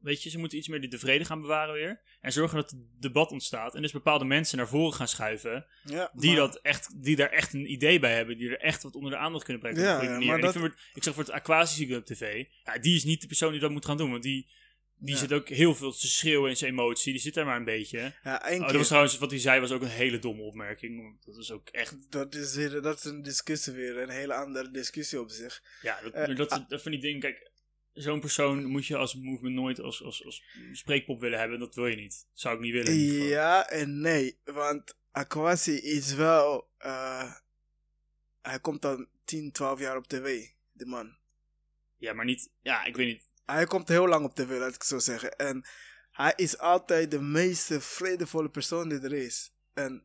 Weet 0.00 0.22
je, 0.22 0.30
ze 0.30 0.38
moeten 0.38 0.58
iets 0.58 0.68
meer 0.68 0.80
die 0.80 0.90
de 0.90 0.98
vrede 0.98 1.24
gaan 1.24 1.40
bewaren 1.40 1.74
weer. 1.74 2.00
En 2.20 2.32
zorgen 2.32 2.56
dat 2.56 2.70
het 2.70 2.86
debat 3.00 3.30
ontstaat. 3.30 3.74
En 3.74 3.82
dus 3.82 3.92
bepaalde 3.92 4.24
mensen 4.24 4.56
naar 4.56 4.68
voren 4.68 4.94
gaan 4.94 5.08
schuiven. 5.08 5.66
ja 5.84 6.10
Die, 6.14 6.26
maar- 6.30 6.36
dat 6.38 6.56
echt, 6.62 7.02
die 7.04 7.16
daar 7.16 7.30
echt 7.30 7.52
een 7.52 7.72
idee 7.72 7.98
bij 7.98 8.14
hebben. 8.14 8.38
Die 8.38 8.48
er 8.50 8.60
echt 8.60 8.82
wat 8.82 8.94
onder 8.94 9.10
de 9.10 9.16
aandacht 9.16 9.44
kunnen 9.44 9.62
brengen. 9.62 9.78
op 9.80 9.84
Ja, 9.86 10.02
een 10.06 10.10
manier. 10.10 10.26
maar 10.28 10.38
ik, 10.38 10.44
het- 10.62 10.74
ik 10.94 11.02
zag 11.02 11.14
voor 11.14 11.22
het 11.22 11.32
Aquasisie 11.32 11.96
op 11.96 12.04
tv. 12.04 12.44
Ja, 12.64 12.78
die 12.78 12.96
is 12.96 13.04
niet 13.04 13.20
de 13.20 13.26
persoon 13.26 13.50
die 13.52 13.60
dat 13.60 13.70
moet 13.70 13.84
gaan 13.84 13.96
doen. 13.96 14.10
Want 14.10 14.22
die, 14.22 14.48
die 14.96 15.16
zit 15.16 15.32
ook 15.32 15.48
heel 15.48 15.74
veel 15.74 15.92
te 15.92 16.06
schreeuwen 16.08 16.50
in 16.50 16.56
zijn 16.56 16.70
emotie. 16.70 17.12
Die 17.12 17.20
zit 17.20 17.34
daar 17.34 17.44
maar 17.46 17.56
een 17.56 17.64
beetje. 17.64 17.98
Ja, 18.22 18.42
één 18.48 18.52
Oh, 18.52 18.58
keer. 18.58 18.66
dat 18.66 18.76
was 18.76 18.86
trouwens, 18.86 19.18
wat 19.18 19.30
hij 19.30 19.40
zei 19.40 19.60
was 19.60 19.70
ook 19.72 19.82
een 19.82 19.88
hele 19.88 20.18
domme 20.18 20.42
opmerking. 20.42 21.20
Dat 21.24 21.36
is 21.36 21.50
ook 21.50 21.68
echt, 21.68 21.96
dat, 22.10 22.34
is 22.34 22.54
weer, 22.54 22.82
dat 22.82 22.98
is 22.98 23.04
een 23.04 23.22
discussie 23.22 23.72
weer. 23.72 23.98
Een 23.98 24.08
hele 24.10 24.34
andere 24.34 24.70
discussie 24.70 25.20
op 25.20 25.30
zich. 25.30 25.62
ja, 25.82 26.00
dat, 26.02 26.12
Eh, 26.12 26.36
dat, 26.36 26.64
dat 26.68 26.82
van 26.82 26.90
die 26.92 27.00
dingen, 27.00 27.20
kijk, 27.20 27.50
zo'n 27.92 28.20
persoon 28.20 28.64
moet 28.64 28.86
je 28.86 28.96
als 28.96 29.14
movement 29.14 29.54
nooit 29.54 29.80
als, 29.80 30.02
als, 30.02 30.24
als 30.24 30.44
spreekpop 30.72 31.20
willen 31.20 31.38
hebben. 31.38 31.58
Dat 31.58 31.74
wil 31.74 31.86
je 31.86 31.96
niet. 31.96 32.26
Zou 32.32 32.54
ik 32.54 32.60
niet 32.60 32.72
willen. 32.72 32.94
Ja 33.28 33.68
en 33.68 34.00
nee. 34.00 34.40
Want 34.44 34.98
Aquasi 35.10 35.72
is 35.76 36.14
wel... 36.14 36.70
eh, 36.78 37.34
hij 38.42 38.60
komt 38.60 38.84
al 38.84 39.06
10, 39.24 39.52
12 39.52 39.78
jaar 39.80 39.96
op 39.96 40.06
tv. 40.06 40.46
De 40.72 40.86
man. 40.86 41.16
ja, 41.96 42.12
maar 42.12 42.24
niet, 42.24 42.50
ja, 42.60 42.84
ik 42.84 42.96
weet 42.96 43.06
niet. 43.06 43.28
Hij 43.44 43.66
komt 43.66 43.88
heel 43.88 44.08
lang 44.08 44.24
op 44.24 44.34
tv, 44.34 44.58
laat 44.58 44.74
ik 44.74 44.82
zo 44.82 44.98
zeggen. 44.98 45.36
En 45.36 45.64
hij 46.10 46.32
is 46.36 46.58
altijd 46.58 47.10
de 47.10 47.20
meest 47.20 47.72
vredevolle 47.78 48.48
persoon 48.50 48.88
die 48.88 49.00
er 49.00 49.12
is. 49.12 49.52
En 49.74 50.04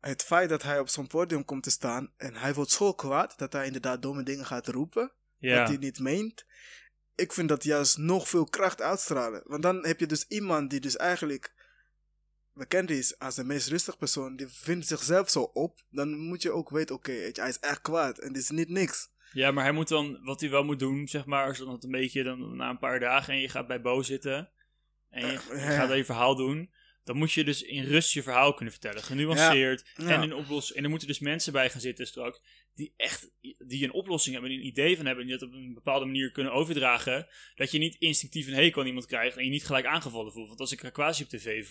het 0.00 0.22
feit 0.22 0.48
dat 0.48 0.62
hij 0.62 0.78
op 0.78 0.88
zo'n 0.88 1.06
podium 1.06 1.44
komt 1.44 1.62
te 1.62 1.70
staan 1.70 2.12
en 2.16 2.34
hij 2.34 2.54
wordt 2.54 2.70
zo 2.70 2.92
kwaad 2.94 3.38
dat 3.38 3.52
hij 3.52 3.66
inderdaad 3.66 4.02
domme 4.02 4.22
dingen 4.22 4.46
gaat 4.46 4.66
roepen, 4.68 5.02
wat 5.02 5.12
Ja, 5.38 5.64
hij 5.66 5.76
niet 5.76 5.98
meent. 5.98 6.46
Ik 7.14 7.32
vind 7.32 7.48
dat 7.48 7.64
juist 7.64 7.98
nog 7.98 8.28
veel 8.28 8.44
kracht 8.44 8.80
uitstralen. 8.82 9.42
Want 9.44 9.62
dan 9.62 9.86
heb 9.86 10.00
je 10.00 10.06
dus 10.06 10.26
iemand 10.28 10.70
die 10.70 10.80
dus 10.80 10.96
eigenlijk 10.96 11.54
bekend 12.52 12.90
is 12.90 13.18
als 13.18 13.34
de 13.34 13.44
meest 13.44 13.68
rustige 13.68 13.96
persoon, 13.96 14.36
die 14.36 14.48
vindt 14.48 14.86
zichzelf 14.86 15.30
zo 15.30 15.42
op. 15.42 15.82
Dan 15.90 16.16
moet 16.18 16.42
je 16.42 16.50
ook 16.50 16.70
weten, 16.70 16.94
oké, 16.94 17.12
hij 17.12 17.48
is 17.48 17.58
echt 17.58 17.80
kwaad 17.80 18.18
en 18.18 18.32
dit 18.32 18.42
is 18.42 18.50
niet 18.50 18.68
niks. 18.68 19.10
ja, 19.32 19.50
maar 19.50 19.64
hij 19.64 19.72
moet 19.72 19.88
dan, 19.88 20.20
wat 20.24 20.40
hij 20.40 20.50
wel 20.50 20.64
moet 20.64 20.78
doen, 20.78 21.08
zeg 21.08 21.24
maar, 21.26 21.50
is 21.50 21.58
dan 21.58 21.72
het 21.72 21.84
een 21.84 21.90
beetje 21.90 22.22
dan 22.22 22.56
na 22.56 22.70
een 22.70 22.78
paar 22.78 23.00
dagen 23.00 23.32
en 23.34 23.40
je 23.40 23.48
gaat 23.48 23.66
bij 23.66 23.80
Bo 23.80 24.02
zitten 24.02 24.50
en 25.10 25.26
je, 25.26 25.38
Eh, 25.50 25.76
gaat 25.76 25.88
dan 25.88 25.96
je 25.96 26.04
verhaal 26.04 26.36
doen. 26.36 26.70
Dan 27.04 27.16
moet 27.16 27.32
je 27.32 27.44
dus 27.44 27.62
in 27.62 27.84
rust 27.84 28.12
je 28.12 28.22
verhaal 28.22 28.54
kunnen 28.54 28.72
vertellen. 28.72 29.02
Genuanceerd. 29.02 29.90
Ja. 29.96 30.08
En, 30.08 30.22
in 30.22 30.34
oplos 30.34 30.72
en 30.72 30.84
er 30.84 30.90
moeten 30.90 31.08
dus 31.08 31.18
mensen 31.18 31.52
bij 31.52 31.70
gaan 31.70 31.80
zitten 31.80 32.06
straks. 32.06 32.40
Die 32.74 32.94
echt 32.96 33.30
die 33.58 33.84
een 33.84 33.92
oplossing 33.92 34.34
hebben. 34.34 34.50
Die 34.52 34.60
een 34.60 34.66
idee 34.66 34.96
van 34.96 35.06
hebben. 35.06 35.26
Die 35.26 35.38
dat 35.38 35.48
op 35.48 35.54
een 35.54 35.74
bepaalde 35.74 36.04
manier 36.04 36.30
kunnen 36.30 36.52
overdragen. 36.52 37.26
Dat 37.54 37.70
je 37.70 37.78
niet 37.78 37.96
instinctief 37.98 38.46
een 38.46 38.54
hekel 38.54 38.80
aan 38.80 38.86
iemand 38.86 39.06
krijgt. 39.06 39.36
En 39.36 39.44
je 39.44 39.50
niet 39.50 39.66
gelijk 39.66 39.86
aangevallen 39.86 40.32
voelt. 40.32 40.48
Want 40.48 40.60
als 40.60 40.72
ik 40.72 40.84
Aquasi 40.84 41.22
op 41.22 41.28
tv 41.28 41.66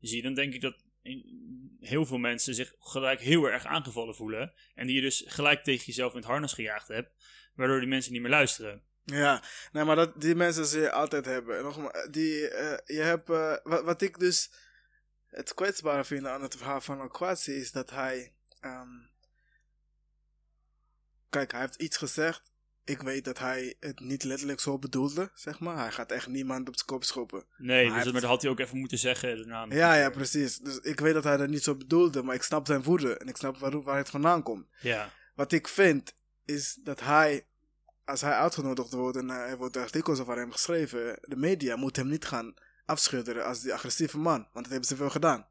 zie, 0.00 0.22
dan 0.22 0.34
denk 0.34 0.54
ik 0.54 0.60
dat 0.60 0.84
heel 1.80 2.06
veel 2.06 2.18
mensen 2.18 2.54
zich 2.54 2.74
gelijk 2.78 3.20
heel 3.20 3.44
erg 3.44 3.64
aangevallen 3.64 4.14
voelen. 4.14 4.52
En 4.74 4.86
die 4.86 4.96
je 4.96 5.02
dus 5.02 5.24
gelijk 5.26 5.62
tegen 5.62 5.86
jezelf 5.86 6.12
in 6.12 6.18
het 6.18 6.26
harnas 6.26 6.52
gejaagd 6.52 6.88
hebt. 6.88 7.10
Waardoor 7.54 7.80
die 7.80 7.88
mensen 7.88 8.12
niet 8.12 8.20
meer 8.20 8.30
luisteren. 8.30 8.82
Ja, 9.08 9.42
nee, 9.72 9.84
maar 9.84 9.96
dat, 9.96 10.20
die 10.20 10.34
mensen 10.34 10.66
zul 10.66 10.82
je 10.82 10.92
altijd 10.92 11.24
hebben. 11.24 11.56
En 11.56 11.62
Nogmaals, 11.62 12.06
die, 12.10 12.48
eh, 12.48 12.96
je 12.96 13.02
hebt, 13.02 13.30
eh, 13.30 13.54
wat, 13.62 13.84
wat 13.84 14.02
ik 14.02 14.18
dus 14.18 14.50
het 15.26 15.54
kwetsbare 15.54 16.04
vind 16.04 16.26
aan 16.26 16.42
het 16.42 16.56
verhaal 16.56 16.80
van 16.80 17.02
Okwasi 17.02 17.52
is 17.52 17.72
dat 17.72 17.90
hij, 17.90 18.32
ehm, 18.60 18.88
kijk, 21.30 21.52
hij 21.52 21.60
heeft 21.60 21.74
iets 21.74 21.96
gezegd. 21.96 22.50
Ik 22.84 23.02
weet 23.02 23.24
dat 23.24 23.38
hij 23.38 23.76
het 23.80 24.00
niet 24.00 24.24
letterlijk 24.24 24.60
zo 24.60 24.78
bedoelde, 24.78 25.30
zeg 25.34 25.60
maar. 25.60 25.78
Hij 25.78 25.92
gaat 25.92 26.12
echt 26.12 26.26
niemand 26.26 26.68
op 26.68 26.74
zijn 26.76 26.86
kop 26.88 27.04
schoppen. 27.04 27.44
Nee, 27.56 27.84
Maar 27.86 27.94
dus 27.94 28.04
dat, 28.04 28.12
heeft- 28.12 28.20
dat 28.24 28.30
had 28.32 28.42
hij 28.42 28.50
ook 28.50 28.58
even 28.60 28.78
moeten 28.78 28.98
zeggen. 28.98 29.36
daarna 29.36 29.74
Ja, 29.76 29.94
ja, 29.94 30.10
precies. 30.10 30.58
Dus 30.58 30.78
ik 30.78 31.00
weet 31.00 31.14
dat 31.14 31.24
hij 31.24 31.36
dat 31.36 31.48
niet 31.48 31.62
zo 31.62 31.74
bedoelde, 31.74 32.22
maar 32.22 32.34
ik 32.34 32.42
snap 32.42 32.66
zijn 32.66 32.82
woede 32.82 33.16
en 33.18 33.26
ik 33.28 33.36
snap 33.36 33.58
waar, 33.58 33.82
waar 33.82 33.96
het 33.96 34.10
vandaan 34.10 34.42
komt. 34.42 34.66
Ja, 34.80 35.12
Wat 35.34 35.52
ik 35.52 35.68
vind, 35.68 36.14
is 36.44 36.78
dat 36.82 37.00
hij, 37.00 37.46
als 38.06 38.20
hij 38.20 38.32
uitgenodigd 38.32 38.92
wordt 38.92 39.16
en 39.16 39.30
eh, 39.30 39.50
er 39.50 39.56
wordt 39.56 39.76
artikels 39.76 40.20
over 40.20 40.36
hem 40.36 40.52
geschreven, 40.52 41.18
de 41.22 41.36
media 41.36 41.76
moet 41.76 41.96
hem 41.96 42.08
niet 42.08 42.24
gaan 42.24 42.54
afschilderen 42.84 43.44
als 43.44 43.60
die 43.60 43.72
agressieve 43.74 44.18
man, 44.18 44.38
want 44.52 44.52
dat 44.64 44.68
hebben 44.68 44.84
ze 44.84 44.96
veel 44.96 45.10
gedaan. 45.10 45.46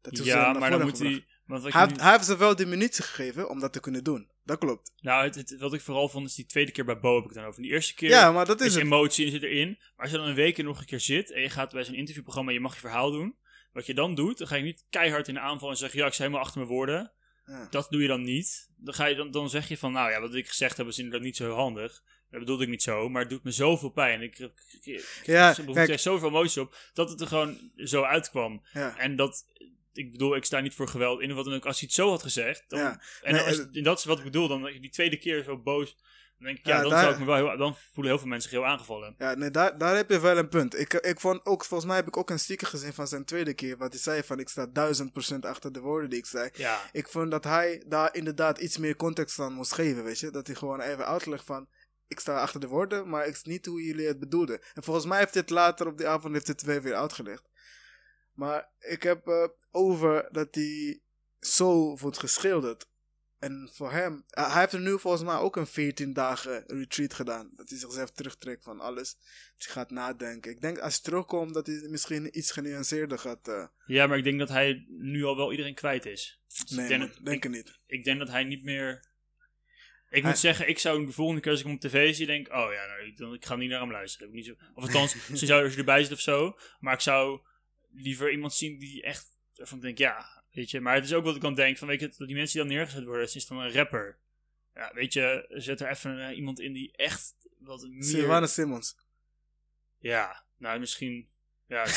Dat 0.00 0.24
ja 0.24 0.52
maar 0.52 0.70
dan 0.70 0.80
moet 0.82 0.98
hij... 0.98 1.26
Want 1.46 1.62
Hij, 1.62 1.72
heeft- 1.82 1.94
nu- 1.96 2.02
hij 2.02 2.12
heeft 2.12 2.24
ze 2.24 2.36
wel 2.36 2.56
die 2.56 2.66
munitie 2.66 3.04
gegeven 3.04 3.48
om 3.48 3.60
dat 3.60 3.72
te 3.72 3.80
kunnen 3.80 4.04
doen. 4.04 4.30
Dat 4.44 4.58
klopt. 4.58 4.92
nou, 5.00 5.24
het, 5.24 5.34
het- 5.34 5.58
wat 5.58 5.74
ik 5.74 5.80
vooral 5.80 6.08
vond 6.08 6.26
is 6.26 6.34
die 6.34 6.46
tweede 6.46 6.72
keer 6.72 6.84
bij 6.84 6.98
Bo 7.00 7.14
heb 7.14 7.22
ik 7.22 7.28
het 7.28 7.38
dan 7.38 7.44
over. 7.46 7.62
Die 7.62 7.70
eerste 7.70 7.94
keer 7.94 8.08
Ja, 8.08 8.32
maar 8.32 8.46
dat 8.46 8.60
is 8.60 8.74
emotie 8.74 9.24
en 9.24 9.30
zit 9.32 9.42
erin. 9.42 9.68
Maar 9.68 9.92
als 9.96 10.10
je 10.10 10.16
dan 10.16 10.26
een 10.26 10.34
week 10.34 10.58
er 10.58 10.64
nog 10.64 10.78
een 10.80 10.86
keer 10.86 11.00
zit 11.00 11.32
en 11.32 11.40
je 11.42 11.50
gaat 11.50 11.72
bij 11.72 11.84
zo'n 11.84 11.94
interviewprogramma 11.94 12.50
en 12.50 12.56
je 12.56 12.62
mag 12.62 12.74
je 12.74 12.80
verhaal 12.80 13.10
doen. 13.10 13.36
Wat 13.72 13.86
je 13.86 13.94
dan 13.94 14.14
doet, 14.14 14.38
dan 14.38 14.46
ga 14.46 14.54
je 14.56 14.62
niet 14.62 14.84
keihard 14.90 15.28
in 15.28 15.34
de 15.34 15.40
aanval 15.40 15.70
en 15.70 15.76
zeggen, 15.76 15.98
ja, 15.98 16.06
ik 16.06 16.12
sta 16.12 16.22
helemaal 16.22 16.44
achter 16.44 16.58
mijn 16.60 16.72
woorden. 16.72 17.12
Ja. 17.48 17.66
Dat 17.70 17.86
doe 17.90 18.02
je 18.02 18.08
dan 18.08 18.22
niet. 18.22 18.70
Dan, 18.76 18.94
ga 18.94 19.06
je, 19.06 19.14
dan, 19.14 19.30
dan 19.30 19.50
zeg 19.50 19.68
je 19.68 19.78
van, 19.78 19.92
nou 19.92 20.10
ja, 20.10 20.20
wat 20.20 20.34
ik 20.34 20.48
gezegd 20.48 20.76
heb 20.76 20.86
is 20.86 20.98
inderdaad 20.98 21.22
niet 21.22 21.36
zo 21.36 21.44
heel 21.44 21.54
handig. 21.54 22.02
Dat 22.30 22.40
bedoelde 22.40 22.62
ik 22.62 22.68
niet 22.70 22.82
zo, 22.82 23.08
maar 23.08 23.20
het 23.20 23.30
doet 23.30 23.44
me 23.44 23.50
zoveel 23.50 23.88
pijn. 23.88 24.22
Ik, 24.22 24.38
ik, 24.38 24.52
ik, 24.70 24.86
ik 24.86 25.04
Ja, 25.24 25.56
ik 25.58 25.72
kijk. 25.72 25.88
er 25.88 25.98
zoveel 25.98 26.28
emoties 26.28 26.58
op, 26.58 26.76
dat 26.92 27.10
het 27.10 27.20
er 27.20 27.26
gewoon 27.26 27.70
zo 27.76 28.02
uitkwam. 28.02 28.62
Ja. 28.72 28.98
En 28.98 29.16
dat, 29.16 29.46
ik 29.92 30.10
bedoel, 30.10 30.36
ik 30.36 30.44
sta 30.44 30.60
niet 30.60 30.74
voor 30.74 30.88
geweld 30.88 31.20
in. 31.20 31.34
Wat 31.34 31.44
dan 31.44 31.54
ook, 31.54 31.66
als 31.66 31.78
hij 31.78 31.86
het 31.86 31.96
zo 31.96 32.10
had 32.10 32.22
gezegd. 32.22 32.64
Dan, 32.68 32.78
Ja. 32.78 33.00
En 33.22 33.32
Nee, 33.34 33.42
als, 33.42 33.70
en 33.72 33.82
dat 33.82 33.98
is 33.98 34.04
wat 34.04 34.18
ik 34.18 34.24
bedoel, 34.24 34.48
dan 34.48 34.64
die 34.64 34.90
tweede 34.90 35.16
keer 35.18 35.42
zo 35.42 35.58
boos. 35.58 35.96
Dan 36.38 36.46
denk 36.46 36.58
ik, 36.58 36.66
ja, 36.66 36.74
Ja, 36.76 36.80
dan, 36.82 36.90
daar- 36.90 37.00
zou 37.00 37.12
ik 37.12 37.18
me 37.18 37.26
wel 37.26 37.34
heel, 37.36 37.56
dan 37.56 37.76
voelen 37.92 38.12
heel 38.12 38.18
veel 38.20 38.28
mensen 38.28 38.50
zich 38.50 38.58
heel 38.60 38.68
aangevallen. 38.68 39.14
Ja, 39.18 39.34
nee, 39.34 39.50
daar, 39.50 39.78
daar 39.78 39.96
heb 39.96 40.10
je 40.10 40.20
wel 40.20 40.36
een 40.36 40.48
punt. 40.48 40.78
Ik, 40.78 40.92
ik 40.92 41.20
vond 41.20 41.44
ook, 41.46 41.64
volgens 41.64 41.88
mij 41.88 41.96
heb 41.98 42.06
ik 42.06 42.16
ook 42.16 42.30
een 42.30 42.38
sticker 42.38 42.66
gezien 42.66 42.92
van 42.92 43.08
zijn 43.08 43.24
tweede 43.24 43.54
keer, 43.54 43.76
wat 43.76 43.92
hij 43.92 44.00
zei 44.02 44.22
van 44.22 44.38
ik 44.38 44.48
sta 44.48 44.66
duizend 44.66 45.12
procent 45.12 45.44
achter 45.44 45.72
de 45.72 45.80
woorden 45.80 46.10
die 46.10 46.18
ik 46.18 46.26
zei. 46.26 46.50
Ja, 46.52 46.80
Ik 46.92 47.08
vond 47.08 47.30
dat 47.30 47.44
hij 47.44 47.82
daar 47.86 48.14
inderdaad 48.14 48.58
iets 48.58 48.78
meer 48.78 48.96
context 48.96 49.38
aan 49.38 49.52
moest 49.52 49.72
geven, 49.72 50.04
weet 50.04 50.18
je. 50.18 50.30
Dat 50.30 50.46
hij 50.46 50.56
gewoon 50.56 50.80
even 50.80 51.06
uitlegt 51.06 51.44
van, 51.44 51.68
ik 52.06 52.20
sta 52.20 52.40
achter 52.40 52.60
de 52.60 52.66
woorden, 52.68 53.08
maar 53.08 53.26
ik 53.26 53.32
is 53.34 53.42
niet 53.42 53.66
hoe 53.66 53.82
jullie 53.82 54.06
het 54.06 54.18
bedoelden. 54.20 54.60
En 54.74 54.82
volgens 54.82 55.06
mij 55.06 55.18
heeft 55.18 55.32
hij 55.32 55.42
het 55.42 55.50
later 55.50 55.86
op 55.86 55.98
die 55.98 56.06
avond 56.08 56.32
heeft 56.34 56.46
het 56.46 56.62
weer, 56.62 56.82
weer 56.82 56.94
uitgelegd. 56.94 57.48
Maar 58.32 58.70
ik 58.78 59.02
heb 59.02 59.26
eh, 59.26 59.48
over 59.70 60.28
dat 60.32 60.54
hij 60.54 61.00
zo 61.40 61.96
wordt 61.96 62.18
geschilderd. 62.18 62.86
En 63.38 63.68
voor 63.72 63.92
hem, 63.92 64.24
hij 64.26 64.60
heeft 64.60 64.72
er 64.72 64.80
nu 64.80 64.98
volgens 64.98 65.22
mij 65.22 65.36
ook 65.36 65.56
een 65.56 65.66
14 65.66 66.12
dagen 66.12 66.64
retreat 66.66 67.14
gedaan. 67.14 67.50
Dat 67.56 67.68
hij 67.68 67.78
zichzelf 67.78 68.10
terugtrekt 68.10 68.64
van 68.64 68.80
alles. 68.80 69.14
Dat 69.14 69.64
hij 69.66 69.72
gaat 69.74 69.90
nadenken. 69.90 70.50
Ik 70.50 70.60
denk 70.60 70.78
als 70.78 70.94
hij 70.94 71.02
terugkomt 71.02 71.54
dat 71.54 71.66
hij 71.66 71.86
misschien 71.88 72.38
iets 72.38 72.50
genuanceerder 72.50 73.18
gaat. 73.18 73.48
eh 73.48 73.66
ja, 73.86 74.06
maar 74.06 74.18
ik 74.18 74.24
denk 74.24 74.38
dat 74.38 74.48
hij 74.48 74.84
nu 74.88 75.24
al 75.24 75.36
wel 75.36 75.50
iedereen 75.50 75.74
kwijt 75.74 76.06
is. 76.06 76.40
Dus 76.48 76.70
nee, 76.70 76.82
ik, 76.82 76.88
denk 76.88 77.00
dat, 77.00 77.24
denk 77.24 77.44
ik, 77.44 77.50
niet. 77.50 77.78
ik 77.86 78.04
denk 78.04 78.18
dat 78.18 78.28
hij 78.28 78.44
niet 78.44 78.64
meer... 78.64 79.06
Ik 80.10 80.22
Hij- 80.22 80.30
moet 80.30 80.38
zeggen, 80.38 80.68
ik 80.68 80.78
zou 80.78 81.06
de 81.06 81.12
volgende 81.12 81.40
keer 81.40 81.50
als 81.50 81.60
ik 81.60 81.66
hem 81.66 81.74
op 81.74 81.80
tv 81.80 82.14
zie, 82.14 82.26
denk 82.26 82.48
oh 82.48 82.72
ja, 82.72 82.86
nou, 83.16 83.34
ik, 83.34 83.46
ga 83.46 83.56
niet 83.56 83.70
naar 83.70 83.80
hem 83.80 83.90
luisteren. 83.90 84.28
Ik 84.28 84.34
niet 84.34 84.46
zo, 84.46 84.54
of 84.74 84.84
althans, 84.84 85.16
ze 85.40 85.46
zou 85.46 85.62
als 85.62 85.72
je 85.72 85.78
erbij 85.78 86.02
zit 86.02 86.12
of 86.12 86.20
zo. 86.20 86.58
Maar 86.78 86.94
ik 86.94 87.00
zou 87.00 87.40
liever 87.90 88.32
iemand 88.32 88.54
zien 88.54 88.78
die 88.78 89.02
echt 89.02 89.26
ervan 89.54 89.80
denkt, 89.80 89.98
ja, 89.98 90.37
weet 90.58 90.70
je. 90.70 90.80
Maar 90.80 90.94
het 90.94 91.04
is 91.04 91.12
ook 91.14 91.24
wat 91.24 91.34
ik 91.36 91.40
dan 91.40 91.54
denk, 91.54 91.78
van 91.78 91.88
weet 91.88 92.00
je, 92.00 92.08
dat 92.18 92.28
die 92.28 92.36
mensen 92.36 92.58
die 92.58 92.68
dan 92.68 92.76
neergezet 92.76 93.04
worden, 93.04 93.34
is 93.34 93.46
dan 93.46 93.58
een 93.58 93.72
rapper. 93.72 94.18
Ja, 94.74 94.90
weet 94.94 95.12
je, 95.12 95.44
zet 95.48 95.80
er 95.80 95.88
even 95.88 96.28
eh, 96.28 96.36
iemand 96.36 96.60
in 96.60 96.72
die 96.72 96.92
echt 96.96 97.34
wat 97.58 97.86
meer... 97.88 98.04
Sylvana 98.04 98.46
Simmons. 98.46 98.96
Ja, 99.98 100.44
nou 100.56 100.78
misschien... 100.78 101.28
Ja, 101.66 101.84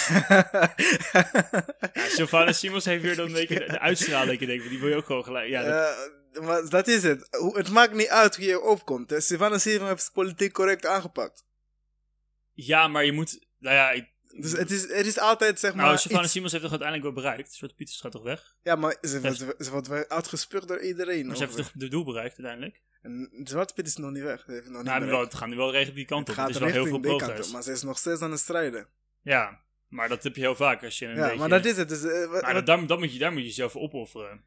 ja 1.94 2.08
Sylvana 2.08 2.52
Simons 2.52 2.86
heeft 2.86 3.04
weer 3.04 3.16
dan 3.16 3.26
een 3.26 3.34
beetje 3.34 3.60
de, 3.60 3.80
uitstraling, 3.80 4.40
denk 4.40 4.62
ik. 4.62 4.70
Die 4.70 4.80
wil 4.80 4.90
je 4.90 4.96
ook 4.96 5.06
gewoon 5.06 5.24
gelijk... 5.24 5.50
Ja, 5.50 5.64
dat- 5.64 6.10
Eh, 6.34 6.42
maar 6.42 6.70
dat 6.70 6.88
is 6.88 7.04
het. 7.04 7.28
Het 7.54 7.70
maakt 7.70 7.94
niet 7.94 8.08
uit 8.08 8.36
hoe 8.36 8.46
je 8.46 8.62
opkomt. 8.62 9.10
Hè. 9.10 9.20
Sylvana 9.22 9.58
Simmons 9.58 9.90
heeft 9.90 10.12
politiek 10.14 10.54
correct 10.54 10.86
aangepakt. 10.86 11.46
ja 12.54 12.88
maar 12.88 13.06
je 13.06 13.12
moet... 13.12 13.46
Nou 13.58 13.76
ja, 13.76 13.92
ik, 13.92 14.10
Dus 14.36 14.52
het 14.52 14.72
is, 14.72 14.90
er 14.90 15.06
is 15.06 15.20
altijd, 15.20 15.60
zeg 15.60 15.74
maar... 15.74 15.86
nou, 15.86 15.96
iets- 15.96 16.32
Simons 16.32 16.52
heeft 16.52 16.64
toch 16.64 16.72
uiteindelijk 16.80 17.04
wel 17.04 17.24
bereikt. 17.24 17.54
Zwarte 17.54 17.76
Pieters 17.76 18.00
gaat 18.02 18.12
toch 18.12 18.24
weg? 18.24 18.56
Ja, 18.62 18.76
maar 18.76 18.98
ze 19.02 19.22
wordt, 19.22 19.38
ze 19.66 19.72
wordt 19.72 20.10
uitgespuugd 20.10 20.68
door 20.68 20.82
iedereen. 20.82 21.28
Maar 21.28 21.36
ze 21.36 21.44
heeft 21.44 21.56
toch 21.58 21.72
de 21.74 21.88
doel 21.88 22.04
bereikt 22.06 22.38
uiteindelijk? 22.40 22.82
En 23.02 23.30
Zwarte 23.44 23.74
Piet 23.74 23.88
is 23.88 23.96
nog 23.96 24.12
niet 24.12 24.24
weg. 24.24 24.44
Ze 24.46 24.52
heeft 24.52 24.64
het 24.64 24.74
nog 24.74 24.82
niet 24.82 24.92
Nou, 24.92 25.06
bereikt. 25.06 25.24
het 25.32 25.36
gaat 25.40 25.50
nu 25.50 25.56
wel 25.56 25.72
regelen 25.72 25.96
die 25.96 26.06
kant 26.06 26.28
Het 26.28 26.38
op. 26.38 26.44
Het 26.44 26.54
gaat 26.56 26.56
is 26.56 26.74
wel 26.74 26.84
heel 26.84 26.86
veel 26.92 27.00
progress. 27.00 27.48
op, 27.48 27.54
maar 27.54 27.64
ze 27.64 27.72
is 27.72 27.82
nog 27.82 27.98
steeds 27.98 28.22
aan 28.22 28.32
het 28.32 28.40
strijden. 28.40 28.88
Ja, 29.22 29.62
maar 29.92 30.10
dat 30.10 30.24
heb 30.24 30.36
je 30.36 30.42
heel 30.42 30.56
vaak 30.56 30.84
als 30.84 31.00
je 31.00 31.06
een 31.06 31.16
Ja, 31.16 31.22
beetje... 31.24 31.38
maar 31.40 31.50
dat 31.50 31.66
is 31.66 31.78
het. 31.78 31.90
Dus, 31.90 32.04
eh, 32.04 32.26
wat- 32.32 32.42
dat, 32.54 32.66
daar, 32.66 32.88
dat 32.88 33.00
moet 33.00 33.14
je, 33.14 33.20
daar 33.20 33.32
moet 33.32 33.42
je 33.42 33.48
jezelf 33.48 33.72
voor 33.72 33.82
opofferen. 33.82 34.44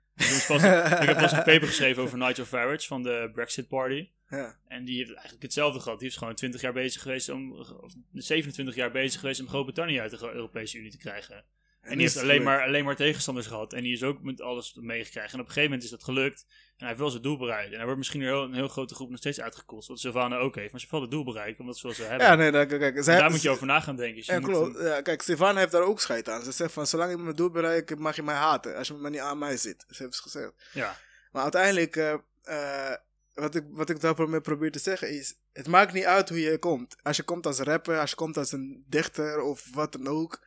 Pas, 0.48 0.62
ik 1.02 1.06
heb 1.08 1.16
pas 1.18 1.32
een 1.32 1.42
paper 1.42 1.66
geschreven 1.66 2.02
over 2.02 2.18
Nigel 2.18 2.44
Farage 2.44 2.86
van 2.86 3.02
de 3.02 3.30
Brexit 3.32 3.68
Party. 3.68 4.08
ja. 4.28 4.58
En 4.68 4.84
die 4.84 4.96
heeft 4.96 5.12
eigenlijk 5.12 5.42
hetzelfde 5.42 5.80
gehad. 5.80 5.98
Die 5.98 6.08
is 6.08 6.16
gewoon 6.16 6.34
20 6.34 6.60
jaar 6.60 6.72
bezig 6.72 7.02
geweest 7.02 7.28
om, 7.28 7.52
of 7.52 7.92
27 8.12 8.74
jaar 8.74 8.90
bezig 8.90 9.20
geweest 9.20 9.40
om 9.40 9.48
Groot-Brittannië 9.48 10.00
uit 10.00 10.10
de 10.10 10.30
Europese 10.32 10.78
Unie 10.78 10.90
te 10.90 10.98
krijgen. 10.98 11.44
En, 11.84 11.96
die 11.98 12.06
is 12.06 12.14
heeft 12.14 12.14
het 12.14 12.22
alleen 12.22 12.42
maar, 12.42 12.62
alleen 12.62 12.84
maar 12.84 12.96
tegenstanders 12.96 13.46
gehad. 13.46 13.72
En 13.72 13.82
die 13.82 13.92
is 13.92 14.02
ook 14.02 14.22
met 14.22 14.40
alles 14.40 14.74
meegekregen. 14.80 15.32
En 15.32 15.40
op 15.40 15.46
een 15.46 15.52
gegeven 15.52 15.62
moment 15.62 15.82
is 15.82 15.90
dat 15.90 16.04
gelukt. 16.04 16.44
En 16.48 16.74
hij 16.76 16.88
heeft 16.88 17.00
wel 17.00 17.10
zijn 17.10 17.22
doel 17.22 17.38
bereikt. 17.38 17.70
En 17.70 17.74
hij 17.74 17.84
wordt 17.84 17.98
misschien 17.98 18.20
een 18.20 18.26
heel, 18.26 18.42
een 18.42 18.54
heel 18.54 18.68
grote 18.68 18.94
groep 18.94 19.10
nog 19.10 19.18
steeds 19.18 19.40
uitgekost. 19.40 19.88
Wat 19.88 20.00
Sylvana 20.00 20.36
ook 20.36 20.54
heeft. 20.54 20.72
Maar 20.72 20.80
ze 20.80 20.86
heeft 20.86 20.90
wel 20.90 21.00
het 21.00 21.10
doel 21.10 21.24
bereikt. 21.24 21.60
Omdat 21.60 21.76
ze 21.76 21.86
wel 21.86 21.96
ze 21.96 22.02
hebben. 22.02 22.26
Ja, 22.26 22.34
nee, 22.34 22.66
kijk, 22.66 23.04
zij, 23.04 23.18
daar 23.18 23.30
moet 23.30 23.42
je 23.42 23.50
over 23.50 23.66
na 23.66 23.80
gaan 23.80 23.96
denken. 23.96 24.16
Dus 24.16 24.26
Ja, 24.26 24.38
klopt. 24.38 24.78
Ja, 24.78 25.00
kijk, 25.00 25.22
Sylvana 25.22 25.58
heeft 25.58 25.72
daar 25.72 25.82
ook 25.82 26.00
scheid 26.00 26.28
aan. 26.28 26.42
Ze 26.42 26.52
zegt 26.52 26.72
van, 26.72 26.86
zolang 26.86 27.12
ik 27.12 27.18
mijn 27.18 27.36
doel 27.36 27.50
bereik, 27.50 27.98
mag 27.98 28.16
je 28.16 28.22
mij 28.22 28.34
haten. 28.34 28.76
Als 28.76 28.88
je 28.88 28.94
maar 28.94 29.10
niet 29.10 29.20
aan 29.20 29.38
mij 29.38 29.56
zit. 29.56 29.84
Ze 29.88 30.02
heeft 30.02 30.14
ze 30.14 30.22
gezegd. 30.22 30.52
Ja, 30.72 30.96
Maar 31.32 31.42
uiteindelijk, 31.42 31.96
eh, 31.96 32.14
eh, 32.44 32.96
wat, 33.34 33.54
ik, 33.54 33.64
wat 33.70 33.90
ik 33.90 34.00
daarmee 34.00 34.40
probeer 34.40 34.72
te 34.72 34.78
zeggen 34.78 35.10
is... 35.10 35.34
Het 35.52 35.66
maakt 35.66 35.92
niet 35.92 36.04
uit 36.04 36.28
hoe 36.28 36.40
je 36.40 36.58
komt. 36.58 36.96
Als 37.02 37.16
je 37.16 37.22
komt 37.22 37.46
als 37.46 37.58
rapper, 37.58 37.98
als 37.98 38.10
je 38.10 38.16
komt 38.16 38.36
als 38.36 38.52
een 38.52 38.84
dichter 38.88 39.40
of 39.40 39.68
wat 39.72 39.92
dan 39.92 40.06
ook. 40.06 40.40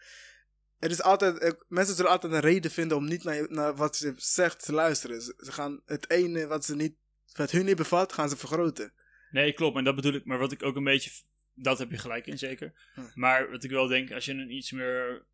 Er 0.79 0.89
is 0.89 1.01
altijd, 1.01 1.37
eh, 1.37 1.51
mensen 1.67 1.95
zullen 1.95 2.11
altijd 2.11 2.33
een 2.33 2.39
reden 2.39 2.71
vinden 2.71 2.97
om 2.97 3.05
niet 3.05 3.23
naar, 3.23 3.45
naar 3.49 3.75
wat 3.75 3.97
je 3.97 4.13
zegt 4.15 4.65
te 4.65 4.73
luisteren. 4.73 5.21
Ze, 5.21 5.33
ze 5.37 5.51
gaan 5.51 5.81
het 5.85 6.09
ene 6.09 6.47
wat, 6.47 6.65
ze 6.65 6.75
niet, 6.75 6.95
wat 7.33 7.51
hun 7.51 7.65
niet 7.65 7.75
bevat, 7.75 8.13
gaan 8.13 8.29
ze 8.29 8.37
vergroten. 8.37 8.93
nee, 9.31 9.53
klopt. 9.53 9.77
En 9.77 9.83
dat 9.83 9.95
bedoel 9.95 10.13
ik. 10.13 10.25
Maar 10.25 10.39
wat 10.39 10.51
ik 10.51 10.63
ook 10.63 10.75
een 10.75 10.83
beetje. 10.83 11.11
Dat 11.53 11.79
heb 11.79 11.91
je 11.91 11.97
gelijk 11.97 12.27
in, 12.27 12.37
zeker. 12.37 12.73
Hm. 12.93 13.01
Maar 13.15 13.51
wat 13.51 13.63
ik 13.63 13.69
wel 13.69 13.87
denk, 13.87 14.11
als 14.11 14.25
je 14.25 14.31
een 14.31 14.55
iets 14.55 14.71
meer. 14.71 15.25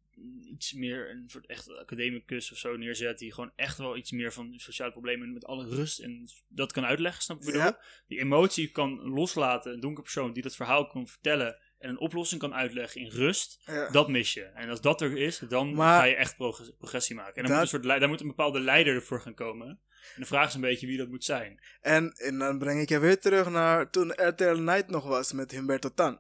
Iets 0.44 0.74
meer 0.74 1.10
een 1.10 1.30
soort 1.30 1.46
echt 1.46 1.78
academicus 1.78 2.52
of 2.52 2.58
zo 2.58 2.78
neerzet. 2.78 3.18
Die 3.18 3.34
gewoon 3.34 3.52
echt 3.56 3.78
wel 3.78 3.98
iets 3.98 4.12
meer 4.12 4.34
van 4.34 4.54
sociale 4.60 4.92
problemen 4.92 5.34
met 5.34 5.46
alle 5.46 5.68
rust. 5.68 6.00
En 6.00 6.30
dat 6.48 6.72
kan 6.72 6.86
uitleggen, 6.86 7.24
snap 7.24 7.40
ik 7.40 7.46
bedoel? 7.46 7.62
Ja. 7.62 7.80
Die 8.08 8.20
emotie 8.20 8.72
kan 8.72 9.10
loslaten. 9.10 9.74
Een 9.74 9.80
donkere 9.80 10.04
persoon 10.04 10.34
die 10.34 10.44
dat 10.44 10.56
verhaal 10.56 10.88
kan 10.88 11.08
vertellen. 11.08 11.60
En 11.84 11.90
een 11.90 12.00
oplossing 12.00 12.42
kan 12.42 12.54
uitleggen 12.54 13.02
in 13.02 13.10
rust. 13.10 13.60
Ja. 13.66 13.90
Dat 13.90 14.10
mis 14.10 14.34
je. 14.34 14.44
En 14.44 14.70
als 14.70 14.82
dat 14.82 15.02
er 15.02 15.18
is, 15.18 15.40
dan 15.50 15.74
Maar- 15.74 16.00
ga 16.00 16.06
je 16.06 16.16
echt 16.16 16.36
progr- 16.36 16.78
progressie 16.78 17.16
maken. 17.16 17.36
En 17.36 17.42
dan, 17.42 17.52
Dat- 17.52 17.60
moet 17.62 17.74
een 17.74 17.82
soort, 17.84 18.00
daar 18.00 18.10
moet 18.10 18.22
een 18.22 18.28
bepaalde 18.28 18.60
leider 18.60 18.96
ervoor 18.96 19.22
gaan 19.22 19.34
komen. 19.34 19.68
En 20.16 20.22
de 20.22 20.26
vraag 20.26 20.48
is 20.48 20.54
een 20.54 20.62
beetje 20.62 20.88
wie 20.88 20.98
dat 20.98 21.08
moet 21.10 21.24
zijn. 21.24 21.64
En, 21.82 22.12
en 22.12 22.38
dan 22.38 22.58
breng 22.60 22.82
ik 22.82 22.90
je 22.90 23.00
weer 23.00 23.20
terug 23.20 23.50
naar 23.50 23.90
toen 23.90 24.12
RTL 24.28 24.56
Night 24.58 24.90
nog 24.90 25.04
was 25.06 25.32
met 25.34 25.52
Humberto 25.52 25.90
Tan. 25.94 26.20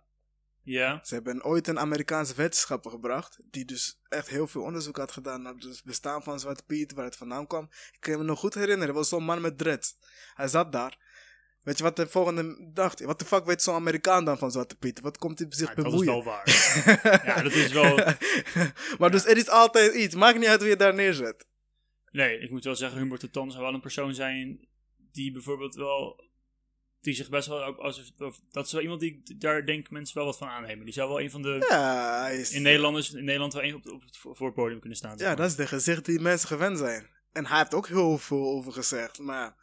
Ja, 0.65 0.99
Ze 1.03 1.13
hebben 1.13 1.43
ooit 1.43 1.67
een 1.67 1.79
Amerikaanse 1.79 2.35
wetenschapper 2.35 2.91
gebracht. 2.91 3.37
Die 3.51 3.65
dus 3.65 3.99
echt 4.09 4.29
heel 4.29 4.47
veel 4.47 4.61
onderzoek 4.61 4.97
had 4.97 5.11
gedaan 5.11 5.41
naar 5.41 5.53
het 5.53 5.81
bestaan 5.85 6.23
van 6.23 6.39
Zwarte 6.39 6.63
Piet, 6.65 6.93
waar 6.93 7.05
het 7.05 7.15
vandaan 7.15 7.47
kwam. 7.47 7.69
Ik 7.91 7.97
kan 7.99 8.17
me 8.17 8.23
nog 8.23 8.39
goed 8.39 8.53
herinneren, 8.53 8.87
er 8.87 8.93
was 8.93 9.09
zo'n 9.09 9.23
man 9.23 9.41
met 9.41 9.57
dreads. 9.57 9.95
Hij 10.33 10.47
zat 10.47 10.71
daar. 10.71 10.97
Weet 11.63 11.77
je 11.77 11.83
wat 11.83 11.95
de 11.95 12.07
volgende 12.07 12.69
dacht? 12.73 13.03
Wat 13.03 13.19
de 13.19 13.25
fuck 13.25 13.45
weet 13.45 13.61
zo'n 13.61 13.75
Amerikaan 13.75 14.25
dan 14.25 14.37
van 14.37 14.51
Zwarte 14.51 14.75
Piet? 14.75 14.99
Wat 14.99 15.17
komt 15.17 15.39
hij 15.39 15.47
zich 15.49 15.65
maar 15.65 15.75
dat 15.75 15.85
is 15.85 15.91
bemoeien? 15.91 16.13
wel 16.13 16.23
waar. 16.23 16.45
ja, 17.25 17.41
dat 17.41 17.51
is 17.53 17.71
wel... 17.71 17.95
maar 18.99 19.11
dus 19.11 19.25
er 19.25 19.37
is 19.37 19.49
altijd 19.49 19.93
iets. 19.93 20.15
Maakt 20.15 20.37
niet 20.39 20.47
uit 20.47 20.61
wie 20.61 20.69
je 20.69 20.75
daar 20.75 20.93
neerzet. 20.93 21.45
Nee, 22.11 22.39
ik 22.39 22.49
moet 22.49 22.63
wel 22.63 22.75
zeggen, 22.75 22.99
Humbert 22.99 23.21
de 23.21 23.29
zou 23.31 23.57
wel 23.57 23.73
een 23.73 23.79
persoon 23.81 24.13
zijn 24.13 24.67
die 25.11 25.31
bijvoorbeeld 25.31 25.75
wel 25.75 26.31
die 27.01 27.13
zich 27.13 27.29
best 27.29 27.47
wel 27.47 27.61
als 27.81 28.13
of- 28.17 28.39
dat 28.51 28.65
is 28.65 28.71
wel 28.71 28.81
iemand 28.81 28.99
die 28.99 29.23
daar 29.37 29.65
denk 29.65 29.79
ik 29.79 29.91
mensen 29.91 30.15
wel 30.17 30.25
wat 30.25 30.37
van 30.37 30.47
aannemen. 30.47 30.85
Die 30.85 30.93
zou 30.93 31.07
wel 31.09 31.21
een 31.21 31.31
van 31.31 31.41
de 31.41 31.65
Ja, 31.69 32.27
is, 32.27 32.51
in 32.51 32.61
Nederland 32.61 32.97
is 32.97 33.13
in 33.13 33.23
Nederland 33.23 33.53
wel 33.53 33.63
een 33.63 33.75
op, 33.75 33.87
op 33.87 34.01
het 34.01 34.17
voor- 34.17 34.35
voorpodium 34.35 34.79
kunnen 34.79 34.97
staan. 34.97 35.17
ja, 35.17 35.27
maar. 35.27 35.35
dat 35.35 35.49
is 35.49 35.55
de 35.55 35.67
gezicht 35.67 36.05
die 36.05 36.19
mensen 36.19 36.47
gewend 36.47 36.77
zijn. 36.77 37.09
En 37.31 37.45
hij 37.45 37.57
heeft 37.57 37.73
ook 37.73 37.87
heel 37.87 38.17
veel 38.17 38.45
over 38.45 38.71
gezegd. 38.71 39.19
Maar 39.19 39.55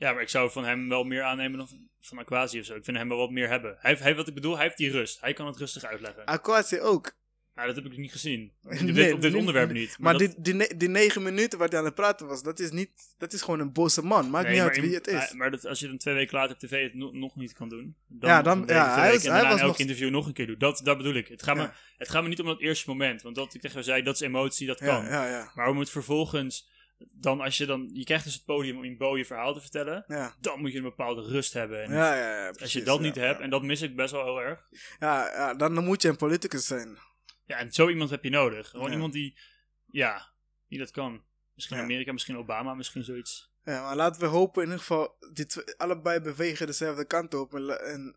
Ja, 0.00 0.12
maar 0.12 0.22
ik 0.22 0.28
zou 0.28 0.50
van 0.50 0.64
hem 0.64 0.88
wel 0.88 1.04
meer 1.04 1.22
aannemen 1.22 1.58
dan 1.58 1.68
van, 1.68 1.88
van 2.00 2.18
Aquasi 2.18 2.58
of 2.60 2.64
zo. 2.66 2.74
Ik 2.74 2.84
vind 2.84 2.96
hem 2.96 3.08
wel 3.08 3.18
wat 3.18 3.30
meer 3.30 3.48
hebben. 3.48 3.76
Hij 3.78 3.90
heeft, 3.90 4.02
hij, 4.02 4.14
wat 4.14 4.28
ik 4.28 4.34
bedoel, 4.34 4.54
hij 4.54 4.64
heeft 4.64 4.76
die 4.76 4.90
rust. 4.90 5.20
Hij 5.20 5.32
kan 5.32 5.46
het 5.46 5.56
rustig 5.56 5.84
uitleggen. 5.84 6.24
Aquasi 6.24 6.80
ook. 6.80 7.18
Nou, 7.54 7.66
dat 7.66 7.76
heb 7.82 7.92
ik 7.92 7.98
niet 7.98 8.12
gezien. 8.12 8.52
Nee, 8.62 8.92
dit, 8.92 9.12
op 9.12 9.20
dit 9.20 9.34
onderwerp 9.34 9.72
niet. 9.72 9.96
Maar, 9.98 10.12
dat- 10.12 10.20
die, 10.20 10.34
die, 10.38 10.54
ne- 10.54 10.74
die 10.76 10.88
negen 10.88 11.22
minuten 11.22 11.58
waar 11.58 11.68
hij 11.68 11.78
aan 11.78 11.84
het 11.84 11.94
praten 11.94 12.26
was, 12.26 12.42
dat 12.42 12.58
is, 12.58 12.70
niet, 12.70 12.90
dat 13.18 13.32
is 13.32 13.42
gewoon 13.42 13.60
een 13.60 13.72
boze 13.72 14.02
man. 14.04 14.30
Maakt 14.30 14.44
Nee, 14.44 14.52
niet 14.54 14.62
maar 14.62 14.70
uit 14.72 14.82
in- 14.82 14.88
wie 14.88 14.94
het 14.94 15.06
is. 15.06 15.14
Maar, 15.14 15.36
maar 15.36 15.50
dat, 15.50 15.66
als 15.66 15.80
je 15.80 15.86
dan 15.86 15.96
twee 15.98 16.14
weken 16.14 16.36
later 16.38 16.52
op 16.54 16.58
tv 16.58 16.82
het 16.82 16.94
no- 16.94 17.10
nog 17.12 17.36
niet 17.36 17.52
kan 17.52 17.68
doen. 17.68 17.96
Dan 18.06 18.30
Ja, 18.30 18.42
dan- 18.42 18.64
ja, 18.66 18.94
hij 18.94 19.10
weken 19.10 19.14
was- 19.14 19.24
en 19.24 19.32
hij 19.32 19.42
was 19.50 19.60
elk 19.60 19.68
nog- 19.68 19.78
interview 19.78 20.10
nog 20.10 20.26
een 20.26 20.32
keer 20.32 20.46
doen. 20.46 20.58
Dat, 20.58 20.80
dat 20.84 20.96
bedoel 20.96 21.14
ik. 21.14 21.28
Het 21.28 21.42
gaat, 21.42 21.56
Ja. 21.56 21.62
me, 21.62 21.70
het 21.98 22.08
gaat 22.08 22.22
me 22.22 22.28
niet 22.28 22.40
om 22.40 22.46
dat 22.46 22.60
eerste 22.60 22.88
moment. 22.88 23.22
Want 23.22 23.34
dat 23.34 23.54
ik 23.54 23.60
tegen 23.60 23.70
jou 23.70 23.84
zei, 23.84 24.02
dat 24.02 24.14
is 24.14 24.20
emotie, 24.20 24.66
dat 24.66 24.78
kan. 24.78 25.04
ja, 25.04 25.50
Maar 25.54 25.68
om 25.68 25.78
het 25.78 25.90
vervolgens... 25.90 26.68
Dan 27.10 27.40
als 27.40 27.56
je 27.56 27.66
dan... 27.66 27.90
Je 27.92 28.04
krijgt 28.04 28.24
dus 28.24 28.34
het 28.34 28.44
podium 28.44 28.76
om 28.76 28.84
in 28.84 28.96
Bo 28.96 29.16
je 29.16 29.24
verhaal 29.24 29.54
te 29.54 29.60
vertellen. 29.60 30.04
ja. 30.08 30.34
Dan 30.40 30.60
moet 30.60 30.70
je 30.72 30.76
een 30.76 30.84
bepaalde 30.84 31.22
rust 31.22 31.52
hebben. 31.52 31.82
En 31.82 31.92
Ja, 31.92 32.14
ja, 32.14 32.44
ja, 32.44 32.50
als 32.60 32.72
je 32.72 32.82
dat 32.82 33.00
niet 33.00 33.14
hebt, 33.14 33.40
en 33.40 33.50
dat 33.50 33.62
mis 33.62 33.82
ik 33.82 33.96
best 33.96 34.12
wel 34.12 34.24
heel 34.24 34.40
erg. 34.40 34.68
Ja, 34.98 35.54
dan 35.54 35.84
moet 35.84 36.02
je 36.02 36.08
een 36.08 36.16
politicus 36.16 36.66
zijn. 36.66 36.98
Ja, 37.44 37.56
en 37.58 37.72
zo 37.72 37.88
iemand 37.88 38.10
heb 38.10 38.24
je 38.24 38.30
nodig. 38.30 38.68
Gewoon 38.68 38.92
iemand 38.92 39.12
die... 39.12 39.38
Ja, 39.86 40.32
die 40.68 40.78
dat 40.78 40.90
kan. 40.90 41.24
Misschien. 41.54 41.78
Amerika, 41.78 42.12
misschien 42.12 42.36
Obama, 42.36 42.74
misschien 42.74 43.04
zoiets. 43.04 43.52
Ja, 43.64 43.82
maar 43.82 43.96
laten 43.96 44.20
we 44.20 44.26
hopen 44.26 44.62
in 44.62 44.68
ieder 44.68 44.80
geval, 44.80 45.16
die 45.32 45.46
twee- 45.46 45.76
allebei 45.76 46.20
bewegen 46.20 46.66
dezelfde 46.66 47.04
kant 47.06 47.34
op. 47.34 47.54
En, 47.54 47.68
en 47.80 48.14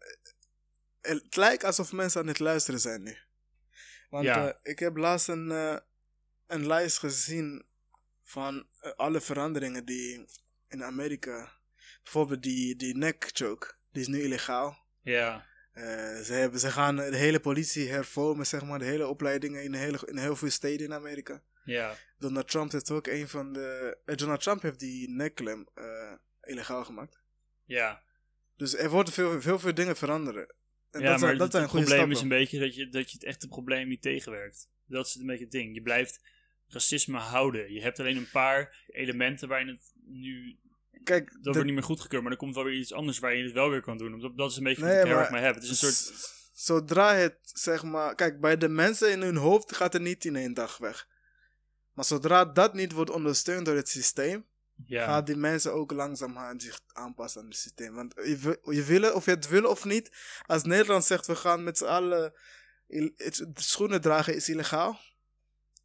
het 1.01 1.35
lijkt 1.35 1.63
alsof 1.63 1.91
mensen 1.91 2.21
aan 2.21 2.27
het 2.27 2.39
luisteren 2.39 2.79
zijn 2.79 3.03
nu. 3.03 3.17
Want 4.09 4.25
eh, 4.25 4.49
ik 4.61 4.79
heb 4.79 4.97
laatst 4.97 5.27
een, 5.27 5.51
eh, 5.51 5.77
een 6.47 6.67
lijst 6.67 6.97
gezien 6.99 7.65
van 8.23 8.67
eh, 8.79 8.91
alle 8.91 9.21
veranderingen 9.21 9.85
die 9.85 10.25
in 10.67 10.83
Amerika... 10.83 11.61
Bijvoorbeeld 12.03 12.43
die, 12.43 12.75
die 12.75 12.97
neck 12.97 13.29
choke, 13.33 13.73
die 13.91 14.01
is 14.01 14.07
nu 14.07 14.21
illegaal. 14.21 14.87
Ja. 15.01 15.45
Eh, 15.71 15.83
ze, 16.19 16.33
hebben, 16.33 16.59
ze 16.59 16.71
gaan 16.71 16.95
de 16.95 17.15
hele 17.15 17.39
politie 17.39 17.89
hervormen, 17.89 18.45
zeg 18.45 18.63
maar, 18.63 18.79
de 18.79 18.85
hele 18.85 19.07
opleidingen 19.07 19.63
in, 19.63 19.73
hele, 19.73 19.99
in 20.05 20.17
heel 20.17 20.35
veel 20.35 20.49
steden 20.49 20.85
in 20.85 20.93
Amerika. 20.93 21.43
Ja. 21.63 21.95
Donald 22.17 22.47
Trump 22.47 22.71
heeft 22.71 22.91
ook 22.91 23.07
een 23.07 23.27
van 23.27 23.53
de. 23.53 23.97
eh, 24.05 24.15
Donald 24.15 24.41
Trump 24.41 24.61
heeft 24.61 24.79
die 24.79 25.09
nekklem 25.09 25.67
eh, 25.73 26.13
illegaal 26.41 26.85
gemaakt. 26.85 27.21
Ja. 27.65 28.03
Dus 28.57 28.77
er 28.77 28.89
worden 28.89 29.13
veel, 29.13 29.41
veel, 29.41 29.59
veel 29.59 29.73
dingen 29.73 29.95
veranderen. 29.95 30.55
En 30.91 31.01
ja, 31.01 31.09
dat, 31.09 31.09
maar 31.09 31.19
zijn, 31.19 31.37
dat 31.37 31.41
het, 31.41 31.51
zijn 31.51 31.63
het 31.63 31.71
probleem 31.71 31.97
stappen. 31.97 32.15
is 32.15 32.21
een 32.21 32.27
beetje 32.27 32.59
dat 32.59 32.75
je, 32.75 32.89
dat 32.89 33.11
je 33.11 33.17
het 33.17 33.25
echte 33.27 33.47
probleem 33.47 33.87
niet 33.87 34.01
tegenwerkt. 34.01 34.69
Dat 34.85 35.05
is 35.05 35.15
een 35.15 35.25
beetje 35.25 35.43
het 35.43 35.51
ding. 35.51 35.75
Je 35.75 35.81
blijft 35.81 36.21
racisme 36.73 37.17
houden. 37.19 37.73
Je 37.73 37.81
hebt 37.81 37.99
alleen 37.99 38.17
een 38.17 38.29
paar 38.31 38.83
elementen 38.87 39.47
waarin 39.47 39.67
het 39.67 39.91
nu... 40.05 40.57
Kijk, 41.03 41.25
Dat 41.33 41.43
de- 41.43 41.49
wordt 41.49 41.65
niet 41.65 41.73
meer 41.73 41.83
goedgekeurd, 41.83 42.23
maar 42.23 42.31
er 42.31 42.37
komt 42.37 42.55
wel 42.55 42.63
weer 42.63 42.77
iets 42.79 42.93
anders 42.93 43.19
waar 43.19 43.35
je 43.35 43.43
het 43.43 43.53
wel 43.53 43.69
weer 43.69 43.81
kan 43.81 43.97
doen. 43.97 44.19
Dat, 44.19 44.37
dat 44.37 44.51
is 44.51 44.57
een 44.57 44.63
beetje 44.63 44.81
wat 44.81 44.89
Nee, 44.89 44.99
ik 44.99 45.05
heel 45.05 45.13
maar- 45.15 45.23
erg 45.23 45.33
mee 45.33 45.41
heb. 45.43 45.55
Het 45.55 45.63
is 45.63 45.69
een 45.69 45.75
soort... 45.75 46.31
Zodra 46.53 47.13
het, 47.15 47.37
zeg 47.43 47.83
maar. 47.83 48.15
Kijk, 48.15 48.39
bij 48.39 48.57
de 48.57 48.67
mensen 48.69 49.11
in 49.11 49.21
hun 49.21 49.35
hoofd 49.35 49.75
gaat 49.75 49.93
het 49.93 50.01
niet 50.01 50.25
in 50.25 50.35
één 50.35 50.53
dag 50.53 50.77
weg. 50.77 51.07
Maar 51.93 52.05
zodra 52.05 52.45
dat 52.45 52.73
niet 52.73 52.91
wordt 52.91 53.09
ondersteund 53.11 53.65
door 53.65 53.75
het 53.75 53.89
systeem, 53.89 54.45
Ja, 54.85 55.05
gaat 55.05 55.25
die 55.25 55.35
mensen 55.35 55.73
ook 55.73 55.91
langzaamaan 55.91 56.59
zich 56.59 56.79
aanpassen 56.87 57.41
aan 57.41 57.47
het 57.47 57.57
systeem. 57.57 57.93
Want 57.93 58.13
je, 58.15 58.37
wil- 58.37 58.71
je 58.73 58.83
wil, 58.83 59.13
of 59.13 59.25
je 59.25 59.31
het 59.31 59.47
wil 59.47 59.65
of 59.65 59.85
niet, 59.85 60.11
als 60.45 60.63
Nederland 60.63 61.05
zegt 61.05 61.27
we 61.27 61.35
gaan 61.35 61.63
met 61.63 61.77
z'n 61.77 61.85
allen 61.85 62.33
het- 63.15 63.45
schoenen 63.55 64.01
dragen 64.01 64.35
is 64.35 64.49
illegaal. 64.49 64.99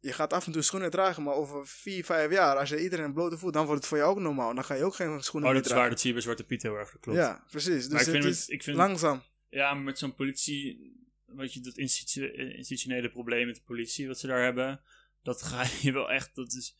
Je 0.01 0.13
gaat 0.13 0.33
af 0.33 0.45
en 0.45 0.51
toe 0.51 0.61
schoenen 0.61 0.91
dragen, 0.91 1.23
maar 1.23 1.33
over 1.33 1.67
vier, 1.67 2.05
vijf 2.05 2.31
jaar, 2.31 2.57
als 2.57 2.69
je 2.69 2.83
iedereen 2.83 3.13
blote 3.13 3.37
voet, 3.37 3.53
dan 3.53 3.65
wordt 3.65 3.79
het 3.79 3.89
voor 3.89 3.97
jou 3.97 4.09
ook 4.09 4.19
normaal. 4.19 4.55
Dan 4.55 4.63
ga 4.63 4.73
je 4.73 4.83
ook 4.83 4.95
geen 4.95 5.23
schoenen 5.23 5.49
oh, 5.49 5.55
meer 5.55 5.63
dat 5.63 5.71
is 5.71 5.77
waar. 5.77 5.89
dragen. 5.89 5.89
Dat 5.89 5.99
zie 5.99 6.07
je 6.07 6.13
bij 6.13 6.21
Zwarte 6.23 6.43
Piet 6.43 6.61
heel 6.61 6.75
erg. 6.75 6.97
Klopt. 6.99 7.17
Ja, 7.19 7.45
precies. 7.49 7.73
Dus 7.83 7.87
Maar 7.89 7.99
ik 7.99 8.05
het 8.05 8.15
vind 8.15 8.23
het- 8.23 8.33
is 8.33 8.47
ik 8.47 8.63
vind- 8.63 8.77
langzaam. 8.77 9.23
Ja, 9.49 9.73
maar 9.73 9.83
met 9.83 9.97
zo'n 9.99 10.15
politie, 10.15 10.91
weet 11.25 11.53
je, 11.53 11.59
dat 11.59 11.77
institu- 11.77 12.31
institutionele 12.33 13.09
probleem 13.11 13.45
met 13.45 13.55
de 13.55 13.61
politie, 13.65 14.07
wat 14.07 14.19
ze 14.19 14.27
daar 14.27 14.43
hebben, 14.43 14.81
dat 15.23 15.41
ga 15.41 15.63
je 15.81 15.91
wel 15.91 16.11
echt, 16.11 16.35
dat 16.35 16.53
is, 16.53 16.75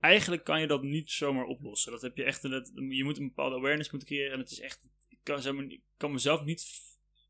eigenlijk 0.00 0.44
kan 0.44 0.60
je 0.60 0.66
dat 0.66 0.82
niet 0.82 1.10
zomaar 1.10 1.44
oplossen. 1.44 1.92
Dat 1.92 2.02
heb 2.02 2.16
je 2.16 2.24
echt, 2.24 2.42
dat, 2.42 2.70
je 2.88 3.04
moet 3.04 3.18
een 3.18 3.26
bepaalde 3.28 3.56
awareness 3.56 3.90
moeten 3.90 4.08
creëren 4.08 4.32
en 4.32 4.38
het 4.38 4.50
is 4.50 4.60
echt, 4.60 4.84
ik 5.08 5.18
kan, 5.22 5.42
zeg 5.42 5.52
maar, 5.54 5.64
ik 5.64 5.80
kan 5.96 6.12
mezelf 6.12 6.44
niet 6.44 6.66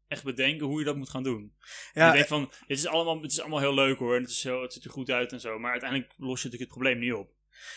echt 0.08 0.24
bedenken 0.24 0.66
hoe 0.66 0.78
je 0.78 0.84
dat 0.84 0.96
moet 0.96 1.10
gaan 1.10 1.22
doen. 1.22 1.54
Ja, 1.92 2.06
ik 2.08 2.12
denk 2.14 2.26
van, 2.26 2.40
het 2.42 2.78
is, 2.78 2.86
allemaal, 2.86 3.22
het 3.22 3.32
is 3.32 3.40
allemaal 3.40 3.58
heel 3.60 3.74
leuk 3.74 3.98
hoor, 3.98 4.14
en 4.16 4.20
het, 4.22 4.30
is 4.30 4.42
heel, 4.42 4.62
het 4.62 4.72
ziet 4.72 4.84
er 4.84 4.90
goed 4.90 5.10
uit 5.10 5.32
en 5.32 5.40
zo, 5.40 5.58
maar 5.58 5.70
uiteindelijk 5.70 6.12
los 6.16 6.42
je 6.42 6.48
natuurlijk 6.48 6.72
het 6.72 6.80
probleem 6.80 6.98
niet 6.98 7.12
op. 7.12 7.30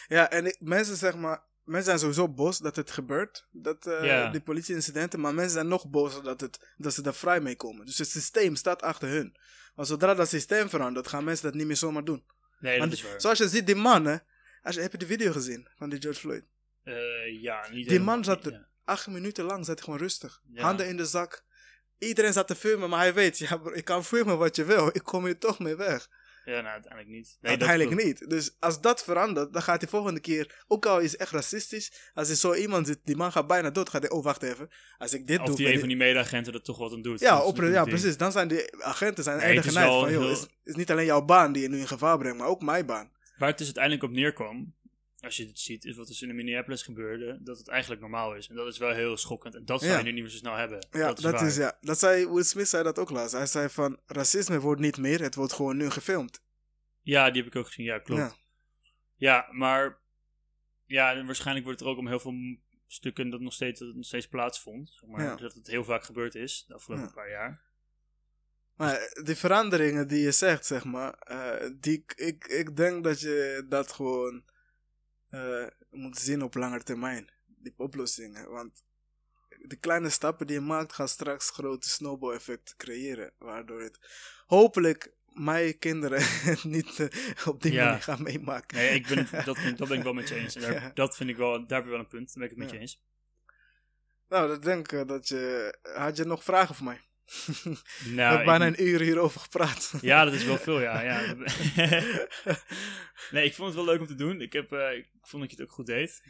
Ja, 0.07 0.30
en 0.32 0.45
ik- 0.45 0.57
mensen 0.59 0.95
zeg 0.95 1.15
maar, 1.15 1.43
mensen 1.63 1.86
zijn 1.88 1.99
sowieso 1.99 2.34
boos 2.34 2.57
dat 2.57 2.75
het 2.75 2.91
gebeurt, 2.91 3.47
dat 3.51 3.84
Ja. 4.01 4.32
die 4.32 4.41
politieincidenten, 4.41 5.19
maar 5.19 5.34
mensen 5.34 5.53
zijn 5.53 5.67
nog 5.67 5.89
bozer 5.89 6.23
dat, 6.23 6.41
het, 6.41 6.73
dat 6.77 6.93
ze 6.93 7.01
daar 7.01 7.13
vrij 7.15 7.41
mee 7.41 7.55
komen. 7.55 7.86
Dus 7.86 7.97
het 7.97 8.09
systeem 8.09 8.55
staat 8.55 8.82
achter 8.82 9.09
hun. 9.09 9.38
Maar 9.75 9.86
zodra 9.86 10.13
dat 10.13 10.30
systeem 10.30 10.69
verandert, 10.69 11.07
gaan 11.07 11.23
mensen 11.23 11.45
dat 11.45 11.53
niet 11.53 11.67
meer 11.67 11.75
zomaar 11.75 12.03
doen. 12.03 12.25
Nee, 12.59 12.71
dat 12.71 12.80
Want 12.80 12.93
is 12.93 13.01
waar. 13.03 13.21
zoals 13.21 13.38
je 13.38 13.47
ziet, 13.47 13.65
die 13.65 13.75
man, 13.75 14.05
hè, 14.05 14.17
als 14.61 14.75
je, 14.75 14.82
heb 14.82 14.91
je 14.91 14.97
de 14.97 15.05
video 15.05 15.32
gezien 15.32 15.67
van 15.77 15.89
die 15.89 16.01
George 16.01 16.19
Floyd? 16.19 16.43
Eh, 16.84 17.41
ja, 17.41 17.69
niet 17.71 17.89
Die 17.89 17.99
man 17.99 18.23
zat 18.23 18.45
er 18.45 18.51
ja. 18.51 18.67
acht 18.84 19.07
minuten 19.07 19.45
lang, 19.45 19.65
zat 19.65 19.82
gewoon 19.84 19.99
rustig. 19.99 20.41
Ja. 20.53 20.61
Handen 20.63 20.88
in 20.88 20.97
de 20.97 21.05
zak. 21.05 21.43
Iedereen 22.00 22.34
zat 22.34 22.47
te 22.47 22.56
filmen, 22.56 22.89
maar 22.89 23.00
hij 23.00 23.14
weet, 23.14 23.38
ja, 23.38 23.58
bro, 23.58 23.74
ik 23.74 23.86
kan 23.86 24.06
filmen 24.06 24.38
wat 24.38 24.56
je 24.56 24.64
wil, 24.64 24.88
ik 24.88 25.04
kom 25.04 25.26
hier 25.26 25.38
toch 25.38 25.60
mee 25.60 25.76
weg. 25.76 26.08
Ja, 26.45 26.62
nou, 26.62 26.68
uiteindelijk 26.68 27.12
niet. 27.12 27.38
Nee, 27.41 27.58
dat 27.58 27.68
Uiteindelijk 27.68 28.06
niet. 28.06 28.30
Dus 28.30 28.56
als 28.60 28.82
dat 28.82 29.04
verandert, 29.04 29.54
dan 29.54 29.62
gaat 29.62 29.82
hij 29.82 29.89
volgende 29.89 30.20
keer, 30.20 30.64
ook 30.68 30.86
al 30.86 31.00
is 31.00 31.12
het 31.12 31.22
echt 31.22 31.32
racistisch, 31.32 31.91
als 32.14 32.30
er 32.30 32.36
zo 32.36 32.54
iemand 32.54 32.88
zit, 32.88 33.00
die 33.04 33.16
man 33.16 33.32
gaat 33.32 33.47
bijna 33.47 33.70
dood, 33.70 33.89
gaat 33.89 34.02
hij, 34.02 34.12
oh 34.12 34.24
wacht 34.24 34.43
even, 34.43 34.70
als 34.97 35.14
ik 35.14 35.28
dit 35.28 35.39
Of 35.39 35.45
doe... 35.45 35.56
die 35.56 35.66
ben 35.66 35.74
een 35.74 35.80
van 35.80 35.88
die 35.88 35.97
mede-agenten 35.97 36.54
er 36.54 36.62
toch 36.62 36.78
wat 36.78 36.93
aan 36.93 37.02
doet. 37.02 37.20
ja, 37.20 37.38
Dat 37.38 37.45
op, 37.45 37.58
ja, 37.58 37.64
het 37.64 37.89
precies. 37.89 38.18
Dan 38.18 38.32
zijn 38.32 38.47
die 38.47 38.84
agenten 38.84 39.24
zijn 39.24 39.38
Nee, 39.38 39.56
het 39.56 39.74
van, 39.74 39.84
joh, 39.84 40.08
heel- 40.08 40.30
is, 40.32 40.47
is 40.64 40.76
niet 40.76 40.91
alleen 40.91 41.06
jouw 41.06 41.26
baan 41.26 41.52
die 41.52 41.62
je 41.62 41.70
nu 41.70 41.80
in 41.80 41.88
gevaar 41.88 42.18
brengt, 42.18 42.38
maar 42.38 42.47
ook 42.47 42.62
mijn 42.62 42.86
baan. 42.86 43.12
Waar 43.38 43.50
het 43.50 43.58
dus 43.58 43.66
uiteindelijk 43.66 44.04
op 44.04 44.12
neerkwam, 44.12 44.74
als 45.20 45.38
je 45.38 45.45
het 45.47 45.59
ziet, 45.59 45.86
is 45.86 45.95
wat 45.95 46.07
dus 46.07 46.22
in 46.22 46.36
Minneapolis 46.36 46.84
gebeurde, 46.84 47.39
dat 47.41 47.57
het 47.57 47.67
eigenlijk 47.67 48.01
normaal 48.01 48.36
is. 48.36 48.47
En 48.49 48.55
dat 48.55 48.67
is 48.67 48.78
wel 48.78 48.91
heel 48.93 49.17
schokkend. 49.17 49.55
En 49.55 49.65
dat 49.65 49.80
zou 49.80 49.91
Ja. 49.91 49.97
je 49.97 50.03
nu 50.03 50.11
niet 50.11 50.22
meer 50.22 50.32
zo 50.32 50.38
snel 50.38 50.55
hebben. 50.55 50.88
Ja, 50.91 51.07
dat 51.07 51.17
is 51.17 51.24
dat 51.24 51.41
is, 51.41 51.55
ja. 51.55 51.78
Dat 51.82 51.99
zei, 51.99 52.28
Will 52.28 52.43
Smith 52.43 52.67
zei 52.67 52.84
dat 52.84 52.99
ook 52.99 53.09
laatst. 53.09 53.36
Hij 53.36 53.45
zei 53.45 53.70
van, 53.70 53.99
racisme 54.05 54.59
wordt 54.59 54.82
niet 54.82 54.97
meer, 54.97 55.22
het 55.22 55.36
wordt 55.36 55.53
gewoon 55.53 55.78
nu 55.78 55.89
gefilmd. 55.89 56.41
Ja, 57.01 57.32
die 57.32 57.41
heb 57.43 57.51
ik 57.51 57.57
ook 57.57 57.65
gezien. 57.65 57.86
Ja, 57.86 57.99
klopt. 57.99 58.22
Ja. 58.22 58.36
Ja, 59.15 59.47
maar 59.51 59.99
ja, 60.86 61.26
waarschijnlijk 61.26 61.65
wordt 61.65 61.80
het 61.80 61.89
er 61.89 61.93
ook 61.95 61.99
om 62.01 62.07
heel 62.07 62.20
veel 62.20 62.34
stukken 62.88 63.30
dat 63.30 63.39
nog 63.39 63.53
steeds, 63.53 63.80
dat 63.80 63.88
het 63.88 63.97
nog 63.97 64.05
steeds 64.05 64.28
plaatsvond. 64.28 64.89
Zeg 64.89 65.09
maar, 65.09 65.24
Ja. 65.24 65.36
Dat 65.36 65.53
het 65.53 65.67
heel 65.67 65.84
vaak 65.84 66.03
gebeurd 66.03 66.36
is, 66.36 66.63
de 66.67 66.74
afgelopen 66.74 67.11
paar 67.13 67.30
jaar. 67.30 67.61
Maar 68.76 69.20
die 69.24 69.36
veranderingen 69.36 70.07
die 70.07 70.22
je 70.22 70.32
zegt, 70.32 70.65
zeg 70.65 70.84
maar, 70.84 71.13
eh, 71.13 71.70
die, 71.80 72.03
ik, 72.15 72.45
ik 72.45 72.76
denk 72.78 73.03
dat 73.03 73.22
je 73.22 73.65
dat 73.70 73.91
gewoon 73.91 74.43
eh, 75.30 75.65
moet 75.89 76.17
zien 76.17 76.41
op 76.43 76.55
lange 76.55 76.84
termijn. 76.84 77.30
Die 77.45 77.73
oplossingen. 77.77 78.49
Want 78.49 78.84
de 79.67 79.75
kleine 79.75 80.09
stappen 80.09 80.47
die 80.47 80.55
je 80.55 80.61
maakt, 80.61 80.93
gaan 80.93 81.07
straks 81.07 81.49
grote 81.49 81.89
snowball 81.89 82.34
effecten 82.34 82.77
creëren. 82.77 83.34
Waardoor 83.38 83.82
het 83.82 83.99
hopelijk 84.45 85.13
mijn 85.34 85.77
kinderen 85.80 86.21
het 86.23 86.63
niet 86.75 86.99
eh, 86.99 87.47
op 87.47 87.61
die 87.61 87.71
Ja. 87.71 87.86
manier 87.86 88.01
gaan 88.01 88.23
meemaken. 88.23 88.77
Nee, 88.77 88.89
ik 88.93 89.07
ben, 89.07 89.27
het- 89.27 89.45
dat, 89.45 89.57
vind- 89.57 89.77
dat 89.77 89.88
ben 89.88 89.97
ik 89.97 90.03
wel 90.03 90.13
met 90.13 90.30
je 90.30 90.36
eens. 90.36 90.55
En 90.55 90.61
daar, 90.61 90.73
Ja. 90.73 90.91
dat 90.93 91.15
vind 91.17 91.30
ik 91.30 91.38
wel, 91.38 91.67
daar 91.67 91.77
heb 91.77 91.84
je 91.84 91.89
wel 91.91 91.99
een 91.99 92.07
punt. 92.07 92.34
Daar 92.34 92.36
ben 92.36 92.43
ik 92.43 92.49
het 92.49 92.59
met 92.59 92.69
Ja. 92.69 92.75
je 92.75 92.82
eens. 92.82 93.03
Nou, 94.27 94.47
dat 94.47 94.63
denk 94.63 94.91
ik 94.91 95.07
dat 95.07 95.27
je... 95.27 95.73
Had 95.93 96.17
je 96.17 96.23
nog 96.25 96.43
vragen 96.43 96.75
voor 96.75 96.86
mij? 96.86 97.01
Nou, 97.65 97.75
We 98.15 98.21
hebben 98.21 98.39
ik- 98.39 98.45
bijna 98.45 98.67
een 98.67 98.84
uur 98.84 98.99
hierover 99.01 99.39
gepraat. 99.41 99.93
Ja, 100.01 100.23
dat 100.25 100.34
is 100.34 100.43
wel 100.43 100.57
veel, 100.57 100.80
ja. 100.82 101.01
ja. 101.01 101.36
nee, 103.32 103.45
ik 103.45 103.53
vond 103.55 103.67
het 103.67 103.75
wel 103.75 103.86
leuk 103.86 103.99
om 103.99 104.07
te 104.07 104.15
doen. 104.15 104.41
Ik, 104.41 104.53
heb, 104.53 104.71
eh, 104.71 104.97
ik 104.97 105.09
vond 105.21 105.41
dat 105.41 105.51
je 105.51 105.57
het 105.57 105.65
ook 105.67 105.73
goed 105.75 105.86
deed. 105.86 106.21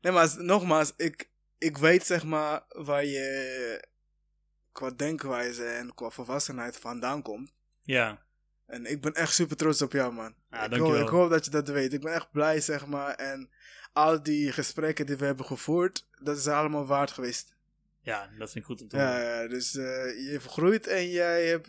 Nee, 0.00 0.12
maar 0.12 0.22
als- 0.22 0.36
nogmaals, 0.36 0.92
ik, 0.96 1.30
ik 1.58 1.78
weet 1.78 2.06
zeg 2.06 2.24
maar 2.24 2.62
waar 2.68 3.04
je 3.04 3.88
qua 4.72 4.90
denkwijze 4.90 5.64
en 5.64 5.94
qua 5.94 6.10
volwassenheid 6.10 6.76
vandaan 6.76 7.22
komt. 7.22 7.52
Ja, 7.82 8.26
En 8.66 8.86
ik 8.86 9.00
ben 9.00 9.12
echt 9.14 9.34
super 9.34 9.56
trots 9.56 9.82
op 9.82 9.92
jou, 9.92 10.12
man. 10.12 10.34
Ja, 10.50 10.62
ik, 10.64 10.70
dankjewel. 10.70 10.90
hoop, 10.96 11.02
ik 11.02 11.08
hoop 11.08 11.30
dat 11.30 11.44
je 11.44 11.50
dat 11.50 11.68
weet. 11.68 11.92
Ik 11.92 12.00
ben 12.00 12.14
echt 12.14 12.30
blij, 12.30 12.60
zeg 12.60 12.86
maar. 12.86 13.14
En 13.14 13.50
al 13.92 14.22
die 14.22 14.52
gesprekken 14.52 15.06
die 15.06 15.16
we 15.16 15.24
hebben 15.24 15.46
gevoerd, 15.46 16.06
dat 16.22 16.36
is 16.36 16.46
allemaal 16.46 16.86
waard 16.86 17.10
geweest. 17.10 17.56
Ja, 18.02 18.30
dat 18.38 18.50
vind 18.50 18.54
ik 18.54 18.64
goed 18.64 18.80
om 18.82 18.88
te 18.88 18.96
Ja, 18.96 19.06
horen. 19.12 19.42
ja, 19.42 19.48
dus 19.48 19.74
eh, 19.76 20.24
je 20.24 20.28
hebt 20.30 20.42
gegroeid 20.42 20.86
en 20.86 21.08
jij 21.08 21.46
hebt, 21.46 21.68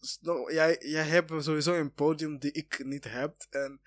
sno- 0.00 0.50
jij, 0.52 0.76
jij 0.80 1.04
hebt 1.04 1.32
sowieso 1.44 1.74
een 1.74 1.92
podium 1.92 2.38
die 2.38 2.52
ik 2.52 2.84
niet 2.84 3.04
heb. 3.04 3.46
En 3.50 3.80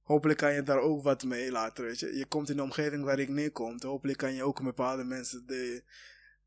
hopelijk 0.00 0.38
kan 0.38 0.54
je 0.54 0.62
daar 0.62 0.78
ook 0.80 1.02
wat 1.02 1.24
mee 1.24 1.50
later, 1.50 1.84
weet 1.84 1.98
je. 2.00 2.16
Je 2.16 2.26
komt 2.26 2.50
in 2.50 2.56
de 2.56 2.62
omgeving 2.62 3.04
waar 3.04 3.18
ik 3.18 3.28
neerkom. 3.28 3.82
Hopelijk 3.82 4.18
kan 4.18 4.34
je 4.34 4.42
ook 4.42 4.62
bepaalde 4.62 5.04
mensen 5.04 5.46
de, 5.46 5.82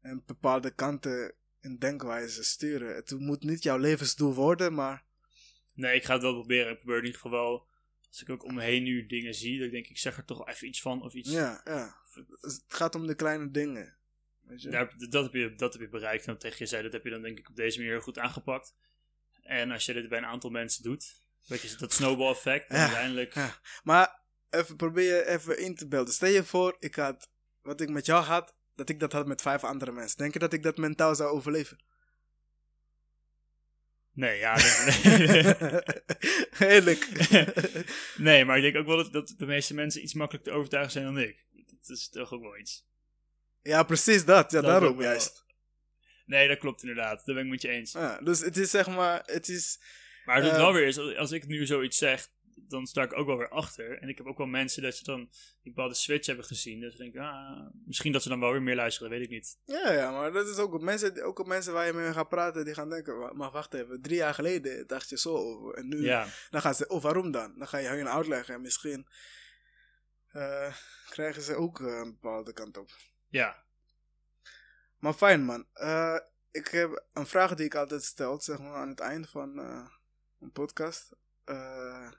een 0.02 0.24
bepaalde 0.26 0.72
kanten 0.72 1.34
en 1.60 1.78
denkwijze 1.78 2.44
sturen. 2.44 2.96
Het 2.96 3.12
moet 3.20 3.44
niet 3.44 3.64
jouw 3.64 3.78
levensdoel 3.78 4.34
worden, 4.34 4.74
maar... 4.74 5.08
Nee, 5.74 5.96
ik 5.96 6.04
ga 6.04 6.14
het 6.14 6.22
wel 6.22 6.34
proberen. 6.34 6.72
Ik 6.72 6.78
probeer 6.78 6.98
in 6.98 7.06
ieder 7.06 7.20
geval 7.22 7.40
wel, 7.40 7.68
als 8.08 8.22
ik 8.22 8.30
ook 8.30 8.44
om 8.44 8.54
me 8.54 8.62
heen 8.62 8.84
nu 8.84 9.06
dingen 9.06 9.34
zie, 9.34 9.58
dat 9.58 9.66
ik 9.66 9.72
denk, 9.74 9.88
ik 9.88 9.98
zeg 9.98 10.18
er 10.18 10.26
toch 10.26 10.38
wel 10.38 10.50
even 10.50 10.68
iets 10.68 10.82
van 10.82 11.04
of 11.04 11.14
iets. 11.14 11.32
Ja, 11.32 11.62
ja. 11.66 11.96
Het 12.42 12.64
gaat 12.68 12.96
om 12.96 13.08
de 13.08 13.16
kleine 13.16 13.52
dingen. 13.52 13.98
Weet 14.50 14.62
je? 14.62 14.70
Ja, 14.70 14.90
dat, 15.10 15.24
heb 15.24 15.34
je, 15.34 15.56
dat 15.56 15.74
heb 15.74 15.82
je 15.82 15.90
bereikt. 15.90 16.28
En 16.28 16.38
tegen 16.38 16.58
je 16.58 16.66
zei, 16.66 16.84
dat 16.84 16.94
heb 16.94 17.04
je 17.04 17.10
dan 17.10 17.22
denk 17.22 17.40
ik 17.40 17.50
op 17.50 17.56
deze 17.56 17.80
manier 17.80 18.02
goed 18.02 18.18
aangepakt. 18.18 18.74
En 19.42 19.72
als 19.72 19.86
je 19.86 19.94
dit 19.94 20.10
bij 20.10 20.18
een 20.18 20.26
aantal 20.26 20.50
mensen 20.50 20.84
doet, 20.84 21.24
weet 21.48 21.62
je, 21.62 21.76
dat 21.76 21.94
snowball 21.94 22.30
effect, 22.30 22.70
Ja, 22.70 22.76
uiteindelijk... 22.76 23.34
Ja. 23.34 23.60
Maar 23.84 24.24
even 24.50 24.76
probeer 24.76 25.16
je 25.16 25.28
even 25.28 25.60
in 25.60 25.76
te 25.76 25.88
beelden. 25.88 26.14
Stel 26.14 26.30
je 26.30 26.44
voor, 26.44 26.76
ik 26.80 26.96
had 26.96 27.30
wat 27.62 27.82
ik 27.82 27.90
met 27.90 28.06
jou 28.06 28.24
had, 28.24 28.56
dat 28.76 28.90
ik 28.90 29.00
dat 29.00 29.12
had 29.12 29.28
met 29.28 29.42
vijf 29.42 29.64
andere 29.64 29.92
mensen. 29.92 30.18
Denk 30.18 30.34
je 30.34 30.40
dat 30.40 30.54
ik 30.54 30.64
dat 30.64 30.78
mentaal 30.78 31.16
zou 31.16 31.30
overleven? 31.30 31.84
Nee, 34.14 34.40
ja. 34.40 34.58
Eerlijk. 36.60 37.10
nee, 38.18 38.46
maar 38.46 38.58
ik 38.58 38.64
denk 38.64 38.76
ook 38.76 38.86
wel 38.86 38.98
dat, 38.98 39.12
dat 39.14 39.34
de 39.38 39.46
meeste 39.46 39.74
mensen 39.74 40.04
iets 40.04 40.14
makkelijker 40.14 40.52
te 40.52 40.58
overtuigen 40.58 40.92
zijn 40.92 41.06
dan 41.06 41.20
ik. 41.20 41.46
Dat 41.52 41.98
is 41.98 42.10
toch 42.10 42.34
ook 42.34 42.42
wel 42.42 42.58
iets. 42.58 42.88
Ja, 43.62 43.84
precies 43.84 44.26
dat. 44.26 44.52
Ja, 44.52 44.62
Dat 44.62 44.70
daarom 44.70 45.02
juist. 45.02 45.46
Nee, 46.26 46.48
dat 46.48 46.58
klopt 46.58 46.82
inderdaad. 46.82 47.26
Dat 47.26 47.36
ben 47.36 47.44
ik 47.44 47.50
met 47.52 47.62
je 47.62 47.68
eens. 47.70 47.92
Ja, 47.92 48.18
dus 48.22 48.40
het 48.40 48.58
is 48.58 48.70
zeg 48.70 48.88
maar, 48.88 49.22
het 49.26 49.48
is... 49.50 49.80
Maar 50.26 50.42
het 50.44 50.52
Eh, 50.52 50.58
wel 50.58 50.74
weer 50.74 50.88
is, 50.88 50.98
als- 51.18 51.32
ik 51.32 51.48
nu 51.48 51.66
zoiets 51.66 51.98
zeg, 51.98 52.28
dan 52.56 52.86
sta 52.88 53.02
ik 53.04 53.18
ook 53.18 53.26
wel 53.28 53.38
weer 53.38 53.50
achter. 53.50 53.98
En 54.02 54.10
ik 54.10 54.18
heb 54.18 54.28
ook 54.28 54.38
wel 54.38 54.48
mensen 54.48 54.84
dat 54.84 54.96
ze 54.96 55.04
dan 55.04 55.20
die 55.62 55.74
bepaalde 55.74 55.94
switch 55.96 56.26
hebben 56.28 56.46
gezien. 56.46 56.82
Dat 56.82 56.92
ze 56.92 56.98
denken, 56.98 57.22
ah, 57.22 57.68
misschien 57.86 58.12
dat 58.12 58.24
ze 58.24 58.30
dan 58.30 58.40
wel 58.40 58.52
weer 58.52 58.62
meer 58.62 58.76
luisteren, 58.76 59.10
weet 59.12 59.22
ik 59.22 59.30
niet. 59.30 59.58
Ja, 59.66 59.92
ja, 59.92 60.12
maar 60.12 60.32
dat 60.32 60.48
is 60.48 60.58
ook 60.58 60.82
mensen, 60.82 61.24
ook 61.24 61.40
op 61.40 61.48
mensen 61.48 61.74
waar 61.74 61.86
je 61.86 61.94
mee 61.94 62.14
gaat 62.14 62.30
praten, 62.30 62.66
die 62.66 62.74
gaan 62.74 62.90
denken, 62.90 63.18
"Wa- 63.18 63.34
maar 63.34 63.52
wacht 63.52 63.74
even, 63.74 64.02
drie 64.02 64.16
jaar 64.18 64.34
geleden 64.34 64.88
dacht 64.88 65.10
je 65.10 65.18
zo 65.18 65.36
over. 65.36 65.74
En 65.74 65.88
nu, 65.88 66.02
Ja, 66.04 66.28
dan 66.50 66.62
gaan 66.62 66.76
ze, 66.76 66.88
oh 66.88 67.02
waarom 67.02 67.32
dan? 67.32 67.54
Dan 67.58 67.68
ga 67.68 67.78
je 67.78 67.88
hun 67.88 68.10
uitleggen 68.10 68.54
en 68.54 68.62
misschien 68.62 69.08
eh, 70.30 70.76
krijgen 71.10 71.42
ze 71.42 71.56
ook 71.56 71.80
eh, 71.82 71.86
een 71.88 72.12
bepaalde 72.22 72.54
kant 72.54 72.78
op. 72.78 72.90
ja. 73.30 73.66
Maar 74.98 75.14
fijn 75.14 75.44
man. 75.44 75.68
Eh, 75.74 76.20
ik 76.52 76.68
heb 76.68 77.06
een 77.14 77.28
vraag 77.28 77.56
die 77.56 77.66
ik 77.66 77.76
altijd 77.76 78.04
stel, 78.04 78.42
zeg 78.42 78.60
maar 78.60 78.74
aan 78.76 78.90
het 78.90 79.00
eind 79.00 79.30
van 79.30 79.60
eh, 79.60 79.88
een 80.40 80.52
podcast. 80.52 81.12
Eh, 81.44 82.12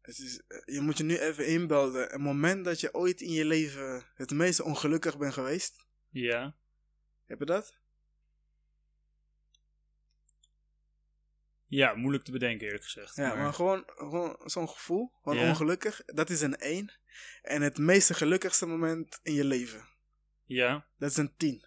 het 0.00 0.18
is, 0.18 0.42
je 0.64 0.80
moet 0.80 0.98
je 0.98 1.04
nu 1.04 1.18
even 1.18 1.46
inbeelden. 1.46 2.14
Een 2.14 2.20
moment 2.20 2.64
dat 2.64 2.80
je 2.80 2.94
ooit 2.94 3.20
in 3.20 3.32
je 3.32 3.44
leven 3.44 4.06
het 4.14 4.30
meest 4.30 4.60
ongelukkig 4.60 5.18
bent 5.18 5.32
geweest. 5.32 5.86
Ja. 6.08 6.56
Heb 7.26 7.38
je 7.38 7.44
dat? 7.44 7.76
Ja, 11.66 11.94
moeilijk 11.94 12.24
te 12.24 12.30
bedenken 12.32 12.66
eerlijk 12.66 12.84
gezegd. 12.84 13.16
Ja, 13.16 13.28
Maar- 13.28 13.36
maar 13.36 13.52
gewoon, 13.54 13.82
gewoon 13.86 14.40
zo'n 14.44 14.68
gevoel 14.68 15.12
van 15.22 15.36
Ja. 15.36 15.48
ongelukkig. 15.48 16.02
Dat 16.04 16.30
is 16.30 16.40
een 16.40 16.56
1. 16.58 16.92
En 17.42 17.62
het 17.62 17.78
meest 17.78 18.14
gelukkigste 18.14 18.66
moment 18.66 19.20
in 19.22 19.32
je 19.34 19.44
leven. 19.44 19.88
Ja. 20.44 20.86
Dat 20.98 21.10
is 21.10 21.16
een 21.16 21.36
10. 21.36 21.64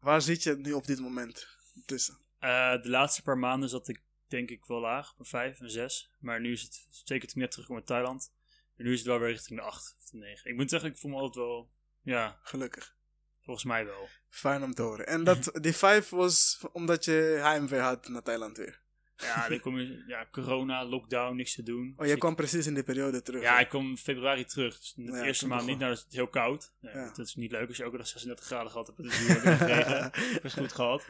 Waar 0.00 0.22
zit 0.22 0.42
je 0.42 0.56
nu 0.56 0.72
op 0.72 0.86
dit 0.86 1.00
moment 1.00 1.46
tussen? 1.86 2.18
Eh, 2.38 2.82
de 2.82 2.88
laatste 2.88 3.22
paar 3.22 3.38
maanden 3.38 3.68
zat 3.68 3.88
ik 3.88 4.02
denk 4.26 4.50
ik 4.50 4.64
wel 4.64 4.80
laag, 4.80 5.14
een 5.18 5.24
5, 5.24 5.60
een 5.60 5.70
6. 5.70 6.10
Maar 6.18 6.40
nu 6.40 6.52
is 6.52 6.62
het, 6.62 6.86
zeker 6.90 7.28
toen 7.28 7.36
ik 7.36 7.42
net 7.42 7.50
terugkom 7.50 7.76
uit 7.76 7.86
Thailand. 7.86 8.32
En 8.76 8.84
nu 8.84 8.92
is 8.92 8.98
het 8.98 9.08
wel 9.08 9.18
weer 9.18 9.28
richting 9.28 9.58
de 9.58 9.64
8 9.64 9.94
of 9.98 10.04
de 10.04 10.16
9. 10.16 10.50
Ik 10.50 10.56
moet 10.56 10.70
zeggen, 10.70 10.90
ik 10.90 10.96
voel 10.96 11.10
me 11.10 11.16
altijd 11.16 11.34
wel, 11.46 11.70
ja, 12.02 12.38
Gelukkig. 12.42 12.96
volgens 13.40 13.64
mij 13.64 13.84
wel. 13.84 14.08
Fijn 14.28 14.62
om 14.62 14.74
te 14.74 14.82
horen. 14.82 15.06
En 15.06 15.24
dat, 15.24 15.50
die 15.62 15.76
5 15.76 16.08
was 16.08 16.64
omdat 16.72 17.04
je 17.04 17.38
heimwee 17.40 17.80
had 17.80 18.08
naar 18.08 18.22
Thailand 18.22 18.56
weer. 18.56 18.80
Ja, 19.22 19.48
dan 19.48 19.60
kom 19.60 19.78
je, 19.78 20.04
ja, 20.06 20.26
corona, 20.30 20.84
lockdown, 20.84 21.36
niks 21.36 21.54
te 21.54 21.62
doen. 21.62 21.90
Oh, 21.92 21.98
Dus 21.98 22.06
je 22.06 22.12
ik- 22.12 22.18
kwam 22.18 22.34
precies 22.34 22.66
in 22.66 22.74
die 22.74 22.82
periode 22.82 23.22
terug. 23.22 23.42
Ja, 23.42 23.54
hè? 23.54 23.60
ik 23.60 23.68
kom 23.68 23.88
in 23.90 23.96
februari 23.96 24.44
terug. 24.44 24.78
Dus 24.78 24.92
de 24.96 25.02
Ja, 25.02 25.22
eerste 25.24 25.46
maand 25.48 25.66
niet, 25.66 25.78
nou 25.78 25.92
is 25.92 26.00
het 26.00 26.12
heel 26.12 26.28
koud. 26.28 26.72
Nee, 26.80 26.94
Ja. 26.94 27.06
Dat 27.12 27.26
is 27.26 27.34
niet 27.34 27.50
leuk 27.50 27.68
als 27.68 27.76
je 27.76 27.84
ook 27.84 27.96
nog 27.96 28.06
36 28.06 28.44
graden 28.46 28.70
gehad 28.70 28.86
hebt. 28.86 29.02
Dus 29.02 29.18
regen. 29.58 30.06
Ik 30.36 30.42
was 30.42 30.54
goed 30.54 30.72
gehad. 30.72 31.06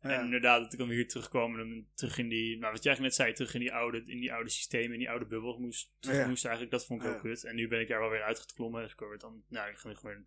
Ja. 0.00 0.10
En 0.10 0.24
inderdaad, 0.24 0.62
dat 0.62 0.72
ik 0.72 0.78
dan 0.78 0.88
weer 0.88 0.96
hier 0.96 1.08
terugkwam 1.08 1.52
en 1.52 1.58
dan 1.68 1.86
terug 1.94 2.18
in 2.18 2.28
die, 2.28 2.58
nou 2.58 2.72
wat 2.72 2.82
jij 2.82 2.98
net 2.98 3.14
zei, 3.14 3.32
terug 3.32 3.54
in 3.54 3.60
die 3.60 3.72
oude, 3.74 4.02
in 4.06 4.20
die 4.20 4.32
oude 4.32 4.50
systemen, 4.50 4.92
in 4.92 4.98
die 4.98 5.10
oude 5.10 5.26
bubbel 5.26 5.58
moest, 5.58 5.90
terug 6.00 6.16
Ja. 6.18 6.26
moest 6.26 6.44
eigenlijk. 6.44 6.74
Dat 6.74 6.86
vond 6.86 7.02
ik 7.02 7.08
heel 7.08 7.18
kut. 7.20 7.44
En 7.44 7.54
nu 7.54 7.68
ben 7.68 7.80
ik 7.80 7.88
daar 7.88 8.00
wel 8.00 8.10
weer 8.10 8.22
uitgeklommen. 8.22 8.82
Dus 8.82 8.92
ik 8.92 8.98
word 8.98 9.20
dan, 9.20 9.42
nou, 9.48 9.70
ik 9.70 9.76
ga 9.78 9.88
nu 9.88 9.94
gewoon 9.94 10.24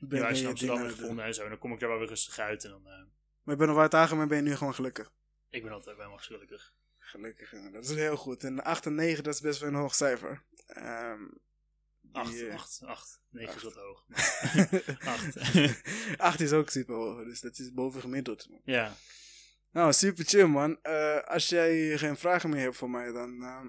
Ben 0.00 0.18
je 0.18 0.24
huis 0.24 0.36
in 0.36 0.42
je 0.42 0.48
Amsterdam 0.50 0.88
gevonden 0.88 1.24
en 1.24 1.34
zo. 1.34 1.42
En 1.42 1.48
dan 1.48 1.58
kom 1.58 1.72
ik 1.72 1.80
daar 1.80 1.88
wel 1.88 1.98
weer 1.98 2.08
rustig 2.08 2.38
uit. 2.38 2.64
En 2.64 2.70
dan, 2.70 2.86
eh, 2.86 2.92
Maar 3.42 3.54
ik 3.54 3.60
ben 3.60 3.68
over 3.70 3.82
het 3.82 3.94
algemeen 3.94 4.28
ben 4.28 4.36
je 4.36 4.42
nu 4.42 4.54
gewoon 4.56 4.74
gelukkig. 4.74 5.12
ik 5.50 5.62
ben 5.62 5.72
altijd 5.72 5.96
helemaal 5.96 6.18
gelukkig. 6.18 6.72
Gelukkig, 7.10 7.54
dat 7.72 7.84
is 7.84 7.94
heel 7.94 8.16
goed. 8.16 8.44
En 8.44 8.64
8 8.64 8.86
en 8.86 8.94
9, 8.94 9.24
dat 9.24 9.34
is 9.34 9.40
best 9.40 9.60
wel 9.60 9.68
een 9.68 9.74
hoog 9.74 9.94
cijfer. 9.94 10.42
Die, 12.00 12.12
8, 12.12 12.42
eh, 12.42 12.54
8, 12.54 12.82
8. 12.84 13.20
9 13.28 13.56
is 13.56 13.62
wat 13.62 13.74
hoog. 13.74 14.04
Acht. 15.14 15.36
8 16.30 16.40
is 16.40 16.52
ook 16.52 16.70
super 16.70 16.94
hoog, 16.94 17.24
dus 17.24 17.40
dat 17.40 17.58
is 17.58 17.72
boven 17.72 18.00
gemiddeld. 18.00 18.48
Ja, 18.64 18.96
Nou, 19.70 19.92
super 19.92 20.24
chill 20.24 20.46
man. 20.46 20.82
Eh, 20.82 21.20
als 21.20 21.48
jij 21.48 21.98
geen 21.98 22.16
vragen 22.16 22.50
meer 22.50 22.60
hebt 22.60 22.76
voor 22.76 22.90
mij, 22.90 23.12
dan 23.12 23.42
ehm, 23.42 23.68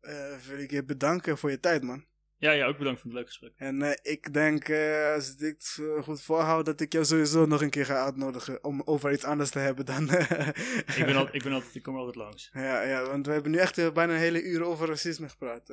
eh, 0.00 0.38
wil 0.38 0.58
ik 0.58 0.70
je 0.70 0.84
bedanken 0.84 1.38
voor 1.38 1.50
je 1.50 1.60
tijd 1.60 1.82
man. 1.82 2.06
Ja, 2.42 2.50
ja, 2.50 2.66
ook 2.66 2.78
bedankt 2.78 3.00
voor 3.00 3.10
het 3.10 3.18
leuke 3.18 3.28
gesprek. 3.28 3.52
En 3.56 3.82
eh, 3.82 4.12
ik 4.12 4.32
denk, 4.32 4.68
eh, 4.68 5.12
als 5.14 5.32
ik 5.32 5.38
dit 5.38 5.78
eh, 5.80 6.02
goed 6.02 6.22
voorhoud, 6.22 6.64
dat 6.64 6.80
ik 6.80 6.92
jou 6.92 7.04
sowieso 7.04 7.46
nog 7.46 7.62
een 7.62 7.70
keer 7.70 7.86
ga 7.86 8.04
uitnodigen 8.04 8.64
om 8.64 8.82
over 8.84 9.12
iets 9.12 9.24
anders 9.24 9.50
te 9.50 9.58
hebben 9.58 9.86
dan... 9.86 10.10
Ik 10.96 11.04
ben, 11.06 11.16
al, 11.16 11.28
ik 11.32 11.42
ben 11.42 11.52
altijd, 11.52 11.74
ik 11.74 11.82
kom 11.82 11.96
altijd 11.96 12.16
langs. 12.16 12.50
ja, 12.68 12.82
ja, 12.82 13.06
want 13.06 13.26
we 13.26 13.32
hebben 13.32 13.50
nu 13.50 13.58
echt 13.58 13.92
bijna 13.92 14.12
een 14.12 14.18
hele 14.18 14.42
uur 14.42 14.62
over 14.62 14.88
racisme 14.88 15.28
gepraat. 15.28 15.68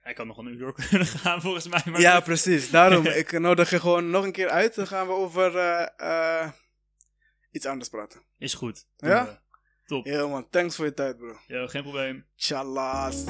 Hij 0.00 0.12
kan 0.12 0.26
nog 0.26 0.38
een 0.38 0.46
uur 0.46 0.58
door 0.58 0.74
kunnen 0.88 1.06
gaan 1.06 1.40
volgens 1.40 1.68
mij. 1.68 1.82
Maar 1.84 2.00
Ja, 2.00 2.20
precies. 2.20 2.70
Daarom, 2.70 3.06
ik 3.06 3.38
nodig 3.38 3.70
je 3.70 3.80
gewoon 3.80 4.10
nog 4.10 4.24
een 4.24 4.32
keer 4.32 4.48
uit. 4.48 4.74
Dan 4.74 4.86
gaan 4.86 5.06
we 5.06 5.12
over 5.12 5.52
iets 7.50 7.66
anders 7.66 7.88
praten. 7.88 8.22
Is 8.38 8.54
goed. 8.54 8.86
Ja? 8.96 9.24
We. 9.24 9.38
Top. 9.86 10.04
Heel 10.04 10.28
man, 10.28 10.50
thanks 10.50 10.76
voor 10.76 10.84
je 10.84 10.94
tijd 10.94 11.16
bro. 11.16 11.36
Ja, 11.46 11.66
geen 11.66 11.82
probleem. 11.82 12.26
Tjallas. 12.36 13.24